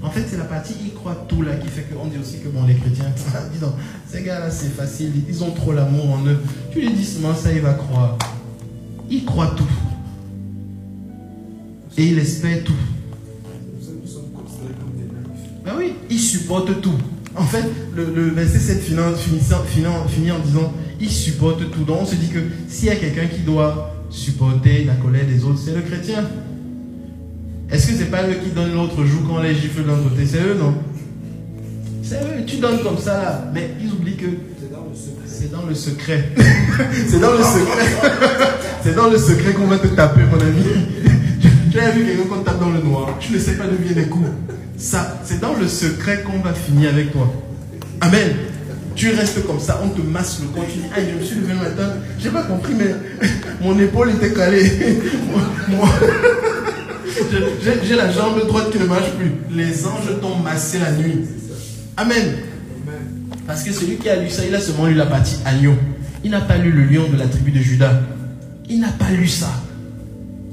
En 0.01 0.09
fait, 0.09 0.25
c'est 0.27 0.37
la 0.37 0.45
partie 0.45 0.73
il 0.83 0.93
croit 0.93 1.25
tout 1.27 1.41
là 1.41 1.55
qui 1.55 1.67
fait 1.67 1.83
qu'on 1.83 2.07
dit 2.07 2.17
aussi 2.17 2.39
que 2.39 2.47
bon, 2.47 2.65
les 2.65 2.75
chrétiens, 2.75 3.05
dis 3.53 3.59
donc, 3.59 3.73
ces 4.07 4.23
gars-là, 4.23 4.49
c'est 4.49 4.69
facile. 4.69 5.11
Ils 5.27 5.43
ont 5.43 5.51
trop 5.51 5.73
l'amour 5.73 6.11
en 6.11 6.25
eux. 6.25 6.39
Tu 6.71 6.81
lui 6.81 6.93
dis 6.93 7.05
seulement 7.05 7.35
ça, 7.35 7.51
il 7.51 7.61
va 7.61 7.73
croire. 7.73 8.17
Il 9.09 9.25
croit 9.25 9.53
tout. 9.57 9.63
Et 11.97 12.07
il 12.07 12.19
espère 12.19 12.63
tout. 12.63 12.73
Ben 15.65 15.73
oui, 15.77 15.93
il 16.09 16.19
supporte 16.19 16.81
tout. 16.81 16.97
En 17.35 17.43
fait, 17.43 17.65
le, 17.95 18.29
verset 18.29 18.59
7 18.59 18.81
finit, 18.81 20.31
en 20.31 20.39
disant 20.39 20.73
il 20.99 21.09
supporte 21.09 21.69
tout. 21.71 21.83
Donc 21.83 22.01
on 22.01 22.05
se 22.05 22.15
dit 22.15 22.29
que 22.29 22.39
s'il 22.67 22.87
y 22.87 22.91
a 22.91 22.95
quelqu'un 22.95 23.27
qui 23.27 23.41
doit 23.41 23.95
supporter 24.09 24.83
la 24.85 24.95
colère 24.95 25.25
des 25.25 25.43
autres, 25.43 25.59
c'est 25.63 25.75
le 25.75 25.81
chrétien. 25.81 26.27
Est-ce 27.71 27.87
que 27.87 27.93
c'est 27.93 28.11
pas 28.11 28.27
eux 28.27 28.37
qui 28.43 28.49
donnent 28.49 28.73
l'autre 28.73 29.05
joue 29.05 29.21
quand 29.27 29.41
les 29.41 29.53
gifles 29.53 29.83
d'un 29.83 29.97
côté 29.97 30.25
C'est 30.25 30.41
eux, 30.41 30.57
non? 30.59 30.73
C'est 32.09 32.45
tu 32.45 32.57
donnes 32.57 32.81
comme 32.81 32.97
ça 32.97 33.13
là. 33.17 33.51
Mais 33.53 33.69
ils 33.81 33.91
oublient 33.91 34.15
que 34.17 34.25
C'est 35.27 35.51
dans 35.51 35.65
le 35.67 35.75
secret. 35.75 36.29
c'est 37.07 37.19
dans 37.19 37.31
le 37.33 37.43
secret. 37.43 38.09
c'est 38.83 38.95
dans 38.95 39.07
le 39.09 39.17
secret. 39.17 39.53
qu'on 39.53 39.67
va 39.67 39.77
te 39.77 39.87
taper, 39.87 40.21
mon 40.23 40.39
ami. 40.39 40.63
tu 41.71 41.79
as 41.79 41.91
vu 41.91 42.05
quelqu'un 42.05 42.23
qu'on 42.29 42.41
tape 42.43 42.59
dans 42.59 42.69
le 42.71 42.81
noir. 42.81 43.15
Tu 43.19 43.33
ne 43.33 43.39
sais 43.39 43.53
pas 43.53 43.65
d'où 43.65 43.81
viennent 43.81 43.97
les 43.99 44.07
coups. 44.09 44.27
Ça, 44.77 45.19
c'est 45.23 45.39
dans 45.39 45.53
le 45.55 45.67
secret 45.67 46.23
qu'on 46.23 46.39
va 46.39 46.53
finir 46.53 46.89
avec 46.89 47.11
toi. 47.11 47.31
Amen. 48.01 48.29
Tu 48.95 49.11
restes 49.11 49.45
comme 49.45 49.59
ça, 49.59 49.79
on 49.83 49.89
te 49.89 50.01
masse 50.01 50.39
le 50.41 50.47
corps. 50.47 50.65
Tu 50.73 50.79
dis, 50.79 50.85
ah, 50.93 50.99
je 50.99 51.19
me 51.19 51.23
suis 51.23 51.35
levé 51.35 51.53
le 51.53 51.59
matin, 51.59 51.93
j'ai 52.19 52.29
pas 52.29 52.43
compris, 52.43 52.73
mais 52.77 52.95
mon 53.61 53.77
épaule 53.79 54.09
était 54.11 54.33
calée. 54.33 54.99
Moi- 55.69 55.87
J'ai 57.83 57.95
la 57.95 58.11
jambe 58.11 58.45
droite 58.47 58.71
qui 58.71 58.79
ne 58.79 58.85
marche 58.85 59.11
plus. 59.17 59.31
Les 59.55 59.85
anges 59.85 60.19
t'ont 60.21 60.37
massé 60.37 60.79
la 60.79 60.91
nuit. 60.93 61.19
Amen. 61.99 62.33
Parce 63.45 63.61
que 63.61 63.73
celui 63.73 63.97
qui 63.97 64.07
a 64.07 64.15
lu 64.15 64.29
ça, 64.29 64.45
il 64.45 64.55
a 64.55 64.61
seulement 64.61 64.85
lu 64.85 64.93
la 64.93 65.05
partie 65.05 65.35
agneau. 65.43 65.73
Il 66.23 66.31
n'a 66.31 66.39
pas 66.39 66.57
lu 66.57 66.71
le 66.71 66.85
lion 66.85 67.09
de 67.09 67.17
la 67.17 67.27
tribu 67.27 67.51
de 67.51 67.59
Judas. 67.59 67.91
Il 68.69 68.79
n'a 68.79 68.87
pas 68.87 69.11
lu 69.11 69.27
ça. 69.27 69.51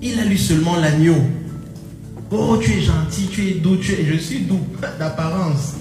Il 0.02 0.18
a 0.18 0.24
lu 0.24 0.36
seulement 0.38 0.74
l'agneau. 0.74 1.14
Oh, 2.32 2.58
tu 2.60 2.72
es 2.72 2.80
gentil, 2.80 3.28
tu 3.30 3.46
es 3.46 3.54
doux, 3.54 3.76
tu 3.76 3.92
es... 3.92 4.04
Je 4.04 4.16
suis 4.16 4.40
doux, 4.40 4.58
d'apparence. 4.98 5.74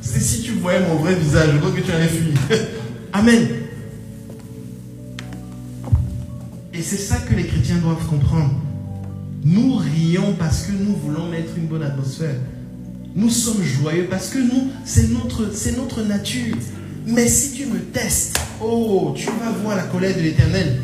C'est 0.00 0.20
si 0.20 0.40
tu 0.40 0.52
voyais 0.52 0.80
mon 0.80 0.94
vrai 0.94 1.14
visage, 1.14 1.50
je 1.52 1.58
crois 1.58 1.72
que 1.72 1.82
tu 1.82 1.92
aurais 1.92 2.08
fui. 2.08 2.32
Amen. 3.12 3.48
Et 6.72 6.80
c'est 6.80 6.96
ça 6.96 7.18
que 7.18 7.34
les 7.34 7.44
chrétiens 7.44 7.76
doivent 7.76 8.06
comprendre. 8.06 8.54
Nous 9.44 9.76
rions 9.76 10.32
parce 10.38 10.62
que 10.62 10.72
nous 10.72 10.96
voulons 10.96 11.28
mettre 11.28 11.52
une 11.58 11.66
bonne 11.66 11.82
atmosphère. 11.82 12.36
Nous 13.14 13.28
sommes 13.28 13.62
joyeux 13.62 14.06
parce 14.08 14.28
que 14.28 14.38
nous, 14.38 14.70
c'est 14.84 15.10
notre, 15.10 15.50
notre 15.76 16.02
nature. 16.02 16.56
Mais 17.06 17.28
si 17.28 17.52
tu 17.52 17.66
me 17.66 17.78
testes, 17.78 18.38
oh, 18.62 19.12
tu 19.14 19.26
vas 19.26 19.50
voir 19.62 19.76
la 19.76 19.82
colère 19.82 20.16
de 20.16 20.22
l'éternel. 20.22 20.78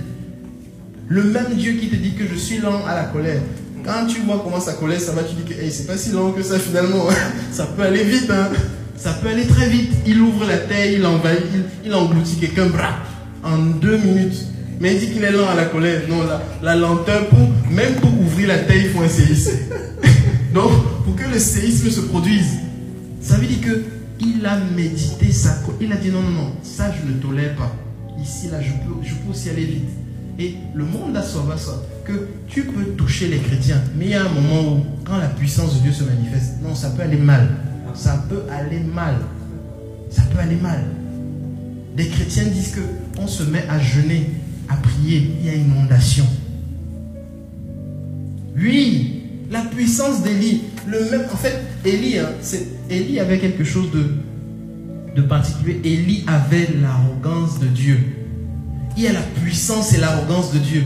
Le 1.09 1.23
même 1.25 1.55
Dieu 1.55 1.73
qui 1.73 1.89
te 1.89 1.97
dit 1.97 2.15
que 2.15 2.25
je 2.31 2.39
suis 2.39 2.59
lent 2.59 2.85
à 2.87 2.95
la 2.95 3.05
colère. 3.05 3.41
Quand 3.83 4.07
tu 4.07 4.21
vois 4.21 4.43
comment 4.45 4.61
sa 4.61 4.75
colère, 4.75 5.01
ça 5.01 5.13
va, 5.13 5.23
tu 5.23 5.37
dis 5.37 5.45
que 5.45 5.59
hey, 5.59 5.71
c'est 5.71 5.87
pas 5.87 5.97
si 5.97 6.11
lent 6.11 6.33
que 6.33 6.43
ça 6.43 6.59
finalement. 6.59 7.07
ça 7.53 7.65
peut 7.65 7.83
aller 7.83 8.05
vite, 8.05 8.31
hein. 8.31 8.51
Ça 8.97 9.13
peut 9.13 9.29
aller 9.29 9.47
très 9.47 9.69
vite. 9.69 9.93
Il 10.07 10.21
ouvre 10.21 10.45
la 10.45 10.59
terre, 10.59 10.93
il 10.93 11.07
envahit, 11.07 11.41
il, 11.55 11.63
il 11.87 11.95
engloutit 11.95 12.37
quelqu'un, 12.37 12.67
en 13.43 13.57
deux 13.57 13.97
minutes. 13.97 14.45
Mais 14.81 14.95
il 14.95 15.01
dit 15.01 15.11
qu'il 15.13 15.25
est 15.25 15.33
lent 15.33 15.49
à 15.49 15.55
la 15.55 15.65
colère. 15.65 16.03
Non, 16.09 16.25
la, 16.25 16.43
la 16.63 16.77
lenteur, 16.77 17.29
pour, 17.29 17.39
même 17.71 17.95
pour 17.95 18.13
ouvrir 18.21 18.49
la 18.49 18.59
terre, 18.59 18.77
il 18.77 18.91
faut 18.91 19.01
un 19.01 19.09
séisme. 19.09 19.53
Donc, 20.55 20.71
pour 21.05 21.17
que 21.17 21.25
le 21.25 21.39
séisme 21.39 21.91
se 21.91 22.01
produise, 22.01 22.59
ça 23.21 23.37
veut 23.37 23.47
dire 23.47 23.61
que 23.61 23.85
il 24.21 24.45
a 24.47 24.59
médité 24.59 25.33
ça. 25.33 25.61
Il 25.81 25.93
a 25.93 25.97
dit 25.97 26.11
non, 26.11 26.23
non, 26.23 26.31
non, 26.31 26.53
ça 26.63 26.91
je 26.93 27.13
ne 27.13 27.19
tolère 27.19 27.55
pas. 27.57 27.75
Ici, 28.21 28.49
là, 28.51 28.61
je 28.61 28.71
peux, 28.71 28.95
je 29.03 29.15
peux 29.15 29.31
aussi 29.31 29.51
aller 29.51 29.65
vite. 29.65 29.89
Et 30.39 30.55
le 30.75 30.85
monde 30.85 31.17
a 31.17 31.23
sauvé 31.23 31.55
ça. 31.57 31.83
Que 32.05 32.29
tu 32.47 32.65
peux 32.65 32.85
toucher 32.93 33.29
les 33.29 33.39
chrétiens, 33.39 33.83
mais 33.97 34.07
il 34.07 34.11
y 34.13 34.15
a 34.15 34.25
un 34.25 34.29
moment 34.29 34.73
où, 34.73 34.81
quand 35.05 35.19
la 35.19 35.29
puissance 35.29 35.77
de 35.77 35.81
Dieu 35.81 35.93
se 35.93 36.05
manifeste, 36.05 36.55
non, 36.63 36.75
ça 36.75 36.91
peut 36.91 37.03
aller 37.03 37.19
mal. 37.19 37.49
Ça 37.95 38.25
peut 38.29 38.43
aller 38.51 38.81
mal. 38.81 39.17
Ça 40.11 40.23
peut 40.33 40.39
aller 40.39 40.57
mal. 40.57 40.85
Des 41.97 42.09
chrétiens 42.09 42.45
disent 42.45 42.75
que 42.75 42.81
on 43.21 43.27
se 43.27 43.43
met 43.43 43.65
à 43.69 43.79
jeûner, 43.79 44.31
à 44.69 44.77
prier, 44.77 45.33
il 45.41 45.47
y 45.47 45.51
a 45.51 45.55
inondation. 45.55 46.25
Oui, 48.57 49.18
la 49.51 49.61
puissance 49.61 50.23
d'Élie, 50.23 50.63
le 50.87 51.11
même. 51.11 51.27
En 51.33 51.37
fait, 51.37 51.63
Élie, 51.85 52.19
hein, 52.19 52.31
Élie 52.91 53.21
avait 53.21 53.39
quelque 53.39 53.65
chose 53.65 53.89
de, 53.93 55.23
particulier. 55.23 55.81
Élie 55.85 56.25
avait 56.27 56.69
l'arrogance 56.81 57.59
de 57.59 57.67
Dieu. 57.67 57.99
Il 58.97 59.03
y 59.03 59.09
a 59.09 59.13
la 59.13 59.21
puissance 59.21 59.93
et 59.95 59.99
l'arrogance 59.99 60.53
de 60.53 60.59
Dieu. 60.59 60.85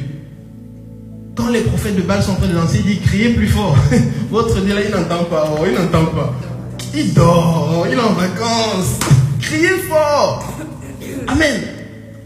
Quand 1.34 1.48
les 1.48 1.62
prophètes 1.62 1.96
de 1.96 2.02
Baal 2.02 2.22
sont 2.22 2.32
en 2.32 2.36
train 2.36 2.48
de 2.48 2.54
danser, 2.54 2.78
il 2.84 2.84
dit 2.84 3.00
criez 3.00 3.34
plus 3.34 3.48
fort. 3.48 3.76
Votre 4.30 4.60
Dieu 4.60 4.74
là, 4.74 4.80
il 4.84 4.90
n'entend 4.90 5.24
pas. 5.24 5.54
Oh, 5.58 5.64
il 5.66 5.74
n'entend 5.74 6.06
pas. 6.06 6.34
Il 6.94 7.12
dort, 7.14 7.86
il 7.90 7.94
est 7.94 8.00
en 8.00 8.12
vacances. 8.12 8.98
Criez 9.40 9.78
fort. 9.88 10.44
Amen. 11.26 11.60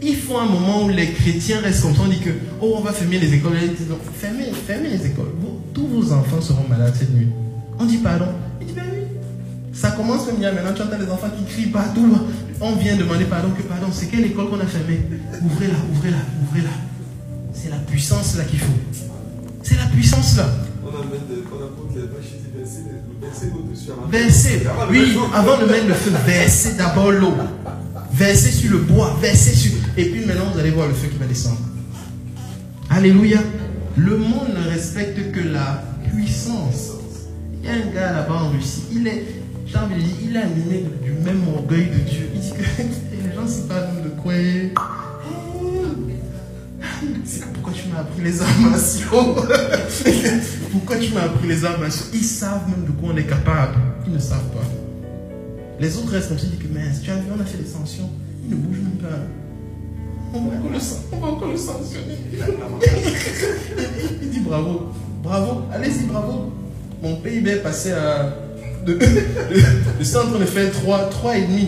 Il 0.01 0.15
faut 0.15 0.37
un 0.37 0.45
moment 0.45 0.83
où 0.85 0.89
les 0.89 1.11
chrétiens 1.11 1.59
restent 1.61 1.81
contents, 1.83 2.03
on 2.05 2.09
dit 2.09 2.19
que, 2.19 2.29
oh, 2.61 2.75
on 2.77 2.81
va 2.81 2.91
fermer 2.91 3.17
les 3.19 3.33
écoles. 3.33 3.53
Ils 3.61 3.73
disent, 3.73 3.89
non, 3.89 3.97
fermez, 4.13 4.45
fermez 4.67 4.89
les 4.89 5.05
écoles. 5.07 5.31
Vous- 5.39 5.59
tous 5.73 5.87
vos 5.87 6.11
enfants 6.13 6.41
seront 6.41 6.67
malades 6.67 6.93
cette 6.97 7.13
nuit. 7.13 7.27
On 7.79 7.85
dit 7.85 7.97
pardon. 7.97 8.27
Il 8.61 8.67
dit, 8.67 8.73
ben 8.73 8.83
oui. 8.91 8.99
Ça 9.73 9.91
commence 9.91 10.25
même 10.27 10.37
bien 10.37 10.51
maintenant, 10.51 10.73
tu 10.75 10.81
entends 10.81 10.97
les 10.99 11.11
enfants 11.11 11.29
qui 11.37 11.43
crient 11.51 11.71
partout. 11.71 12.07
On 12.61 12.75
vient 12.75 12.95
demander 12.95 13.25
pardon, 13.25 13.49
que 13.55 13.61
pardon, 13.63 13.87
c'est 13.91 14.07
quelle 14.07 14.25
école 14.25 14.49
qu'on 14.49 14.59
a 14.59 14.65
fermée? 14.65 15.01
Ouvrez-la, 15.43 15.75
ouvrez-la, 15.93 16.17
ouvrez-la. 16.43 16.69
C'est 17.53 17.69
la 17.69 17.77
puissance 17.77 18.35
là 18.37 18.43
qu'il 18.43 18.59
faut. 18.59 18.73
C'est 19.63 19.77
la 19.77 19.85
puissance 19.85 20.37
là. 20.37 20.47
On 20.83 20.89
amène, 20.89 21.21
on 21.51 21.63
apporte 21.65 21.95
les 21.95 22.01
verser 22.01 22.37
verser 24.11 24.63
oui, 24.89 25.17
avant 25.33 25.57
de 25.59 25.65
mettre 25.65 25.87
le 25.87 25.93
feu, 25.93 26.11
versez 26.25 26.73
d'abord 26.73 27.11
l'eau. 27.11 27.33
Versez 28.17 28.51
sur 28.51 28.71
le 28.71 28.79
bois, 28.79 29.15
versez 29.21 29.53
sur. 29.53 29.73
Et 29.95 30.05
puis 30.05 30.25
maintenant, 30.25 30.49
vous 30.51 30.59
allez 30.59 30.71
voir 30.71 30.87
le 30.87 30.95
feu 30.95 31.07
qui 31.07 31.17
va 31.17 31.27
descendre. 31.27 31.59
Alléluia. 32.89 33.39
Le 33.95 34.17
monde 34.17 34.49
ne 34.55 34.69
respecte 34.71 35.31
que 35.31 35.39
la 35.39 35.83
puissance. 36.11 36.93
Il 37.61 37.69
y 37.69 37.71
a 37.71 37.75
un 37.75 37.93
gars 37.93 38.13
là-bas 38.13 38.41
en 38.41 38.49
Russie, 38.49 38.85
il 38.91 39.07
est, 39.07 39.23
j'ai 39.67 39.77
envie 39.77 39.95
de 39.95 40.09
il 40.23 40.35
est 40.35 40.39
animé 40.39 40.85
du 41.03 41.11
même 41.11 41.43
orgueil 41.47 41.89
de 41.89 42.09
Dieu. 42.09 42.29
Il 42.33 42.39
dit 42.39 42.53
que 42.53 42.63
les 43.23 43.35
gens, 43.35 43.47
c'est 43.47 43.67
pas 43.67 43.81
de 43.81 44.09
quoi. 44.19 44.33
C'est 47.25 47.45
pourquoi 47.53 47.73
tu 47.73 47.89
m'as 47.89 47.99
appris 47.99 48.21
les 48.23 48.41
arts 48.41 48.59
martiaux 48.59 49.35
Pourquoi 50.71 50.97
tu 50.97 51.13
m'as 51.13 51.23
appris 51.23 51.47
les 51.47 51.65
arts 51.65 51.79
martiaux 51.79 52.05
Ils 52.13 52.23
savent 52.23 52.67
même 52.69 52.85
de 52.85 52.91
quoi 52.91 53.09
on 53.13 53.17
est 53.17 53.27
capable. 53.27 53.75
Ils 54.07 54.13
ne 54.13 54.19
savent 54.19 54.49
pas. 54.49 54.86
Les 55.79 55.95
autres 55.97 56.11
restent 56.11 56.29
comme 56.29 56.39
ça, 56.39 56.45
ils 56.51 56.57
disent 56.57 56.67
que 56.69 56.73
mince, 56.73 57.01
tu 57.03 57.11
as 57.11 57.15
vu, 57.15 57.23
on 57.37 57.39
a 57.41 57.45
fait 57.45 57.57
des 57.57 57.69
sanctions. 57.69 58.09
Ils 58.45 58.51
ne 58.51 58.55
bougent 58.55 58.79
même 58.79 58.97
pas. 59.01 59.17
On 60.33 60.41
va 60.41 60.57
encore 60.57 60.71
le, 60.73 60.79
san- 60.79 60.97
on 61.11 61.17
va 61.17 61.27
encore 61.27 61.51
le 61.51 61.57
sanctionner. 61.57 62.17
Il 64.21 64.29
dit 64.29 64.39
bravo, 64.39 64.89
bravo, 65.23 65.61
allez-y, 65.73 66.05
bravo. 66.05 66.51
Mon 67.01 67.15
PIB 67.17 67.49
est 67.51 67.55
passé 67.63 67.91
à. 67.91 68.35
De, 68.85 68.93
de, 68.93 68.99
de 68.99 70.17
en 70.17 70.29
train 70.31 70.39
de 70.39 70.45
faire 70.45 70.71
3, 70.71 71.09
3,5. 71.23 71.67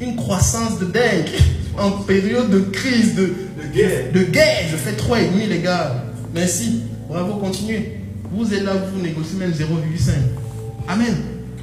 Une 0.00 0.16
croissance 0.16 0.78
de 0.78 0.86
dingue. 0.86 1.28
En 1.78 1.90
période 2.02 2.50
de 2.50 2.60
crise, 2.60 3.14
de, 3.14 3.22
De 3.26 3.72
guerre. 3.74 4.12
de 4.12 4.22
guerre, 4.24 4.64
je 4.70 4.76
fais 4.76 4.92
3,5 4.92 5.48
les 5.48 5.60
gars. 5.60 6.04
Merci. 6.34 6.80
Bravo, 7.08 7.34
continuez. 7.34 7.98
Vous 8.32 8.52
êtes 8.52 8.62
là, 8.64 8.72
vous 8.76 9.00
négociez 9.02 9.38
même 9.38 9.50
0,5. 9.52 10.10
Amen. 10.88 11.14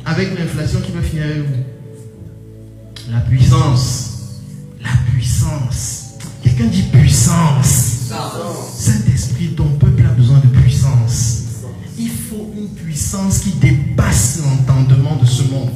Avec 0.06 0.38
l'inflation 0.38 0.82
qui 0.82 0.92
va 0.92 1.02
finir 1.02 1.24
avec 1.24 1.38
vous. 1.40 3.12
La 3.12 3.20
puissance. 3.22 4.42
La 4.82 5.12
puissance. 5.12 6.16
Quelqu'un 6.44 6.68
dit 6.68 6.84
puissance. 6.84 8.12
Saint-Esprit, 8.78 9.50
ton 9.56 9.70
peuple 9.80 10.04
a 10.06 10.14
besoin 10.14 10.40
de 10.40 10.48
puissance. 10.48 11.44
Il 11.98 12.10
faut 12.10 12.52
une 12.58 12.70
puissance 12.70 13.40
qui 13.40 13.52
dépasse 13.52 14.42
l'entendement 14.44 15.16
de 15.16 15.26
ce 15.26 15.44
monde. 15.44 15.72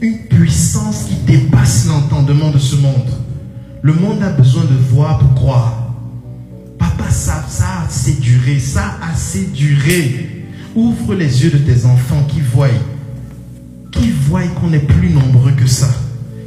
Une 0.00 0.26
puissance 0.26 1.04
qui 1.04 1.14
dépasse 1.26 1.86
l'entendement 1.86 2.50
de 2.50 2.58
ce 2.58 2.76
monde. 2.76 3.10
Le 3.82 3.92
monde 3.92 4.22
a 4.22 4.30
besoin 4.30 4.64
de 4.64 4.74
voir 4.74 5.18
pour 5.18 5.34
croire. 5.34 5.94
Papa, 6.78 7.10
ça, 7.10 7.44
ça 7.48 7.66
a 7.66 7.86
assez 7.86 8.14
duré, 8.14 8.58
ça 8.58 8.96
a 9.00 9.12
assez 9.12 9.46
duré. 9.46 10.46
Ouvre 10.74 11.14
les 11.14 11.44
yeux 11.44 11.50
de 11.50 11.58
tes 11.58 11.84
enfants 11.84 12.24
qui 12.28 12.40
voient. 12.40 12.68
Qu'ils 13.92 14.12
voient 14.12 14.46
qu'on 14.60 14.72
est 14.72 14.86
plus 14.86 15.10
nombreux 15.10 15.52
que 15.52 15.66
ça, 15.66 15.88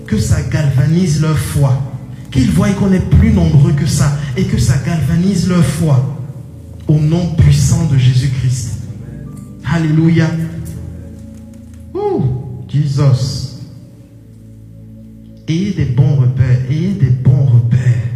que 0.05 0.17
ça 0.17 0.41
galvanise 0.43 1.21
leur 1.21 1.37
foi, 1.37 1.81
qu'ils 2.31 2.51
voient 2.51 2.73
qu'on 2.73 2.91
est 2.91 3.09
plus 3.17 3.31
nombreux 3.31 3.73
que 3.73 3.85
ça 3.85 4.17
et 4.35 4.43
que 4.43 4.57
ça 4.57 4.77
galvanise 4.85 5.47
leur 5.47 5.63
foi 5.63 6.03
au 6.87 6.99
nom 6.99 7.33
puissant 7.35 7.85
de 7.85 7.97
Jésus-Christ. 7.97 8.79
Alléluia. 9.63 10.27
Oh, 11.93 12.23
Jesus. 12.67 13.45
Ayez 15.47 15.73
des 15.73 15.85
bons 15.85 16.15
repères, 16.15 16.59
ayez 16.69 16.93
des 16.93 17.09
bons 17.09 17.45
repères, 17.45 18.09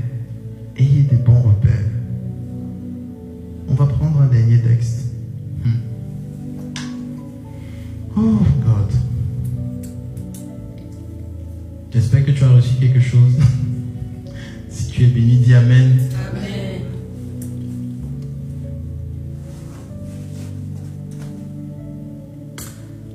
ayez 0.78 1.04
des 1.04 1.16
bons 1.18 1.42
repères. 1.42 1.86
On 3.70 3.76
va 3.76 3.86
prendre 3.86 4.22
un 4.22 4.28
dernier 4.28 4.60
texte. 4.60 5.14
Hmm. 5.64 5.70
Oh 8.18 8.40
God. 8.66 9.09
J'espère 11.92 12.24
que 12.24 12.32
tu 12.32 12.44
as 12.44 12.50
reçu 12.50 12.76
quelque 12.80 13.00
chose. 13.00 13.34
si 14.70 14.92
tu 14.92 15.04
es 15.04 15.08
béni, 15.08 15.38
dis 15.38 15.56
Amen. 15.56 15.98
Amen. 16.30 16.82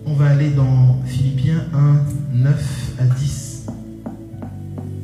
On 0.04 0.14
va 0.14 0.26
aller 0.26 0.50
dans 0.50 1.00
Philippiens 1.06 1.64
1, 1.72 2.02
9 2.34 2.94
à 2.98 3.04
10. 3.04 3.66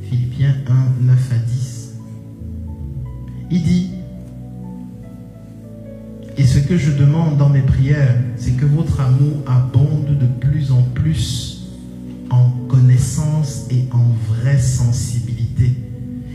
Philippiens 0.08 0.56
1, 1.00 1.04
9 1.06 1.32
à 1.32 1.38
10. 1.38 1.94
Il 3.52 3.62
dit, 3.62 3.90
et 6.36 6.44
ce 6.44 6.58
que 6.58 6.76
je 6.76 6.90
demande 6.90 7.36
dans 7.36 7.48
mes 7.48 7.62
prières, 7.62 8.16
c'est 8.36 8.56
que 8.56 8.66
votre 8.66 9.00
amour 9.00 9.42
abonde 9.46 10.18
de 10.18 10.26
plus 10.26 10.72
en 10.72 10.82
plus 10.82 11.49
et 13.70 13.88
en 13.92 14.06
vraie 14.32 14.58
sensibilité. 14.58 15.72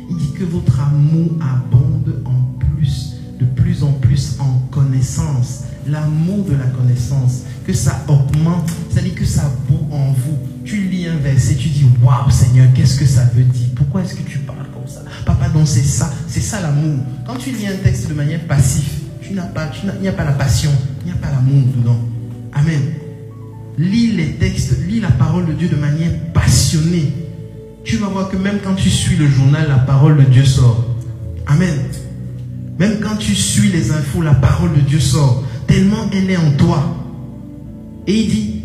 Il 0.10 0.18
dit 0.18 0.32
que 0.34 0.44
votre 0.44 0.80
amour 0.80 1.32
abonde 1.42 2.22
en 2.26 2.60
plus, 2.60 3.16
de 3.40 3.46
plus 3.46 3.84
en 3.84 3.92
plus 3.94 4.38
en 4.40 4.60
connaissance. 4.72 5.64
L'amour 5.88 6.46
de 6.46 6.56
la 6.56 6.66
connaissance, 6.66 7.44
que 7.66 7.74
ça 7.74 8.04
augmente, 8.08 8.72
dit 9.04 9.14
que 9.14 9.26
ça 9.26 9.52
bout 9.70 9.94
en 9.94 10.12
vous. 10.12 10.38
Tu 10.64 10.88
lis 10.88 11.08
un 11.08 11.18
verset, 11.18 11.56
tu 11.56 11.70
dis 11.70 11.86
Waouh 12.02 12.30
Seigneur, 12.32 12.68
qu'est-ce 12.74 13.00
que 13.00 13.06
ça 13.06 13.26
veut 13.36 13.44
dire? 13.44 13.68
Pourquoi 13.76 14.02
est-ce 14.02 14.16
que 14.16 14.24
tu 14.24 14.40
parles 14.40 14.68
comme 14.74 14.88
ça? 14.88 15.04
Papa, 15.26 15.50
donc 15.50 15.68
c'est 15.68 15.84
ça, 15.84 16.12
c'est 16.28 16.42
ça 16.42 16.62
l'amour. 16.62 17.00
Quand 17.26 17.36
tu 17.36 17.52
lis 17.52 17.68
un 17.68 17.76
texte 17.84 18.10
de 18.10 18.14
manière 18.16 18.42
passive, 18.48 18.90
tu 19.22 19.34
n'as 19.34 19.44
pas, 19.44 19.70
il 19.96 20.02
n'y 20.02 20.08
a 20.08 20.14
pas 20.14 20.24
la 20.24 20.32
passion, 20.32 20.72
il 21.02 21.06
n'y 21.06 21.12
a 21.12 21.16
pas 21.16 21.30
l'amour 21.30 21.68
dedans. 21.78 22.00
Amen. 22.54 22.82
Lis 23.78 24.12
les 24.14 24.32
textes, 24.36 24.76
lis 24.88 25.02
la 25.02 25.12
parole 25.12 25.46
de 25.46 25.54
Dieu 25.54 25.68
de 25.68 25.76
manière 25.76 26.12
passionnée. 26.34 27.25
Tu 27.86 27.98
vas 27.98 28.08
voir 28.08 28.30
que 28.30 28.36
même 28.36 28.58
quand 28.64 28.74
tu 28.74 28.90
suis 28.90 29.16
le 29.16 29.28
journal, 29.28 29.68
la 29.70 29.78
parole 29.78 30.18
de 30.18 30.24
Dieu 30.24 30.44
sort. 30.44 30.84
Amen. 31.46 31.76
Même 32.80 33.00
quand 33.00 33.16
tu 33.16 33.36
suis 33.36 33.70
les 33.70 33.92
infos, 33.92 34.24
la 34.24 34.34
parole 34.34 34.74
de 34.74 34.82
Dieu 34.82 35.00
sort. 35.00 35.44
Tellement 35.68 36.10
elle 36.12 36.32
est 36.32 36.38
en 36.38 36.52
toi. 36.58 36.84
Et 38.08 38.22
il 38.22 38.30
dit, 38.30 38.62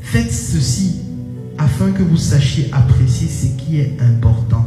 faites 0.00 0.30
ceci 0.30 0.96
afin 1.56 1.90
que 1.90 2.02
vous 2.02 2.18
sachiez 2.18 2.68
apprécier 2.72 3.28
ce 3.28 3.46
qui 3.62 3.80
est 3.80 3.96
important. 3.98 4.66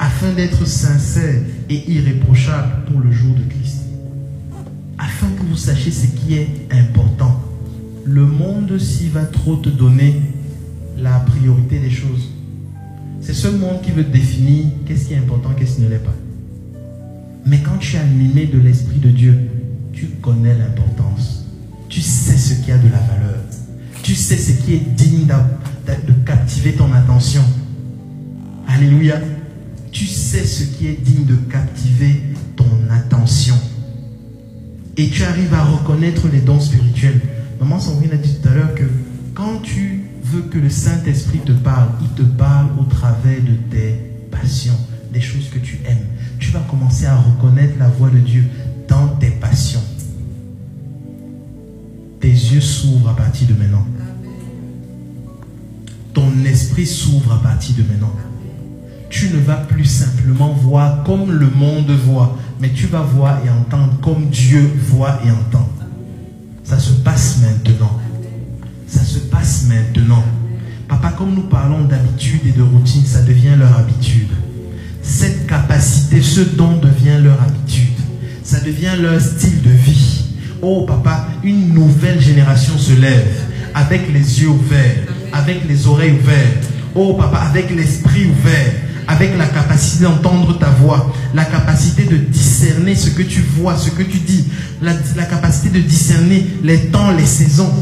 Afin 0.00 0.32
d'être 0.32 0.66
sincère 0.66 1.40
et 1.70 1.90
irréprochable 1.90 2.90
pour 2.90 3.00
le 3.00 3.12
jour 3.12 3.34
de 3.36 3.42
Christ. 3.48 3.82
Afin 4.98 5.28
que 5.28 5.42
vous 5.48 5.56
sachiez 5.56 5.92
ce 5.92 6.06
qui 6.08 6.34
est 6.34 6.48
important. 6.72 7.40
Le 8.04 8.26
monde, 8.26 8.78
s'il 8.78 9.10
va 9.10 9.24
trop 9.24 9.56
te 9.56 9.68
donner 9.68 10.20
la 10.98 11.20
priorité 11.20 11.78
des 11.78 11.90
choses, 11.90 12.30
c'est 13.20 13.34
ce 13.34 13.48
monde 13.48 13.82
qui 13.82 13.90
veut 13.90 14.04
définir 14.04 14.66
qu'est-ce 14.86 15.08
qui 15.08 15.14
est 15.14 15.18
important, 15.18 15.50
qu'est-ce 15.58 15.76
qui 15.76 15.82
ne 15.82 15.88
l'est 15.88 15.96
pas. 15.96 16.14
Mais 17.44 17.58
quand 17.58 17.78
tu 17.78 17.96
es 17.96 17.98
animé 17.98 18.46
de 18.46 18.58
l'Esprit 18.58 18.98
de 18.98 19.10
Dieu, 19.10 19.48
tu 19.92 20.06
connais 20.22 20.56
l'importance. 20.56 21.44
Tu 21.88 22.00
sais 22.00 22.36
ce 22.36 22.62
qui 22.62 22.72
a 22.72 22.78
de 22.78 22.88
la 22.88 22.98
valeur. 22.98 23.40
Tu 24.02 24.14
sais 24.14 24.36
ce 24.36 24.52
qui 24.62 24.74
est 24.74 24.94
digne 24.94 25.26
de 25.26 26.12
captiver 26.24 26.72
ton 26.72 26.92
attention. 26.92 27.42
Alléluia. 28.68 29.20
Tu 29.92 30.06
sais 30.06 30.44
ce 30.44 30.64
qui 30.64 30.88
est 30.88 31.00
digne 31.02 31.24
de 31.24 31.36
captiver 31.50 32.22
ton 32.56 32.66
attention. 32.90 33.56
Et 34.96 35.08
tu 35.08 35.24
arrives 35.24 35.54
à 35.54 35.64
reconnaître 35.64 36.28
les 36.32 36.40
dons 36.40 36.60
spirituels. 36.60 37.20
Maman 37.60 37.78
Sandrine 37.78 38.12
a 38.12 38.16
dit 38.16 38.36
tout 38.40 38.48
à 38.48 38.54
l'heure 38.54 38.74
que 38.74 38.84
quand 39.34 39.60
tu 39.62 40.05
veux 40.26 40.42
que 40.42 40.58
le 40.58 40.70
Saint-Esprit 40.70 41.38
te 41.38 41.52
parle, 41.52 41.88
il 42.00 42.08
te 42.10 42.22
parle 42.22 42.68
au 42.78 42.84
travers 42.84 43.40
de 43.40 43.54
tes 43.70 43.94
passions, 44.30 44.78
des 45.12 45.20
choses 45.20 45.48
que 45.50 45.58
tu 45.58 45.78
aimes. 45.86 46.06
Tu 46.38 46.50
vas 46.50 46.60
commencer 46.60 47.06
à 47.06 47.16
reconnaître 47.16 47.78
la 47.78 47.88
voix 47.88 48.10
de 48.10 48.18
Dieu 48.18 48.44
dans 48.88 49.08
tes 49.16 49.30
passions. 49.30 49.82
Tes 52.20 52.30
yeux 52.30 52.60
s'ouvrent 52.60 53.10
à 53.10 53.16
partir 53.16 53.48
de 53.48 53.54
maintenant. 53.54 53.86
Ton 56.12 56.32
esprit 56.44 56.86
s'ouvre 56.86 57.34
à 57.34 57.42
partir 57.42 57.76
de 57.76 57.82
maintenant. 57.82 58.12
Tu 59.08 59.28
ne 59.28 59.38
vas 59.38 59.56
plus 59.56 59.84
simplement 59.84 60.52
voir 60.52 61.04
comme 61.04 61.30
le 61.30 61.48
monde 61.48 61.90
voit, 61.90 62.36
mais 62.60 62.70
tu 62.70 62.86
vas 62.86 63.02
voir 63.02 63.38
et 63.44 63.50
entendre 63.50 63.98
comme 64.00 64.28
Dieu 64.28 64.68
voit 64.88 65.20
et 65.24 65.30
entend. 65.30 65.68
Ça 66.64 66.78
se 66.78 66.92
passe 66.92 67.38
maintenant. 67.40 68.00
Ça 68.86 69.04
se 69.04 69.18
passe 69.18 69.66
maintenant. 69.68 70.24
Papa, 70.88 71.14
comme 71.18 71.34
nous 71.34 71.48
parlons 71.48 71.84
d'habitude 71.84 72.40
et 72.46 72.52
de 72.52 72.62
routine, 72.62 73.04
ça 73.04 73.22
devient 73.22 73.56
leur 73.58 73.76
habitude. 73.76 74.28
Cette 75.02 75.46
capacité, 75.46 76.22
ce 76.22 76.40
don 76.40 76.76
devient 76.76 77.20
leur 77.22 77.40
habitude. 77.42 77.96
Ça 78.42 78.60
devient 78.60 78.94
leur 79.00 79.20
style 79.20 79.62
de 79.62 79.70
vie. 79.70 80.24
Oh 80.62 80.84
papa, 80.86 81.28
une 81.42 81.74
nouvelle 81.74 82.20
génération 82.20 82.78
se 82.78 82.92
lève 82.92 83.44
avec 83.74 84.12
les 84.12 84.40
yeux 84.40 84.48
ouverts, 84.48 85.06
avec 85.32 85.68
les 85.68 85.86
oreilles 85.86 86.18
ouvertes. 86.22 86.70
Oh 86.94 87.14
papa, 87.14 87.38
avec 87.38 87.70
l'esprit 87.70 88.26
ouvert, 88.26 88.72
avec 89.08 89.36
la 89.36 89.46
capacité 89.46 90.04
d'entendre 90.04 90.58
ta 90.58 90.70
voix, 90.70 91.12
la 91.34 91.44
capacité 91.44 92.04
de 92.04 92.16
discerner 92.16 92.94
ce 92.94 93.10
que 93.10 93.22
tu 93.22 93.40
vois, 93.40 93.76
ce 93.76 93.90
que 93.90 94.02
tu 94.02 94.18
dis, 94.18 94.46
la, 94.82 94.94
capacité 95.24 95.68
de 95.68 95.80
discerner 95.80 96.46
les 96.62 96.86
temps, 96.86 97.12
les 97.12 97.26
saisons. 97.26 97.72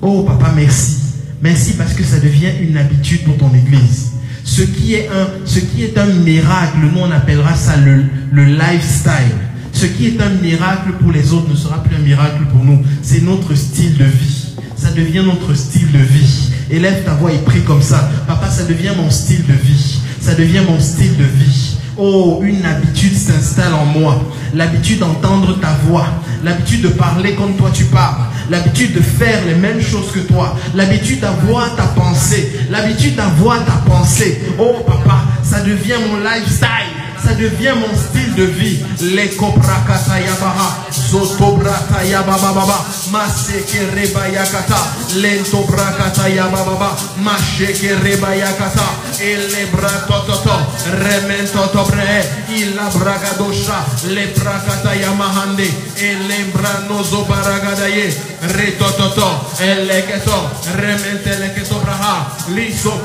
Oh 0.00 0.22
papa, 0.22 0.52
merci. 0.54 0.96
Merci 1.42 1.72
parce 1.74 1.94
que 1.94 2.04
ça 2.04 2.18
devient 2.18 2.50
une 2.60 2.76
habitude 2.76 3.24
pour 3.24 3.36
ton 3.36 3.52
église. 3.54 4.12
Ce 4.44 4.62
qui 4.62 4.94
est 4.94 5.08
un, 5.08 6.06
miracle, 6.06 6.78
nous 6.80 7.00
on 7.00 7.10
appellera 7.10 7.54
ça 7.54 7.76
le, 7.76 8.04
le 8.32 8.44
lifestyle. 8.44 9.36
Ce 9.72 9.86
qui 9.86 10.06
est 10.06 10.20
un 10.20 10.30
miracle 10.30 10.92
pour 11.00 11.12
les 11.12 11.32
autres 11.32 11.50
ne 11.50 11.56
sera 11.56 11.82
plus 11.82 11.96
un 11.96 12.00
miracle 12.00 12.44
pour 12.50 12.64
nous. 12.64 12.82
C'est 13.02 13.22
notre 13.22 13.54
style 13.54 13.96
de 13.96 14.04
vie. 14.04 14.54
Ça 14.76 14.90
devient 14.90 15.22
notre 15.24 15.54
style 15.54 15.90
de 15.92 15.98
vie. 15.98 16.50
Élève 16.70 17.04
ta 17.04 17.14
voix 17.14 17.32
et 17.32 17.38
prie 17.38 17.62
comme 17.62 17.82
ça. 17.82 18.10
Papa, 18.26 18.48
ça 18.48 18.64
devient 18.64 18.92
mon 18.96 19.10
style 19.10 19.44
de 19.46 19.52
vie. 19.52 20.00
Ça 20.20 20.34
devient 20.34 20.62
mon 20.68 20.80
style 20.80 21.16
de 21.16 21.24
vie. 21.24 21.76
Oh, 21.96 22.40
une 22.44 22.64
habitude 22.64 23.14
s'installe 23.14 23.74
en 23.74 23.84
moi. 23.84 24.22
L'habitude 24.54 25.00
d'entendre 25.00 25.58
ta 25.60 25.72
voix. 25.84 26.06
L'habitude 26.44 26.82
de 26.82 26.88
parler 26.88 27.34
comme 27.34 27.56
toi 27.56 27.70
tu 27.72 27.84
parles. 27.84 28.22
L'habitude 28.50 28.94
de 28.94 29.00
faire 29.00 29.44
les 29.46 29.54
mêmes 29.54 29.80
choses 29.80 30.10
que 30.12 30.20
toi. 30.20 30.56
L'habitude 30.74 31.20
d'avoir 31.20 31.74
ta 31.76 31.84
pensée. 31.84 32.52
L'habitude 32.70 33.16
d'avoir 33.16 33.64
ta 33.64 33.72
pensée. 33.90 34.40
Oh 34.58 34.84
papa, 34.86 35.22
ça 35.42 35.60
devient 35.60 35.98
mon 36.10 36.18
lifestyle. 36.18 36.97
Ça 37.24 37.34
devient 37.34 37.74
mon 37.76 37.94
style 37.96 38.34
de 38.34 38.44
vie. 38.44 38.78
Les 39.00 39.30
koprakata 39.36 40.20
yabaha. 40.20 40.86
Zotobrata 41.10 42.04
yabababa. 42.04 42.84
Maseke 43.10 43.90
reba 43.94 44.28
yakata. 44.28 44.76
Lento 45.16 45.64
brakata 45.66 46.28
yabababa. 46.28 46.96
Masheke 47.16 47.96
reba 48.02 48.34
yakata. 48.34 48.86
Ele 49.20 49.66
bratototo. 49.72 50.56
Remento 51.02 51.66
tobre. 51.72 52.24
Ila 52.56 52.88
bragadosha. 52.94 53.84
Le 54.08 54.26
brakata 54.28 54.94
yamahande. 54.94 55.70
Ele 55.96 56.44
branozo 56.52 57.24
baragadaye. 57.24 58.14
Retototo. 58.42 59.52
Eleketo. 59.60 60.50
Remente 60.76 61.36
leketo 61.38 61.80
braha. 61.80 62.36
Liso 62.54 63.00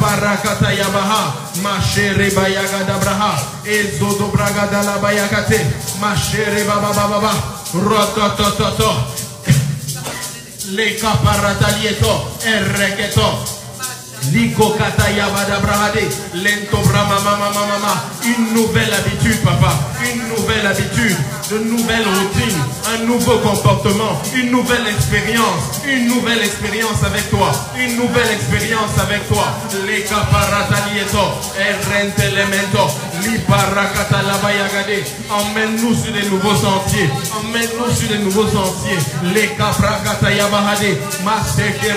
barakata 4.04 4.28
yabaha. 4.28 4.28
Mashere 4.28 4.28
bayagada 4.28 4.28
braha. 4.28 4.28
Ezodo 4.28 4.28
bragada 4.32 4.84
la 4.84 4.98
bayakate. 4.98 5.60
Mashere 6.00 6.64
baba 6.64 6.94
baba 6.94 7.08
baba. 7.08 7.32
Rototototo. 7.74 8.92
Le 10.72 10.96
caparatalietto. 10.98 12.38
Erreketo. 12.44 13.63
Liko 14.32 14.70
kata 14.78 15.10
yabada 15.12 15.60
brahade. 15.60 16.08
Lento 16.34 16.78
brama 16.88 17.20
mama 17.20 17.50
mama. 17.52 17.94
Une 18.24 18.54
nouvelle 18.54 18.94
habitude, 18.94 19.42
papa. 19.44 19.74
Une 20.02 20.30
nouvelle 20.30 20.66
habitude. 20.66 21.18
De 21.52 21.60
nouvelles 21.60 22.08
routines. 22.08 22.64
Un 22.94 23.06
nouveau 23.06 23.38
comportement. 23.40 24.22
Une 24.34 24.52
nouvelle 24.52 24.88
expérience. 24.88 25.82
Une 25.86 26.08
nouvelle 26.08 26.42
expérience 26.42 27.04
avec 27.04 27.30
toi. 27.30 27.52
Une 27.78 27.98
nouvelle 27.98 28.32
expérience 28.32 28.98
avec 28.98 29.28
toi. 29.28 29.46
Les 29.86 30.04
caparatalieto. 30.04 31.24
Errente 31.60 32.20
elemento. 32.24 32.88
Li 33.24 33.38
parakata 33.40 34.22
labayagade. 34.24 35.04
Emmène-nous 35.30 35.96
sur 35.96 36.14
des 36.14 36.30
nouveaux 36.30 36.56
sentiers. 36.56 37.10
Emmène-nous 37.40 37.94
sur 37.94 38.08
des 38.08 38.20
nouveaux 38.20 38.48
sentiers. 38.48 39.00
Les 39.36 39.50
caprakata 39.58 40.32
yabahade. 40.32 40.98
Maseke 41.26 41.92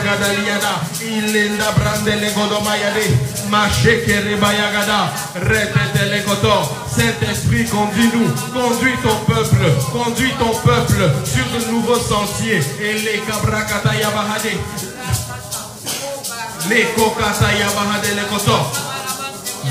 Ragadaliana, 0.00 0.80
Ilenda 1.02 1.72
Brandele 1.72 2.30
Godomayade, 2.32 3.04
Macheke 3.50 4.20
Rebayagada, 4.24 5.12
Répétez 5.34 6.24
Goto, 6.26 6.48
Saint-Esprit, 6.88 7.66
conduis-nous, 7.66 8.30
conduis 8.52 8.96
ton 9.02 9.16
peuple, 9.26 9.70
conduis 9.92 10.32
ton 10.38 10.54
peuple 10.64 11.10
sur 11.24 11.44
de 11.52 11.70
nouveaux 11.70 11.98
sentiers, 11.98 12.60
et 12.80 12.94
les 12.94 13.20
Kabrakatayabahade, 13.20 14.56
les 16.70 16.84
Kokatayabahade 16.96 18.16
Lekoto. 18.16 18.99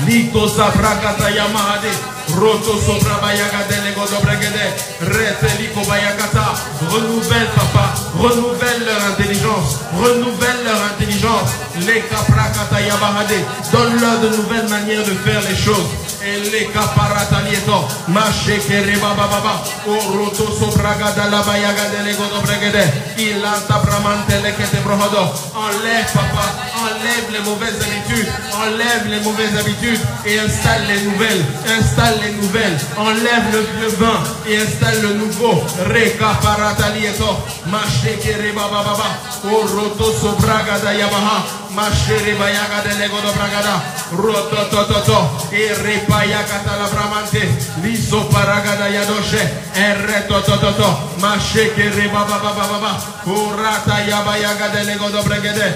Liko 0.06 0.48
sabrakata 0.48 1.30
yamahade. 1.30 1.92
Roto 2.36 2.78
sobra 2.80 3.18
bayagade 3.22 3.76
lego 3.84 4.06
dobregede. 4.06 4.66
Rete 5.00 5.50
liko 5.58 5.80
bayakata. 5.88 6.54
Renouvelle 6.90 7.50
papa. 7.54 7.94
Renouvelle 8.16 8.84
leur 8.86 9.02
intelligence. 9.12 9.78
Renouvelle 9.92 10.64
leur 10.64 10.80
intelligence. 10.92 11.50
Les 11.86 12.02
kaprakata 12.08 12.80
yamahade. 12.80 13.44
Donne-leur 13.72 14.20
de 14.20 14.28
nouvelles 14.36 14.68
manières 14.68 15.04
de 15.04 15.14
faire 15.24 15.42
les 15.48 15.56
choses. 15.56 16.09
Et 16.22 16.50
les 16.50 16.66
kaparata 16.66 17.40
lieto. 17.48 17.88
Macheke 18.08 18.82
reba 18.84 19.14
baba. 19.14 19.62
Oroto 19.86 20.52
sobragada 20.58 21.30
la 21.30 21.42
bayagade 21.42 22.02
lego 22.04 22.24
dobregede. 22.28 22.84
Ilanta 23.16 23.78
bramante 23.78 24.38
lekete 24.42 24.80
brohodo. 24.84 25.32
Enlève 25.56 26.12
papa. 26.12 26.44
Enlève 26.84 27.30
les 27.32 27.40
mauvaises 27.40 27.80
habitudes. 27.80 28.28
Enlève 28.52 29.06
les 29.08 29.20
mauvaises 29.20 29.56
habitudes 29.56 30.00
et 30.26 30.38
installe 30.40 30.86
les 30.88 31.00
nouvelles. 31.08 31.44
Installe 31.78 32.20
les 32.20 32.32
nouvelles. 32.32 32.78
Enlève 32.98 33.46
le 33.52 33.60
vieux 33.60 33.96
vin 33.98 34.20
et 34.46 34.56
installe 34.58 35.00
le 35.00 35.14
nouveau. 35.14 35.64
Reka 35.86 36.38
paratalieto. 36.42 37.38
Macheke 37.66 38.36
reba 38.36 38.68
baba. 38.68 39.08
Oroto 39.44 40.12
sobragada 40.20 40.92
yamaha. 40.92 41.44
Mashere 41.74 42.34
bayaga 42.34 42.82
de 42.82 42.94
lego 42.98 43.20
do 43.20 43.32
bragada. 43.32 43.78
Roto 44.12 44.68
to 44.70 44.84
to 44.90 44.98
to. 45.06 45.18
Ere 45.54 46.02
bayaga 46.08 46.64
ta 46.64 46.76
la 46.76 46.88
bramante. 46.88 47.42
Liso 47.82 48.28
paraga 48.28 48.76
da 48.76 48.88
yadoshe. 48.90 49.42
Ere 49.74 50.26
to 50.26 50.40
to 50.42 50.56
to 50.58 50.72
to. 50.74 50.88
Masheke 51.20 51.94
re 51.94 52.08
ba 52.08 52.24
ba 52.26 52.38
ba 52.42 52.52
ba 52.54 52.64
ba 52.66 52.78
ba. 52.80 52.92
Urata 53.24 54.00
ya 54.02 54.18
yabayaga 54.18 54.68
de 54.72 54.84
lego 54.84 55.10
do 55.10 55.22
bragade. 55.22 55.68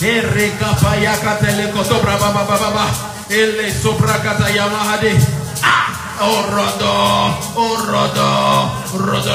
Ere 0.00 0.52
kapayaga 0.60 1.40
de 1.40 1.50
lego 1.56 1.82
do 1.82 1.96
braba 2.00 2.32
ba 2.32 2.44
ba 2.44 2.56
ba 2.58 2.70
ba. 2.70 2.86
Ele 3.30 3.72
sopra 3.72 4.20
kata 4.20 4.50
yamahade. 4.50 5.16
Ah! 5.62 6.07
Orodo, 6.20 7.38
orodo, 7.54 8.30
rodo, 8.98 9.34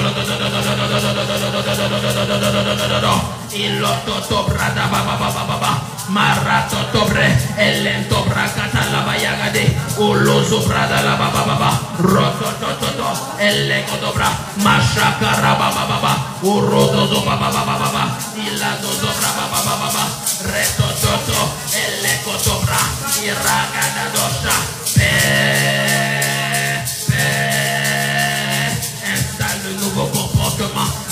Iloto 3.53 4.19
dobra 4.27 4.67
da 4.75 4.91
ba 4.91 4.99
ba 5.05 5.15
ba 5.15 5.29
ba 5.31 5.43
ba 5.47 5.57
ba 5.61 5.71
Marato 6.09 6.83
dobre 6.91 7.31
Elento 7.55 8.25
bracata 8.27 8.83
la 8.91 9.07
bayagade 9.07 9.71
Uloso 9.95 10.59
brada 10.67 10.99
la 11.05 11.15
ba 11.15 11.31
ba 11.31 11.41
ba 11.47 11.55
ba 11.55 11.71
Roto 12.03 12.51
to 12.59 12.69
to 12.81 12.89
to 12.99 13.09
Eleko 13.39 13.95
dobra 14.01 14.27
Mashakara 14.59 15.55
ba 15.55 15.71
ba 15.71 15.85
ba 15.87 15.97
ba 16.03 16.13
Urodo 16.43 17.07
zo 17.07 17.23
ba 17.23 17.39
ba 17.39 17.47
ba 17.47 17.63
ba 17.63 17.75
ba 17.79 17.87
ba 17.93 18.03
Ilado 18.35 18.91
dobra 18.99 19.29
ba 19.39 19.45
ba 19.47 19.59
ba 19.63 19.73
ba 19.79 19.87
ba 19.87 20.03
Reto 20.51 20.87
to 20.99 21.13
to 21.31 21.39
Eleko 21.77 22.35
dobra 22.43 22.79
Iragada 23.23 24.05
dosha 24.11 24.55
Peee 24.97 25.82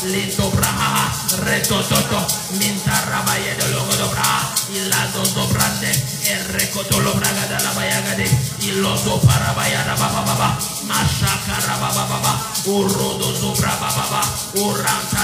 lindo 0.03 0.49
braja, 0.51 1.11
reto 1.45 1.81
toto, 1.83 2.27
minta 2.57 2.93
raba 3.05 3.37
y 3.37 3.47
logo 3.71 3.93
dobra, 3.95 4.23
y 4.73 4.79
la 4.89 5.07
dobrante, 5.35 5.91
el 6.27 6.45
recoto 6.45 6.99
lo 7.01 7.13
braga 7.13 7.47
de 7.47 7.63
la 7.63 7.71
bayagade, 7.73 8.25
y 8.61 8.71
para 9.21 9.53
baba 9.95 10.21
baba, 10.23 10.57
baba 11.77 12.05
baba, 12.07 12.39
sobra 13.35 13.75
baba 13.75 14.07
baba, 14.09 14.21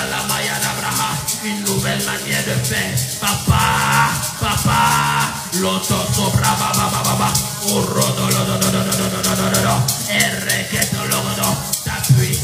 la 0.09 0.21
bayana 0.27 0.73
braja, 0.79 1.09
une 1.43 1.63
nouvelle 1.63 2.03
manière 2.05 2.45
de 2.45 2.55
faire, 2.63 2.95
papa, 3.19 4.11
papa, 4.39 5.33
los 5.53 5.87
dos 5.87 6.15
sobra 6.15 6.51
baba 6.59 6.89
baba 6.89 7.03
baba, 7.03 7.33
urrodo 7.73 8.29
lo 8.29 8.45
do 8.45 8.57
do 8.59 8.69
do 8.69 8.81
do 8.81 9.01
do, 11.35 11.66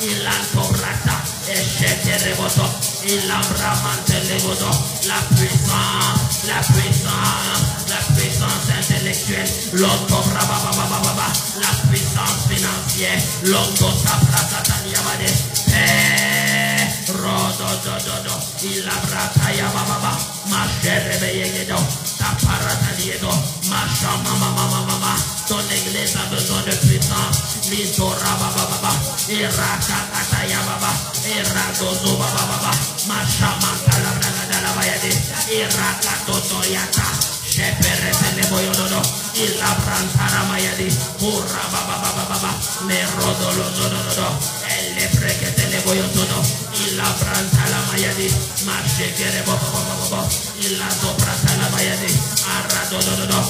Ilantorata, 0.00 1.22
Echetereboto, 1.48 2.68
Ilambramantelevodo, 3.02 4.70
la 5.06 5.18
puissance, 5.34 6.46
la 6.46 6.60
puissance, 6.72 7.88
la 7.88 8.14
puissance 8.14 8.72
intellectuelle, 8.78 9.50
l'autobrababababa, 9.72 11.26
la 11.60 11.88
puissance 11.88 12.46
financière, 12.48 13.22
l'autosaprasataniabade, 13.42 15.32
eh, 15.74 16.86
Rododododo, 17.08 18.38
Ilabratayababa, 18.62 20.16
ma 20.46 20.66
chère 20.80 21.18
Beyegedo, 21.18 21.78
ta 22.18 22.36
parataliego, 22.46 23.30
ma 23.68 23.82
chama, 23.98 24.30
ma, 24.38 24.48
ma, 24.50 24.66
ma, 24.66 24.80
ma, 24.84 24.96
ma, 24.98 25.14
ton 25.48 25.64
église 25.70 26.16
a 26.16 26.26
besoin 26.30 26.62
de 26.62 26.76
puissance, 26.86 27.68
l'Isorabababa, 27.70 28.92
irra 29.28 29.70
kakata 29.84 30.40
ya 30.48 30.60
baba 30.64 30.88
irra 31.28 31.64
toto 31.78 32.16
baba 32.16 32.42
baba 32.48 32.72
masha 33.08 33.50
makala 33.60 34.10
braga 34.16 34.44
dala 34.48 34.70
bayadi 34.72 35.12
irra 35.52 35.90
katoto 36.00 36.64
yata 36.64 37.04
shepere 37.44 38.08
pele 38.20 38.44
boyo 38.48 38.72
dodo 38.72 39.00
irra 39.36 39.70
brantara 39.84 40.42
mayadi 40.48 40.88
urra 41.20 41.64
baba 41.68 41.96
baba 42.00 42.24
baba 42.24 42.50
me 42.88 42.96
rodo 43.20 43.48
lo 43.52 43.68
dodo 43.76 44.00
dodo 44.08 44.28
elle 44.64 45.04
preke 45.12 45.52
tele 45.52 45.78
boyo 45.84 46.08
dodo 46.16 46.40
irra 46.88 47.08
brantala 47.20 47.78
mayadi 47.92 48.32
mashe 48.64 49.12
kere 49.12 49.44
baba 49.44 49.68
baba 49.76 49.94
baba 50.08 50.20
irra 50.56 50.88
do 51.04 51.12
brantala 51.20 51.68
mayadi 51.76 52.10
arra 52.56 52.82
dodo 52.88 53.12
dodo 53.20 53.40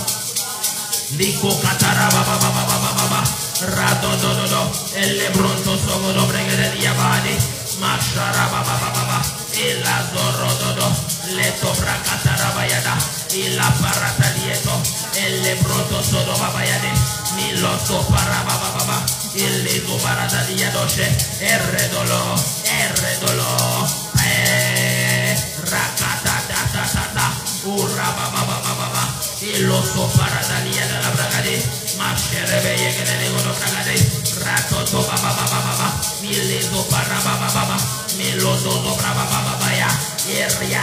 Liko 1.17 1.49
katara 1.63 2.05
baba 2.13 2.37
baba 2.37 2.63
baba 2.69 2.91
baba 2.99 3.48
Rato 3.61 4.17
no 4.19 4.35
no 4.35 4.47
no, 4.47 4.73
el 4.95 5.19
lebronto 5.19 5.77
somos 5.77 6.15
nombre 6.15 6.47
que 6.47 6.57
de 6.57 6.71
diabani. 6.79 7.37
Mashara 7.81 8.47
ba 8.51 8.63
ba 8.63 8.79
ba 8.79 8.91
ba 8.95 9.05
ba, 9.05 9.23
y 9.53 9.83
la 9.83 9.99
zorro 10.13 10.49
no 10.61 10.77
no, 10.77 10.97
le 11.35 11.59
sobra 11.59 12.01
catarabayana, 12.05 12.97
y 13.35 13.49
la 13.57 13.69
parata 13.75 14.31
lieto, 14.39 14.71
el 15.17 15.43
lebronto 15.43 16.03
solo 16.05 16.39
babayane, 16.39 16.93
mi 17.35 17.53
loso 17.59 18.07
para 18.07 18.45
ba 18.45 18.59
ba 18.59 18.71
ba 18.79 18.85
ba, 18.85 19.07
y 19.35 19.41
le 19.41 19.81
parata 20.05 20.45
día 20.45 20.71
noche, 20.71 21.09
R 21.41 21.89
dolor, 21.89 22.39
R 22.65 23.17
dolor, 23.27 23.89
eh, 24.25 25.37
racata 25.65 26.43
ta 26.47 27.11
ta 27.13 27.33
urra 27.65 28.11
ba 28.17 28.48
Losko 29.67 30.07
paradalia 30.17 30.87
de 30.87 31.03
la 31.03 31.11
bragade, 31.11 31.63
Más 31.99 32.23
que 32.23 32.39
rebelle 32.47 32.95
que 32.95 33.05
de 33.05 33.17
negro 33.17 33.55
bragade, 33.59 33.97
Rato 34.45 34.85
to 34.85 35.03
ba 35.03 35.17
ba 35.17 35.35
ba 35.35 35.47
ba 35.51 35.61
ba 35.67 35.75
ba, 35.77 36.01
Mileto 36.23 36.87
para 36.89 37.19
ba 37.27 37.35
ba 37.41 37.49
ba 37.53 37.65
ba, 37.67 37.77
Miloto 38.17 38.71
to 38.71 38.95
bra 38.95 39.15
ba 39.15 39.25
ba 39.25 39.41
ba 39.43 39.59
ba 39.59 39.75
ya, 39.75 39.89
Eria, 40.31 40.83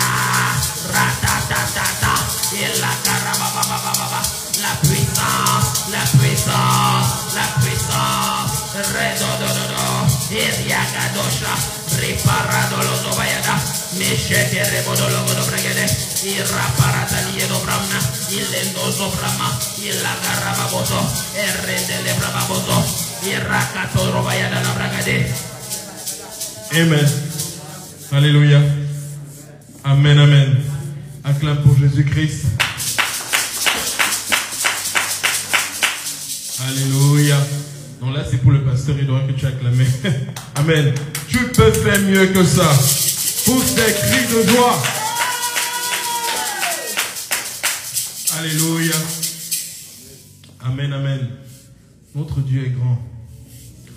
Rata 0.91 1.33
ta 1.47 1.61
ta 1.73 1.85
ta, 2.01 2.13
Ela 2.51 2.91
cara 3.03 3.31
ba 3.39 3.47
ba 3.55 3.63
ba 3.63 3.77
ba 3.79 3.91
ba 3.95 4.07
ba, 4.11 4.21
La 4.59 4.75
puissance, 4.83 5.87
la 5.91 6.03
puissance, 6.19 7.09
la 7.33 7.47
puissance, 7.61 8.51
Redo 8.91 9.29
do 9.39 9.47
do 9.55 9.65
do, 9.71 10.35
Eria 10.35 10.83
kadosha, 10.91 11.55
Riparado 11.95 12.83
lo 12.83 12.95
to 12.99 13.15
bayada, 13.15 13.55
Mesheke 13.97 14.63
Rebodo 14.63 15.07
Logo 15.09 15.33
Bragade, 15.47 15.85
Iraparata 16.23 17.21
Liedo 17.31 17.59
Bramna, 17.63 17.99
Ilendozo 18.29 19.09
Brama, 19.09 19.49
Ilagarababoto, 19.79 20.99
Errendele 21.35 22.13
Brababoto, 22.19 22.83
Irakato 23.23 24.11
Robayada 24.11 24.61
la 24.61 24.73
Bragade. 24.73 25.31
Amen. 26.73 27.07
Alléluia. 28.11 28.61
Amen, 29.83 30.19
amen. 30.19 30.63
Acclame 31.23 31.61
pour 31.63 31.77
Jésus-Christ. 31.77 32.45
Alléluia. 36.67 37.37
Non, 38.01 38.11
là, 38.11 38.23
c'est 38.29 38.37
pour 38.37 38.51
le 38.51 38.63
pasteur, 38.63 38.95
il 38.99 39.07
doit 39.07 39.21
que 39.21 39.31
tu 39.31 39.45
acclames. 39.45 39.85
Amen. 40.55 40.93
Tu 41.27 41.37
peux 41.47 41.71
faire 41.71 41.99
mieux 42.01 42.27
que 42.27 42.43
ça. 42.43 42.69
Pousse 43.45 43.75
des 43.75 43.93
cris 43.93 44.25
de 44.33 44.49
joie. 44.49 44.81
Alléluia. 48.39 48.95
Amen, 50.63 50.91
amen. 50.91 51.27
Notre 52.15 52.39
Dieu 52.39 52.65
est 52.65 52.69
grand. 52.69 52.97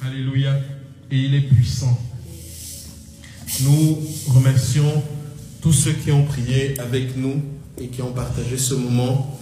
Alléluia. 0.06 0.52
Et 1.10 1.16
il 1.16 1.34
est 1.34 1.48
puissant. 1.48 1.98
Nous 3.62 3.98
remercions 4.28 5.02
tous 5.62 5.72
ceux 5.72 5.92
qui 5.92 6.12
ont 6.12 6.24
prié 6.24 6.78
avec 6.78 7.16
nous 7.16 7.42
et 7.80 7.88
qui 7.88 8.02
ont 8.02 8.12
partagé 8.12 8.58
ce 8.58 8.74
moment, 8.74 9.40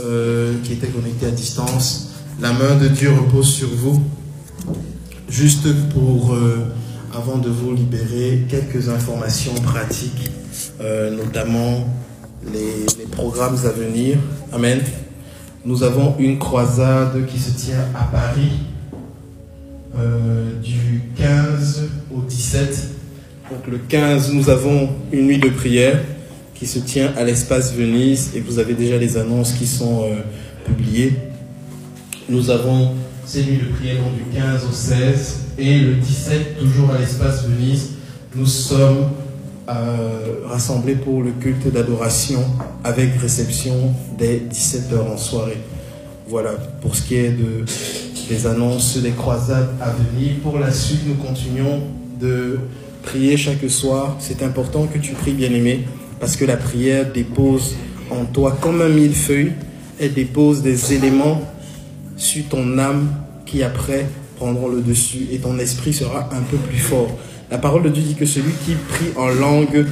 euh, 0.00 0.54
qui 0.64 0.74
étaient 0.74 0.88
connectés 0.88 1.26
à 1.26 1.30
distance. 1.30 2.10
La 2.42 2.52
main 2.52 2.76
de 2.76 2.88
Dieu 2.88 3.10
repose 3.10 3.54
sur 3.54 3.68
vous. 3.68 4.02
Juste 5.30 5.72
pour, 5.94 6.34
euh, 6.34 6.66
avant 7.16 7.38
de 7.38 7.48
vous 7.48 7.74
libérer, 7.74 8.42
quelques 8.48 8.88
informations 8.90 9.54
pratiques, 9.54 10.30
euh, 10.80 11.16
notamment 11.16 11.86
les, 12.52 13.06
programmes 13.10 13.56
à 13.64 13.70
venir. 13.70 14.18
Amen. 14.52 14.80
Nous 15.64 15.82
avons 15.82 16.14
une 16.18 16.38
croisade 16.38 17.24
qui 17.26 17.38
se 17.38 17.50
tient 17.52 17.84
à 17.94 18.04
Paris 18.04 18.52
euh, 19.98 20.60
du 20.60 21.02
15 21.16 21.88
au 22.14 22.20
17. 22.20 22.88
Donc 23.50 23.66
le 23.66 23.78
15, 23.78 24.32
nous 24.32 24.50
avons 24.50 24.90
une 25.10 25.26
nuit 25.26 25.38
de 25.38 25.48
prière 25.48 25.98
qui 26.54 26.66
se 26.66 26.78
tient 26.78 27.12
à 27.16 27.24
l'espace 27.24 27.72
Venise 27.72 28.32
et 28.34 28.40
vous 28.40 28.58
avez 28.58 28.74
déjà 28.74 28.98
les 28.98 29.16
annonces 29.16 29.54
qui 29.54 29.66
sont 29.66 30.04
euh, 30.04 30.16
publiées. 30.66 31.14
Nous 32.28 32.50
avons 32.50 32.94
ces 33.24 33.42
nuits 33.44 33.58
de 33.58 33.74
prière 33.74 34.02
du 34.14 34.36
15 34.36 34.66
au 34.68 34.72
16 34.72 35.45
et 35.58 35.78
le 35.78 35.94
17, 35.94 36.58
toujours 36.58 36.90
à 36.90 36.98
l'espace 36.98 37.46
Venise, 37.46 37.90
nous 38.34 38.46
sommes 38.46 39.08
euh, 39.68 40.40
rassemblés 40.46 40.94
pour 40.94 41.22
le 41.22 41.30
culte 41.32 41.72
d'adoration 41.72 42.44
avec 42.84 43.14
réception 43.16 43.94
dès 44.18 44.42
17h 44.50 45.12
en 45.12 45.16
soirée. 45.16 45.58
Voilà, 46.28 46.50
pour 46.82 46.94
ce 46.94 47.02
qui 47.02 47.16
est 47.16 47.30
de, 47.30 47.64
des 48.28 48.46
annonces 48.46 48.98
des 48.98 49.12
croisades 49.12 49.70
à 49.80 49.90
venir. 49.90 50.36
Pour 50.42 50.58
la 50.58 50.70
suite, 50.70 51.00
nous 51.06 51.14
continuons 51.14 51.82
de 52.20 52.58
prier 53.02 53.36
chaque 53.36 53.68
soir. 53.70 54.16
C'est 54.18 54.42
important 54.42 54.86
que 54.86 54.98
tu 54.98 55.14
pries, 55.14 55.32
bien-aimé, 55.32 55.86
parce 56.20 56.36
que 56.36 56.44
la 56.44 56.56
prière 56.56 57.10
dépose 57.12 57.74
en 58.10 58.24
toi 58.24 58.56
comme 58.60 58.82
un 58.82 58.88
millefeuille. 58.88 59.52
Elle 59.98 60.12
dépose 60.12 60.60
des 60.60 60.92
éléments 60.92 61.40
sur 62.16 62.44
ton 62.48 62.78
âme 62.78 63.08
qui 63.46 63.62
après 63.62 64.06
prendront 64.36 64.68
le 64.68 64.80
dessus 64.80 65.26
et 65.32 65.38
ton 65.38 65.58
esprit 65.58 65.92
sera 65.92 66.28
un 66.32 66.42
peu 66.42 66.56
plus 66.56 66.78
fort. 66.78 67.08
La 67.50 67.58
parole 67.58 67.82
de 67.84 67.88
Dieu 67.88 68.02
dit 68.02 68.14
que 68.14 68.26
celui 68.26 68.52
qui 68.64 68.74
prie 68.74 69.12
en 69.16 69.28
langue 69.28 69.86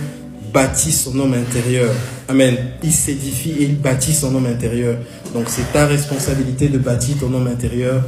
bâtit 0.53 0.93
son 0.93 1.19
homme 1.19 1.35
intérieur. 1.35 1.91
Amen. 2.29 2.57
Il 2.83 2.93
s'édifie 2.93 3.51
et 3.59 3.65
il 3.65 3.81
bâtit 3.81 4.13
son 4.13 4.35
homme 4.35 4.47
intérieur. 4.47 4.97
Donc 5.35 5.45
c'est 5.49 5.73
ta 5.73 5.87
responsabilité 5.87 6.69
de 6.69 6.79
bâtir 6.79 7.17
ton 7.19 7.33
homme 7.35 7.49
intérieur. 7.49 8.03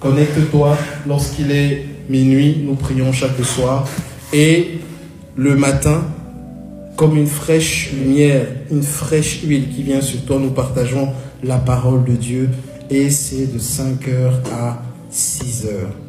Connecte-toi 0.00 0.76
lorsqu'il 1.06 1.50
est 1.50 1.84
minuit, 2.08 2.62
nous 2.64 2.74
prions 2.74 3.12
chaque 3.12 3.42
soir. 3.44 3.86
Et 4.32 4.78
le 5.36 5.56
matin, 5.56 6.04
comme 6.96 7.16
une 7.16 7.26
fraîche 7.26 7.92
lumière, 7.92 8.46
une 8.70 8.82
fraîche 8.82 9.42
huile 9.44 9.68
qui 9.68 9.82
vient 9.82 10.00
sur 10.00 10.24
toi, 10.24 10.38
nous 10.38 10.50
partageons 10.50 11.10
la 11.42 11.58
parole 11.58 12.04
de 12.04 12.12
Dieu. 12.12 12.48
Et 12.90 13.10
c'est 13.10 13.52
de 13.52 13.58
5h 13.58 14.52
à 14.52 14.82
6h. 15.10 15.68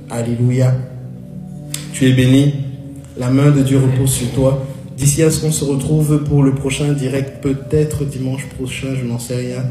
Alléluia. 0.09 0.73
Tu 1.93 2.07
es 2.07 2.13
béni. 2.13 2.53
La 3.17 3.29
main 3.29 3.51
de 3.51 3.61
Dieu 3.61 3.79
repose 3.79 4.11
sur 4.11 4.31
toi. 4.31 4.65
D'ici 4.97 5.23
à 5.23 5.31
ce 5.31 5.41
qu'on 5.41 5.51
se 5.51 5.63
retrouve 5.63 6.23
pour 6.23 6.43
le 6.43 6.53
prochain 6.53 6.91
direct, 6.93 7.41
peut-être 7.41 8.03
dimanche 8.03 8.45
prochain, 8.57 8.95
je 8.99 9.05
n'en 9.05 9.19
sais 9.19 9.35
rien. 9.35 9.63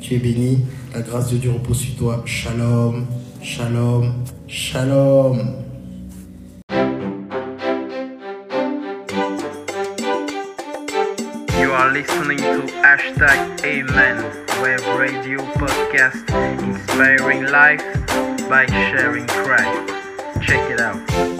Tu 0.00 0.14
es 0.14 0.18
béni. 0.18 0.60
La 0.94 1.02
grâce 1.02 1.30
de 1.30 1.36
Dieu 1.36 1.50
repose 1.50 1.78
sur 1.78 1.94
toi. 1.96 2.22
Shalom, 2.24 3.06
shalom, 3.42 4.14
shalom. 4.48 5.56
Listening 11.92 12.38
to 12.38 12.72
hashtag 12.82 13.60
Amen 13.64 14.40
inspiring 16.32 17.44
life 17.44 18.39
by 18.50 18.66
sharing 18.66 19.28
Christ. 19.28 19.94
Check 20.44 20.72
it 20.72 20.80
out. 20.80 21.39